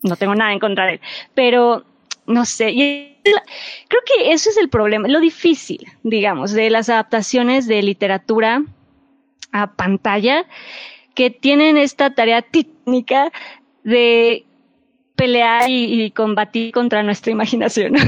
no 0.00 0.16
tengo 0.16 0.34
nada 0.34 0.54
en 0.54 0.60
contra 0.60 0.86
de 0.86 0.92
él, 0.94 1.00
pero 1.34 1.84
no 2.26 2.46
sé, 2.46 2.70
y 2.70 3.18
creo 3.22 4.00
que 4.06 4.32
eso 4.32 4.48
es 4.48 4.56
el 4.56 4.70
problema, 4.70 5.06
lo 5.06 5.20
difícil, 5.20 5.86
digamos, 6.04 6.52
de 6.52 6.70
las 6.70 6.88
adaptaciones 6.88 7.66
de 7.66 7.82
literatura 7.82 8.62
a 9.52 9.72
pantalla, 9.74 10.46
que 11.14 11.28
tienen 11.28 11.76
esta 11.76 12.14
tarea 12.14 12.40
técnica 12.40 13.30
de 13.84 14.46
pelear 15.18 15.68
y, 15.68 16.12
combatir 16.12 16.70
contra 16.72 17.02
nuestra 17.02 17.32
imaginación. 17.32 17.94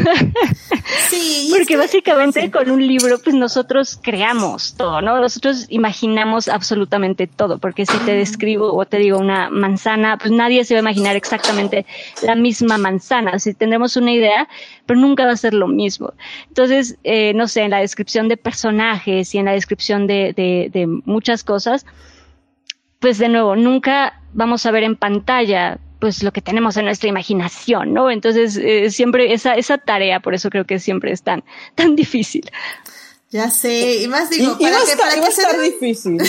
Sí. 1.08 1.50
Porque 1.56 1.76
básicamente 1.76 2.50
con 2.50 2.70
un 2.70 2.86
libro, 2.86 3.18
pues 3.22 3.34
nosotros 3.34 3.98
creamos 4.00 4.74
todo, 4.76 5.00
¿no? 5.00 5.20
Nosotros 5.20 5.66
imaginamos 5.68 6.48
absolutamente 6.48 7.26
todo, 7.26 7.58
porque 7.58 7.84
si 7.84 7.96
te 7.98 8.12
describo 8.12 8.72
o 8.72 8.84
te 8.86 8.98
digo 8.98 9.18
una 9.18 9.50
manzana, 9.50 10.18
pues 10.18 10.30
nadie 10.30 10.64
se 10.64 10.74
va 10.74 10.78
a 10.78 10.82
imaginar 10.82 11.16
exactamente 11.16 11.84
la 12.22 12.36
misma 12.36 12.78
manzana. 12.78 13.38
Si 13.40 13.54
tendremos 13.54 13.96
una 13.96 14.12
idea, 14.12 14.48
pero 14.86 15.00
nunca 15.00 15.24
va 15.26 15.32
a 15.32 15.36
ser 15.36 15.54
lo 15.54 15.66
mismo. 15.66 16.12
Entonces, 16.48 16.96
eh, 17.02 17.32
no 17.34 17.48
sé, 17.48 17.62
en 17.62 17.70
la 17.70 17.80
descripción 17.80 18.28
de 18.28 18.36
personajes 18.36 19.34
y 19.34 19.38
en 19.38 19.46
la 19.46 19.52
descripción 19.52 20.06
de, 20.06 20.32
de, 20.32 20.70
de 20.72 20.86
muchas 20.86 21.42
cosas, 21.42 21.86
pues 23.00 23.18
de 23.18 23.28
nuevo, 23.28 23.56
nunca 23.56 24.20
vamos 24.32 24.64
a 24.66 24.70
ver 24.70 24.84
en 24.84 24.94
pantalla 24.94 25.78
pues 26.00 26.22
lo 26.22 26.32
que 26.32 26.42
tenemos 26.42 26.76
en 26.76 26.86
nuestra 26.86 27.08
imaginación, 27.08 27.92
¿no? 27.92 28.10
Entonces, 28.10 28.56
eh, 28.56 28.90
siempre 28.90 29.32
esa, 29.32 29.54
esa 29.54 29.78
tarea, 29.78 30.20
por 30.20 30.34
eso 30.34 30.50
creo 30.50 30.64
que 30.64 30.78
siempre 30.78 31.12
es 31.12 31.22
tan, 31.22 31.44
tan 31.74 31.94
difícil. 31.94 32.50
Ya 33.32 33.48
sé, 33.48 34.02
y 34.02 34.08
más 34.08 34.28
digo, 34.28 34.58
para 34.58 34.76
que, 34.84 34.96
para 34.96 35.14
que 35.14 35.30
sea 35.32 35.56
difícil. 35.62 36.20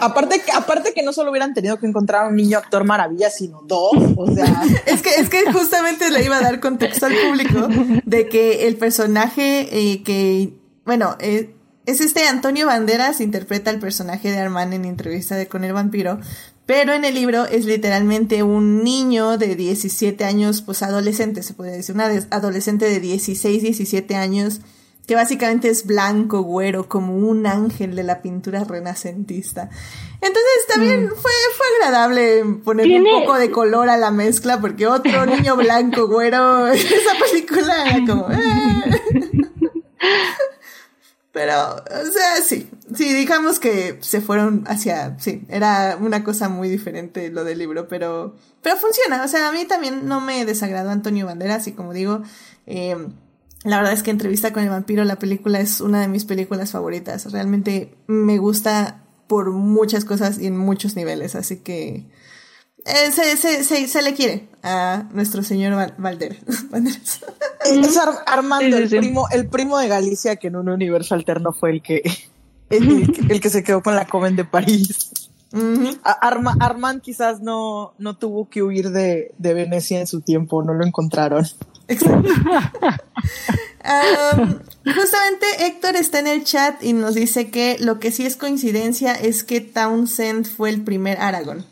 aparte, 0.00 0.42
aparte 0.54 0.92
que 0.92 1.02
no 1.02 1.14
solo 1.14 1.30
hubieran 1.30 1.54
tenido 1.54 1.78
que 1.78 1.86
encontrar 1.86 2.28
un 2.28 2.36
niño 2.36 2.58
actor 2.58 2.84
maravilla, 2.84 3.30
sino 3.30 3.62
dos, 3.62 3.92
o 4.16 4.26
sea. 4.34 4.62
es 4.86 5.00
que, 5.00 5.14
es 5.14 5.30
que 5.30 5.50
justamente 5.50 6.10
le 6.10 6.22
iba 6.22 6.36
a 6.36 6.42
dar 6.42 6.60
contexto 6.60 7.06
al 7.06 7.14
público 7.14 7.68
de 8.04 8.28
que 8.28 8.68
el 8.68 8.76
personaje 8.76 9.66
eh, 9.72 10.02
que, 10.02 10.52
bueno, 10.84 11.16
eh, 11.20 11.54
es 11.86 12.00
este 12.02 12.26
Antonio 12.28 12.66
Banderas, 12.66 13.22
interpreta 13.22 13.70
el 13.70 13.78
personaje 13.78 14.30
de 14.30 14.38
Armand 14.38 14.74
en 14.74 14.84
entrevista 14.84 15.36
de 15.36 15.48
con 15.48 15.64
el 15.64 15.72
vampiro, 15.72 16.20
pero 16.66 16.92
en 16.92 17.04
el 17.04 17.14
libro 17.14 17.44
es 17.44 17.64
literalmente 17.64 18.42
un 18.42 18.84
niño 18.84 19.36
de 19.36 19.56
17 19.56 20.24
años, 20.24 20.62
pues 20.62 20.82
adolescente, 20.82 21.42
se 21.42 21.54
puede 21.54 21.76
decir, 21.76 21.94
una 21.94 22.06
adolescente 22.30 22.84
de 22.84 23.00
16, 23.00 23.62
17 23.62 24.14
años, 24.14 24.60
que 25.06 25.16
básicamente 25.16 25.68
es 25.68 25.84
blanco, 25.84 26.42
güero, 26.42 26.88
como 26.88 27.16
un 27.16 27.46
ángel 27.46 27.96
de 27.96 28.04
la 28.04 28.22
pintura 28.22 28.62
renacentista. 28.62 29.68
Entonces 30.20 30.66
también 30.68 31.06
mm. 31.06 31.08
fue, 31.08 31.32
fue 31.56 31.66
agradable 31.80 32.44
poner 32.62 32.86
un 32.88 33.04
poco 33.04 33.34
de 33.36 33.50
color 33.50 33.88
a 33.88 33.96
la 33.96 34.12
mezcla, 34.12 34.60
porque 34.60 34.86
otro 34.86 35.26
niño 35.26 35.56
blanco, 35.56 36.06
güero, 36.06 36.66
esa 36.68 37.18
película 37.20 37.86
era 37.86 38.06
como... 38.06 38.30
Eh. 38.30 38.38
Pero, 41.32 41.76
o 41.76 42.12
sea, 42.12 42.42
sí, 42.44 42.68
sí, 42.94 43.12
digamos 43.14 43.58
que 43.58 43.96
se 44.02 44.20
fueron 44.20 44.64
hacia, 44.66 45.18
sí, 45.18 45.44
era 45.48 45.96
una 45.98 46.24
cosa 46.24 46.50
muy 46.50 46.68
diferente 46.68 47.30
lo 47.30 47.42
del 47.42 47.58
libro, 47.58 47.88
pero, 47.88 48.36
pero 48.60 48.76
funciona, 48.76 49.24
o 49.24 49.28
sea, 49.28 49.48
a 49.48 49.52
mí 49.52 49.64
también 49.64 50.06
no 50.06 50.20
me 50.20 50.44
desagradó 50.44 50.90
Antonio 50.90 51.24
Banderas 51.24 51.66
y 51.68 51.72
como 51.72 51.94
digo, 51.94 52.20
eh, 52.66 52.96
la 53.64 53.78
verdad 53.78 53.94
es 53.94 54.02
que 54.02 54.10
Entrevista 54.10 54.52
con 54.52 54.62
el 54.62 54.68
vampiro, 54.68 55.04
la 55.04 55.18
película 55.18 55.58
es 55.60 55.80
una 55.80 56.02
de 56.02 56.08
mis 56.08 56.26
películas 56.26 56.72
favoritas, 56.72 57.32
realmente 57.32 57.96
me 58.06 58.36
gusta 58.36 59.02
por 59.26 59.52
muchas 59.52 60.04
cosas 60.04 60.38
y 60.38 60.48
en 60.48 60.58
muchos 60.58 60.96
niveles, 60.96 61.34
así 61.34 61.56
que 61.60 62.04
eh, 62.84 63.12
se, 63.12 63.36
se, 63.36 63.62
se, 63.62 63.86
se, 63.86 64.02
le 64.02 64.14
quiere 64.14 64.48
a 64.62 65.04
nuestro 65.12 65.42
señor 65.42 65.94
Valder. 65.98 66.38
es 67.64 67.98
Armando, 68.26 68.76
el, 68.76 68.88
primo, 68.88 69.28
el 69.30 69.46
primo 69.46 69.78
de 69.78 69.86
Galicia, 69.88 70.36
que 70.36 70.48
en 70.48 70.56
un 70.56 70.68
universo 70.68 71.14
alterno 71.14 71.52
fue 71.52 71.70
el 71.70 71.82
que 71.82 72.02
el, 72.70 73.40
que 73.40 73.50
se 73.50 73.62
quedó 73.62 73.82
con 73.82 73.94
la 73.94 74.06
Coven 74.06 74.34
de 74.36 74.44
París. 74.44 75.10
Armand 76.02 77.02
quizás 77.02 77.40
no, 77.40 77.92
no 77.98 78.16
tuvo 78.16 78.48
que 78.48 78.62
huir 78.62 78.90
de, 78.90 79.32
de 79.38 79.54
Venecia 79.54 80.00
en 80.00 80.06
su 80.06 80.22
tiempo, 80.22 80.62
no 80.62 80.72
lo 80.72 80.84
encontraron. 80.84 81.46
justamente 84.84 85.46
Héctor 85.66 85.96
está 85.96 86.20
en 86.20 86.26
el 86.26 86.44
chat 86.44 86.82
y 86.82 86.94
nos 86.94 87.14
dice 87.14 87.50
que 87.50 87.76
lo 87.80 88.00
que 88.00 88.10
sí 88.10 88.24
es 88.24 88.36
coincidencia 88.36 89.12
es 89.12 89.44
que 89.44 89.60
Townsend 89.60 90.46
fue 90.46 90.70
el 90.70 90.82
primer 90.82 91.20
Aragón. 91.20 91.66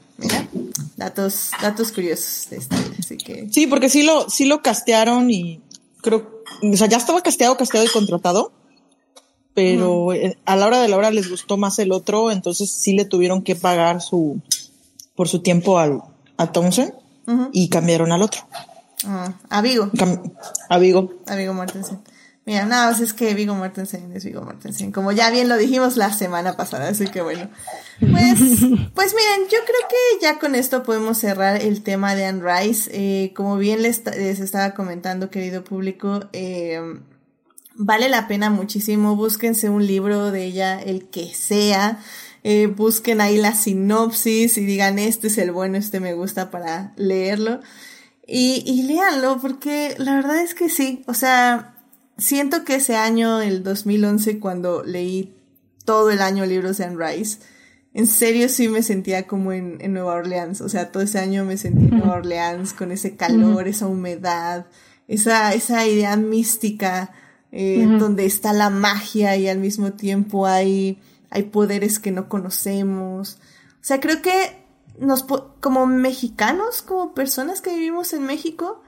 Datos, 1.01 1.51
datos 1.63 1.93
curiosos 1.93 2.51
de 2.51 2.59
esta, 2.59 2.77
así 2.99 3.17
que. 3.17 3.49
Sí, 3.51 3.67
porque 3.67 3.89
sí 3.89 4.03
lo, 4.03 4.29
sí 4.29 4.45
lo 4.45 4.61
castearon 4.61 5.31
y 5.31 5.63
creo, 6.03 6.43
o 6.63 6.77
sea, 6.77 6.89
ya 6.89 6.99
estaba 6.99 7.23
casteado, 7.23 7.57
casteado 7.57 7.87
y 7.87 7.89
contratado, 7.89 8.53
pero 9.55 10.13
eh, 10.13 10.37
a 10.45 10.57
la 10.57 10.67
hora 10.67 10.79
de 10.83 10.89
la 10.89 10.99
hora 10.99 11.11
les 11.11 11.31
gustó 11.31 11.57
más 11.57 11.79
el 11.79 11.93
otro, 11.93 12.31
entonces 12.31 12.71
sí 12.71 12.93
le 12.93 13.07
tuvieron 13.07 13.41
que 13.41 13.57
pagar 13.57 14.03
su, 14.03 14.43
por 15.15 15.27
su 15.27 15.41
tiempo 15.41 15.79
al, 15.79 16.03
a 16.37 16.53
Townsend 16.53 16.93
y 17.51 17.71
cambiaron 17.71 18.13
al 18.13 18.21
otro. 18.21 18.43
Ah, 19.07 19.33
a 19.49 19.63
Vigo. 19.63 19.91
a 20.69 20.79
Vigo. 20.79 21.15
A 21.27 21.35
Vigo 21.35 21.55
Mortensen. 21.55 22.03
Mira, 22.47 22.65
no, 22.65 22.77
pues 22.89 23.01
es 23.01 23.13
que 23.13 23.35
Vigo 23.35 23.55
Mortensen 23.55 24.13
es 24.15 24.25
Vigo 24.25 24.43
Mortensen, 24.43 24.93
como 24.93 25.13
ya 25.13 25.31
bien 25.31 25.49
lo 25.49 25.59
dijimos 25.59 25.97
la 25.97 26.13
semana 26.13 26.57
pasada, 26.57 26.89
así 26.89 27.07
que 27.07 27.21
bueno. 27.21 27.51
Pues, 28.01 28.41
pues 28.95 29.15
miren, 29.15 29.49
yo 29.51 29.59
creo 29.67 29.89
que 29.89 30.23
ya 30.23 30.39
con 30.39 30.55
esto 30.55 30.83
podemos 30.83 31.19
cerrar 31.19 31.61
el 31.61 31.83
tema 31.83 32.15
de 32.15 32.25
Anne 32.25 32.43
Rice. 32.43 32.91
Eh, 32.93 33.33
como 33.35 33.59
bien 33.59 33.83
les, 33.83 34.05
les, 34.07 34.41
estaba 34.41 34.75
comentando, 34.75 35.31
querido 35.31 35.65
público, 35.65 36.29
eh, 36.33 36.81
vale 37.75 38.09
la 38.09 38.27
pena 38.27 38.49
muchísimo. 38.49 39.17
Búsquense 39.17 39.69
un 39.69 39.87
libro 39.87 40.31
de 40.31 40.45
ella, 40.45 40.81
el 40.81 41.11
que 41.11 41.35
sea. 41.35 42.01
Eh, 42.43 42.69
busquen 42.69 43.21
ahí 43.21 43.37
la 43.37 43.55
sinopsis 43.55 44.57
y 44.57 44.65
digan, 44.65 44.99
este 44.99 45.27
es 45.27 45.37
el 45.37 45.53
bueno, 45.53 45.77
este 45.77 46.01
me 46.01 46.15
gusta 46.15 46.51
para 46.51 46.95
leerlo. 46.97 47.61
Y, 48.27 48.63
y 48.67 48.85
léanlo, 48.85 49.39
porque 49.43 49.95
la 49.99 50.15
verdad 50.15 50.39
es 50.39 50.55
que 50.55 50.71
sí, 50.71 51.03
o 51.07 51.15
sea, 51.15 51.70
siento 52.21 52.65
que 52.65 52.77
ese 52.77 52.97
año, 52.97 53.41
el 53.41 53.63
2011, 53.63 54.39
cuando 54.39 54.85
leí 54.85 55.35
todo 55.85 56.11
el 56.11 56.21
año 56.21 56.47
libros 56.47 56.79
de 56.79 56.85
Anne 56.85 57.05
Rice, 57.05 57.39
en 57.93 58.07
serio 58.07 58.49
sí 58.49 58.69
me 58.69 58.83
sentía 58.83 59.27
como 59.27 59.53
en, 59.53 59.79
en, 59.81 59.95
Nueva 59.95 60.15
Orleans. 60.15 60.61
O 60.61 60.69
sea, 60.69 60.93
todo 60.93 61.03
ese 61.03 61.19
año 61.19 61.45
me 61.45 61.57
sentí 61.57 61.87
en 61.87 61.99
Nueva 61.99 62.17
Orleans 62.17 62.73
con 62.73 62.93
ese 62.93 63.17
calor, 63.17 63.67
esa 63.67 63.89
humedad, 63.89 64.67
esa, 65.09 65.53
esa 65.55 65.87
idea 65.87 66.17
mística 66.17 67.13
eh, 67.53 67.85
donde 67.99 68.27
está 68.27 68.53
la 68.53 68.71
magia 68.71 69.37
y 69.37 69.49
al 69.49 69.59
mismo 69.59 69.93
tiempo 69.95 70.47
hay, 70.47 71.01
hay 71.31 71.45
poderes 71.45 71.99
que 71.99 72.13
no 72.13 72.29
conocemos. 72.29 73.39
O 73.75 73.85
sea, 73.85 73.99
creo 73.99 74.23
que 74.23 74.65
nos, 75.01 75.25
como 75.25 75.87
mexicanos, 75.87 76.83
como 76.83 77.13
personas 77.13 77.61
que 77.61 77.75
vivimos 77.75 78.13
en 78.13 78.23
México, 78.25 78.83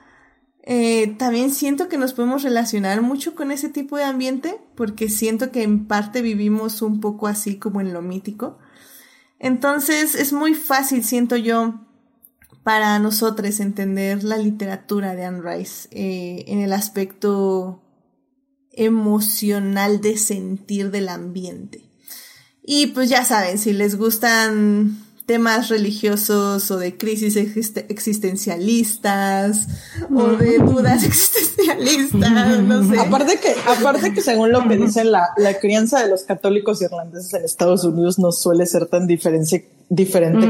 eh, 0.62 1.16
también 1.18 1.50
siento 1.52 1.88
que 1.88 1.98
nos 1.98 2.12
podemos 2.12 2.42
relacionar 2.44 3.02
mucho 3.02 3.34
con 3.34 3.50
ese 3.50 3.68
tipo 3.68 3.96
de 3.96 4.04
ambiente, 4.04 4.60
porque 4.76 5.08
siento 5.08 5.50
que 5.50 5.62
en 5.62 5.86
parte 5.86 6.22
vivimos 6.22 6.82
un 6.82 7.00
poco 7.00 7.26
así 7.26 7.58
como 7.58 7.80
en 7.80 7.92
lo 7.92 8.00
mítico. 8.00 8.58
Entonces 9.40 10.14
es 10.14 10.32
muy 10.32 10.54
fácil, 10.54 11.04
siento 11.04 11.36
yo, 11.36 11.80
para 12.62 12.98
nosotros 13.00 13.58
entender 13.58 14.22
la 14.22 14.36
literatura 14.36 15.16
de 15.16 15.24
Anne 15.24 15.42
Rice 15.42 15.88
eh, 15.90 16.44
en 16.46 16.60
el 16.60 16.72
aspecto 16.72 17.82
emocional 18.70 20.00
de 20.00 20.16
sentir 20.16 20.92
del 20.92 21.08
ambiente. 21.08 21.90
Y 22.62 22.88
pues 22.88 23.10
ya 23.10 23.24
saben, 23.24 23.58
si 23.58 23.72
les 23.72 23.96
gustan 23.96 24.96
temas 25.26 25.68
religiosos 25.68 26.70
o 26.70 26.78
de 26.78 26.96
crisis 26.96 27.36
existencialistas 27.36 29.66
o 30.14 30.28
de 30.28 30.58
dudas 30.58 31.02
existencialistas, 31.04 32.62
no 32.62 32.88
sé. 32.88 32.98
Aparte 32.98 33.38
que, 33.38 33.54
aparte 33.66 34.12
que 34.12 34.20
según 34.20 34.52
lo 34.52 34.68
que 34.68 34.76
dicen, 34.76 35.12
la, 35.12 35.28
la 35.36 35.58
crianza 35.58 36.02
de 36.02 36.10
los 36.10 36.24
católicos 36.24 36.82
irlandeses 36.82 37.32
en 37.34 37.44
Estados 37.44 37.84
Unidos 37.84 38.18
no 38.18 38.32
suele 38.32 38.66
ser 38.66 38.86
tan 38.86 39.06
diferente 39.06 39.64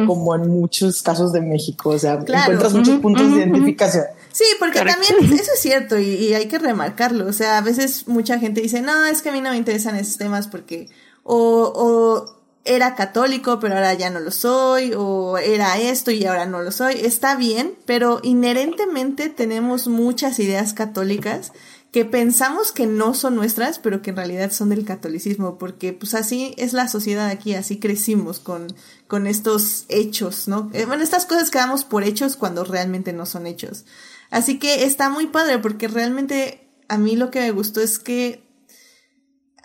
como 0.07 0.35
en 0.35 0.49
muchos 0.49 1.03
casos 1.03 1.33
de 1.33 1.41
México. 1.41 1.91
O 1.91 1.99
sea, 1.99 2.15
encuentras 2.15 2.73
muchos 2.73 3.01
puntos 3.01 3.31
de 3.31 3.39
identificación. 3.39 4.05
Sí, 4.33 4.45
porque 4.59 4.79
también 4.79 5.33
eso 5.33 5.53
es 5.55 5.61
cierto 5.61 5.99
y, 5.99 6.15
y 6.15 6.35
hay 6.35 6.47
que 6.47 6.59
remarcarlo. 6.59 7.27
O 7.27 7.33
sea, 7.33 7.59
a 7.59 7.61
veces 7.61 8.09
mucha 8.09 8.39
gente 8.39 8.63
dice, 8.63 8.81
no, 8.81 9.07
es 9.07 9.21
que 9.21 9.29
a 9.29 9.33
mí 9.33 9.43
no 9.43 9.51
me 9.51 9.59
interesan 9.59 9.97
esos 9.97 10.17
temas 10.17 10.49
porque 10.49 10.89
o, 11.23 11.71
o 11.75 12.42
era 12.65 12.95
católico, 12.95 13.59
pero 13.59 13.75
ahora 13.75 13.95
ya 13.95 14.11
no 14.11 14.21
lo 14.21 14.31
soy, 14.31 14.93
o 14.97 15.39
era 15.39 15.79
esto 15.79 16.11
y 16.11 16.25
ahora 16.25 16.47
no 16.47 16.63
lo 16.63 16.71
soy. 16.71 16.95
Está 16.95 17.37
bien, 17.37 17.75
pero 17.87 18.21
inherentemente 18.23 19.29
tenemos 19.29 19.89
muchas 19.89 20.39
ideas 20.39 20.73
católicas 20.73 21.53
que 21.93 22.07
pensamos 22.07 22.73
que 22.73 22.87
no 22.87 23.13
son 23.13 23.35
nuestras, 23.35 23.79
pero 23.79 24.01
que 24.01 24.11
en 24.11 24.17
realidad 24.17 24.51
son 24.51 24.71
del 24.71 24.85
catolicismo, 24.85 25.59
porque 25.59 25.93
pues 25.93 26.15
así 26.15 26.55
es 26.57 26.73
la 26.73 26.89
sociedad 26.89 27.29
aquí, 27.29 27.55
así 27.55 27.79
crecimos 27.79 28.39
con, 28.39 28.69
con 29.09 29.27
estos 29.27 29.85
hechos, 29.89 30.49
¿no? 30.49 30.71
Eh, 30.73 30.87
bueno, 30.87 31.03
estas 31.03 31.27
cosas 31.27 31.51
que 31.51 31.59
damos 31.59 31.85
por 31.85 32.03
hechos 32.03 32.37
cuando 32.37 32.65
realmente 32.65 33.13
no 33.13 33.27
son 33.27 33.47
hechos. 33.47 33.85
Así 34.31 34.59
que 34.59 34.85
está 34.85 35.11
muy 35.11 35.27
padre, 35.27 35.59
porque 35.59 35.87
realmente 35.87 36.67
a 36.89 36.97
mí 36.97 37.15
lo 37.17 37.31
que 37.31 37.41
me 37.41 37.51
gustó 37.51 37.83
es 37.83 37.99
que 37.99 38.43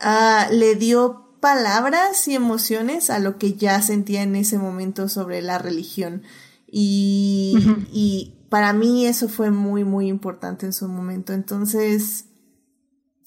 uh, 0.03 0.53
le 0.53 0.75
dio 0.75 1.26
palabras 1.47 2.27
y 2.27 2.35
emociones 2.35 3.09
a 3.09 3.19
lo 3.19 3.37
que 3.37 3.53
ya 3.53 3.81
sentía 3.81 4.21
en 4.21 4.35
ese 4.35 4.57
momento 4.57 5.07
sobre 5.07 5.41
la 5.41 5.57
religión. 5.57 6.23
Y, 6.69 7.55
y 7.93 8.33
para 8.49 8.73
mí 8.73 9.05
eso 9.05 9.29
fue 9.29 9.49
muy, 9.49 9.85
muy 9.85 10.09
importante 10.09 10.65
en 10.65 10.73
su 10.73 10.89
momento. 10.89 11.31
Entonces, 11.31 12.25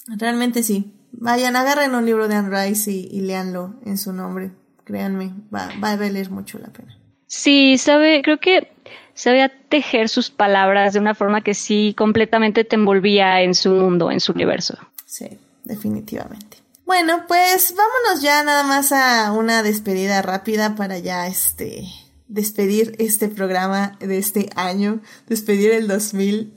realmente 0.06 0.62
sí. 0.62 0.92
Vayan, 1.12 1.56
agarren 1.56 1.94
un 1.94 2.05
libro 2.05 2.28
de 2.28 2.34
Anne 2.34 2.51
Rice 2.51 2.92
y, 2.92 3.09
y 3.10 3.22
leanlo 3.22 3.76
en 3.86 3.97
su 3.97 4.12
nombre. 4.12 4.51
Créanme, 4.84 5.32
va, 5.52 5.70
va 5.82 5.92
a 5.92 5.97
valer 5.97 6.30
mucho 6.30 6.59
la 6.59 6.68
pena. 6.68 6.98
Sí, 7.26 7.78
sabe, 7.78 8.20
creo 8.22 8.38
que 8.38 8.70
sabía 9.14 9.51
tejer 9.70 10.10
sus 10.10 10.30
palabras 10.30 10.92
de 10.92 10.98
una 10.98 11.14
forma 11.14 11.40
que 11.40 11.55
sí 11.55 11.94
completamente 11.97 12.64
te 12.64 12.76
envolvía 12.76 13.40
en 13.40 13.55
su 13.55 13.70
mundo, 13.70 14.10
en 14.10 14.20
su 14.20 14.32
universo. 14.32 14.76
Sí, 15.06 15.38
definitivamente. 15.64 16.60
Bueno, 16.91 17.25
pues 17.29 17.77
vámonos 17.77 18.21
ya 18.21 18.43
nada 18.43 18.65
más 18.65 18.91
a 18.91 19.31
una 19.31 19.62
despedida 19.62 20.23
rápida 20.23 20.75
para 20.75 20.99
ya 20.99 21.29
este 21.29 21.85
despedir 22.27 22.97
este 22.99 23.29
programa 23.29 23.97
de 24.01 24.19
este 24.19 24.51
año, 24.57 25.01
despedir 25.29 25.71
el 25.71 25.87
2000 25.87 26.53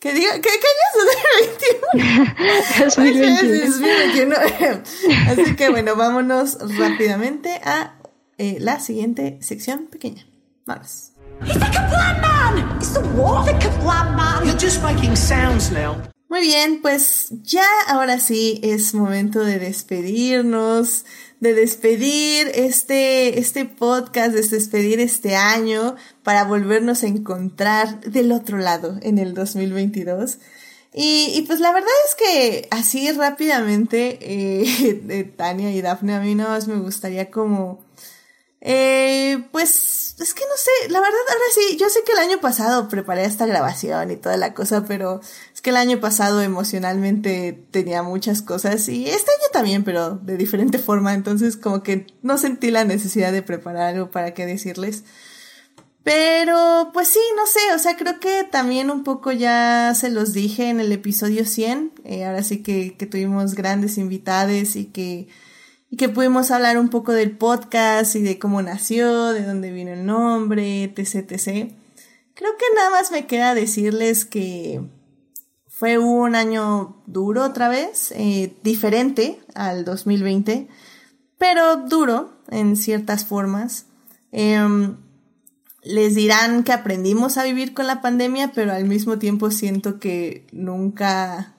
¿Qué 0.00 0.14
diga? 0.14 0.32
¿Qué, 0.36 0.40
qué 0.40 0.68
año 0.72 0.86
es 2.78 2.96
2021? 2.96 3.74
2021. 3.76 4.36
Así 5.28 5.54
que 5.54 5.68
bueno, 5.68 5.96
vámonos 5.96 6.56
rápidamente 6.78 7.60
a 7.62 7.98
eh, 8.38 8.56
la 8.60 8.80
siguiente 8.80 9.36
sección 9.42 9.88
pequeña. 9.88 10.26
Vamos. 10.64 11.12
He's 11.44 11.52
the 11.52 11.60
man! 12.22 12.78
It's 12.78 12.94
the 12.94 13.00
what? 13.00 13.44
The 13.44 13.68
man! 14.16 14.46
You're 14.46 14.56
just 14.56 14.82
making 14.82 15.14
sounds 15.14 15.70
now. 15.70 16.13
Muy 16.34 16.48
bien, 16.48 16.82
pues 16.82 17.28
ya 17.44 17.62
ahora 17.86 18.18
sí 18.18 18.58
es 18.64 18.92
momento 18.92 19.44
de 19.44 19.60
despedirnos, 19.60 21.04
de 21.38 21.54
despedir 21.54 22.50
este, 22.56 23.38
este 23.38 23.66
podcast, 23.66 24.32
de 24.32 24.42
despedir 24.42 24.98
este 24.98 25.36
año 25.36 25.94
para 26.24 26.42
volvernos 26.42 27.04
a 27.04 27.06
encontrar 27.06 28.00
del 28.00 28.32
otro 28.32 28.58
lado 28.58 28.98
en 29.02 29.18
el 29.18 29.32
2022. 29.32 30.38
Y, 30.92 31.44
pues 31.46 31.60
la 31.60 31.72
verdad 31.72 31.88
es 32.08 32.14
que 32.16 32.68
así 32.72 33.12
rápidamente, 33.12 34.18
eh, 34.20 35.32
Tania 35.36 35.70
y 35.70 35.82
Dafne, 35.82 36.16
a 36.16 36.20
mí 36.20 36.34
nada 36.34 36.50
más 36.50 36.66
me 36.66 36.80
gustaría 36.80 37.30
como 37.30 37.84
eh, 38.66 39.46
pues 39.52 40.16
es 40.18 40.32
que 40.32 40.40
no 40.40 40.56
sé, 40.56 40.88
la 40.88 40.98
verdad 40.98 41.20
ahora 41.28 41.44
sí, 41.54 41.76
yo 41.76 41.90
sé 41.90 42.00
que 42.02 42.12
el 42.12 42.18
año 42.18 42.40
pasado 42.40 42.88
preparé 42.88 43.26
esta 43.26 43.44
grabación 43.44 44.10
y 44.10 44.16
toda 44.16 44.38
la 44.38 44.54
cosa, 44.54 44.86
pero 44.88 45.20
que 45.64 45.70
el 45.70 45.76
año 45.76 45.98
pasado 45.98 46.42
emocionalmente 46.42 47.66
tenía 47.70 48.02
muchas 48.02 48.42
cosas 48.42 48.86
y 48.90 49.06
este 49.06 49.30
año 49.30 49.48
también, 49.50 49.82
pero 49.82 50.10
de 50.16 50.36
diferente 50.36 50.78
forma, 50.78 51.14
entonces 51.14 51.56
como 51.56 51.82
que 51.82 52.06
no 52.20 52.36
sentí 52.36 52.70
la 52.70 52.84
necesidad 52.84 53.32
de 53.32 53.40
preparar 53.40 53.94
algo 53.94 54.10
para 54.10 54.34
qué 54.34 54.44
decirles. 54.44 55.04
Pero, 56.02 56.90
pues 56.92 57.08
sí, 57.08 57.20
no 57.34 57.46
sé, 57.46 57.60
o 57.74 57.78
sea, 57.78 57.96
creo 57.96 58.20
que 58.20 58.44
también 58.44 58.90
un 58.90 59.04
poco 59.04 59.32
ya 59.32 59.94
se 59.96 60.10
los 60.10 60.34
dije 60.34 60.68
en 60.68 60.80
el 60.80 60.92
episodio 60.92 61.46
100, 61.46 61.92
eh, 62.04 62.26
ahora 62.26 62.42
sí 62.42 62.62
que, 62.62 62.94
que 62.98 63.06
tuvimos 63.06 63.54
grandes 63.54 63.96
invitades 63.96 64.76
y 64.76 64.84
que 64.84 65.28
y 65.88 65.96
que 65.96 66.10
pudimos 66.10 66.50
hablar 66.50 66.76
un 66.76 66.90
poco 66.90 67.12
del 67.12 67.38
podcast 67.38 68.16
y 68.16 68.22
de 68.22 68.38
cómo 68.38 68.60
nació, 68.60 69.32
de 69.32 69.46
dónde 69.46 69.70
vino 69.70 69.92
el 69.92 70.04
nombre, 70.04 70.84
etc, 70.84 71.32
etc. 71.32 71.72
Creo 72.34 72.56
que 72.58 72.66
nada 72.74 72.90
más 72.90 73.12
me 73.12 73.26
queda 73.26 73.54
decirles 73.54 74.26
que 74.26 74.82
fue 75.76 75.98
un 75.98 76.36
año 76.36 77.02
duro 77.06 77.42
otra 77.44 77.68
vez, 77.68 78.12
eh, 78.12 78.56
diferente 78.62 79.40
al 79.56 79.84
2020, 79.84 80.68
pero 81.36 81.78
duro 81.78 82.30
en 82.48 82.76
ciertas 82.76 83.24
formas. 83.24 83.86
Em, 84.30 84.96
les 85.82 86.14
dirán 86.14 86.62
que 86.62 86.72
aprendimos 86.72 87.38
a 87.38 87.42
vivir 87.42 87.74
con 87.74 87.88
la 87.88 88.00
pandemia, 88.02 88.52
pero 88.54 88.72
al 88.72 88.84
mismo 88.84 89.18
tiempo 89.18 89.50
siento 89.50 89.98
que 89.98 90.46
nunca 90.52 91.56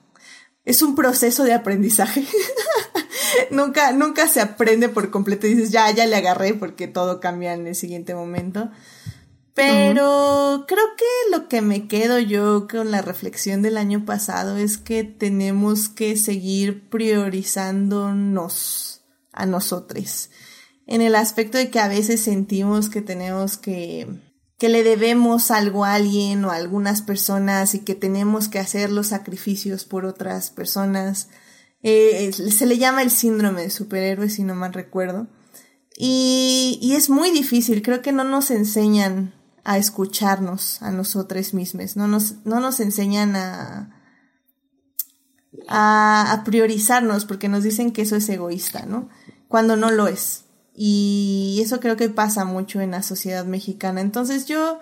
es 0.64 0.80
un 0.80 0.94
proceso 0.94 1.44
de 1.44 1.52
aprendizaje. 1.52 2.24
nunca, 3.50 3.92
nunca 3.92 4.28
se 4.28 4.40
aprende 4.40 4.88
por 4.88 5.10
completo 5.10 5.46
y 5.46 5.54
dices, 5.54 5.72
ya, 5.72 5.90
ya 5.90 6.06
le 6.06 6.16
agarré 6.16 6.54
porque 6.54 6.88
todo 6.88 7.20
cambia 7.20 7.52
en 7.52 7.66
el 7.66 7.74
siguiente 7.74 8.14
momento. 8.14 8.70
Pero 9.56 10.66
creo 10.68 10.84
que 10.98 11.06
lo 11.32 11.48
que 11.48 11.62
me 11.62 11.88
quedo 11.88 12.18
yo 12.18 12.68
con 12.70 12.90
la 12.90 13.00
reflexión 13.00 13.62
del 13.62 13.78
año 13.78 14.04
pasado 14.04 14.58
es 14.58 14.76
que 14.76 15.02
tenemos 15.02 15.88
que 15.88 16.16
seguir 16.16 16.90
priorizándonos 16.90 19.00
a 19.32 19.46
nosotros 19.46 20.28
en 20.86 21.02
el 21.02 21.14
aspecto 21.14 21.58
de 21.58 21.70
que 21.70 21.80
a 21.80 21.88
veces 21.88 22.20
sentimos 22.20 22.88
que 22.88 23.02
tenemos 23.02 23.56
que, 23.56 24.06
que 24.58 24.68
le 24.68 24.84
debemos 24.84 25.50
algo 25.50 25.84
a 25.84 25.94
alguien 25.94 26.44
o 26.44 26.50
a 26.50 26.56
algunas 26.56 27.02
personas 27.02 27.74
y 27.74 27.80
que 27.80 27.94
tenemos 27.94 28.48
que 28.48 28.60
hacer 28.60 28.90
los 28.90 29.08
sacrificios 29.08 29.84
por 29.84 30.04
otras 30.04 30.50
personas. 30.50 31.28
Eh, 31.82 32.30
se 32.32 32.66
le 32.66 32.78
llama 32.78 33.02
el 33.02 33.10
síndrome 33.10 33.62
de 33.62 33.70
superhéroe, 33.70 34.30
si 34.30 34.44
no 34.44 34.54
mal 34.54 34.72
recuerdo. 34.72 35.26
Y, 35.98 36.78
y 36.80 36.94
es 36.94 37.10
muy 37.10 37.30
difícil, 37.30 37.82
creo 37.82 38.02
que 38.02 38.12
no 38.12 38.22
nos 38.22 38.50
enseñan 38.50 39.34
a 39.68 39.78
escucharnos 39.78 40.80
a 40.80 40.92
nosotros 40.92 41.52
mismos, 41.52 41.96
no 41.96 42.06
nos, 42.06 42.36
no 42.44 42.60
nos 42.60 42.78
enseñan 42.78 43.34
a, 43.34 44.00
a, 45.66 46.42
priorizarnos 46.44 47.24
porque 47.24 47.48
nos 47.48 47.64
dicen 47.64 47.90
que 47.90 48.02
eso 48.02 48.14
es 48.14 48.28
egoísta, 48.28 48.86
¿no? 48.86 49.08
Cuando 49.48 49.74
no 49.74 49.90
lo 49.90 50.06
es. 50.06 50.44
Y 50.72 51.58
eso 51.64 51.80
creo 51.80 51.96
que 51.96 52.08
pasa 52.08 52.44
mucho 52.44 52.80
en 52.80 52.92
la 52.92 53.02
sociedad 53.02 53.44
mexicana. 53.44 54.00
Entonces 54.00 54.46
yo, 54.46 54.78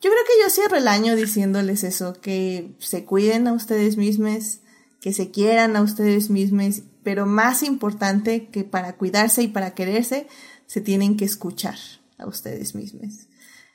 yo 0.00 0.10
creo 0.10 0.12
que 0.12 0.42
yo 0.44 0.50
cierro 0.50 0.76
el 0.76 0.86
año 0.86 1.16
diciéndoles 1.16 1.82
eso, 1.82 2.12
que 2.20 2.76
se 2.78 3.04
cuiden 3.04 3.48
a 3.48 3.52
ustedes 3.52 3.96
mismos, 3.96 4.60
que 5.00 5.12
se 5.12 5.32
quieran 5.32 5.74
a 5.74 5.82
ustedes 5.82 6.30
mismos, 6.30 6.82
pero 7.02 7.26
más 7.26 7.64
importante 7.64 8.46
que 8.50 8.62
para 8.62 8.92
cuidarse 8.92 9.42
y 9.42 9.48
para 9.48 9.74
quererse, 9.74 10.28
se 10.68 10.80
tienen 10.80 11.16
que 11.16 11.24
escuchar 11.24 11.78
a 12.18 12.28
ustedes 12.28 12.76
mismos. 12.76 13.26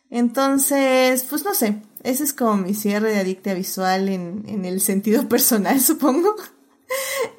Entonces, 0.10 1.26
pues 1.30 1.44
no 1.44 1.54
sé, 1.54 1.82
ese 2.04 2.24
es 2.24 2.34
como 2.34 2.58
mi 2.58 2.74
cierre 2.74 3.12
de 3.12 3.20
adicta 3.20 3.54
visual 3.54 4.10
en, 4.10 4.46
en 4.48 4.66
el 4.66 4.82
sentido 4.82 5.28
personal, 5.30 5.80
supongo. 5.82 6.36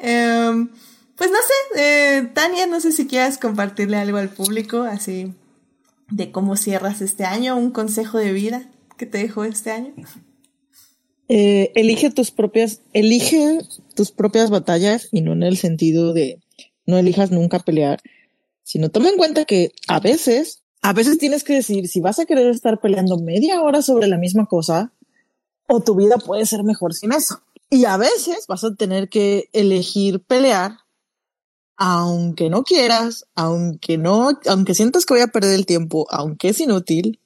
um, 0.03 0.69
pues 1.17 1.31
no 1.31 1.39
sé, 1.39 1.81
eh, 1.81 2.31
Tania, 2.35 2.67
no 2.67 2.81
sé 2.81 2.93
si 2.93 3.07
quieras 3.07 3.39
compartirle 3.39 3.97
algo 3.97 4.19
al 4.19 4.29
público, 4.29 4.83
así 4.83 5.35
de 6.11 6.31
cómo 6.31 6.57
cierras 6.57 7.01
este 7.01 7.25
año, 7.25 7.57
un 7.57 7.71
consejo 7.71 8.19
de 8.19 8.33
vida 8.33 8.71
que 8.97 9.07
te 9.07 9.19
dejó 9.19 9.45
este 9.45 9.71
año. 9.71 9.95
Eh, 11.29 11.73
elige 11.75 12.11
tus 12.11 12.31
propias, 12.31 12.81
elige 12.95 13.59
tus 13.95 14.13
propias 14.13 14.49
batallas 14.49 15.09
y 15.13 15.21
no 15.21 15.33
en 15.33 15.43
el 15.43 15.59
sentido 15.59 16.15
de 16.15 16.41
no 16.87 16.97
elijas 16.97 17.31
nunca 17.31 17.59
pelear, 17.59 18.01
sino 18.63 18.89
toma 18.89 19.11
en 19.11 19.17
cuenta 19.17 19.45
que 19.45 19.73
a 19.89 20.01
veces, 20.01 20.63
a 20.89 20.95
veces 20.95 21.19
tienes 21.19 21.45
que 21.45 21.53
decir 21.53 21.87
si 21.87 22.01
vas 22.01 22.19
a 22.19 22.25
querer 22.25 22.47
estar 22.47 22.81
peleando 22.81 23.19
media 23.19 23.61
hora 23.61 23.83
sobre 23.83 24.07
la 24.07 24.17
misma 24.17 24.47
cosa 24.47 24.91
o 25.67 25.81
tu 25.81 25.95
vida 25.95 26.17
puede 26.17 26.47
ser 26.47 26.65
mejor 26.65 26.95
sin 26.95 27.13
eso. 27.13 27.43
Y 27.69 27.85
a 27.85 27.99
veces 27.99 28.47
vas 28.49 28.65
a 28.65 28.75
tener 28.75 29.11
que 29.11 29.51
elegir 29.53 30.23
pelear 30.23 30.79
aunque 31.77 32.49
no 32.49 32.65
quieras, 32.65 33.27
aunque 33.35 33.99
no, 33.99 34.31
aunque 34.47 34.75
sientas 34.75 35.05
que 35.05 35.13
voy 35.13 35.23
a 35.23 35.27
perder 35.27 35.57
el 35.57 35.67
tiempo, 35.67 36.07
aunque 36.09 36.49
es 36.49 36.61
inútil, 36.61 37.21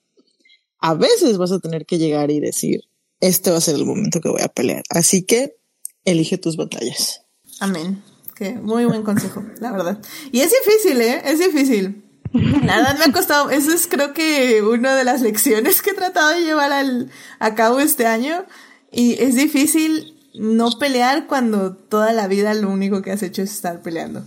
a 0.81 0.95
veces 0.95 1.39
vas 1.39 1.53
a 1.53 1.61
tener 1.61 1.87
que 1.87 1.99
llegar 1.99 2.33
y 2.33 2.41
decir, 2.41 2.81
este 3.21 3.53
va 3.53 3.59
a 3.59 3.61
ser 3.61 3.77
el 3.77 3.87
momento 3.87 4.21
que 4.21 4.29
voy 4.29 4.43
a 4.43 4.49
pelear. 4.49 4.83
Así 4.91 5.23
que 5.23 5.57
elige 6.05 6.37
tus 6.37 6.57
batallas. 6.57 7.23
Amén. 7.61 8.03
Que 8.35 8.55
muy 8.55 8.87
buen 8.87 9.05
consejo, 9.05 9.45
la 9.61 9.71
verdad. 9.71 10.01
Y 10.33 10.41
es 10.41 10.51
difícil, 10.51 11.01
¿eh? 11.01 11.23
Es 11.25 11.39
difícil. 11.39 12.03
Verdad 12.63 12.99
me 12.99 13.05
ha 13.05 13.13
costado, 13.13 13.51
eso 13.51 13.73
es 13.73 13.87
creo 13.87 14.15
que 14.15 14.63
una 14.63 14.95
de 14.97 15.05
las 15.05 15.21
lecciones 15.21 15.83
que 15.83 15.91
he 15.91 15.95
tratado 15.95 16.31
de 16.31 16.45
llevar 16.45 16.73
al, 16.73 17.11
a 17.39 17.55
cabo 17.55 17.81
este 17.81 18.07
año. 18.07 18.45
Y 18.91 19.23
es 19.23 19.35
difícil 19.35 20.19
no 20.35 20.79
pelear 20.79 21.27
cuando 21.27 21.75
toda 21.75 22.13
la 22.13 22.29
vida 22.29 22.55
lo 22.55 22.71
único 22.71 23.03
que 23.03 23.11
has 23.11 23.23
hecho 23.23 23.43
es 23.43 23.53
estar 23.53 23.83
peleando. 23.83 24.25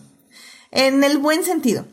En 0.72 1.04
el 1.04 1.18
buen 1.18 1.44
sentido, 1.44 1.86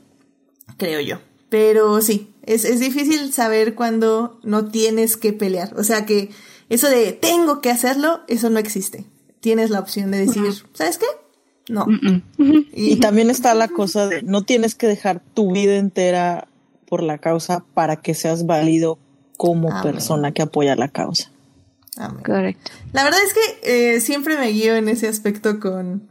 creo 0.77 1.01
yo. 1.01 1.21
Pero 1.49 2.01
sí, 2.01 2.35
es, 2.43 2.65
es 2.65 2.81
difícil 2.81 3.33
saber 3.33 3.75
cuando 3.75 4.41
no 4.43 4.71
tienes 4.71 5.17
que 5.17 5.33
pelear. 5.33 5.75
O 5.79 5.85
sea 5.85 6.07
que 6.07 6.31
eso 6.69 6.89
de 6.89 7.13
tengo 7.13 7.61
que 7.61 7.71
hacerlo, 7.71 8.21
eso 8.29 8.51
no 8.51 8.59
existe. 8.59 9.05
Tienes 9.41 9.71
la 9.71 9.81
opción 9.81 10.11
de 10.11 10.19
decir, 10.19 10.45
¿sabes 10.73 10.99
qué? 10.99 11.07
No. 11.69 11.87
Y, 12.73 12.97
también 12.97 13.31
está 13.31 13.55
la 13.55 13.69
cosa 13.69 14.09
de 14.09 14.23
no 14.23 14.43
tienes 14.43 14.75
que 14.75 14.87
dejar 14.87 15.23
tu 15.35 15.53
vida 15.53 15.77
entera 15.77 16.49
por 16.87 17.03
la 17.03 17.19
causa 17.19 17.65
para 17.75 17.97
que 17.97 18.15
seas 18.15 18.47
válido 18.47 18.99
como 19.37 19.83
persona 19.83 20.33
que 20.33 20.43
apoya 20.43 20.77
la 20.77 20.89
causa. 20.89 21.31
Correcto. 22.25 22.71
La 22.93 23.05
verdad 23.05 23.21
es 23.25 23.35
que 23.35 23.95
eh, 23.95 24.01
siempre 24.01 24.37
me 24.37 24.49
guío 24.49 24.75
en 24.75 24.89
ese 24.89 25.09
aspecto 25.09 25.61
con, 25.61 26.09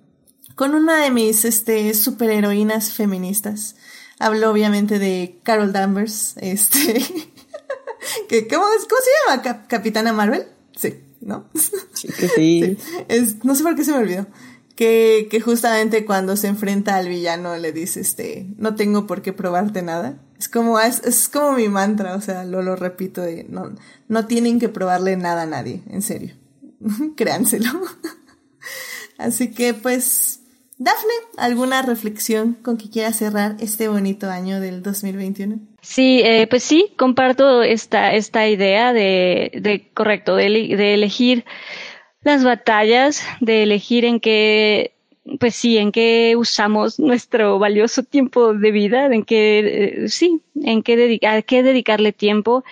con 0.56 0.76
una 0.76 1.03
de 1.03 1.11
mis 1.11 1.44
este, 1.44 1.94
superheroínas 1.94 2.94
feministas. 2.94 3.76
Hablo 4.19 4.52
obviamente 4.52 4.99
de 4.99 5.40
Carol 5.44 5.73
Danvers, 5.73 6.36
este, 6.38 6.94
que, 8.30 8.48
¿cómo, 8.48 8.64
¿cómo, 8.64 9.02
se 9.02 9.44
llama? 9.52 9.65
¿Capitana 9.68 10.14
Marvel? 10.14 10.45
Sí, 10.76 10.99
¿no? 11.22 11.49
Sí, 11.94 12.07
que 12.07 12.28
sí. 12.36 12.78
Es, 13.07 13.44
no 13.44 13.56
sé 13.56 13.64
por 13.64 13.76
qué 13.76 13.84
se 13.84 13.91
me 13.91 13.98
olvidó. 13.98 14.28
Que, 14.76 15.41
justamente 15.43 16.06
cuando 16.06 16.35
se 16.35 16.48
enfrenta 16.48 16.95
al 16.95 17.07
villano 17.07 17.56
le 17.57 17.72
dice, 17.72 17.99
este, 17.99 18.48
no 18.57 18.76
tengo 18.76 19.06
por 19.06 19.22
qué 19.22 19.34
probarte 19.34 19.81
nada. 19.81 20.18
Es 20.39 20.49
como, 20.49 20.80
es, 20.80 21.03
es 21.03 21.30
como 21.30 21.53
mi 21.53 21.68
mantra, 21.68 22.15
o 22.15 22.22
sea, 22.22 22.45
lo, 22.45 22.64
lo 22.64 22.76
repito 22.76 23.22
no, 23.49 23.76
no 24.07 24.26
tienen 24.26 24.60
que 24.60 24.69
probarle 24.69 25.18
nada 25.18 25.43
a 25.43 25.45
nadie, 25.45 25.81
en 25.89 26.02
serio. 26.02 26.34
Créanselo. 27.15 27.69
Así 29.18 29.52
que 29.52 29.76
pues 29.76 30.41
Dafne, 30.81 31.14
¿alguna 31.38 31.84
reflexión 31.84 32.53
con 32.56 32.76
que 32.76 32.89
quiera 32.89 33.14
cerrar 33.14 33.56
este 33.60 33.88
bonito 33.88 34.31
año 34.31 34.60
del 34.60 34.81
2021? 34.81 35.60
Sí, 35.80 36.23
eh, 36.23 36.48
pues 36.49 36.64
sí, 36.64 36.91
comparto 36.98 37.61
esta, 37.61 38.15
esta 38.15 38.48
idea 38.48 38.91
de, 38.91 39.52
de 39.61 39.91
correcto, 39.93 40.35
de, 40.35 40.49
de 40.49 40.93
elegir 40.95 41.45
las 42.23 42.43
batallas, 42.43 43.23
de 43.39 43.64
elegir 43.64 44.06
en 44.06 44.19
qué, 44.19 44.93
pues 45.39 45.56
sí, 45.56 45.77
en 45.77 45.91
qué 45.91 46.35
usamos 46.38 46.99
nuestro 46.99 47.60
valioso 47.60 48.03
tiempo 48.03 48.53
de 48.53 48.72
vida, 48.72 49.06
en 49.07 49.23
qué, 49.23 50.03
eh, 50.03 50.10
sí, 50.10 50.41
en 50.64 50.84
qué, 50.84 50.98
dedicar, 50.98 51.43
qué 51.45 51.64
dedicarle 51.64 52.14
tiempo 52.14 52.64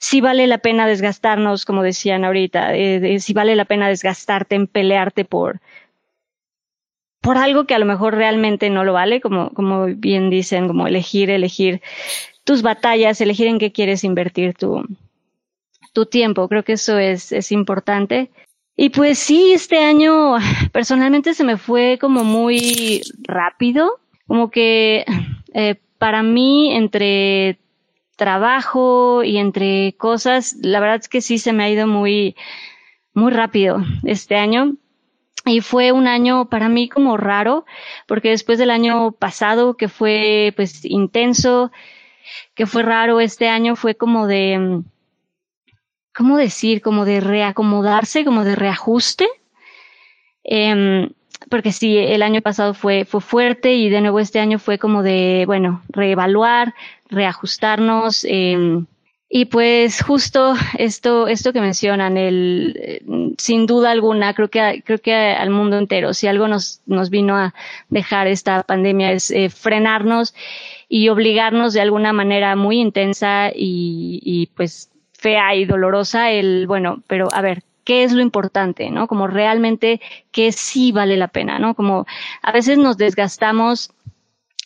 si 0.00 0.22
vale 0.22 0.46
la 0.46 0.58
pena 0.58 0.86
desgastarnos, 0.86 1.66
como 1.66 1.82
decían 1.82 2.24
ahorita, 2.24 2.74
eh, 2.74 3.20
si 3.20 3.34
vale 3.34 3.54
la 3.54 3.66
pena 3.66 3.86
desgastarte 3.86 4.54
en 4.54 4.66
pelearte 4.66 5.26
por, 5.26 5.60
por 7.20 7.36
algo 7.36 7.66
que 7.66 7.74
a 7.74 7.78
lo 7.78 7.84
mejor 7.84 8.14
realmente 8.14 8.70
no 8.70 8.82
lo 8.82 8.94
vale, 8.94 9.20
como, 9.20 9.50
como 9.50 9.84
bien 9.84 10.30
dicen, 10.30 10.68
como 10.68 10.86
elegir, 10.86 11.28
elegir 11.28 11.82
tus 12.44 12.62
batallas, 12.62 13.20
elegir 13.20 13.46
en 13.46 13.58
qué 13.58 13.72
quieres 13.72 14.02
invertir 14.02 14.54
tu, 14.54 14.86
tu 15.92 16.06
tiempo. 16.06 16.48
Creo 16.48 16.64
que 16.64 16.72
eso 16.72 16.98
es, 16.98 17.30
es 17.30 17.52
importante. 17.52 18.30
Y 18.82 18.88
pues 18.88 19.18
sí, 19.18 19.52
este 19.52 19.76
año 19.76 20.36
personalmente 20.72 21.34
se 21.34 21.44
me 21.44 21.58
fue 21.58 21.98
como 22.00 22.24
muy 22.24 23.02
rápido, 23.24 24.00
como 24.26 24.50
que 24.50 25.04
eh, 25.52 25.74
para 25.98 26.22
mí 26.22 26.72
entre 26.74 27.58
trabajo 28.16 29.22
y 29.22 29.36
entre 29.36 29.94
cosas, 29.98 30.56
la 30.62 30.80
verdad 30.80 30.96
es 30.96 31.10
que 31.10 31.20
sí 31.20 31.36
se 31.36 31.52
me 31.52 31.64
ha 31.64 31.68
ido 31.68 31.86
muy, 31.86 32.36
muy 33.12 33.30
rápido 33.32 33.84
este 34.02 34.36
año. 34.36 34.76
Y 35.44 35.60
fue 35.60 35.92
un 35.92 36.06
año 36.06 36.48
para 36.48 36.70
mí 36.70 36.88
como 36.88 37.18
raro, 37.18 37.66
porque 38.06 38.30
después 38.30 38.58
del 38.58 38.70
año 38.70 39.12
pasado, 39.12 39.76
que 39.76 39.88
fue 39.88 40.54
pues 40.56 40.86
intenso, 40.86 41.70
que 42.54 42.64
fue 42.64 42.82
raro, 42.82 43.20
este 43.20 43.50
año 43.50 43.76
fue 43.76 43.94
como 43.94 44.26
de, 44.26 44.82
¿cómo 46.20 46.36
decir? 46.36 46.82
Como 46.82 47.06
de 47.06 47.18
reacomodarse, 47.20 48.26
como 48.26 48.44
de 48.44 48.54
reajuste. 48.54 49.26
Eh, 50.44 51.08
porque 51.48 51.72
sí, 51.72 51.96
el 51.96 52.20
año 52.22 52.42
pasado 52.42 52.74
fue, 52.74 53.06
fue 53.06 53.22
fuerte 53.22 53.72
y 53.72 53.88
de 53.88 54.02
nuevo 54.02 54.20
este 54.20 54.38
año 54.38 54.58
fue 54.58 54.78
como 54.78 55.02
de, 55.02 55.44
bueno, 55.46 55.82
reevaluar, 55.88 56.74
reajustarnos, 57.08 58.26
eh, 58.28 58.84
Y 59.30 59.46
pues 59.46 60.02
justo 60.02 60.54
esto, 60.76 61.26
esto 61.26 61.54
que 61.54 61.62
mencionan, 61.62 62.18
el, 62.18 63.34
sin 63.38 63.64
duda 63.64 63.90
alguna, 63.90 64.34
creo 64.34 64.48
que, 64.48 64.82
creo 64.84 64.98
que 64.98 65.14
al 65.14 65.48
mundo 65.48 65.78
entero, 65.78 66.12
si 66.12 66.26
algo 66.26 66.48
nos, 66.48 66.82
nos 66.84 67.08
vino 67.08 67.34
a 67.34 67.54
dejar 67.88 68.26
esta 68.26 68.62
pandemia 68.64 69.12
es 69.12 69.30
eh, 69.30 69.48
frenarnos 69.48 70.34
y 70.86 71.08
obligarnos 71.08 71.72
de 71.72 71.80
alguna 71.80 72.12
manera 72.12 72.56
muy 72.56 72.78
intensa 72.78 73.50
y 73.54 74.50
pues 74.54 74.90
fea 75.20 75.54
y 75.54 75.66
dolorosa 75.66 76.30
el, 76.30 76.66
bueno, 76.66 77.02
pero 77.06 77.28
a 77.32 77.42
ver, 77.42 77.62
qué 77.84 78.04
es 78.04 78.12
lo 78.12 78.22
importante, 78.22 78.90
¿no? 78.90 79.06
Como 79.06 79.26
realmente 79.26 80.00
que 80.32 80.52
sí 80.52 80.92
vale 80.92 81.16
la 81.16 81.28
pena, 81.28 81.58
¿no? 81.58 81.74
Como 81.74 82.06
a 82.42 82.52
veces 82.52 82.78
nos 82.78 82.96
desgastamos 82.96 83.90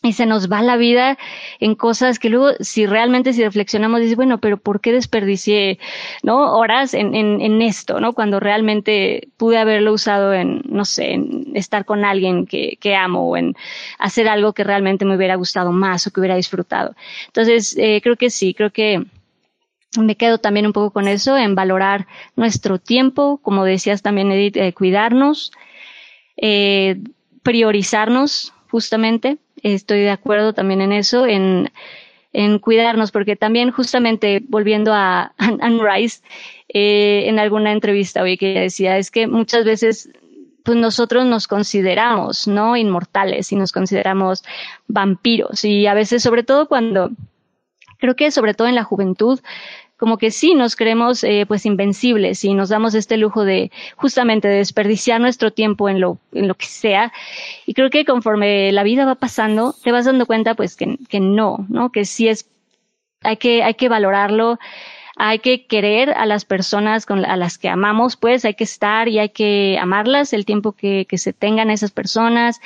y 0.02 0.12
se 0.12 0.26
nos 0.26 0.52
va 0.52 0.62
la 0.62 0.76
vida 0.76 1.16
en 1.60 1.74
cosas 1.74 2.18
que 2.18 2.28
luego, 2.28 2.52
si 2.60 2.86
realmente 2.86 3.32
si 3.32 3.42
reflexionamos, 3.42 4.00
dices, 4.00 4.16
bueno, 4.16 4.38
pero 4.38 4.58
¿por 4.58 4.80
qué 4.80 4.92
desperdicié, 4.92 5.78
no? 6.22 6.56
Horas 6.56 6.94
en, 6.94 7.14
en, 7.14 7.40
en, 7.40 7.62
esto, 7.62 7.98
¿no? 7.98 8.12
Cuando 8.12 8.38
realmente 8.38 9.28
pude 9.38 9.56
haberlo 9.56 9.92
usado 9.92 10.34
en, 10.34 10.62
no 10.66 10.84
sé, 10.84 11.14
en 11.14 11.46
estar 11.54 11.86
con 11.86 12.04
alguien 12.04 12.46
que, 12.46 12.76
que 12.78 12.94
amo 12.94 13.30
o 13.30 13.36
en 13.36 13.56
hacer 13.98 14.28
algo 14.28 14.52
que 14.52 14.62
realmente 14.62 15.06
me 15.06 15.16
hubiera 15.16 15.36
gustado 15.36 15.72
más 15.72 16.06
o 16.06 16.10
que 16.10 16.20
hubiera 16.20 16.36
disfrutado. 16.36 16.94
Entonces, 17.26 17.74
eh, 17.78 18.00
creo 18.02 18.16
que 18.16 18.28
sí, 18.28 18.52
creo 18.52 18.70
que 18.70 19.02
me 19.98 20.16
quedo 20.16 20.38
también 20.38 20.66
un 20.66 20.72
poco 20.72 20.90
con 20.90 21.08
eso, 21.08 21.36
en 21.36 21.54
valorar 21.54 22.06
nuestro 22.36 22.78
tiempo, 22.78 23.38
como 23.42 23.64
decías 23.64 24.02
también, 24.02 24.30
Edith, 24.32 24.56
eh, 24.56 24.72
cuidarnos, 24.72 25.52
eh, 26.36 27.00
priorizarnos 27.42 28.52
justamente 28.68 29.38
estoy 29.72 30.00
de 30.00 30.10
acuerdo 30.10 30.52
también 30.52 30.80
en 30.80 30.92
eso, 30.92 31.26
en, 31.26 31.70
en 32.32 32.58
cuidarnos, 32.58 33.10
porque 33.10 33.36
también 33.36 33.70
justamente 33.70 34.42
volviendo 34.46 34.92
a 34.92 35.32
Anne 35.38 35.80
Rice, 35.82 36.22
eh, 36.68 37.24
en 37.26 37.38
alguna 37.38 37.72
entrevista 37.72 38.22
hoy 38.22 38.36
que 38.36 38.60
decía, 38.60 38.98
es 38.98 39.10
que 39.10 39.26
muchas 39.26 39.64
veces 39.64 40.10
pues 40.64 40.78
nosotros 40.78 41.26
nos 41.26 41.46
consideramos, 41.46 42.48
¿no? 42.48 42.74
Inmortales 42.76 43.52
y 43.52 43.56
nos 43.56 43.70
consideramos 43.70 44.42
vampiros 44.86 45.64
y 45.64 45.86
a 45.86 45.92
veces, 45.92 46.22
sobre 46.22 46.42
todo 46.42 46.68
cuando, 46.68 47.10
creo 47.98 48.16
que 48.16 48.30
sobre 48.30 48.54
todo 48.54 48.68
en 48.68 48.74
la 48.74 48.84
juventud, 48.84 49.40
como 50.04 50.18
que 50.18 50.30
sí 50.30 50.54
nos 50.54 50.76
creemos 50.76 51.24
eh, 51.24 51.46
pues 51.48 51.64
invencibles 51.64 52.44
y 52.44 52.52
nos 52.52 52.68
damos 52.68 52.94
este 52.94 53.16
lujo 53.16 53.42
de 53.42 53.72
justamente 53.96 54.48
de 54.48 54.56
desperdiciar 54.56 55.18
nuestro 55.18 55.50
tiempo 55.50 55.88
en 55.88 55.98
lo, 55.98 56.18
en 56.34 56.46
lo 56.46 56.56
que 56.56 56.66
sea. 56.66 57.10
Y 57.64 57.72
creo 57.72 57.88
que 57.88 58.04
conforme 58.04 58.70
la 58.70 58.82
vida 58.82 59.06
va 59.06 59.14
pasando, 59.14 59.74
te 59.82 59.92
vas 59.92 60.04
dando 60.04 60.26
cuenta 60.26 60.56
pues 60.56 60.76
que, 60.76 60.98
que 61.08 61.20
no, 61.20 61.64
¿no? 61.70 61.90
Que 61.90 62.04
sí 62.04 62.28
es, 62.28 62.50
hay 63.22 63.38
que, 63.38 63.62
hay 63.62 63.72
que 63.76 63.88
valorarlo, 63.88 64.58
hay 65.16 65.38
que 65.38 65.64
querer 65.64 66.10
a 66.10 66.26
las 66.26 66.44
personas 66.44 67.06
a 67.08 67.36
las 67.38 67.56
que 67.56 67.70
amamos, 67.70 68.16
pues 68.16 68.44
hay 68.44 68.52
que 68.52 68.64
estar 68.64 69.08
y 69.08 69.20
hay 69.20 69.30
que 69.30 69.78
amarlas 69.80 70.34
el 70.34 70.44
tiempo 70.44 70.72
que, 70.72 71.06
que 71.08 71.16
se 71.16 71.32
tengan 71.32 71.70
esas 71.70 71.92
personas. 71.92 72.60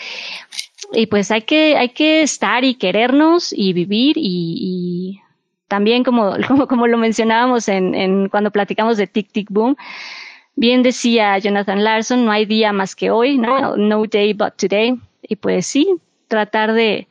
Y 0.92 1.06
pues 1.06 1.30
hay 1.30 1.42
que, 1.42 1.76
hay 1.76 1.90
que 1.90 2.22
estar 2.22 2.64
y 2.64 2.74
querernos 2.74 3.52
y 3.52 3.74
vivir 3.74 4.16
y 4.18 5.20
también 5.68 6.02
como, 6.02 6.34
como, 6.48 6.66
como 6.66 6.86
lo 6.86 6.98
mencionábamos 6.98 7.68
en, 7.68 7.94
en, 7.94 8.28
cuando 8.28 8.50
platicamos 8.50 8.96
de 8.96 9.06
Tic 9.06 9.30
Tic 9.30 9.48
Boom, 9.50 9.76
bien 10.56 10.82
decía 10.82 11.38
Jonathan 11.38 11.84
Larson, 11.84 12.24
no 12.24 12.32
hay 12.32 12.46
día 12.46 12.72
más 12.72 12.96
que 12.96 13.10
hoy, 13.10 13.38
¿no? 13.38 13.76
No 13.76 14.04
day 14.06 14.32
but 14.32 14.54
today. 14.56 14.98
Y 15.22 15.36
pues 15.36 15.66
sí, 15.66 16.00
tratar 16.26 16.72
de, 16.72 17.06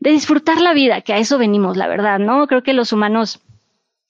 de 0.00 0.10
disfrutar 0.10 0.60
la 0.60 0.74
vida, 0.74 1.00
que 1.00 1.12
a 1.12 1.18
eso 1.18 1.38
venimos, 1.38 1.76
la 1.76 1.86
verdad, 1.86 2.18
¿no? 2.18 2.46
Creo 2.46 2.62
que 2.62 2.72
los 2.72 2.92
humanos 2.92 3.40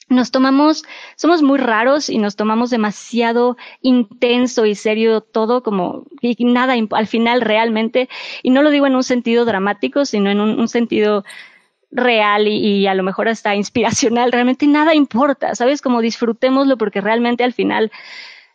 nos 0.08 0.30
tomamos, 0.30 0.84
somos 1.16 1.42
muy 1.42 1.58
raros 1.58 2.08
y 2.10 2.18
nos 2.18 2.36
tomamos 2.36 2.70
demasiado 2.70 3.56
intenso 3.80 4.66
y 4.66 4.74
serio 4.74 5.20
todo 5.20 5.62
como, 5.62 6.04
y 6.20 6.44
nada 6.44 6.74
al 6.90 7.06
final 7.06 7.40
realmente, 7.40 8.08
y 8.42 8.50
no 8.50 8.62
lo 8.62 8.70
digo 8.70 8.86
en 8.86 8.96
un 8.96 9.04
sentido 9.04 9.44
dramático, 9.44 10.04
sino 10.04 10.30
en 10.30 10.40
un, 10.40 10.60
un 10.60 10.68
sentido 10.68 11.24
real 11.92 12.48
y, 12.48 12.56
y, 12.56 12.86
a 12.86 12.94
lo 12.94 13.02
mejor 13.02 13.28
hasta 13.28 13.54
inspiracional, 13.54 14.32
realmente 14.32 14.66
nada 14.66 14.94
importa, 14.94 15.54
¿sabes? 15.54 15.80
Como 15.80 16.00
disfrutémoslo 16.00 16.76
porque 16.76 17.00
realmente 17.00 17.44
al 17.44 17.52
final 17.52 17.92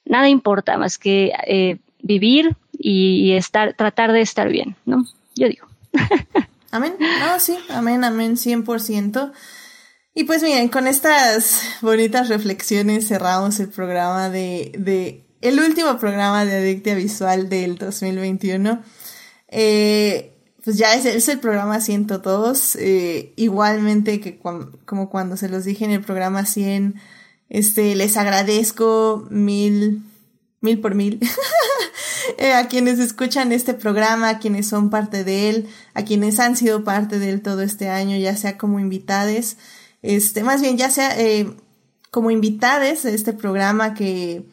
nada 0.05 0.29
importa 0.29 0.77
más 0.77 0.97
que 0.97 1.31
eh, 1.47 1.77
vivir 2.01 2.55
y, 2.77 3.31
estar, 3.33 3.73
tratar 3.73 4.11
de 4.11 4.21
estar 4.21 4.49
bien, 4.49 4.75
¿no? 4.85 5.05
Yo 5.35 5.47
digo. 5.47 5.67
Amén. 6.71 6.95
No, 6.99 7.39
sí, 7.39 7.57
amén, 7.69 8.03
amén, 8.03 8.35
100%. 8.35 9.31
Y 10.13 10.25
pues 10.25 10.43
miren, 10.43 10.67
con 10.67 10.87
estas 10.87 11.77
bonitas 11.81 12.27
reflexiones 12.27 13.07
cerramos 13.07 13.59
el 13.59 13.69
programa 13.69 14.29
de, 14.29 14.71
de 14.77 15.25
el 15.41 15.59
último 15.59 15.97
programa 15.97 16.43
de 16.43 16.57
Adictia 16.57 16.95
Visual 16.95 17.49
del 17.49 17.77
2021. 17.77 18.81
Eh, 19.47 20.36
pues 20.67 20.77
ya 20.77 20.93
es, 20.95 21.29
el 21.29 21.39
programa 21.39 21.79
102, 21.79 22.75
eh, 22.75 23.31
igualmente 23.37 24.19
que 24.19 24.37
como 24.37 25.09
cuando 25.09 25.37
se 25.37 25.47
los 25.47 25.63
dije 25.63 25.85
en 25.85 25.91
el 25.91 26.01
programa 26.01 26.45
100, 26.45 26.95
este, 27.47 27.95
les 27.95 28.17
agradezco 28.17 29.25
mil, 29.29 30.03
mil 30.59 30.81
por 30.81 30.93
mil 30.93 31.21
eh, 32.37 32.51
a 32.51 32.67
quienes 32.67 32.99
escuchan 32.99 33.53
este 33.53 33.75
programa, 33.75 34.27
a 34.27 34.39
quienes 34.39 34.67
son 34.67 34.89
parte 34.89 35.23
de 35.23 35.47
él, 35.47 35.69
a 35.93 36.03
quienes 36.03 36.37
han 36.37 36.57
sido 36.57 36.83
parte 36.83 37.17
de 37.17 37.29
él 37.29 37.41
todo 37.41 37.61
este 37.61 37.87
año, 37.87 38.17
ya 38.17 38.35
sea 38.35 38.57
como 38.57 38.81
invitades, 38.81 39.55
este, 40.01 40.43
más 40.43 40.59
bien 40.59 40.75
ya 40.77 40.89
sea 40.89 41.17
eh, 41.17 41.49
como 42.11 42.29
invitades 42.29 43.03
de 43.03 43.15
este 43.15 43.31
programa 43.31 43.93
que, 43.93 44.43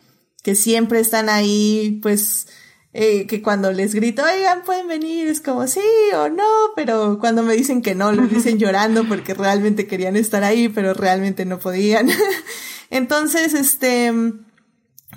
que 0.44 0.54
siempre 0.54 1.00
están 1.00 1.28
ahí, 1.28 1.98
pues, 2.04 2.46
eh, 2.96 3.26
que 3.26 3.42
cuando 3.42 3.72
les 3.72 3.92
grito, 3.92 4.22
oigan, 4.22 4.62
pueden 4.62 4.86
venir, 4.86 5.26
es 5.26 5.40
como 5.40 5.66
sí 5.66 5.80
o 6.16 6.28
no, 6.28 6.44
pero 6.76 7.18
cuando 7.18 7.42
me 7.42 7.54
dicen 7.54 7.82
que 7.82 7.96
no, 7.96 8.12
lo 8.12 8.28
dicen 8.28 8.58
llorando 8.60 9.06
porque 9.08 9.34
realmente 9.34 9.88
querían 9.88 10.14
estar 10.14 10.44
ahí, 10.44 10.68
pero 10.68 10.94
realmente 10.94 11.44
no 11.44 11.58
podían. 11.58 12.08
Entonces, 12.90 13.52
este, 13.52 14.12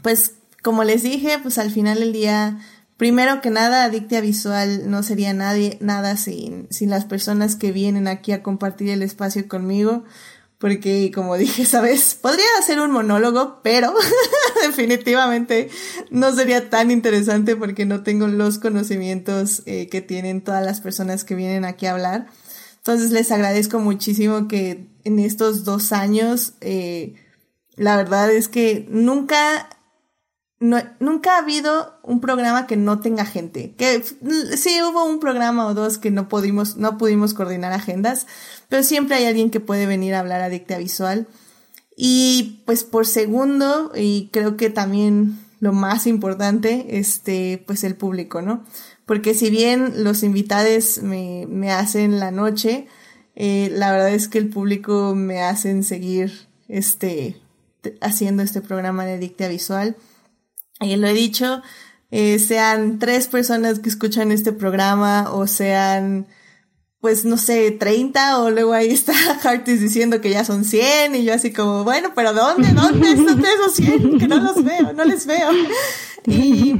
pues 0.01 0.33
como 0.63 0.83
les 0.83 1.03
dije, 1.03 1.37
pues 1.37 1.59
al 1.59 1.69
final 1.69 1.99
del 1.99 2.13
día, 2.13 2.57
primero 2.97 3.41
que 3.41 3.51
nada, 3.51 3.83
Adictia 3.83 4.21
Visual 4.21 4.89
no 4.89 5.03
sería 5.03 5.33
nadie, 5.33 5.77
nada 5.79 6.17
sin, 6.17 6.67
sin 6.71 6.89
las 6.89 7.05
personas 7.05 7.55
que 7.55 7.71
vienen 7.71 8.07
aquí 8.07 8.31
a 8.31 8.41
compartir 8.41 8.89
el 8.89 9.03
espacio 9.03 9.47
conmigo 9.47 10.03
porque 10.57 11.11
como 11.13 11.37
dije, 11.37 11.65
sabes, 11.65 12.15
podría 12.15 12.45
hacer 12.59 12.79
un 12.79 12.91
monólogo, 12.91 13.59
pero 13.63 13.93
definitivamente 14.65 15.69
no 16.09 16.33
sería 16.35 16.69
tan 16.69 16.91
interesante 16.91 17.55
porque 17.55 17.85
no 17.85 18.03
tengo 18.03 18.27
los 18.27 18.57
conocimientos 18.57 19.63
eh, 19.65 19.87
que 19.87 20.01
tienen 20.01 20.41
todas 20.41 20.65
las 20.65 20.81
personas 20.81 21.23
que 21.23 21.35
vienen 21.35 21.65
aquí 21.65 21.85
a 21.85 21.91
hablar. 21.91 22.27
Entonces 22.77 23.11
les 23.11 23.31
agradezco 23.31 23.79
muchísimo 23.79 24.47
que 24.47 24.87
en 25.03 25.19
estos 25.19 25.63
dos 25.63 25.91
años, 25.91 26.53
eh, 26.61 27.15
la 27.75 27.97
verdad 27.97 28.31
es 28.31 28.47
que 28.47 28.87
nunca 28.89 29.69
no, 30.59 30.77
nunca 30.99 31.35
ha 31.35 31.39
habido 31.39 31.99
un 32.01 32.19
programa 32.19 32.65
que 32.65 32.77
no 32.77 32.99
tenga 32.99 33.25
gente. 33.25 33.75
Que 33.77 34.03
sí 34.57 34.81
hubo 34.81 35.05
un 35.05 35.19
programa 35.19 35.67
o 35.67 35.73
dos 35.73 35.97
que 35.97 36.11
no 36.11 36.27
pudimos, 36.27 36.77
no 36.77 36.97
pudimos 36.97 37.33
coordinar 37.33 37.73
agendas, 37.73 38.25
pero 38.69 38.83
siempre 38.83 39.17
hay 39.17 39.25
alguien 39.25 39.49
que 39.49 39.59
puede 39.59 39.85
venir 39.85 40.13
a 40.13 40.19
hablar 40.19 40.41
a 40.41 40.49
Dicta 40.49 40.77
Visual. 40.77 41.27
Y 41.95 42.61
pues 42.65 42.83
por 42.83 43.07
segundo, 43.07 43.91
y 43.95 44.29
creo 44.31 44.55
que 44.57 44.69
también 44.69 45.39
lo 45.59 45.73
más 45.73 46.05
importante, 46.05 46.99
este, 46.99 47.63
pues 47.65 47.83
el 47.83 47.95
público, 47.95 48.41
¿no? 48.41 48.63
Porque 49.05 49.33
si 49.33 49.49
bien 49.49 50.03
los 50.03 50.21
invitados 50.21 51.01
me, 51.01 51.45
me 51.49 51.71
hacen 51.71 52.19
la 52.19 52.29
noche, 52.29 52.87
eh, 53.35 53.71
la 53.73 53.91
verdad 53.91 54.13
es 54.13 54.27
que 54.27 54.37
el 54.37 54.49
público 54.49 55.15
me 55.15 55.41
hacen 55.41 55.83
seguir 55.83 56.47
este, 56.67 57.41
haciendo 58.01 58.43
este 58.43 58.61
programa 58.61 59.05
de 59.05 59.17
Dicta 59.17 59.47
Visual 59.47 59.95
y 60.79 60.95
lo 60.95 61.07
he 61.07 61.13
dicho, 61.13 61.61
eh, 62.11 62.39
sean 62.39 62.99
tres 62.99 63.27
personas 63.27 63.79
que 63.79 63.89
escuchan 63.89 64.31
este 64.31 64.51
programa 64.51 65.31
o 65.31 65.47
sean, 65.47 66.27
pues 66.99 67.25
no 67.25 67.37
sé, 67.37 67.71
30 67.71 68.39
o 68.39 68.49
luego 68.49 68.73
ahí 68.73 68.89
está 68.89 69.13
Hartis 69.43 69.81
diciendo 69.81 70.19
que 70.21 70.31
ya 70.31 70.43
son 70.43 70.65
100 70.65 71.15
y 71.15 71.23
yo 71.23 71.33
así 71.33 71.53
como, 71.53 71.83
bueno, 71.83 72.11
pero 72.15 72.33
¿dónde? 72.33 72.69
¿Dónde 72.69 73.11
están 73.11 73.43
esos 73.45 73.75
100? 73.75 74.19
Que 74.19 74.27
no 74.27 74.37
los 74.37 74.63
veo, 74.63 74.93
no 74.93 75.05
les 75.05 75.25
veo. 75.25 75.49
Y, 76.29 76.75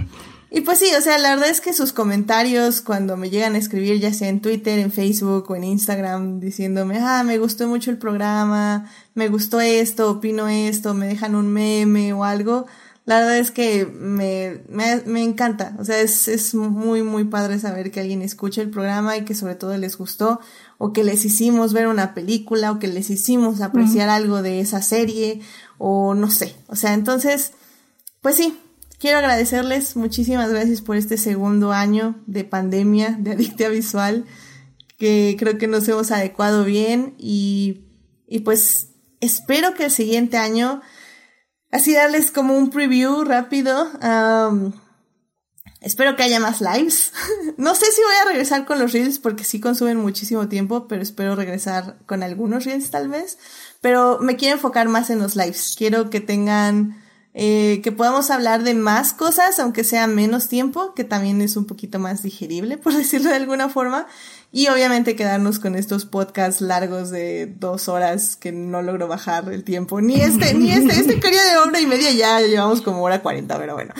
y 0.49 0.61
pues 0.61 0.80
sí, 0.80 0.89
o 0.98 1.02
sea, 1.02 1.18
la 1.18 1.30
verdad 1.30 1.48
es 1.49 1.61
que 1.61 1.72
sus 1.72 1.94
comentarios 1.94 2.81
cuando 2.81 3.15
me 3.15 3.30
llegan 3.30 3.56
a 3.56 3.57
escribir, 3.57 3.99
ya 3.99 4.14
sea 4.14 4.27
en 4.27 4.41
Twitter, 4.41 4.77
en 4.80 4.91
Facebook 4.91 5.49
o 5.49 5.56
en 5.56 5.64
Instagram, 5.64 6.41
diciéndome, 6.41 6.98
ah, 6.99 7.23
me 7.23 7.38
gustó 7.38 7.65
mucho 7.69 7.91
el 7.91 7.98
programa, 7.98 8.91
me 9.14 9.30
gustó 9.30 9.61
esto, 9.61 10.11
opino 10.11 10.49
esto, 10.49 10.94
me 10.94 11.07
dejan 11.07 11.35
un 11.35 11.48
meme 11.48 12.11
o 12.11 12.26
algo, 12.26 12.65
La 13.07 13.19
verdad 13.21 13.38
es 13.38 13.51
que 13.51 13.85
me, 13.85 14.63
me, 14.67 15.01
me 15.05 15.23
encanta. 15.23 15.77
O 15.79 15.85
sea, 15.85 16.01
es, 16.01 16.27
es 16.27 16.53
muy, 16.53 17.03
muy 17.03 17.23
padre 17.23 17.57
saber 17.57 17.89
que 17.89 18.01
alguien 18.01 18.21
escucha 18.21 18.61
el 18.61 18.69
programa 18.69 19.15
y 19.15 19.23
que 19.23 19.34
sobre 19.34 19.55
todo 19.55 19.77
les 19.77 19.97
gustó 19.97 20.41
o 20.77 20.91
que 20.91 21.05
les 21.05 21.23
hicimos 21.23 21.71
ver 21.71 21.88
una 21.88 22.13
película 22.13 22.69
o 22.69 22.79
que 22.79 22.89
les 22.89 23.09
hicimos 23.09 23.61
apreciar 23.61 24.09
algo 24.09 24.41
de 24.41 24.59
esa 24.59 24.81
serie 24.81 25.39
o 25.77 26.15
no 26.15 26.29
sé. 26.29 26.53
O 26.67 26.75
sea, 26.75 26.93
entonces, 26.93 27.53
pues 28.19 28.35
sí, 28.35 28.59
quiero 28.99 29.19
agradecerles 29.19 29.95
muchísimas 29.95 30.49
gracias 30.49 30.81
por 30.81 30.97
este 30.97 31.17
segundo 31.17 31.71
año 31.71 32.15
de 32.25 32.43
pandemia 32.43 33.11
de 33.21 33.31
Adictia 33.31 33.69
Visual 33.69 34.25
que 34.97 35.38
creo 35.39 35.57
que 35.57 35.67
nos 35.67 35.88
hemos 35.88 36.11
adecuado 36.11 36.65
bien 36.65 37.13
y, 37.17 37.84
y 38.27 38.39
pues 38.39 38.89
espero 39.21 39.75
que 39.75 39.85
el 39.85 39.91
siguiente 39.91 40.35
año 40.35 40.81
así 41.72 41.94
darles 41.94 42.31
como 42.31 42.57
un 42.57 42.69
preview 42.69 43.23
rápido. 43.23 43.89
espero 45.81 46.15
que 46.15 46.23
haya 46.23 46.39
más 46.39 46.61
lives. 46.61 47.14
no 47.57 47.76
sé 47.76 47.85
si 47.91 48.02
voy 48.02 48.15
a 48.22 48.30
regresar 48.30 48.65
con 48.65 48.80
los 48.80 48.94
reels 48.94 49.19
porque 49.19 49.44
sí 49.44 49.60
consumen 49.60 49.98
muchísimo 49.98 50.48
tiempo, 50.48 50.88
pero 50.88 51.02
espero 51.02 51.35
regresar 51.35 51.98
con 52.06 52.23
algunos 52.23 52.65
reels 52.65 52.91
tal 52.91 53.10
vez. 53.10 53.38
Pero 53.81 54.19
me 54.22 54.35
quiero 54.35 54.56
enfocar 54.56 54.88
más 54.89 55.10
en 55.10 55.19
los 55.19 55.35
lives. 55.35 55.76
Quiero 55.77 56.10
que 56.10 56.19
tengan, 56.19 57.02
eh, 57.34 57.81
que 57.84 57.91
podamos 57.91 58.31
hablar 58.31 58.64
de 58.64 58.73
más 58.73 59.14
cosas, 59.14 59.60
aunque 59.60 59.84
sea 59.84 60.07
menos 60.07 60.49
tiempo, 60.49 60.94
que 60.95 61.03
también 61.03 61.41
es 61.41 61.56
un 61.56 61.65
poquito 61.65 61.99
más 61.99 62.23
digerible, 62.23 62.77
por 62.80 62.94
decirlo 62.94 63.30
de 63.30 63.35
alguna 63.35 63.69
forma. 63.69 64.07
Y 64.49 64.69
obviamente 64.69 65.17
quedarnos 65.17 65.59
con 65.59 65.75
estos 65.75 66.05
podcasts 66.05 66.61
largos 66.61 67.09
de 67.09 67.53
dos 67.59 67.89
horas 67.89 68.37
que 68.37 68.53
no 68.53 68.81
logro 68.81 69.07
bajar 69.07 69.51
el 69.51 69.65
tiempo. 69.65 69.99
Ni 69.99 70.21
este, 70.21 70.53
ni 70.53 70.71
este, 70.71 70.97
este 70.99 71.19
quería 71.19 71.43
de 71.43 71.57
hora 71.57 71.81
y 71.81 71.85
media 71.85 72.11
ya 72.11 72.39
llevamos 72.39 72.81
como 72.81 73.03
hora 73.03 73.21
cuarenta, 73.21 73.57
pero 73.59 73.73
bueno. 73.73 73.93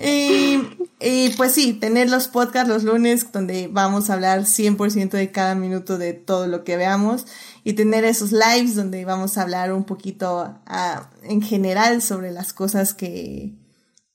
y, 0.00 1.28
pues 1.36 1.52
sí, 1.52 1.74
tener 1.74 2.10
los 2.10 2.26
podcasts 2.26 2.68
los 2.68 2.82
lunes 2.82 3.30
donde 3.30 3.68
vamos 3.70 4.10
a 4.10 4.14
hablar 4.14 4.40
100% 4.40 5.10
de 5.10 5.30
cada 5.30 5.54
minuto 5.54 5.96
de 5.96 6.12
todo 6.12 6.48
lo 6.48 6.64
que 6.64 6.76
veamos 6.76 7.24
y 7.62 7.74
tener 7.74 8.04
esos 8.04 8.32
lives 8.32 8.74
donde 8.74 9.04
vamos 9.04 9.38
a 9.38 9.42
hablar 9.42 9.72
un 9.72 9.84
poquito 9.84 10.58
ah, 10.66 11.08
en 11.22 11.40
general 11.40 12.02
sobre 12.02 12.32
las 12.32 12.52
cosas 12.52 12.94
que, 12.94 13.54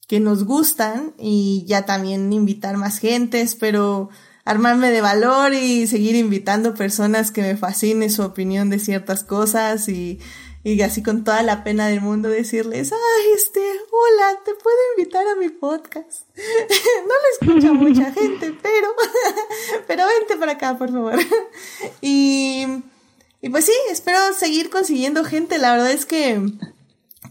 que 0.07 0.19
nos 0.19 0.43
gustan 0.43 1.13
y 1.17 1.63
ya 1.67 1.85
también 1.85 2.33
invitar 2.33 2.75
más 2.75 2.99
gentes, 2.99 3.55
pero 3.55 4.09
armarme 4.45 4.91
de 4.91 5.01
valor 5.01 5.53
y 5.53 5.87
seguir 5.87 6.15
invitando 6.15 6.73
personas 6.73 7.31
que 7.31 7.41
me 7.41 7.57
fascine 7.57 8.09
su 8.09 8.23
opinión 8.23 8.69
de 8.69 8.79
ciertas 8.79 9.23
cosas 9.23 9.87
y, 9.87 10.19
y 10.63 10.81
así 10.81 11.01
con 11.01 11.23
toda 11.23 11.43
la 11.43 11.63
pena 11.63 11.87
del 11.87 12.01
mundo 12.01 12.29
decirles, 12.29 12.91
ay, 12.91 13.31
este, 13.35 13.61
hola, 13.91 14.39
te 14.43 14.53
puedo 14.55 14.77
invitar 14.97 15.27
a 15.27 15.35
mi 15.35 15.49
podcast. 15.49 16.27
no 16.35 17.49
lo 17.49 17.53
escucha 17.55 17.73
mucha 17.73 18.11
gente, 18.11 18.57
pero, 18.61 18.87
pero 19.87 20.03
vente 20.07 20.37
para 20.37 20.53
acá, 20.53 20.77
por 20.77 20.91
favor. 20.91 21.19
y, 22.01 22.65
y 23.41 23.49
pues 23.49 23.65
sí, 23.65 23.73
espero 23.91 24.19
seguir 24.33 24.69
consiguiendo 24.69 25.23
gente. 25.23 25.57
La 25.57 25.71
verdad 25.71 25.91
es 25.91 26.05
que 26.05 26.41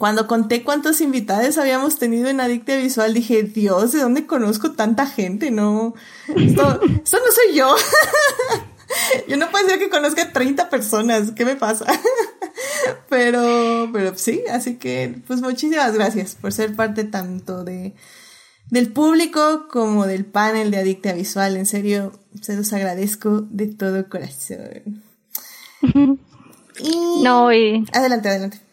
cuando 0.02 0.26
conté 0.26 0.64
cuántos 0.64 1.00
invitados 1.00 1.58
habíamos 1.58 1.96
tenido 1.96 2.28
en 2.28 2.40
Adictia 2.40 2.76
Visual, 2.76 3.14
dije, 3.14 3.44
Dios, 3.44 3.92
¿de 3.92 4.00
dónde 4.00 4.26
conozco 4.26 4.72
tanta 4.72 5.06
gente? 5.06 5.52
No, 5.52 5.94
esto, 6.26 6.80
no 6.82 7.06
soy 7.06 7.54
yo. 7.54 7.72
yo 9.28 9.36
no 9.36 9.48
puedo 9.48 9.64
decir 9.64 9.78
que 9.78 9.90
conozca 9.90 10.32
30 10.32 10.70
personas, 10.70 11.30
¿qué 11.30 11.44
me 11.44 11.54
pasa? 11.54 11.86
pero, 13.08 13.90
pero 13.92 14.18
sí, 14.18 14.42
así 14.50 14.74
que, 14.74 15.22
pues 15.24 15.40
muchísimas 15.40 15.94
gracias 15.94 16.34
por 16.34 16.52
ser 16.52 16.74
parte 16.74 17.04
tanto 17.04 17.62
de, 17.62 17.94
del 18.70 18.92
público 18.92 19.68
como 19.70 20.08
del 20.08 20.24
panel 20.24 20.72
de 20.72 20.78
Adictia 20.78 21.12
Visual. 21.12 21.56
En 21.56 21.66
serio, 21.66 22.18
se 22.40 22.56
los 22.56 22.72
agradezco 22.72 23.42
de 23.50 23.68
todo 23.68 24.08
corazón. 24.08 25.04
Y... 26.78 27.22
No, 27.22 27.52
y... 27.52 27.84
Adelante, 27.92 28.30
adelante 28.30 28.71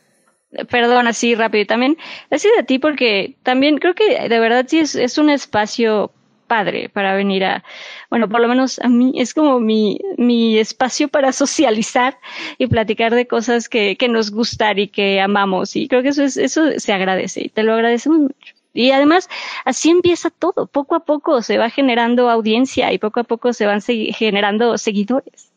perdón, 0.70 1.08
así 1.08 1.36
rápido. 1.36 1.66
También, 1.66 1.98
así 2.30 2.48
de 2.58 2.64
ti, 2.64 2.80
porque 2.80 3.36
también 3.44 3.78
creo 3.78 3.96
que 3.96 4.28
de 4.28 4.40
verdad 4.40 4.66
sí 4.68 4.80
es, 4.80 4.96
es 4.96 5.18
un 5.18 5.30
espacio 5.30 6.12
padre 6.50 6.90
para 6.90 7.14
venir 7.16 7.46
a, 7.46 7.64
bueno, 8.10 8.28
por 8.28 8.42
lo 8.42 8.48
menos 8.48 8.80
a 8.80 8.90
mí 8.90 9.14
es 9.16 9.34
como 9.34 9.60
mi, 9.60 10.00
mi 10.18 10.58
espacio 10.58 11.08
para 11.08 11.32
socializar 11.44 12.18
y 12.58 12.68
platicar 12.68 13.16
de 13.16 13.28
cosas 13.28 13.70
que, 13.70 13.96
que 13.96 14.10
nos 14.10 14.32
gustan 14.32 14.80
y 14.80 14.88
que 14.90 15.22
amamos. 15.22 15.78
Y 15.78 15.88
creo 15.88 16.04
que 16.04 16.10
eso 16.10 16.24
es, 16.24 16.36
eso 16.36 16.64
se 16.78 16.92
agradece 16.92 17.46
y 17.46 17.50
te 17.50 17.64
lo 17.64 17.74
agradecemos 17.74 18.20
mucho. 18.20 18.54
Y 18.74 18.92
además, 18.92 19.30
así 19.66 19.90
empieza 19.90 20.30
todo. 20.30 20.68
Poco 20.68 20.96
a 20.96 21.00
poco 21.00 21.42
se 21.42 21.58
va 21.58 21.70
generando 21.70 22.30
audiencia 22.30 22.94
y 22.94 23.00
poco 23.00 23.20
a 23.22 23.24
poco 23.24 23.52
se 23.54 23.66
van 23.66 23.82
generando 23.82 24.78
seguidores. 24.78 25.52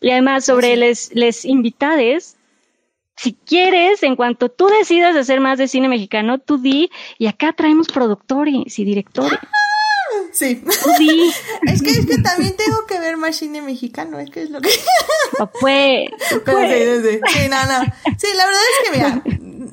Y 0.00 0.10
además, 0.10 0.44
sobre 0.44 0.76
les, 0.76 1.14
les 1.14 1.44
invitades, 1.44 2.36
si 3.16 3.32
quieres, 3.32 4.02
en 4.02 4.14
cuanto 4.14 4.50
tú 4.50 4.66
decidas 4.66 5.16
hacer 5.16 5.40
más 5.40 5.58
de 5.58 5.68
cine 5.68 5.88
mexicano, 5.88 6.38
tú 6.38 6.58
di, 6.58 6.90
y 7.18 7.26
acá 7.26 7.52
traemos 7.52 7.88
productores 7.88 8.78
y 8.78 8.84
directores. 8.84 9.38
Sí. 10.32 10.62
Sí. 10.98 11.32
es 11.66 11.82
que 11.82 11.90
es 11.90 12.06
que 12.06 12.18
también 12.18 12.56
tengo 12.56 12.86
que 12.86 12.98
ver 12.98 13.16
más 13.16 13.36
cine 13.36 13.62
mexicano, 13.62 14.18
es 14.18 14.30
que 14.30 14.42
es 14.42 14.50
lo 14.50 14.60
que. 14.60 14.70
pues. 15.60 16.08
pues. 16.44 17.02
Sí, 17.02 17.10
sí, 17.10 17.20
sí. 17.32 17.48
no, 17.48 17.66
no. 17.66 17.84
Sí, 18.18 18.28
la 18.36 18.46
verdad 18.46 18.62
es 18.70 18.84
que 18.84 18.96
mira, 18.96 19.22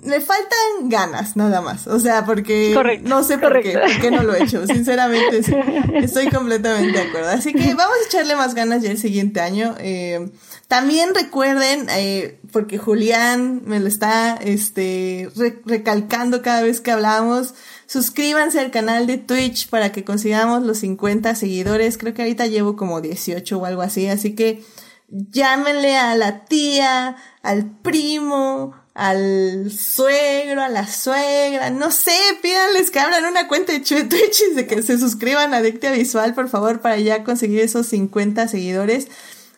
le 0.05 0.22
faltan 0.22 0.89
ganas, 0.89 1.35
nada 1.35 1.61
más. 1.61 1.88
O 1.88 1.99
sea, 1.99 2.26
porque 2.26 2.99
no 3.03 3.23
sé 3.23 3.38
por 3.38 3.61
qué, 3.61 3.77
por 3.77 4.01
qué 4.01 4.11
no 4.11 4.23
lo 4.23 4.35
he 4.35 4.43
hecho. 4.43 4.65
Sinceramente, 4.68 5.43
sí, 5.43 5.53
estoy 5.95 6.30
completamente 6.30 6.99
de 6.99 7.07
acuerdo. 7.07 7.30
Así 7.30 7.53
que 7.53 7.73
vamos 7.73 7.95
a 8.01 8.05
echarle 8.07 8.35
más 8.35 8.53
ganas 8.53 8.81
ya 8.81 8.91
el 8.91 8.97
siguiente 8.97 9.39
año. 9.39 9.76
Eh, 9.80 10.30
también 10.68 11.14
recuerden, 11.14 11.88
eh, 11.91 12.39
porque 12.51 12.77
Julián 12.77 13.61
me 13.65 13.80
lo 13.80 13.88
está 13.88 14.35
este, 14.35 15.30
recalcando 15.65 16.41
cada 16.41 16.64
vez 16.64 16.81
que 16.81 16.91
hablamos, 16.91 17.53
suscríbanse 17.93 18.59
al 18.59 18.71
canal 18.71 19.05
de 19.05 19.19
Twitch 19.19 19.69
para 19.69 19.91
que 19.91 20.03
consigamos 20.03 20.63
los 20.63 20.79
50 20.79 21.35
seguidores. 21.35 21.99
Creo 21.99 22.15
que 22.15 22.23
ahorita 22.23 22.47
llevo 22.47 22.75
como 22.75 23.01
18 23.01 23.55
o 23.55 23.65
algo 23.65 23.83
así, 23.83 24.07
así 24.07 24.33
que 24.33 24.63
llámenle 25.09 25.95
a 25.95 26.15
la 26.15 26.45
tía, 26.45 27.17
al 27.43 27.69
primo, 27.69 28.73
al 28.95 29.71
suegro, 29.71 30.63
a 30.63 30.69
la 30.69 30.87
suegra, 30.87 31.69
no 31.69 31.91
sé, 31.91 32.17
pídanles 32.41 32.89
que 32.89 32.99
abran 32.99 33.25
una 33.25 33.47
cuenta 33.47 33.73
de 33.73 33.81
Twitch 33.81 34.41
y 34.51 34.55
de 34.55 34.65
que 34.65 34.81
se 34.81 34.97
suscriban 34.97 35.53
a 35.53 35.57
Adictia 35.57 35.91
Visual, 35.91 36.33
por 36.33 36.49
favor, 36.49 36.81
para 36.81 36.97
ya 36.97 37.23
conseguir 37.23 37.59
esos 37.59 37.85
50 37.85 38.47
seguidores. 38.47 39.07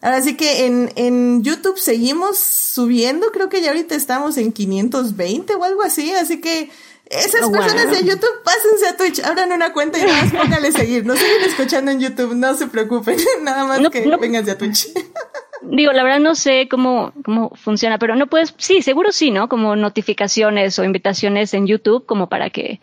Ahora 0.01 0.21
sí 0.21 0.35
que 0.35 0.65
en, 0.65 0.91
en 0.97 1.41
YouTube 1.41 1.77
seguimos 1.77 2.37
subiendo, 2.37 3.31
creo 3.31 3.47
que 3.47 3.61
ya 3.61 3.69
ahorita 3.69 3.95
estamos 3.95 4.35
en 4.35 4.51
520 4.51 5.55
o 5.55 5.63
algo 5.63 5.83
así, 5.83 6.11
así 6.11 6.41
que 6.41 6.69
esas 7.09 7.43
oh, 7.43 7.51
personas 7.51 7.91
de 7.91 8.03
YouTube, 8.03 8.43
pásense 8.43 8.87
a 8.87 8.97
Twitch, 8.97 9.19
abran 9.23 9.51
una 9.51 9.73
cuenta 9.73 9.99
y 9.99 10.03
nada 10.03 10.23
más 10.23 10.33
pónganle 10.41 10.71
seguir. 10.71 11.05
No 11.05 11.15
siguen 11.15 11.43
escuchando 11.43 11.91
en 11.91 11.99
YouTube, 11.99 12.33
no 12.35 12.53
se 12.55 12.67
preocupen, 12.67 13.17
nada 13.41 13.65
más 13.65 13.89
que 13.89 14.05
no. 14.05 14.17
vengan 14.17 14.49
a 14.49 14.57
Twitch. 14.57 14.87
Digo, 15.61 15.93
la 15.93 16.03
verdad 16.03 16.19
no 16.19 16.35
sé 16.35 16.67
cómo, 16.69 17.13
cómo 17.23 17.51
funciona, 17.55 17.97
pero 17.97 18.15
no 18.15 18.27
puedes, 18.27 18.53
sí, 18.57 18.81
seguro 18.81 19.11
sí, 19.11 19.31
¿no? 19.31 19.49
Como 19.49 19.75
notificaciones 19.75 20.77
o 20.77 20.83
invitaciones 20.83 21.53
en 21.53 21.67
YouTube 21.67 22.05
como 22.05 22.29
para 22.29 22.49
que 22.49 22.81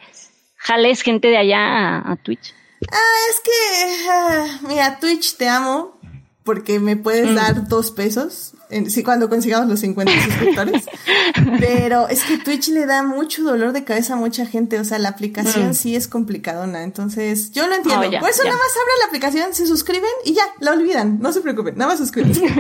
jales 0.57 1.03
gente 1.03 1.29
de 1.29 1.39
allá 1.39 1.99
a, 1.99 2.17
Twitch. 2.17 2.55
Ah, 2.91 3.21
es 3.31 3.41
que, 3.41 4.11
ah, 4.11 4.59
mira, 4.67 4.99
Twitch 4.99 5.37
te 5.37 5.49
amo, 5.49 6.01
porque 6.45 6.81
me 6.81 6.97
puedes 6.97 7.31
mm. 7.31 7.35
dar 7.35 7.69
dos 7.69 7.91
pesos 7.91 8.55
sí, 8.89 9.03
cuando 9.03 9.29
consigamos 9.29 9.69
los 9.69 9.81
50 9.81 10.13
suscriptores. 10.25 10.85
Pero 11.61 12.09
es 12.09 12.25
que 12.25 12.39
Twitch 12.39 12.69
le 12.69 12.87
da 12.87 13.03
mucho 13.03 13.43
dolor 13.43 13.73
de 13.73 13.85
cabeza 13.85 14.15
a 14.15 14.17
mucha 14.17 14.47
gente. 14.47 14.79
O 14.81 14.85
sea, 14.85 14.99
la 14.99 15.11
aplicación 15.11 15.71
mm. 15.71 15.75
sí 15.75 15.97
es 15.97 16.09
complicadona. 16.09 16.83
Entonces, 16.83 17.51
yo 17.53 17.67
lo 17.67 17.75
entiendo. 17.75 18.07
Oh, 18.07 18.21
Por 18.21 18.31
eso 18.31 18.45
nada 18.45 18.57
más 18.57 18.73
abren 18.77 18.99
la 19.01 19.07
aplicación, 19.07 19.55
se 19.55 19.67
suscriben 19.67 20.11
y 20.25 20.35
ya, 20.35 20.43
la 20.61 20.73
olvidan. 20.73 21.21
No 21.21 21.33
se 21.33 21.41
preocupen, 21.41 21.77
nada 21.77 21.93
más 21.93 21.99
suscriben. 21.99 22.33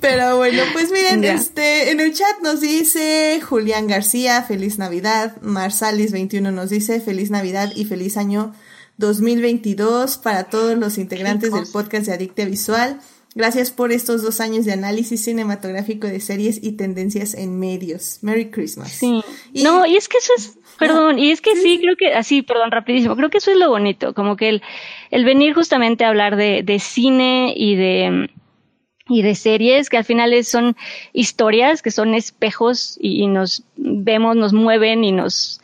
Pero 0.00 0.36
bueno, 0.36 0.62
pues 0.72 0.90
miren, 0.90 1.24
este, 1.24 1.90
en 1.90 2.00
el 2.00 2.12
chat 2.14 2.40
nos 2.42 2.60
dice 2.60 3.40
Julián 3.40 3.86
García, 3.86 4.42
feliz 4.42 4.78
Navidad. 4.78 5.36
Marsalis21 5.42 6.52
nos 6.52 6.70
dice 6.70 7.00
feliz 7.00 7.30
Navidad 7.30 7.70
y 7.74 7.84
feliz 7.84 8.16
año 8.16 8.54
2022 8.98 10.18
para 10.18 10.44
todos 10.44 10.76
los 10.76 10.98
integrantes 10.98 11.52
del 11.52 11.66
podcast 11.66 12.06
de 12.06 12.12
Adicte 12.12 12.44
Visual. 12.44 13.00
Gracias 13.34 13.70
por 13.70 13.92
estos 13.92 14.22
dos 14.22 14.40
años 14.40 14.64
de 14.64 14.72
análisis 14.72 15.22
cinematográfico 15.22 16.08
de 16.08 16.18
series 16.18 16.62
y 16.62 16.72
tendencias 16.72 17.34
en 17.34 17.60
medios. 17.60 18.18
Merry 18.22 18.50
Christmas. 18.50 18.90
Sí. 18.90 19.22
no, 19.54 19.86
y 19.86 19.96
es 19.96 20.08
que 20.08 20.18
eso 20.18 20.32
es, 20.36 20.58
perdón, 20.78 21.18
y 21.18 21.30
es 21.30 21.40
que 21.40 21.54
sí, 21.54 21.78
creo 21.80 21.94
que, 21.96 22.12
así, 22.12 22.42
perdón, 22.42 22.72
rapidísimo, 22.72 23.14
creo 23.14 23.30
que 23.30 23.38
eso 23.38 23.52
es 23.52 23.56
lo 23.56 23.68
bonito, 23.68 24.14
como 24.14 24.36
que 24.36 24.48
el, 24.48 24.62
el 25.12 25.24
venir 25.24 25.54
justamente 25.54 26.04
a 26.04 26.08
hablar 26.08 26.34
de, 26.34 26.64
de 26.64 26.80
cine 26.80 27.54
y 27.56 27.76
de, 27.76 28.30
y 29.10 29.22
de 29.22 29.34
series 29.34 29.90
que 29.90 29.98
al 29.98 30.04
final 30.04 30.44
son 30.44 30.76
historias 31.12 31.82
que 31.82 31.90
son 31.90 32.14
espejos 32.14 32.96
y, 33.00 33.26
nos 33.26 33.64
vemos, 33.76 34.36
nos 34.36 34.52
mueven 34.52 35.04
y 35.04 35.12
nos, 35.12 35.60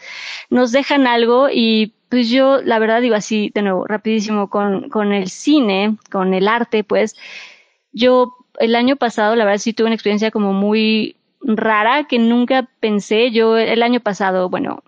nos 0.51 0.73
dejan 0.73 1.07
algo 1.07 1.49
y 1.51 1.95
pues 2.09 2.29
yo 2.29 2.61
la 2.63 2.79
verdad 2.79 3.01
digo 3.01 3.15
así 3.15 3.51
de 3.55 3.63
nuevo 3.63 3.87
rapidísimo 3.87 4.51
con, 4.51 4.89
con 4.89 5.13
el 5.13 5.31
cine, 5.31 5.97
con 6.11 6.35
el 6.35 6.49
arte, 6.49 6.85
pues 6.85 7.17
yo 7.97 8.37
el 8.59 8.77
año 8.77 8.97
pasado 8.97 9.35
la 9.37 9.45
verdad 9.47 9.59
sí 9.59 9.73
tuve 9.73 9.87
una 9.87 9.95
experiencia 9.95 10.31
como 10.31 10.53
muy 10.53 11.17
rara 11.41 12.05
que 12.05 12.19
nunca 12.19 12.69
pensé. 12.79 13.31
Yo 13.31 13.57
el 13.57 13.83
año 13.83 14.01
pasado, 14.01 14.51
bueno, 14.51 14.83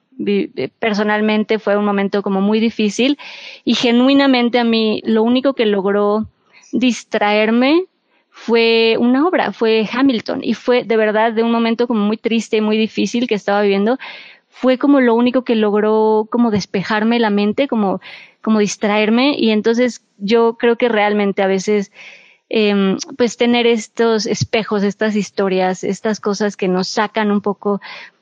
personalmente 0.78 1.58
fue 1.58 1.76
un 1.76 1.86
momento 1.86 2.22
como 2.22 2.42
muy 2.42 2.60
difícil 2.60 3.18
y 3.64 3.74
genuinamente 3.74 4.58
a 4.58 4.64
mí 4.64 5.00
lo 5.04 5.22
único 5.22 5.54
que 5.54 5.64
logró 5.64 6.28
distraerme 6.72 7.84
fue 8.28 8.96
una 9.00 9.26
obra, 9.26 9.52
fue 9.52 9.88
Hamilton 9.90 10.40
y 10.42 10.52
fue 10.52 10.84
de 10.84 10.96
verdad 10.96 11.32
de 11.32 11.42
un 11.42 11.50
momento 11.50 11.86
como 11.86 12.00
muy 12.00 12.18
triste 12.18 12.58
y 12.58 12.60
muy 12.60 12.76
difícil 12.76 13.26
que 13.26 13.34
estaba 13.34 13.62
viviendo, 13.62 13.98
fue 14.48 14.76
como 14.76 15.00
lo 15.00 15.14
único 15.14 15.44
que 15.44 15.54
logró 15.54 16.28
como 16.30 16.50
despejarme 16.50 17.18
la 17.18 17.30
mente, 17.30 17.68
como, 17.68 18.00
como 18.42 18.58
distraerme 18.58 19.34
y 19.38 19.50
entonces 19.50 20.04
yo 20.18 20.56
creo 20.58 20.76
que 20.76 20.88
realmente 20.88 21.42
a 21.42 21.46
veces 21.46 21.90
eh, 22.50 22.96
pues 23.16 23.36
tener 23.36 23.66
estos 23.66 24.26
espejos, 24.26 24.82
estas 24.82 25.16
historias, 25.16 25.84
estas 25.84 26.20
cosas 26.20 26.56
que 26.56 26.68
nos 26.68 26.88
sacan 26.88 27.30
un 27.30 27.40
poco 27.40 27.80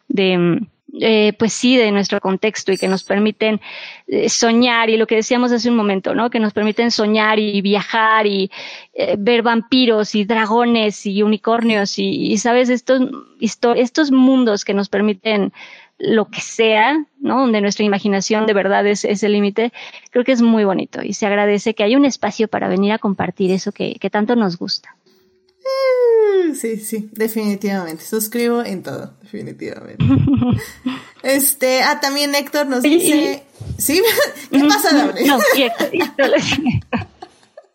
de, 0.08 0.60
eh, 1.00 1.34
pues 1.38 1.52
sí, 1.52 1.76
de 1.76 1.90
nuestro 1.90 2.20
contexto 2.20 2.72
y 2.72 2.78
que 2.78 2.88
nos 2.88 3.04
permiten 3.04 3.60
eh, 4.06 4.28
soñar 4.28 4.88
y 4.88 4.96
lo 4.96 5.06
que 5.06 5.16
decíamos 5.16 5.52
hace 5.52 5.68
un 5.68 5.76
momento, 5.76 6.14
¿no? 6.14 6.30
Que 6.30 6.40
nos 6.40 6.52
permiten 6.52 6.90
soñar 6.90 7.38
y 7.38 7.60
viajar 7.60 8.26
y 8.26 8.50
eh, 8.94 9.16
ver 9.18 9.42
vampiros 9.42 10.14
y 10.14 10.24
dragones 10.24 11.04
y 11.04 11.22
unicornios 11.22 11.98
y, 11.98 12.32
y 12.32 12.38
sabes, 12.38 12.70
estos, 12.70 13.02
estos 13.40 14.10
mundos 14.10 14.64
que 14.64 14.74
nos 14.74 14.88
permiten 14.88 15.52
lo 15.98 16.28
que 16.28 16.40
sea, 16.40 17.04
¿no? 17.20 17.40
Donde 17.40 17.60
nuestra 17.60 17.84
imaginación 17.84 18.46
de 18.46 18.52
verdad 18.52 18.86
es, 18.86 19.04
es 19.04 19.22
el 19.22 19.32
límite, 19.32 19.72
creo 20.10 20.24
que 20.24 20.32
es 20.32 20.42
muy 20.42 20.64
bonito 20.64 21.02
y 21.02 21.14
se 21.14 21.26
agradece 21.26 21.74
que 21.74 21.84
haya 21.84 21.96
un 21.96 22.04
espacio 22.04 22.48
para 22.48 22.68
venir 22.68 22.92
a 22.92 22.98
compartir 22.98 23.50
eso 23.50 23.72
que, 23.72 23.94
que 23.94 24.10
tanto 24.10 24.36
nos 24.36 24.58
gusta. 24.58 24.96
Sí, 26.54 26.76
sí, 26.78 27.10
definitivamente. 27.12 28.04
Suscribo 28.04 28.62
en 28.62 28.82
todo, 28.82 29.14
definitivamente. 29.22 30.04
este, 31.22 31.82
ah, 31.82 32.00
también 32.00 32.34
Héctor 32.34 32.66
nos 32.66 32.82
dice. 32.82 33.42
¿Sí? 33.78 34.02
¿Qué 34.50 34.60
pasa, 34.60 34.94
Daphne? 34.94 35.26
No, 35.26 35.38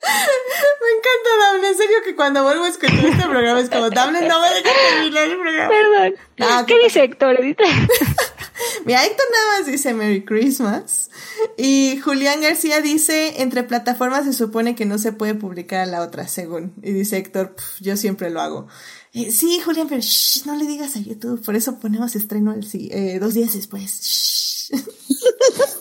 Me 0.01 0.89
encanta, 0.97 1.45
Dable. 1.45 1.67
En 1.69 1.77
serio 1.77 1.97
que 2.03 2.15
cuando 2.15 2.43
vuelvo 2.43 2.65
a 2.65 2.69
escuchar 2.69 3.05
este 3.05 3.27
programa 3.27 3.59
es 3.59 3.69
como, 3.69 3.89
Dable, 3.89 4.27
no 4.27 4.41
me 4.41 4.47
dejes 4.49 4.73
terminar 4.89 5.23
el 5.25 5.37
programa. 5.37 5.69
Perdón. 5.69 6.15
Ah, 6.39 6.63
¿Qué, 6.67 6.79
dice 6.83 7.03
Héctor? 7.03 7.39
Mira, 8.85 9.05
Héctor 9.05 9.25
nada 9.31 9.59
más 9.59 9.67
dice 9.67 9.93
Merry 9.93 10.25
Christmas. 10.25 11.09
Y 11.57 11.99
Julián 12.03 12.41
García 12.41 12.81
dice, 12.81 13.41
entre 13.41 13.63
plataformas 13.63 14.25
se 14.25 14.33
supone 14.33 14.75
que 14.75 14.85
no 14.85 14.97
se 14.97 15.11
puede 15.11 15.35
publicar 15.35 15.81
a 15.81 15.85
la 15.85 16.01
otra, 16.01 16.27
según. 16.27 16.73
Y 16.81 16.91
dice 16.91 17.17
Héctor, 17.17 17.55
yo 17.79 17.95
siempre 17.97 18.29
lo 18.29 18.41
hago. 18.41 18.67
Eh, 19.13 19.31
sí, 19.31 19.59
Julián, 19.63 19.87
pero 19.87 20.01
shh, 20.01 20.45
no 20.45 20.55
le 20.55 20.65
digas 20.65 20.95
a 20.95 20.99
YouTube. 20.99 21.43
Por 21.43 21.55
eso 21.55 21.79
ponemos 21.79 22.15
estreno 22.15 22.53
el, 22.53 22.65
eh, 22.73 23.19
dos 23.19 23.33
días 23.33 23.53
después. 23.53 24.01
Shh. 24.01 24.71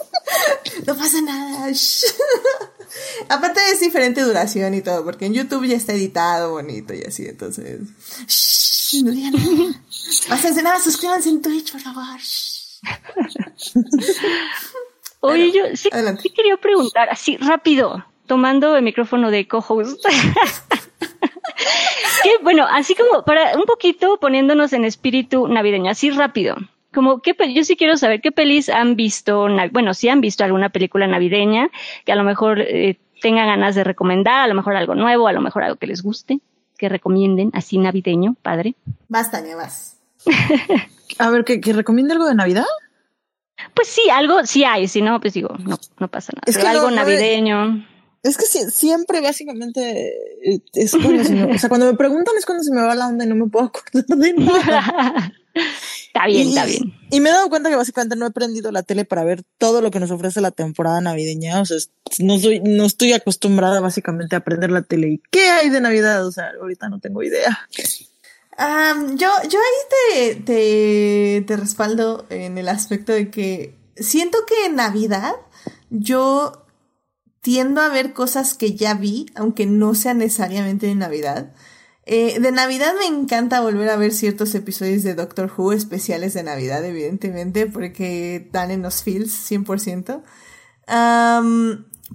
no 0.87 0.97
pasa 0.97 1.20
nada. 1.23 1.69
Aparte 3.28 3.61
es 3.73 3.81
diferente 3.81 4.23
duración 4.23 4.74
y 4.74 4.82
todo, 4.82 5.05
porque 5.05 5.27
en 5.27 5.35
YouTube 5.35 5.66
ya 5.66 5.77
está 5.77 5.93
editado 5.93 6.53
bonito 6.53 6.95
y 6.95 7.03
así, 7.03 7.27
entonces. 7.27 7.81
Shh, 8.27 9.03
no 9.05 9.11
digan 9.11 9.32
nada. 9.32 10.62
Nada, 10.62 10.81
suscríbanse 10.81 11.28
en 11.28 11.43
Twitch, 11.43 11.73
por 11.73 11.81
favor. 11.81 12.19
Oye, 15.20 15.53
yo 15.53 15.77
sí, 15.77 15.91
sí, 16.23 16.31
quería 16.31 16.57
preguntar, 16.57 17.11
así 17.11 17.37
rápido, 17.37 18.05
tomando 18.27 18.77
el 18.77 18.82
micrófono 18.82 19.31
de 19.31 19.47
co-host. 19.47 20.03
que, 22.23 22.39
bueno, 22.43 22.66
así 22.70 22.95
como 22.95 23.24
para 23.24 23.57
un 23.57 23.65
poquito 23.65 24.19
poniéndonos 24.19 24.73
en 24.73 24.85
espíritu 24.85 25.47
navideño, 25.47 25.91
así 25.91 26.11
rápido 26.11 26.57
como 26.93 27.21
qué 27.21 27.35
yo 27.55 27.65
sí 27.65 27.77
quiero 27.77 27.97
saber 27.97 28.21
qué 28.21 28.33
pelis 28.33 28.69
han 28.69 28.97
visto, 28.97 29.47
bueno, 29.73 29.95
si 29.95 30.09
han 30.09 30.21
visto 30.21 30.45
alguna 30.45 30.71
película 30.71 31.07
navideña 31.07 31.71
que 32.05 32.12
a 32.12 32.17
lo 32.17 32.25
mejor 32.25 32.61
eh, 32.61 32.99
tengan 33.21 33.47
ganas 33.47 33.75
de 33.75 33.85
recomendar, 33.85 34.41
a 34.41 34.47
lo 34.49 34.55
mejor 34.55 34.77
algo 34.77 34.95
nuevo, 34.95 35.29
a 35.29 35.33
lo 35.33 35.41
mejor 35.41 35.62
algo 35.62 35.77
que 35.77 35.87
les 35.87 36.03
guste, 36.03 36.41
que 36.77 36.89
recomienden, 36.89 37.51
así 37.55 37.79
navideño, 37.79 38.37
padre. 38.43 38.75
Basta, 39.09 39.39
Tania, 39.39 39.57
vas. 39.57 39.99
a 41.19 41.31
ver, 41.31 41.45
¿que, 41.45 41.61
que 41.61 41.73
recomiende 41.73 42.12
algo 42.12 42.27
de 42.27 42.35
Navidad? 42.35 42.67
Pues 43.75 43.89
sí, 43.89 44.09
algo 44.11 44.45
sí 44.47 44.65
hay, 44.65 44.89
si 44.89 45.03
no, 45.03 45.21
pues 45.21 45.35
digo, 45.35 45.55
no, 45.59 45.79
no 45.99 46.09
pasa 46.09 46.33
nada. 46.35 46.45
Es 46.47 46.57
que 46.57 46.67
algo 46.67 46.91
navideño. 46.91 47.87
Es 48.23 48.37
que 48.37 48.45
siempre 48.45 49.21
básicamente 49.23 50.15
es 50.75 50.93
cuando 50.93 51.25
se 51.25 51.33
me, 51.33 51.55
o 51.55 51.59
sea, 51.59 51.69
cuando 51.71 51.87
me 51.87 51.97
preguntan 51.97 52.35
es 52.37 52.45
cuando 52.45 52.63
se 52.63 52.73
me 52.73 52.83
va 52.83 52.95
la 52.95 53.09
onda 53.09 53.25
y 53.25 53.29
no 53.29 53.35
me 53.35 53.47
puedo 53.47 53.67
acordar 53.67 54.05
de 54.05 54.33
nada. 54.35 55.33
Está 55.55 56.27
bien, 56.27 56.49
está 56.49 56.65
bien. 56.65 56.93
Y 57.11 57.21
me 57.21 57.29
he 57.29 57.33
dado 57.33 57.49
cuenta 57.49 57.71
que 57.71 57.77
básicamente 57.77 58.17
no 58.17 58.27
he 58.27 58.31
prendido 58.33 58.73
la 58.73 58.83
tele 58.83 59.05
para 59.05 59.23
ver 59.23 59.45
todo 59.59 59.81
lo 59.81 59.93
que 59.93 60.01
nos 60.01 60.11
ofrece 60.11 60.41
la 60.41 60.51
temporada 60.51 61.01
navideña. 61.01 61.61
O 61.61 61.65
sea, 61.65 61.77
no 62.19 62.39
soy, 62.39 62.61
no 62.61 62.85
estoy 62.85 63.13
acostumbrada 63.13 63.81
básicamente 63.81 64.35
a 64.35 64.41
prender 64.41 64.73
la 64.73 64.83
tele. 64.83 65.09
¿Y 65.09 65.23
qué 65.31 65.49
hay 65.51 65.71
de 65.71 65.81
Navidad? 65.81 66.27
O 66.27 66.33
sea, 66.33 66.51
ahorita 66.61 66.89
no 66.89 66.99
tengo 66.99 67.23
idea. 67.23 67.69
yo, 68.59 69.29
yo 69.49 69.59
ahí 69.59 70.35
te, 70.35 70.35
te, 70.35 71.45
te 71.47 71.57
respaldo 71.57 72.27
en 72.29 72.59
el 72.59 72.69
aspecto 72.69 73.13
de 73.13 73.31
que 73.31 73.75
siento 73.97 74.39
que 74.47 74.67
en 74.67 74.77
Navidad 74.77 75.35
yo 75.91 76.65
tiendo 77.41 77.81
a 77.81 77.89
ver 77.89 78.12
cosas 78.12 78.55
que 78.55 78.75
ya 78.75 78.95
vi, 78.95 79.27
aunque 79.35 79.67
no 79.67 79.95
sea 79.95 80.15
necesariamente 80.15 80.87
de 80.87 80.95
Navidad. 80.95 81.53
Eh, 82.07 82.41
de 82.41 82.51
Navidad 82.51 82.93
me 82.99 83.07
encanta 83.07 83.61
volver 83.61 83.89
a 83.89 83.97
ver 83.97 84.12
ciertos 84.12 84.55
episodios 84.55 85.03
de 85.03 85.15
Doctor 85.15 85.53
Who 85.57 85.73
especiales 85.73 86.35
de 86.35 86.43
Navidad, 86.43 86.85
evidentemente, 86.85 87.67
porque 87.67 88.49
dan 88.53 88.71
en 88.71 88.83
los 88.83 89.03
feels 89.03 89.31
100%. 89.51 90.23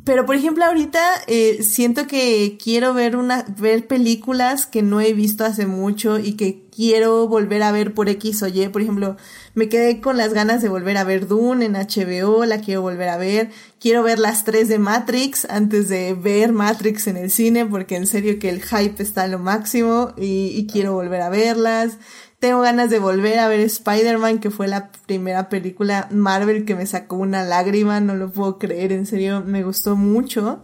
pero 0.03 0.25
por 0.25 0.35
ejemplo 0.35 0.65
ahorita 0.65 0.99
eh, 1.27 1.63
siento 1.63 2.07
que 2.07 2.57
quiero 2.61 2.93
ver 2.93 3.15
una 3.15 3.45
ver 3.57 3.87
películas 3.87 4.65
que 4.65 4.81
no 4.81 4.99
he 4.99 5.13
visto 5.13 5.45
hace 5.45 5.65
mucho 5.65 6.19
y 6.19 6.33
que 6.33 6.67
quiero 6.75 7.29
volver 7.29 7.63
a 7.63 7.71
ver 7.71 7.93
por 7.93 8.09
X 8.09 8.43
o 8.43 8.47
Y. 8.47 8.67
Por 8.67 8.81
ejemplo, 8.81 9.15
me 9.55 9.69
quedé 9.69 10.01
con 10.01 10.17
las 10.17 10.33
ganas 10.33 10.61
de 10.61 10.67
volver 10.67 10.97
a 10.97 11.05
ver 11.05 11.27
Dune 11.27 11.65
en 11.65 11.73
HBO, 11.73 12.43
la 12.45 12.59
quiero 12.59 12.81
volver 12.81 13.07
a 13.07 13.17
ver. 13.17 13.49
Quiero 13.79 14.03
ver 14.03 14.19
las 14.19 14.43
tres 14.43 14.67
de 14.67 14.79
Matrix 14.79 15.45
antes 15.49 15.87
de 15.87 16.13
ver 16.13 16.51
Matrix 16.51 17.07
en 17.07 17.15
el 17.15 17.31
cine, 17.31 17.65
porque 17.65 17.95
en 17.95 18.05
serio 18.05 18.37
que 18.37 18.49
el 18.49 18.61
hype 18.61 19.01
está 19.01 19.23
a 19.23 19.27
lo 19.27 19.39
máximo 19.39 20.13
y, 20.17 20.67
quiero 20.67 20.93
volver 20.93 21.21
a 21.21 21.29
verlas. 21.29 21.97
Tengo 22.39 22.59
ganas 22.59 22.89
de 22.89 22.99
volver 22.99 23.39
a 23.39 23.47
ver 23.47 23.61
Spider-Man, 23.61 24.39
que 24.39 24.51
fue 24.51 24.67
la 24.67 24.91
primera 25.07 25.47
película 25.47 26.09
Marvel 26.11 26.65
que 26.65 26.75
me 26.75 26.85
sacó 26.85 27.15
una 27.15 27.45
lágrima, 27.45 28.01
no 28.01 28.13
lo 28.13 28.31
puedo 28.31 28.59
creer, 28.59 28.91
en 28.91 29.05
serio, 29.05 29.41
me 29.41 29.63
gustó 29.63 29.95
mucho. 29.95 30.63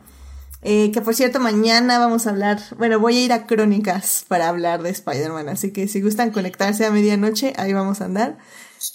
Eh, 0.63 0.91
que 0.91 1.01
por 1.01 1.15
cierto, 1.15 1.39
mañana 1.39 1.97
vamos 1.97 2.27
a 2.27 2.31
hablar, 2.31 2.59
bueno, 2.77 2.99
voy 2.99 3.17
a 3.17 3.25
ir 3.25 3.33
a 3.33 3.47
Crónicas 3.47 4.25
para 4.27 4.47
hablar 4.49 4.83
de 4.83 4.91
Spider-Man, 4.91 5.49
así 5.49 5.71
que 5.71 5.87
si 5.87 6.01
gustan 6.01 6.31
conectarse 6.31 6.85
a 6.85 6.91
medianoche, 6.91 7.53
ahí 7.57 7.73
vamos 7.73 8.01
a 8.01 8.05
andar. 8.05 8.37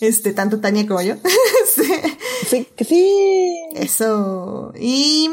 Este, 0.01 0.33
tanto 0.33 0.61
Tania 0.61 0.87
como 0.87 1.03
yo. 1.03 1.15
sí. 2.49 2.67
sí. 2.87 3.57
Eso. 3.75 4.73
Y, 4.79 5.31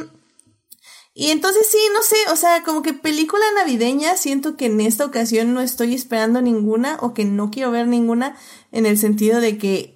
y 1.13 1.31
entonces 1.31 1.67
sí, 1.69 1.77
no 1.93 2.01
sé, 2.03 2.15
o 2.31 2.35
sea, 2.35 2.63
como 2.63 2.81
que 2.81 2.93
película 2.93 3.43
navideña, 3.55 4.15
siento 4.17 4.55
que 4.55 4.67
en 4.67 4.81
esta 4.81 5.05
ocasión 5.05 5.53
no 5.53 5.61
estoy 5.61 5.93
esperando 5.93 6.41
ninguna 6.41 6.97
o 7.01 7.13
que 7.13 7.25
no 7.25 7.51
quiero 7.51 7.71
ver 7.71 7.87
ninguna 7.87 8.35
en 8.71 8.85
el 8.85 8.97
sentido 8.97 9.39
de 9.39 9.57
que 9.57 9.93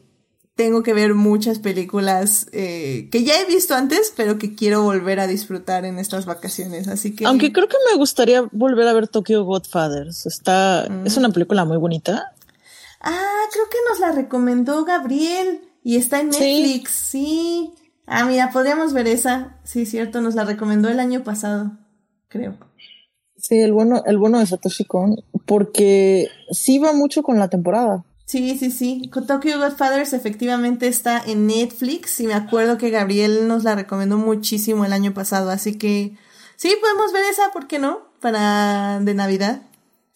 tengo 0.57 0.81
que 0.81 0.93
ver 0.93 1.13
muchas 1.13 1.59
películas 1.59 2.47
eh, 2.51 3.09
que 3.11 3.23
ya 3.23 3.39
he 3.39 3.45
visto 3.45 3.75
antes, 3.75 4.11
pero 4.17 4.39
que 4.39 4.55
quiero 4.55 4.81
volver 4.81 5.19
a 5.19 5.27
disfrutar 5.27 5.85
en 5.85 5.99
estas 5.99 6.25
vacaciones. 6.25 6.87
Así 6.87 7.15
que. 7.15 7.25
Aunque 7.25 7.53
creo 7.53 7.67
que 7.67 7.77
me 7.91 7.97
gustaría 7.97 8.41
volver 8.51 8.87
a 8.87 8.93
ver 8.93 9.07
Tokyo 9.07 9.45
Godfathers. 9.45 10.25
Está, 10.25 10.87
es 11.05 11.15
una 11.15 11.29
película 11.29 11.63
muy 11.63 11.77
bonita. 11.77 12.33
Ah, 13.01 13.43
creo 13.51 13.65
que 13.69 13.77
nos 13.89 13.99
la 13.99 14.11
recomendó 14.11 14.85
Gabriel 14.85 15.61
y 15.83 15.97
está 15.97 16.19
en 16.19 16.29
Netflix, 16.29 16.91
sí. 16.91 17.73
Ah, 18.05 18.25
mira, 18.25 18.51
podríamos 18.51 18.93
ver 18.93 19.07
esa. 19.07 19.57
Sí, 19.63 19.85
cierto, 19.85 20.21
nos 20.21 20.35
la 20.35 20.45
recomendó 20.45 20.89
el 20.89 20.99
año 20.99 21.23
pasado, 21.23 21.71
creo. 22.27 22.57
Sí, 23.37 23.59
el 23.59 23.71
bueno, 23.71 24.03
el 24.05 24.17
bueno 24.17 24.39
de 24.39 24.47
Satoshi 24.47 24.85
Kon, 24.85 25.15
porque 25.45 26.27
sí 26.51 26.79
va 26.79 26.93
mucho 26.93 27.21
con 27.21 27.37
la 27.37 27.49
temporada. 27.49 28.03
Sí, 28.25 28.57
sí, 28.57 28.71
sí. 28.71 29.09
Tokyo 29.25 29.57
Godfathers 29.57 30.11
efectivamente 30.11 30.87
está 30.87 31.21
en 31.25 31.47
Netflix 31.47 32.19
y 32.19 32.27
me 32.27 32.33
acuerdo 32.33 32.77
que 32.77 32.89
Gabriel 32.89 33.47
nos 33.47 33.63
la 33.63 33.75
recomendó 33.75 34.17
muchísimo 34.17 34.83
el 34.83 34.91
año 34.91 35.13
pasado, 35.13 35.49
así 35.49 35.77
que 35.77 36.17
sí, 36.57 36.73
podemos 36.81 37.13
ver 37.13 37.23
esa, 37.31 37.51
¿por 37.53 37.67
qué 37.67 37.79
no? 37.79 38.01
Para 38.19 38.99
de 38.99 39.13
Navidad. 39.13 39.61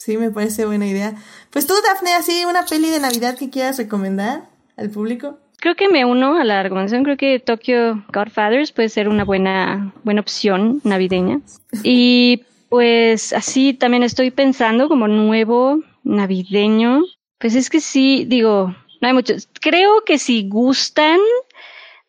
Sí, 0.03 0.17
me 0.17 0.31
parece 0.31 0.65
buena 0.65 0.87
idea. 0.87 1.13
Pues 1.51 1.67
tú, 1.67 1.75
Dafne, 1.85 2.15
así 2.15 2.43
una 2.45 2.65
peli 2.65 2.89
de 2.89 2.99
Navidad 2.99 3.37
que 3.37 3.51
quieras 3.51 3.77
recomendar 3.77 4.49
al 4.75 4.89
público. 4.89 5.37
Creo 5.59 5.75
que 5.75 5.89
me 5.89 6.05
uno 6.05 6.37
a 6.39 6.43
la 6.43 6.63
recomendación. 6.63 7.03
Creo 7.03 7.17
que 7.17 7.37
Tokyo 7.37 8.03
Godfathers 8.11 8.71
puede 8.71 8.89
ser 8.89 9.07
una 9.07 9.25
buena, 9.25 9.93
buena 10.03 10.21
opción 10.21 10.81
navideña. 10.83 11.41
Y 11.83 12.45
pues 12.69 13.31
así 13.31 13.75
también 13.75 14.01
estoy 14.01 14.31
pensando 14.31 14.87
como 14.87 15.07
nuevo 15.07 15.83
navideño. 16.03 17.03
Pues 17.37 17.53
es 17.53 17.69
que 17.69 17.79
sí, 17.79 18.25
digo, 18.27 18.75
no 19.01 19.07
hay 19.07 19.13
muchos. 19.13 19.49
Creo 19.59 20.03
que 20.03 20.17
si 20.17 20.49
gustan 20.49 21.19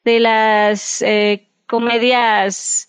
de 0.02 0.18
las 0.18 1.02
eh, 1.02 1.46
comedias 1.66 2.88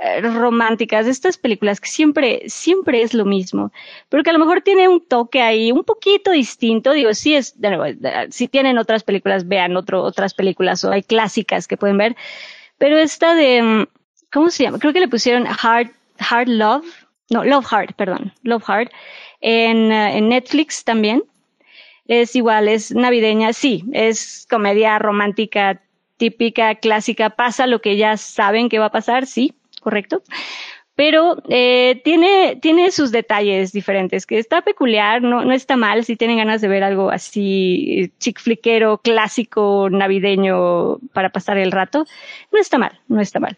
eh, 0.00 0.20
románticas, 0.20 1.08
estas 1.08 1.38
películas 1.38 1.80
que 1.80 1.88
siempre, 1.88 2.42
siempre 2.46 3.02
es 3.02 3.14
lo 3.14 3.24
mismo, 3.24 3.72
pero 4.08 4.22
que 4.22 4.30
a 4.30 4.32
lo 4.32 4.38
mejor 4.38 4.62
tiene 4.62 4.86
un 4.86 5.04
toque 5.04 5.42
ahí 5.42 5.72
un 5.72 5.82
poquito 5.82 6.30
distinto. 6.30 6.92
Digo, 6.92 7.12
sí 7.14 7.34
es, 7.34 7.56
si 8.30 8.46
tienen 8.46 8.78
otras 8.78 9.02
películas, 9.02 9.48
vean 9.48 9.76
otro, 9.76 10.02
otras 10.04 10.34
películas 10.34 10.84
o 10.84 10.92
hay 10.92 11.02
clásicas 11.02 11.66
que 11.66 11.76
pueden 11.76 11.98
ver, 11.98 12.16
pero 12.78 12.96
esta 12.96 13.34
de, 13.34 13.60
mm, 13.60 13.86
¿cómo 14.32 14.50
se 14.50 14.64
llama? 14.64 14.78
Creo 14.78 14.92
que 14.92 15.00
le 15.00 15.08
pusieron 15.08 15.46
Hard, 15.46 15.90
Hard 16.18 16.48
Love, 16.48 16.86
no, 17.30 17.44
Love 17.44 17.66
Hard, 17.68 17.94
perdón, 17.94 18.32
Love 18.42 18.64
Hard, 18.68 18.90
eh, 19.40 19.70
en 19.70 20.28
Netflix 20.28 20.84
también. 20.84 21.24
Es 22.06 22.36
igual, 22.36 22.68
es 22.68 22.94
navideña, 22.94 23.52
sí, 23.52 23.84
es 23.92 24.46
comedia 24.48 24.98
romántica 24.98 25.82
típica, 26.18 26.76
clásica, 26.76 27.30
pasa 27.30 27.66
lo 27.66 27.80
que 27.80 27.96
ya 27.96 28.16
saben 28.16 28.68
que 28.68 28.78
va 28.78 28.86
a 28.86 28.92
pasar, 28.92 29.26
sí, 29.26 29.54
correcto. 29.88 30.22
Pero 30.94 31.40
eh, 31.48 32.00
tiene, 32.04 32.58
tiene 32.60 32.90
sus 32.90 33.12
detalles 33.12 33.72
diferentes, 33.72 34.26
que 34.26 34.38
está 34.38 34.62
peculiar, 34.62 35.22
no, 35.22 35.44
no 35.44 35.52
está 35.52 35.76
mal 35.76 36.04
si 36.04 36.16
tienen 36.16 36.38
ganas 36.38 36.60
de 36.60 36.66
ver 36.66 36.82
algo 36.82 37.10
así 37.10 38.12
chick 38.18 38.40
fliquero, 38.40 38.98
clásico, 38.98 39.88
navideño 39.90 40.98
para 41.12 41.30
pasar 41.30 41.56
el 41.56 41.70
rato. 41.70 42.04
No 42.52 42.58
está 42.58 42.78
mal, 42.78 43.00
no 43.06 43.20
está 43.20 43.38
mal. 43.38 43.56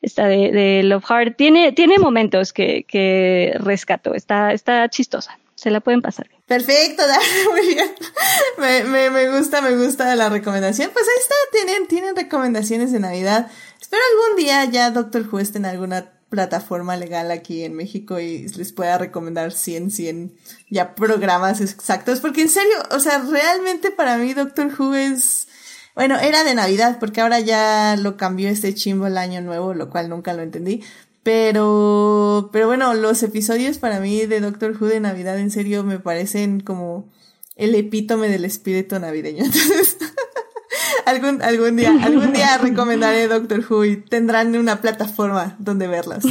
Esta 0.00 0.26
de, 0.26 0.50
de 0.50 0.82
Love 0.82 1.04
Heart 1.04 1.36
tiene, 1.36 1.72
tiene 1.72 1.98
momentos 1.98 2.52
que, 2.52 2.84
que 2.84 3.54
rescato, 3.58 4.14
está, 4.14 4.52
está 4.52 4.88
chistosa, 4.88 5.38
se 5.56 5.70
la 5.70 5.80
pueden 5.80 6.00
pasar. 6.00 6.28
Perfecto, 6.46 7.02
muy 7.52 7.74
bien. 7.74 7.90
Me, 8.56 8.84
me, 8.84 9.10
me 9.10 9.36
gusta, 9.36 9.60
me 9.60 9.76
gusta 9.76 10.16
la 10.16 10.30
recomendación. 10.30 10.90
Pues 10.94 11.04
ahí 11.06 11.20
está, 11.20 11.34
tienen, 11.52 11.86
tienen 11.86 12.16
recomendaciones 12.16 12.92
de 12.92 13.00
Navidad. 13.00 13.50
Espero 13.88 14.02
algún 14.12 14.44
día 14.44 14.66
ya 14.66 14.90
Doctor 14.90 15.26
Who 15.32 15.38
esté 15.38 15.56
en 15.56 15.64
alguna 15.64 16.12
plataforma 16.28 16.98
legal 16.98 17.30
aquí 17.30 17.64
en 17.64 17.72
México 17.72 18.20
y 18.20 18.46
les 18.46 18.70
pueda 18.74 18.98
recomendar 18.98 19.50
100, 19.50 19.90
100 19.90 20.36
ya 20.68 20.94
programas 20.94 21.62
exactos, 21.62 22.20
porque 22.20 22.42
en 22.42 22.50
serio, 22.50 22.74
o 22.90 23.00
sea, 23.00 23.16
realmente 23.20 23.90
para 23.90 24.18
mí 24.18 24.34
Doctor 24.34 24.70
Who 24.78 24.92
es, 24.92 25.48
bueno, 25.94 26.18
era 26.18 26.44
de 26.44 26.54
Navidad, 26.54 26.98
porque 27.00 27.22
ahora 27.22 27.40
ya 27.40 27.96
lo 27.96 28.18
cambió 28.18 28.50
este 28.50 28.74
chimbo 28.74 29.06
el 29.06 29.16
año 29.16 29.40
nuevo, 29.40 29.72
lo 29.72 29.88
cual 29.88 30.10
nunca 30.10 30.34
lo 30.34 30.42
entendí, 30.42 30.84
pero, 31.22 32.50
pero 32.52 32.66
bueno, 32.66 32.92
los 32.92 33.22
episodios 33.22 33.78
para 33.78 34.00
mí 34.00 34.26
de 34.26 34.40
Doctor 34.40 34.76
Who 34.78 34.88
de 34.88 35.00
Navidad 35.00 35.38
en 35.38 35.50
serio 35.50 35.82
me 35.82 35.98
parecen 35.98 36.60
como 36.60 37.08
el 37.56 37.74
epítome 37.74 38.28
del 38.28 38.44
espíritu 38.44 38.98
navideño. 38.98 39.44
Entonces, 39.46 39.96
algún, 41.08 41.42
algún 41.42 41.76
día, 41.76 41.92
algún 42.02 42.32
día 42.32 42.58
recomendaré 42.58 43.28
Doctor 43.28 43.64
Who 43.68 43.84
y 43.84 43.96
tendrán 43.96 44.54
una 44.56 44.80
plataforma 44.80 45.56
donde 45.58 45.88
verlas. 45.88 46.24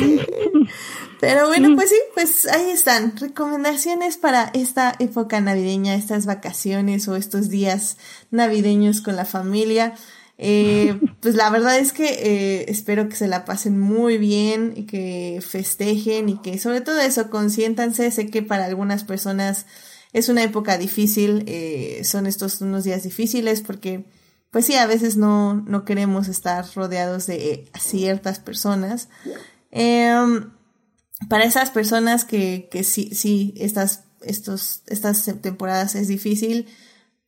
Pero 1.20 1.48
bueno, 1.48 1.76
pues 1.76 1.90
sí, 1.90 1.96
pues 2.14 2.48
ahí 2.48 2.70
están. 2.70 3.16
Recomendaciones 3.18 4.18
para 4.18 4.52
esta 4.54 4.96
época 5.00 5.42
navideña, 5.42 5.96
estas 5.96 6.26
vacaciones 6.26 7.08
o 7.08 7.16
estos 7.16 7.50
días 7.50 7.98
navideños 8.30 9.02
con 9.02 9.16
la 9.16 9.26
familia. 9.26 9.96
Eh, 10.38 11.00
pues 11.22 11.36
la 11.36 11.50
verdad 11.50 11.80
es 11.80 11.92
que 11.92 12.06
eh, 12.06 12.66
espero 12.70 13.10
que 13.10 13.16
se 13.16 13.28
la 13.28 13.46
pasen 13.46 13.80
muy 13.80 14.18
bien 14.18 14.74
y 14.76 14.84
que 14.84 15.40
festejen 15.42 16.30
y 16.30 16.40
que 16.42 16.60
sobre 16.60 16.82
todo 16.82 17.00
eso, 17.00 17.30
consiéntanse. 17.30 18.12
Sé 18.12 18.30
que 18.30 18.44
para 18.44 18.66
algunas 18.66 19.04
personas 19.04 19.66
es 20.14 20.30
una 20.30 20.44
época 20.44 20.78
difícil, 20.78 21.44
eh, 21.48 22.02
son 22.04 22.28
estos 22.28 22.62
unos 22.62 22.84
días 22.84 23.04
difíciles 23.04 23.62
porque 23.62 24.06
pues 24.52 24.66
sí, 24.66 24.76
a 24.76 24.88
veces 24.88 25.18
no, 25.18 25.54
no 25.54 25.86
queremos 25.86 26.28
estar 26.28 26.66
rodeados 26.76 27.28
de 27.28 27.70
ciertas 27.80 28.40
personas. 28.40 29.10
Em, 29.72 30.52
para 31.30 31.44
esas 31.44 31.72
personas 31.72 32.26
que, 32.26 32.70
que 32.72 32.84
sí, 32.84 33.10
sí, 33.14 33.54
estas, 33.58 34.06
estos, 34.22 34.84
estas 34.88 35.26
temporadas 35.42 35.96
es 35.96 36.08
difícil, 36.08 36.68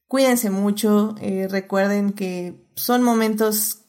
cuídense 0.07 0.49
mucho, 0.49 1.15
eh, 1.21 1.47
recuerden 1.49 2.13
que 2.13 2.65
son 2.75 3.03
momentos 3.03 3.79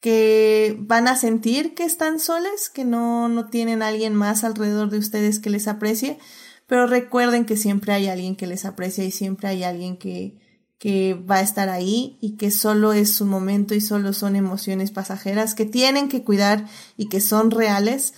que 0.00 0.76
van 0.80 1.08
a 1.08 1.16
sentir 1.16 1.74
que 1.74 1.84
están 1.84 2.18
soles, 2.18 2.70
que 2.70 2.84
no, 2.84 3.28
no 3.28 3.50
tienen 3.50 3.82
alguien 3.82 4.14
más 4.14 4.44
alrededor 4.44 4.88
de 4.90 4.98
ustedes 4.98 5.38
que 5.38 5.50
les 5.50 5.68
aprecie, 5.68 6.18
pero 6.66 6.86
recuerden 6.86 7.44
que 7.44 7.58
siempre 7.58 7.92
hay 7.92 8.08
alguien 8.08 8.34
que 8.34 8.46
les 8.46 8.64
aprecia 8.64 9.04
y 9.04 9.10
siempre 9.10 9.48
hay 9.48 9.62
alguien 9.62 9.98
que, 9.98 10.38
que 10.80 11.12
va 11.12 11.36
a 11.36 11.42
estar 11.42 11.68
ahí 11.68 12.16
y 12.22 12.38
que 12.38 12.50
solo 12.50 12.94
es 12.94 13.20
un 13.20 13.28
momento 13.28 13.74
y 13.74 13.82
solo 13.82 14.14
son 14.14 14.34
emociones 14.34 14.90
pasajeras 14.90 15.54
que 15.54 15.66
tienen 15.66 16.08
que 16.08 16.24
cuidar 16.24 16.66
y 16.96 17.10
que 17.10 17.20
son 17.20 17.50
reales, 17.50 18.14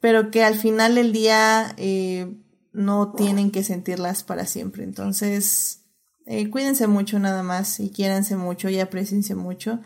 pero 0.00 0.30
que 0.30 0.42
al 0.42 0.54
final 0.54 0.94
del 0.94 1.12
día 1.12 1.74
eh, 1.76 2.34
no 2.72 3.12
tienen 3.12 3.50
que 3.50 3.62
sentirlas 3.62 4.24
para 4.24 4.46
siempre. 4.46 4.82
Entonces, 4.82 5.82
eh, 6.24 6.48
cuídense 6.48 6.86
mucho 6.86 7.18
nada 7.18 7.42
más 7.42 7.80
y 7.80 7.90
quiéranse 7.90 8.34
mucho 8.34 8.70
y 8.70 8.80
apreciense 8.80 9.34
mucho 9.34 9.80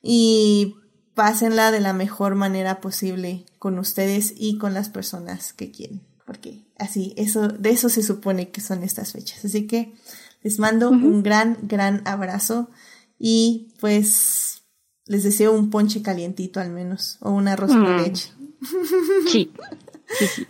y 0.00 0.74
pásenla 1.12 1.70
de 1.70 1.80
la 1.80 1.92
mejor 1.92 2.34
manera 2.34 2.80
posible 2.80 3.44
con 3.58 3.78
ustedes 3.78 4.32
y 4.34 4.56
con 4.56 4.72
las 4.72 4.88
personas 4.88 5.52
que 5.52 5.70
quieren, 5.70 6.00
porque 6.24 6.64
así, 6.78 7.12
eso, 7.18 7.48
de 7.48 7.70
eso 7.70 7.90
se 7.90 8.02
supone 8.02 8.48
que 8.52 8.62
son 8.62 8.82
estas 8.82 9.12
fechas. 9.12 9.44
Así 9.44 9.66
que 9.66 9.92
les 10.42 10.58
mando 10.58 10.90
un 10.90 11.22
gran, 11.22 11.58
gran 11.62 12.02
abrazo 12.06 12.70
y 13.18 13.68
pues 13.80 14.62
les 15.06 15.24
deseo 15.24 15.52
un 15.52 15.70
ponche 15.70 16.02
calientito 16.02 16.60
al 16.60 16.70
menos 16.70 17.18
o 17.20 17.30
un 17.30 17.48
arroz 17.48 17.70
con 17.70 17.96
mm. 17.96 18.00
leche. 18.00 18.32
Sí. 19.30 19.52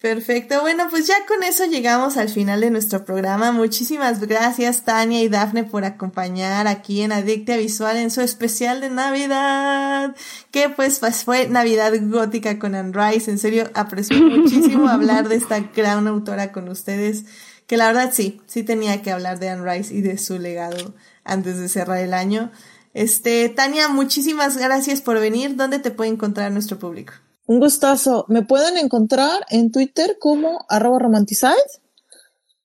Perfecto. 0.00 0.60
Bueno, 0.60 0.84
pues 0.88 1.06
ya 1.06 1.14
con 1.26 1.42
eso 1.42 1.64
llegamos 1.64 2.16
al 2.16 2.28
final 2.28 2.60
de 2.60 2.70
nuestro 2.70 3.04
programa. 3.04 3.50
Muchísimas 3.50 4.20
gracias 4.20 4.84
Tania 4.84 5.22
y 5.22 5.28
Dafne 5.28 5.64
por 5.64 5.84
acompañar 5.84 6.68
aquí 6.68 7.00
en 7.00 7.12
Adictia 7.12 7.56
Visual 7.56 7.96
en 7.96 8.10
su 8.10 8.20
especial 8.20 8.80
de 8.82 8.90
Navidad, 8.90 10.14
que 10.52 10.68
pues, 10.68 11.00
pues 11.00 11.24
fue 11.24 11.48
Navidad 11.48 11.92
gótica 12.02 12.58
con 12.58 12.74
Anne 12.74 12.92
Rice. 12.92 13.30
En 13.30 13.38
serio, 13.38 13.70
aprecio 13.74 14.16
muchísimo 14.22 14.88
hablar 14.88 15.28
de 15.28 15.36
esta 15.36 15.58
gran 15.60 16.06
autora 16.06 16.52
con 16.52 16.68
ustedes 16.68 17.24
que 17.66 17.76
la 17.76 17.88
verdad 17.88 18.10
sí, 18.12 18.40
sí 18.46 18.62
tenía 18.62 19.02
que 19.02 19.10
hablar 19.10 19.38
de 19.38 19.48
Anne 19.48 19.70
Rice 19.70 19.94
y 19.94 20.00
de 20.00 20.18
su 20.18 20.38
legado 20.38 20.94
antes 21.24 21.58
de 21.58 21.68
cerrar 21.68 21.98
el 21.98 22.14
año. 22.14 22.50
Este, 22.94 23.48
Tania, 23.48 23.88
muchísimas 23.88 24.56
gracias 24.56 25.02
por 25.02 25.20
venir. 25.20 25.56
¿Dónde 25.56 25.78
te 25.78 25.90
puede 25.90 26.10
encontrar 26.10 26.50
nuestro 26.52 26.78
público? 26.78 27.12
Un 27.46 27.60
gustazo. 27.60 28.24
Me 28.28 28.42
pueden 28.42 28.78
encontrar 28.78 29.44
en 29.50 29.70
Twitter 29.70 30.16
como 30.18 30.64
arroba 30.68 30.98
romanticize. 31.00 31.82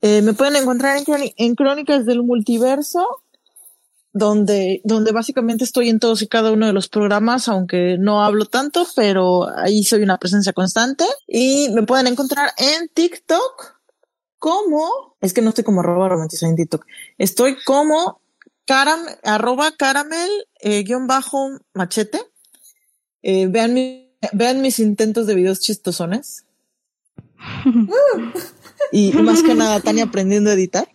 Eh, 0.01 0.21
me 0.21 0.33
pueden 0.33 0.55
encontrar 0.55 0.97
en, 0.97 1.33
en, 1.35 1.55
Crónicas 1.55 2.05
del 2.05 2.23
Multiverso, 2.23 3.05
donde, 4.13 4.81
donde 4.83 5.11
básicamente 5.11 5.63
estoy 5.63 5.89
en 5.89 5.99
todos 5.99 6.21
y 6.21 6.27
cada 6.27 6.51
uno 6.51 6.65
de 6.65 6.73
los 6.73 6.87
programas, 6.87 7.47
aunque 7.47 7.97
no 7.99 8.23
hablo 8.23 8.45
tanto, 8.45 8.87
pero 8.95 9.47
ahí 9.55 9.83
soy 9.83 10.01
una 10.01 10.17
presencia 10.17 10.53
constante. 10.53 11.05
Y 11.27 11.69
me 11.75 11.83
pueden 11.83 12.07
encontrar 12.07 12.51
en 12.57 12.89
TikTok 12.89 13.80
como, 14.41 15.15
es 15.21 15.33
que 15.33 15.43
no 15.43 15.49
estoy 15.49 15.63
como 15.63 15.81
arroba 15.81 16.09
romantizado 16.09 16.49
en 16.49 16.55
TikTok, 16.55 16.83
estoy 17.19 17.57
como 17.63 18.19
caram, 18.65 18.99
arroba 19.23 19.71
caramel 19.77 20.31
eh, 20.61 20.81
guion 20.81 21.05
bajo 21.05 21.59
machete. 21.75 22.19
Eh, 23.21 23.45
vean, 23.47 23.75
mi, 23.75 24.11
vean 24.33 24.63
mis 24.63 24.79
intentos 24.79 25.27
de 25.27 25.35
videos 25.35 25.59
chistosones. 25.59 26.45
y 28.91 29.13
más 29.13 29.43
que 29.43 29.53
nada, 29.53 29.79
Tania 29.79 30.05
aprendiendo 30.05 30.49
a 30.49 30.53
editar. 30.53 30.89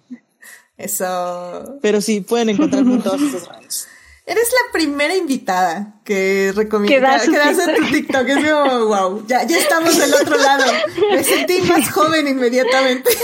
Eso. 0.76 1.78
Pero 1.80 2.00
sí, 2.00 2.22
pueden 2.22 2.48
encontrarme 2.48 2.94
en 2.94 3.02
todas 3.02 3.22
esas 3.22 3.46
redes. 3.46 3.86
Eres 4.28 4.48
la 4.50 4.72
primera 4.72 5.14
invitada 5.14 6.00
que 6.04 6.52
recomienda 6.52 7.20
que 7.20 7.30
das 7.30 7.58
en 7.60 7.76
tu 7.76 7.86
TikTok. 7.92 8.28
Es 8.28 8.50
como, 8.50 8.86
wow, 8.86 9.24
ya, 9.28 9.44
ya 9.44 9.56
estamos 9.56 9.96
del 9.96 10.12
otro 10.14 10.36
lado. 10.36 10.64
Me 11.12 11.22
sentí 11.22 11.60
más 11.62 11.88
joven 11.92 12.26
inmediatamente. 12.26 13.08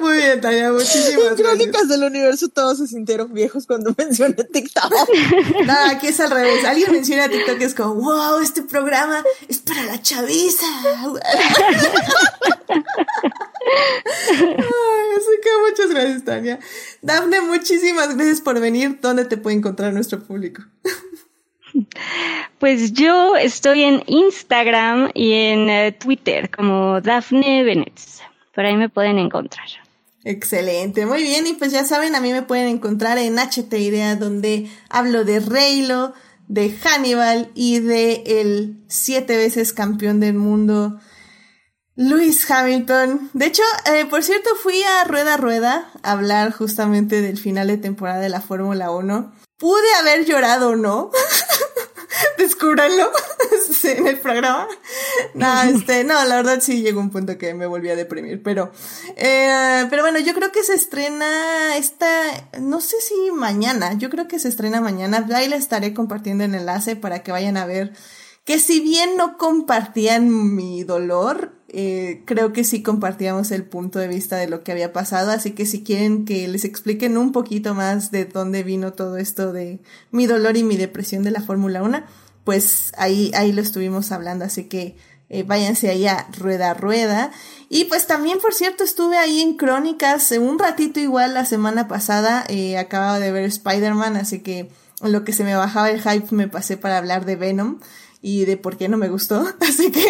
Muy 0.00 0.16
bien, 0.16 0.40
Tania, 0.40 0.72
muchísimas 0.72 1.16
gracias. 1.16 1.40
Crónicas 1.40 1.88
del 1.88 2.04
universo 2.04 2.48
todos 2.48 2.78
se 2.78 2.86
sintieron 2.86 3.32
viejos 3.32 3.66
cuando 3.66 3.94
mencioné 3.98 4.44
TikTok. 4.44 4.92
Nada, 5.64 5.90
aquí 5.90 6.08
es 6.08 6.20
al 6.20 6.30
revés. 6.30 6.64
Alguien 6.64 6.92
menciona 6.92 7.28
TikTok 7.28 7.60
y 7.60 7.64
es 7.64 7.74
como, 7.74 7.94
wow, 7.94 8.40
este 8.40 8.62
programa 8.62 9.22
es 9.48 9.58
para 9.58 9.84
la 9.84 10.00
chaviza. 10.00 10.66
así 15.16 15.32
que 15.42 15.50
muchas 15.68 15.90
gracias, 15.90 16.24
Tania. 16.24 16.58
Dafne, 17.02 17.40
muchísimas 17.40 18.14
gracias 18.14 18.40
por 18.40 18.58
venir. 18.60 18.98
¿Dónde 19.00 19.24
te 19.24 19.36
puede 19.36 19.56
encontrar 19.56 19.92
nuestro 19.92 20.20
público? 20.20 20.62
Pues 22.58 22.92
yo 22.92 23.36
estoy 23.36 23.84
en 23.84 24.02
Instagram 24.06 25.10
y 25.14 25.32
en 25.32 25.70
eh, 25.70 25.92
Twitter 25.92 26.50
como 26.50 27.00
Dafne 27.00 27.62
Bennett. 27.62 28.00
Por 28.58 28.66
ahí 28.66 28.76
me 28.76 28.88
pueden 28.88 29.20
encontrar. 29.20 29.68
Excelente, 30.24 31.06
muy 31.06 31.22
bien. 31.22 31.46
Y 31.46 31.52
pues 31.52 31.70
ya 31.70 31.84
saben, 31.84 32.16
a 32.16 32.20
mí 32.20 32.32
me 32.32 32.42
pueden 32.42 32.66
encontrar 32.66 33.16
en 33.16 33.38
HT 33.38 33.72
Idea, 33.74 34.16
donde 34.16 34.68
hablo 34.90 35.24
de 35.24 35.38
Reylo, 35.38 36.12
de 36.48 36.76
Hannibal 36.76 37.52
y 37.54 37.78
de 37.78 38.24
el 38.26 38.82
siete 38.88 39.36
veces 39.36 39.72
campeón 39.72 40.18
del 40.18 40.34
mundo, 40.34 40.98
Luis 41.94 42.50
Hamilton. 42.50 43.30
De 43.32 43.46
hecho, 43.46 43.62
eh, 43.94 44.06
por 44.06 44.24
cierto, 44.24 44.50
fui 44.60 44.82
a 44.82 45.04
Rueda 45.04 45.36
Rueda 45.36 45.88
a 46.02 46.10
hablar 46.10 46.50
justamente 46.50 47.22
del 47.22 47.38
final 47.38 47.68
de 47.68 47.78
temporada 47.78 48.18
de 48.18 48.28
la 48.28 48.40
Fórmula 48.40 48.90
1. 48.90 49.32
Pude 49.56 49.94
haber 50.00 50.24
llorado, 50.24 50.74
¿no? 50.74 51.12
descúbranlo 52.38 53.10
en 53.84 54.06
el 54.06 54.18
programa. 54.20 54.68
No, 55.34 55.62
este, 55.62 56.04
no, 56.04 56.24
la 56.24 56.36
verdad 56.36 56.60
sí 56.60 56.82
llegó 56.82 57.00
un 57.00 57.10
punto 57.10 57.38
que 57.38 57.54
me 57.54 57.66
volví 57.66 57.88
a 57.90 57.96
deprimir, 57.96 58.42
pero, 58.42 58.72
eh, 59.16 59.86
pero 59.90 60.02
bueno, 60.02 60.18
yo 60.18 60.34
creo 60.34 60.52
que 60.52 60.62
se 60.62 60.74
estrena 60.74 61.76
esta, 61.76 62.08
no 62.60 62.80
sé 62.80 62.96
si 63.00 63.30
mañana, 63.32 63.94
yo 63.94 64.10
creo 64.10 64.28
que 64.28 64.38
se 64.38 64.48
estrena 64.48 64.80
mañana, 64.80 65.26
ahí 65.34 65.48
le 65.48 65.56
estaré 65.56 65.94
compartiendo 65.94 66.44
el 66.44 66.54
enlace 66.54 66.96
para 66.96 67.22
que 67.22 67.32
vayan 67.32 67.56
a 67.56 67.66
ver 67.66 67.92
que 68.44 68.58
si 68.58 68.80
bien 68.80 69.16
no 69.16 69.36
compartían 69.36 70.54
mi 70.54 70.82
dolor, 70.82 71.57
eh, 71.70 72.22
creo 72.24 72.54
que 72.54 72.64
sí 72.64 72.82
compartíamos 72.82 73.50
el 73.50 73.64
punto 73.64 73.98
de 73.98 74.08
vista 74.08 74.36
de 74.36 74.48
lo 74.48 74.64
que 74.64 74.72
había 74.72 74.92
pasado, 74.92 75.30
así 75.30 75.50
que 75.50 75.66
si 75.66 75.84
quieren 75.84 76.24
que 76.24 76.48
les 76.48 76.64
expliquen 76.64 77.18
un 77.18 77.30
poquito 77.32 77.74
más 77.74 78.10
de 78.10 78.24
dónde 78.24 78.62
vino 78.62 78.94
todo 78.94 79.18
esto 79.18 79.52
de 79.52 79.80
mi 80.10 80.26
dolor 80.26 80.56
y 80.56 80.62
mi 80.64 80.76
depresión 80.76 81.22
de 81.24 81.30
la 81.30 81.42
Fórmula 81.42 81.82
1, 81.82 82.02
pues 82.44 82.92
ahí, 82.96 83.30
ahí 83.34 83.52
lo 83.52 83.60
estuvimos 83.60 84.12
hablando, 84.12 84.46
así 84.46 84.64
que 84.64 84.96
eh, 85.28 85.42
váyanse 85.42 85.90
ahí 85.90 86.06
a 86.06 86.26
Rueda 86.38 86.72
Rueda. 86.72 87.30
Y 87.68 87.84
pues 87.84 88.06
también, 88.06 88.38
por 88.38 88.54
cierto, 88.54 88.82
estuve 88.82 89.18
ahí 89.18 89.42
en 89.42 89.58
Crónicas 89.58 90.30
un 90.32 90.58
ratito 90.58 91.00
igual 91.00 91.34
la 91.34 91.44
semana 91.44 91.86
pasada, 91.86 92.44
eh, 92.48 92.78
acababa 92.78 93.18
de 93.18 93.30
ver 93.30 93.44
Spider-Man, 93.44 94.16
así 94.16 94.40
que 94.40 94.70
en 95.02 95.12
lo 95.12 95.24
que 95.24 95.34
se 95.34 95.44
me 95.44 95.54
bajaba 95.54 95.90
el 95.90 96.00
hype 96.00 96.34
me 96.34 96.48
pasé 96.48 96.78
para 96.78 96.96
hablar 96.96 97.26
de 97.26 97.36
Venom 97.36 97.78
y 98.20 98.44
de 98.46 98.56
por 98.56 98.76
qué 98.76 98.88
no 98.88 98.96
me 98.96 99.08
gustó. 99.08 99.46
Así 99.60 99.92
que 99.92 100.04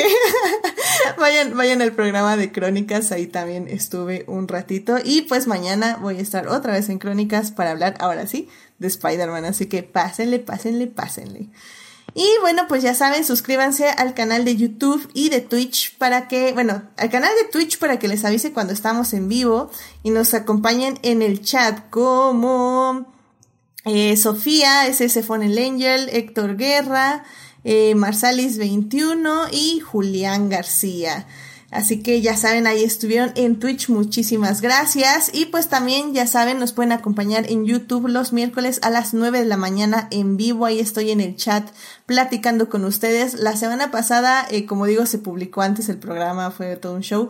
vayan, 1.18 1.56
vayan 1.56 1.82
al 1.82 1.92
programa 1.92 2.36
de 2.36 2.52
Crónicas, 2.52 3.12
ahí 3.12 3.26
también 3.26 3.68
estuve 3.68 4.24
un 4.26 4.48
ratito. 4.48 4.96
Y 5.02 5.22
pues 5.22 5.46
mañana 5.46 5.98
voy 6.00 6.18
a 6.18 6.22
estar 6.22 6.48
otra 6.48 6.72
vez 6.72 6.88
en 6.88 6.98
Crónicas 6.98 7.50
para 7.50 7.70
hablar, 7.70 7.94
ahora 8.00 8.26
sí, 8.26 8.48
de 8.78 8.88
Spider-Man. 8.88 9.44
Así 9.44 9.66
que 9.66 9.82
pásenle, 9.82 10.38
pásenle, 10.38 10.86
pásenle. 10.86 11.48
Y 12.14 12.26
bueno, 12.40 12.66
pues 12.68 12.82
ya 12.82 12.94
saben, 12.94 13.24
suscríbanse 13.24 13.90
al 13.90 14.14
canal 14.14 14.44
de 14.44 14.56
YouTube 14.56 15.08
y 15.14 15.28
de 15.28 15.40
Twitch 15.40 15.96
para 15.98 16.26
que, 16.26 16.52
bueno, 16.52 16.82
al 16.96 17.10
canal 17.10 17.30
de 17.40 17.48
Twitch 17.48 17.78
para 17.78 17.98
que 17.98 18.08
les 18.08 18.24
avise 18.24 18.52
cuando 18.52 18.72
estamos 18.72 19.12
en 19.12 19.28
vivo 19.28 19.70
y 20.02 20.10
nos 20.10 20.34
acompañen 20.34 20.98
en 21.02 21.22
el 21.22 21.42
chat 21.42 21.90
como 21.90 23.06
eh, 23.84 24.16
Sofía, 24.16 24.86
SS 24.86 25.20
el 25.20 25.58
Angel, 25.58 26.08
Héctor 26.10 26.56
Guerra, 26.56 27.24
eh, 27.70 27.94
Marsalis21 27.94 29.50
y 29.52 29.80
Julián 29.80 30.48
García. 30.48 31.26
Así 31.70 32.02
que 32.02 32.22
ya 32.22 32.34
saben, 32.34 32.66
ahí 32.66 32.82
estuvieron 32.82 33.30
en 33.34 33.58
Twitch, 33.58 33.90
muchísimas 33.90 34.62
gracias. 34.62 35.30
Y 35.34 35.44
pues 35.44 35.68
también, 35.68 36.14
ya 36.14 36.26
saben, 36.26 36.58
nos 36.58 36.72
pueden 36.72 36.92
acompañar 36.92 37.44
en 37.50 37.66
YouTube 37.66 38.08
los 38.08 38.32
miércoles 38.32 38.80
a 38.82 38.88
las 38.88 39.12
9 39.12 39.40
de 39.40 39.44
la 39.44 39.58
mañana 39.58 40.08
en 40.10 40.38
vivo. 40.38 40.64
Ahí 40.64 40.80
estoy 40.80 41.10
en 41.10 41.20
el 41.20 41.36
chat 41.36 41.68
platicando 42.06 42.70
con 42.70 42.86
ustedes. 42.86 43.34
La 43.34 43.54
semana 43.54 43.90
pasada, 43.90 44.46
eh, 44.50 44.64
como 44.64 44.86
digo, 44.86 45.04
se 45.04 45.18
publicó 45.18 45.60
antes 45.60 45.90
el 45.90 45.98
programa, 45.98 46.50
fue 46.50 46.74
todo 46.76 46.94
un 46.94 47.02
show 47.02 47.28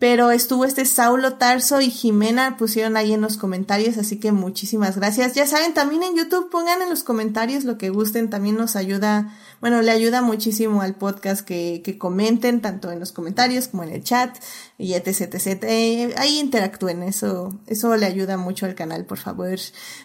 pero 0.00 0.30
estuvo 0.30 0.64
este 0.64 0.86
Saulo 0.86 1.34
Tarso 1.34 1.82
y 1.82 1.90
Jimena, 1.90 2.56
pusieron 2.56 2.96
ahí 2.96 3.12
en 3.12 3.20
los 3.20 3.36
comentarios, 3.36 3.98
así 3.98 4.18
que 4.18 4.32
muchísimas 4.32 4.96
gracias. 4.96 5.34
Ya 5.34 5.46
saben, 5.46 5.74
también 5.74 6.02
en 6.02 6.16
YouTube 6.16 6.48
pongan 6.48 6.80
en 6.80 6.88
los 6.88 7.04
comentarios 7.04 7.64
lo 7.64 7.76
que 7.76 7.90
gusten, 7.90 8.30
también 8.30 8.56
nos 8.56 8.76
ayuda, 8.76 9.36
bueno, 9.60 9.82
le 9.82 9.90
ayuda 9.90 10.22
muchísimo 10.22 10.82
al 10.82 10.94
podcast 10.94 11.44
que, 11.46 11.82
que 11.84 11.98
comenten, 11.98 12.60
tanto 12.60 12.90
en 12.90 13.00
los 13.00 13.12
comentarios 13.12 13.68
como 13.68 13.82
en 13.82 13.90
el 13.90 14.02
chat, 14.02 14.36
y 14.78 14.94
etc, 14.94 15.34
etc. 15.34 15.64
Eh, 15.64 16.14
ahí 16.16 16.38
interactúen, 16.38 17.02
eso, 17.02 17.58
eso 17.66 17.96
le 17.96 18.06
ayuda 18.06 18.36
mucho 18.36 18.66
al 18.66 18.74
canal, 18.74 19.04
por 19.04 19.18
favor. 19.18 19.58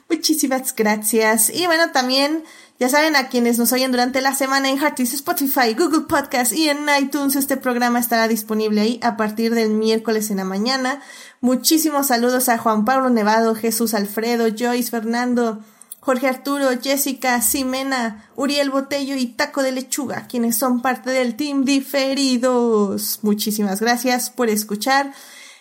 Muchísimas 0.09 0.75
gracias. 0.75 1.49
Y 1.49 1.65
bueno, 1.67 1.91
también 1.91 2.43
ya 2.77 2.89
saben, 2.89 3.15
a 3.15 3.29
quienes 3.29 3.57
nos 3.57 3.71
oyen 3.71 3.91
durante 3.91 4.19
la 4.19 4.35
semana 4.35 4.69
en 4.69 4.77
Heartis, 4.77 5.13
Spotify, 5.13 5.73
Google 5.77 6.07
Podcast 6.09 6.51
y 6.51 6.67
en 6.67 6.85
iTunes, 6.99 7.37
este 7.37 7.55
programa 7.55 7.99
estará 7.99 8.27
disponible 8.27 8.81
ahí 8.81 8.99
a 9.01 9.15
partir 9.15 9.55
del 9.55 9.69
miércoles 9.69 10.29
en 10.29 10.37
la 10.37 10.43
mañana. 10.43 10.99
Muchísimos 11.39 12.07
saludos 12.07 12.49
a 12.49 12.57
Juan 12.57 12.83
Pablo 12.83 13.09
Nevado, 13.09 13.55
Jesús 13.55 13.93
Alfredo, 13.93 14.47
Joyce 14.49 14.91
Fernando, 14.91 15.63
Jorge 16.05 16.27
Arturo, 16.27 16.69
Jessica, 16.79 17.41
Simena, 17.41 18.29
Uriel 18.35 18.69
Botello 18.69 19.15
y 19.15 19.25
Taco 19.25 19.63
de 19.63 19.71
Lechuga, 19.71 20.27
quienes 20.27 20.55
son 20.55 20.83
parte 20.83 21.09
del 21.09 21.35
Team 21.35 21.65
Diferidos. 21.65 23.21
Muchísimas 23.23 23.81
gracias 23.81 24.29
por 24.29 24.49
escuchar. 24.49 25.11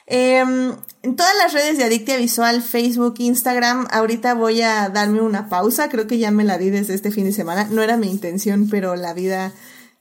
Em, 0.06 0.74
en 1.02 1.16
todas 1.16 1.32
las 1.42 1.54
redes 1.54 1.78
de 1.78 1.84
Adictia 1.84 2.18
Visual, 2.18 2.60
Facebook, 2.60 3.14
Instagram, 3.20 3.88
ahorita 3.90 4.34
voy 4.34 4.60
a 4.60 4.90
darme 4.90 5.22
una 5.22 5.48
pausa. 5.48 5.88
Creo 5.88 6.06
que 6.06 6.18
ya 6.18 6.30
me 6.30 6.44
la 6.44 6.58
di 6.58 6.68
desde 6.68 6.92
este 6.92 7.10
fin 7.10 7.24
de 7.24 7.32
semana. 7.32 7.66
No 7.70 7.80
era 7.80 7.96
mi 7.96 8.10
intención, 8.10 8.68
pero 8.68 8.96
la 8.96 9.14
vida, 9.14 9.50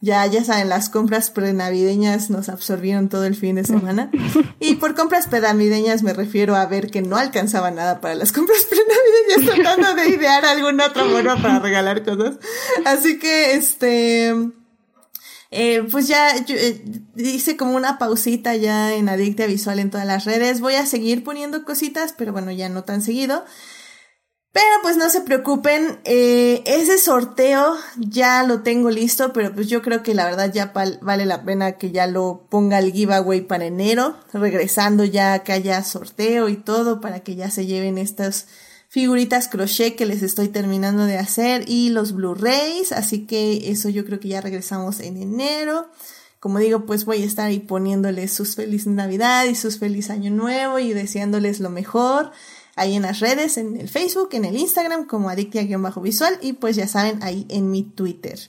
ya, 0.04 0.26
ya 0.26 0.44
saben, 0.44 0.68
las 0.68 0.90
compras 0.90 1.30
prenavideñas 1.30 2.30
nos 2.30 2.50
absorbieron 2.50 3.08
todo 3.08 3.24
el 3.24 3.38
fin 3.38 3.56
de 3.56 3.64
semana. 3.64 4.12
Y 4.60 4.76
por 4.76 4.96
compras 4.96 5.28
prenavideñas 5.28 6.04
me 6.04 6.12
refiero 6.12 6.56
a 6.56 6.66
ver 6.66 6.92
que 6.92 7.02
no 7.02 7.16
alcanzaba 7.16 7.72
nada 7.72 8.02
para 8.02 8.14
las 8.16 8.34
compras 8.34 8.66
prenavideñas, 8.70 9.56
tratando 9.56 9.96
de 9.96 10.10
idear 10.10 10.44
algún 10.46 10.82
otro 10.82 11.06
mono 11.06 11.42
para 11.42 11.60
regalar 11.60 12.04
cosas. 12.04 12.36
Así 12.84 13.18
que, 13.18 13.54
este, 13.54 14.34
eh, 15.52 15.88
pues 15.90 16.10
ya 16.10 16.36
eh, 16.36 16.84
hice 17.16 17.56
como 17.56 17.78
una 17.78 17.98
pausita 17.98 18.58
ya 18.58 18.94
en 18.94 19.08
Adictia 19.08 19.48
Visual 19.48 19.80
en 19.80 19.90
todas 19.90 20.06
las 20.06 20.26
redes. 20.26 20.60
Voy 20.60 20.76
a 20.76 20.86
seguir 20.86 21.24
poniendo 21.24 21.64
cositas, 21.64 22.14
pero 22.18 22.34
bueno, 22.34 22.52
ya 22.52 22.68
no 22.68 22.84
tan 22.84 23.02
seguido. 23.02 23.46
Pero 24.54 24.68
pues 24.84 24.98
no 24.98 25.10
se 25.10 25.22
preocupen, 25.22 26.00
eh, 26.04 26.62
ese 26.68 27.00
sorteo 27.00 27.76
ya 27.98 28.44
lo 28.44 28.62
tengo 28.62 28.92
listo, 28.92 29.34
pero 29.34 29.52
pues 29.52 29.68
yo 29.68 29.82
creo 29.82 30.04
que 30.04 30.14
la 30.14 30.26
verdad 30.26 30.54
ya 30.54 30.72
vale 31.02 31.26
la 31.26 31.44
pena 31.44 31.72
que 31.72 31.90
ya 31.90 32.06
lo 32.06 32.46
ponga 32.50 32.78
el 32.78 32.94
giveaway 32.94 33.42
para 33.42 33.66
enero, 33.66 34.16
regresando 34.32 35.06
ya 35.06 35.40
que 35.40 35.54
haya 35.54 35.84
sorteo 35.84 36.50
y 36.50 36.56
todo 36.56 37.02
para 37.02 37.22
que 37.22 37.36
ya 37.36 37.50
se 37.50 37.66
lleven 37.66 37.98
estas 37.98 38.46
figuritas 38.90 39.48
crochet 39.48 39.96
que 39.96 40.06
les 40.06 40.22
estoy 40.22 40.50
terminando 40.50 41.06
de 41.06 41.18
hacer 41.18 41.68
y 41.68 41.90
los 41.90 42.14
Blu-rays, 42.14 42.92
así 42.92 43.26
que 43.26 43.72
eso 43.72 43.90
yo 43.90 44.06
creo 44.06 44.20
que 44.20 44.28
ya 44.28 44.42
regresamos 44.42 45.00
en 45.00 45.18
enero. 45.18 45.90
Como 46.40 46.60
digo, 46.60 46.86
pues 46.86 47.06
voy 47.06 47.24
a 47.24 47.26
estar 47.26 47.48
ahí 47.48 47.60
poniéndoles 47.60 48.32
sus 48.32 48.54
feliz 48.54 48.86
Navidad 48.86 49.46
y 49.46 49.56
sus 49.56 49.80
feliz 49.80 50.12
Año 50.12 50.30
Nuevo 50.30 50.78
y 50.78 50.94
deseándoles 50.94 51.60
lo 51.60 51.72
mejor 51.72 52.32
ahí 52.76 52.96
en 52.96 53.04
las 53.04 53.20
redes, 53.20 53.58
en 53.58 53.78
el 53.78 53.90
Facebook, 53.90 54.30
en 54.34 54.46
el 54.46 54.58
Instagram 54.58 55.06
como 55.06 55.30
adictia-visual 55.30 56.40
y 56.42 56.54
pues 56.54 56.76
ya 56.76 56.88
saben, 56.88 57.22
ahí 57.24 57.46
en 57.50 57.72
mi 57.72 57.84
Twitter. 57.84 58.40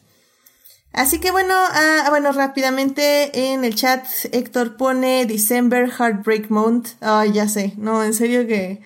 Así 0.93 1.19
que 1.19 1.33
bueno, 1.33 1.55
ah, 1.57 2.07
bueno, 2.11 2.31
rápidamente 2.33 3.53
en 3.53 3.65
el 3.65 3.75
chat 3.75 4.07
Héctor 4.31 4.77
pone 4.77 5.27
December 5.27 5.91
Heartbreak 5.91 6.51
Month. 6.51 6.91
Ay, 7.01 7.33
ya 7.33 7.49
sé, 7.49 7.75
no, 7.77 8.05
en 8.05 8.15
serio 8.15 8.47
que 8.47 8.81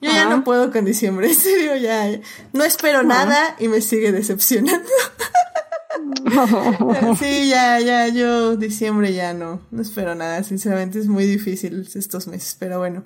yo 0.00 0.10
ya 0.10 0.28
no 0.28 0.44
puedo 0.44 0.72
con 0.72 0.84
diciembre, 0.84 1.28
en 1.30 1.34
serio, 1.34 1.76
ya. 1.76 2.20
No 2.52 2.64
espero 2.64 3.02
nada 3.02 3.56
y 3.58 3.68
me 3.68 3.80
sigue 3.80 4.12
decepcionando. 4.12 4.88
sí, 7.18 7.48
ya, 7.48 7.80
ya, 7.80 8.06
yo 8.08 8.56
diciembre 8.56 9.12
ya 9.12 9.34
no, 9.34 9.60
no 9.70 9.82
espero 9.82 10.14
nada, 10.14 10.44
sinceramente 10.44 11.00
es 11.00 11.08
muy 11.08 11.24
difícil 11.24 11.88
estos 11.92 12.28
meses, 12.28 12.56
pero 12.58 12.78
bueno. 12.78 13.04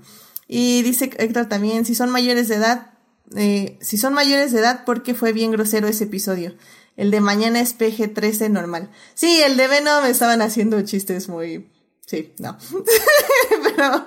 Y 0.55 0.83
dice 0.83 1.11
Héctor 1.17 1.47
también, 1.47 1.87
si 1.87 1.95
son 1.95 2.11
mayores 2.11 2.47
de 2.47 2.57
edad, 2.57 2.91
eh, 3.35 3.79
si 3.81 3.97
son 3.97 4.13
mayores 4.13 4.53
de 4.53 4.59
edad, 4.59 4.85
porque 4.85 5.15
fue 5.15 5.33
bien 5.33 5.51
grosero 5.51 5.89
ese 5.89 6.05
episodio. 6.05 6.55
El 6.95 7.11
de 7.11 7.23
mañana 7.23 7.59
es 7.59 7.75
PG-13 7.79 8.51
normal. 8.51 8.91
Sí, 9.15 9.41
el 9.41 9.57
de 9.57 9.67
Venom 9.67 10.05
estaban 10.05 10.43
haciendo 10.43 10.83
chistes 10.83 11.31
muy 11.31 11.71
Sí, 12.05 12.35
no. 12.39 12.59
pero, 13.65 14.07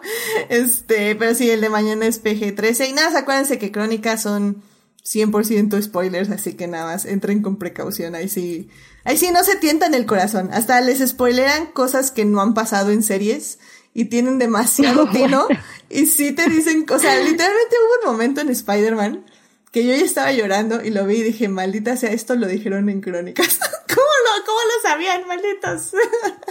este, 0.49 1.15
pero 1.15 1.33
sí, 1.33 1.49
el 1.49 1.61
de 1.61 1.69
mañana 1.69 2.05
es 2.05 2.23
PG-13. 2.23 2.89
Y 2.89 2.93
nada, 2.93 3.17
acuérdense 3.17 3.57
que 3.57 3.71
crónicas 3.71 4.21
son 4.21 4.61
100% 5.03 5.81
spoilers, 5.81 6.29
así 6.29 6.53
que 6.53 6.67
nada 6.67 6.85
más 6.85 7.05
entren 7.05 7.41
con 7.41 7.57
precaución. 7.57 8.13
Ahí 8.13 8.29
sí, 8.29 8.69
ahí 9.03 9.17
sí 9.17 9.31
no 9.31 9.43
se 9.43 9.55
tientan 9.55 9.95
el 9.95 10.05
corazón. 10.05 10.51
Hasta 10.53 10.79
les 10.81 10.99
spoileran 11.09 11.65
cosas 11.71 12.11
que 12.11 12.23
no 12.23 12.39
han 12.39 12.53
pasado 12.53 12.91
en 12.91 13.01
series 13.01 13.57
y 13.95 14.05
tienen 14.05 14.37
demasiado 14.37 15.09
tino. 15.11 15.47
y 15.89 16.05
sí 16.05 16.33
te 16.33 16.47
dicen, 16.47 16.85
o 16.87 16.99
sea, 16.99 17.15
literalmente 17.15 17.75
hubo 17.79 18.09
un 18.09 18.13
momento 18.13 18.41
en 18.41 18.49
Spider-Man 18.49 19.25
que 19.71 19.85
yo 19.85 19.95
ya 19.95 20.03
estaba 20.03 20.31
llorando 20.31 20.83
y 20.83 20.91
lo 20.91 21.05
vi 21.05 21.15
y 21.15 21.23
dije, 21.23 21.47
maldita 21.47 21.97
sea, 21.97 22.11
esto 22.11 22.35
lo 22.35 22.47
dijeron 22.47 22.89
en 22.89 23.01
crónicas. 23.01 23.59
¿Cómo 23.87 24.01
lo, 24.01 24.45
cómo 24.45 24.59
lo 24.59 24.89
sabían, 24.89 25.27
malditos? 25.27 25.93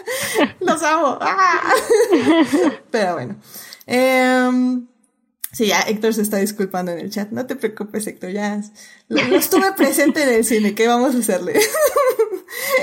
Los 0.61 0.83
amo. 0.83 1.19
¡Ah! 1.21 1.73
Pero 2.91 3.15
bueno. 3.15 3.37
Eh, 3.87 4.85
Sí, 5.55 5.69
ya 5.69 5.83
Héctor 5.83 6.12
se 6.12 6.23
está 6.23 6.39
disculpando 6.39 6.91
en 6.91 6.99
el 6.99 7.11
chat. 7.11 7.31
No 7.31 7.47
te 7.47 7.55
preocupes, 7.55 8.09
Héctor, 8.09 8.33
ya 8.33 8.61
lo, 9.07 9.21
estuve 9.37 9.73
presente 9.73 10.25
en 10.25 10.31
el 10.31 10.45
cine. 10.45 10.75
¿Qué 10.75 10.89
vamos 10.89 11.15
a 11.15 11.19
hacerle? 11.19 11.61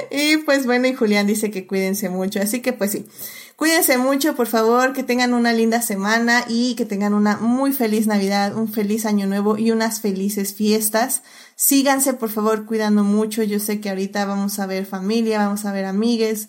y 0.10 0.38
pues 0.38 0.66
bueno, 0.66 0.88
y 0.88 0.94
Julián 0.94 1.28
dice 1.28 1.52
que 1.52 1.68
cuídense 1.68 2.08
mucho. 2.08 2.40
Así 2.40 2.62
que 2.62 2.72
pues 2.72 2.92
sí, 2.92 3.06
cuídense 3.62 4.00
mucho, 4.00 4.36
por 4.36 4.48
favor, 4.48 4.92
que 4.92 5.04
tengan 5.04 5.36
una 5.36 5.54
linda 5.54 5.84
semana 5.84 6.44
y 6.48 6.74
que 6.74 6.84
tengan 6.84 7.14
una 7.14 7.38
muy 7.38 7.74
feliz 7.74 8.08
Navidad, 8.08 8.58
un 8.58 8.68
feliz 8.68 9.06
año 9.06 9.28
nuevo 9.28 9.56
y 9.56 9.70
unas 9.70 10.02
felices 10.02 10.56
fiestas. 10.56 11.22
Síganse, 11.58 12.16
por 12.16 12.32
favor, 12.32 12.66
cuidando 12.66 13.04
mucho. 13.04 13.44
Yo 13.44 13.60
sé 13.60 13.80
que 13.80 13.90
ahorita 13.90 14.26
vamos 14.26 14.58
a 14.58 14.66
ver 14.66 14.88
familia, 14.88 15.38
vamos 15.38 15.64
a 15.66 15.72
ver 15.72 15.86
amigues, 15.86 16.48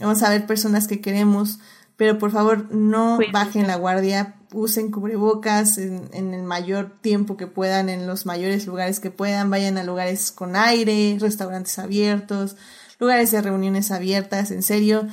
vamos 0.00 0.22
a 0.22 0.30
ver 0.30 0.46
personas 0.46 0.86
que 0.86 1.00
queremos, 1.00 1.58
pero 1.96 2.16
por 2.18 2.30
favor 2.30 2.72
no 2.72 3.18
bajen 3.32 3.66
la 3.66 3.74
guardia 3.74 4.36
usen 4.52 4.92
cubrebocas 4.92 5.78
en, 5.78 6.10
en, 6.12 6.32
el 6.32 6.44
mayor 6.44 6.96
tiempo 7.00 7.36
que 7.36 7.48
puedan, 7.48 7.88
en 7.88 8.06
los 8.06 8.24
mayores 8.24 8.68
lugares 8.68 9.00
que 9.00 9.10
puedan, 9.10 9.50
vayan 9.50 9.78
a 9.78 9.82
lugares 9.82 10.30
con 10.30 10.54
aire, 10.54 11.16
restaurantes 11.18 11.80
abiertos, 11.80 12.54
lugares 13.00 13.32
de 13.32 13.42
reuniones 13.42 13.90
abiertas, 13.90 14.52
en 14.52 14.62
serio. 14.62 15.08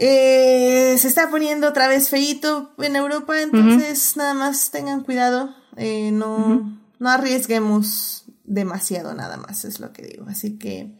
Eh, 0.00 0.96
se 0.96 1.08
está 1.08 1.28
poniendo 1.28 1.66
otra 1.66 1.88
vez 1.88 2.08
feito 2.08 2.70
en 2.78 2.94
Europa, 2.94 3.42
entonces 3.42 4.16
nada 4.16 4.32
más 4.32 4.70
tengan 4.70 5.02
cuidado, 5.02 5.56
eh, 5.76 6.12
no, 6.12 6.80
no 7.00 7.08
arriesguemos 7.08 8.24
demasiado 8.44 9.12
nada 9.14 9.36
más, 9.38 9.64
es 9.64 9.80
lo 9.80 9.92
que 9.92 10.02
digo. 10.02 10.26
Así 10.28 10.56
que, 10.56 10.96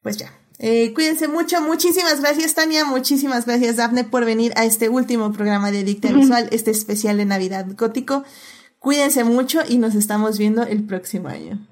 pues 0.00 0.16
ya. 0.16 0.32
Eh, 0.60 0.92
cuídense 0.94 1.26
mucho, 1.26 1.60
muchísimas 1.60 2.20
gracias 2.20 2.54
Tania, 2.54 2.84
muchísimas 2.84 3.46
gracias 3.46 3.76
Daphne 3.76 4.04
por 4.04 4.24
venir 4.24 4.52
a 4.54 4.64
este 4.64 4.88
último 4.88 5.32
programa 5.32 5.72
de 5.72 5.82
Dicta 5.82 6.12
Visual, 6.12 6.48
este 6.52 6.70
especial 6.70 7.16
de 7.16 7.24
Navidad 7.24 7.66
Gótico. 7.76 8.22
Cuídense 8.78 9.24
mucho 9.24 9.60
y 9.68 9.78
nos 9.78 9.96
estamos 9.96 10.38
viendo 10.38 10.62
el 10.62 10.84
próximo 10.84 11.28
año. 11.28 11.66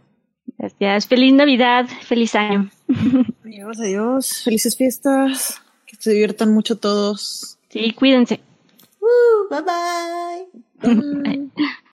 Gracias, 0.59 1.06
feliz 1.06 1.35
Navidad, 1.35 1.86
feliz 2.09 2.35
año. 2.35 2.68
Adiós, 3.44 3.78
adiós, 3.78 4.43
felices 4.43 4.76
fiestas, 4.76 5.60
se 5.99 6.12
diviertan 6.12 6.53
mucho 6.53 6.77
todos. 6.77 7.59
Sí, 7.69 7.93
cuídense. 7.93 8.41
Uh, 9.01 9.49
bye. 9.51 10.47
bye. 10.81 10.95
bye. 10.95 11.49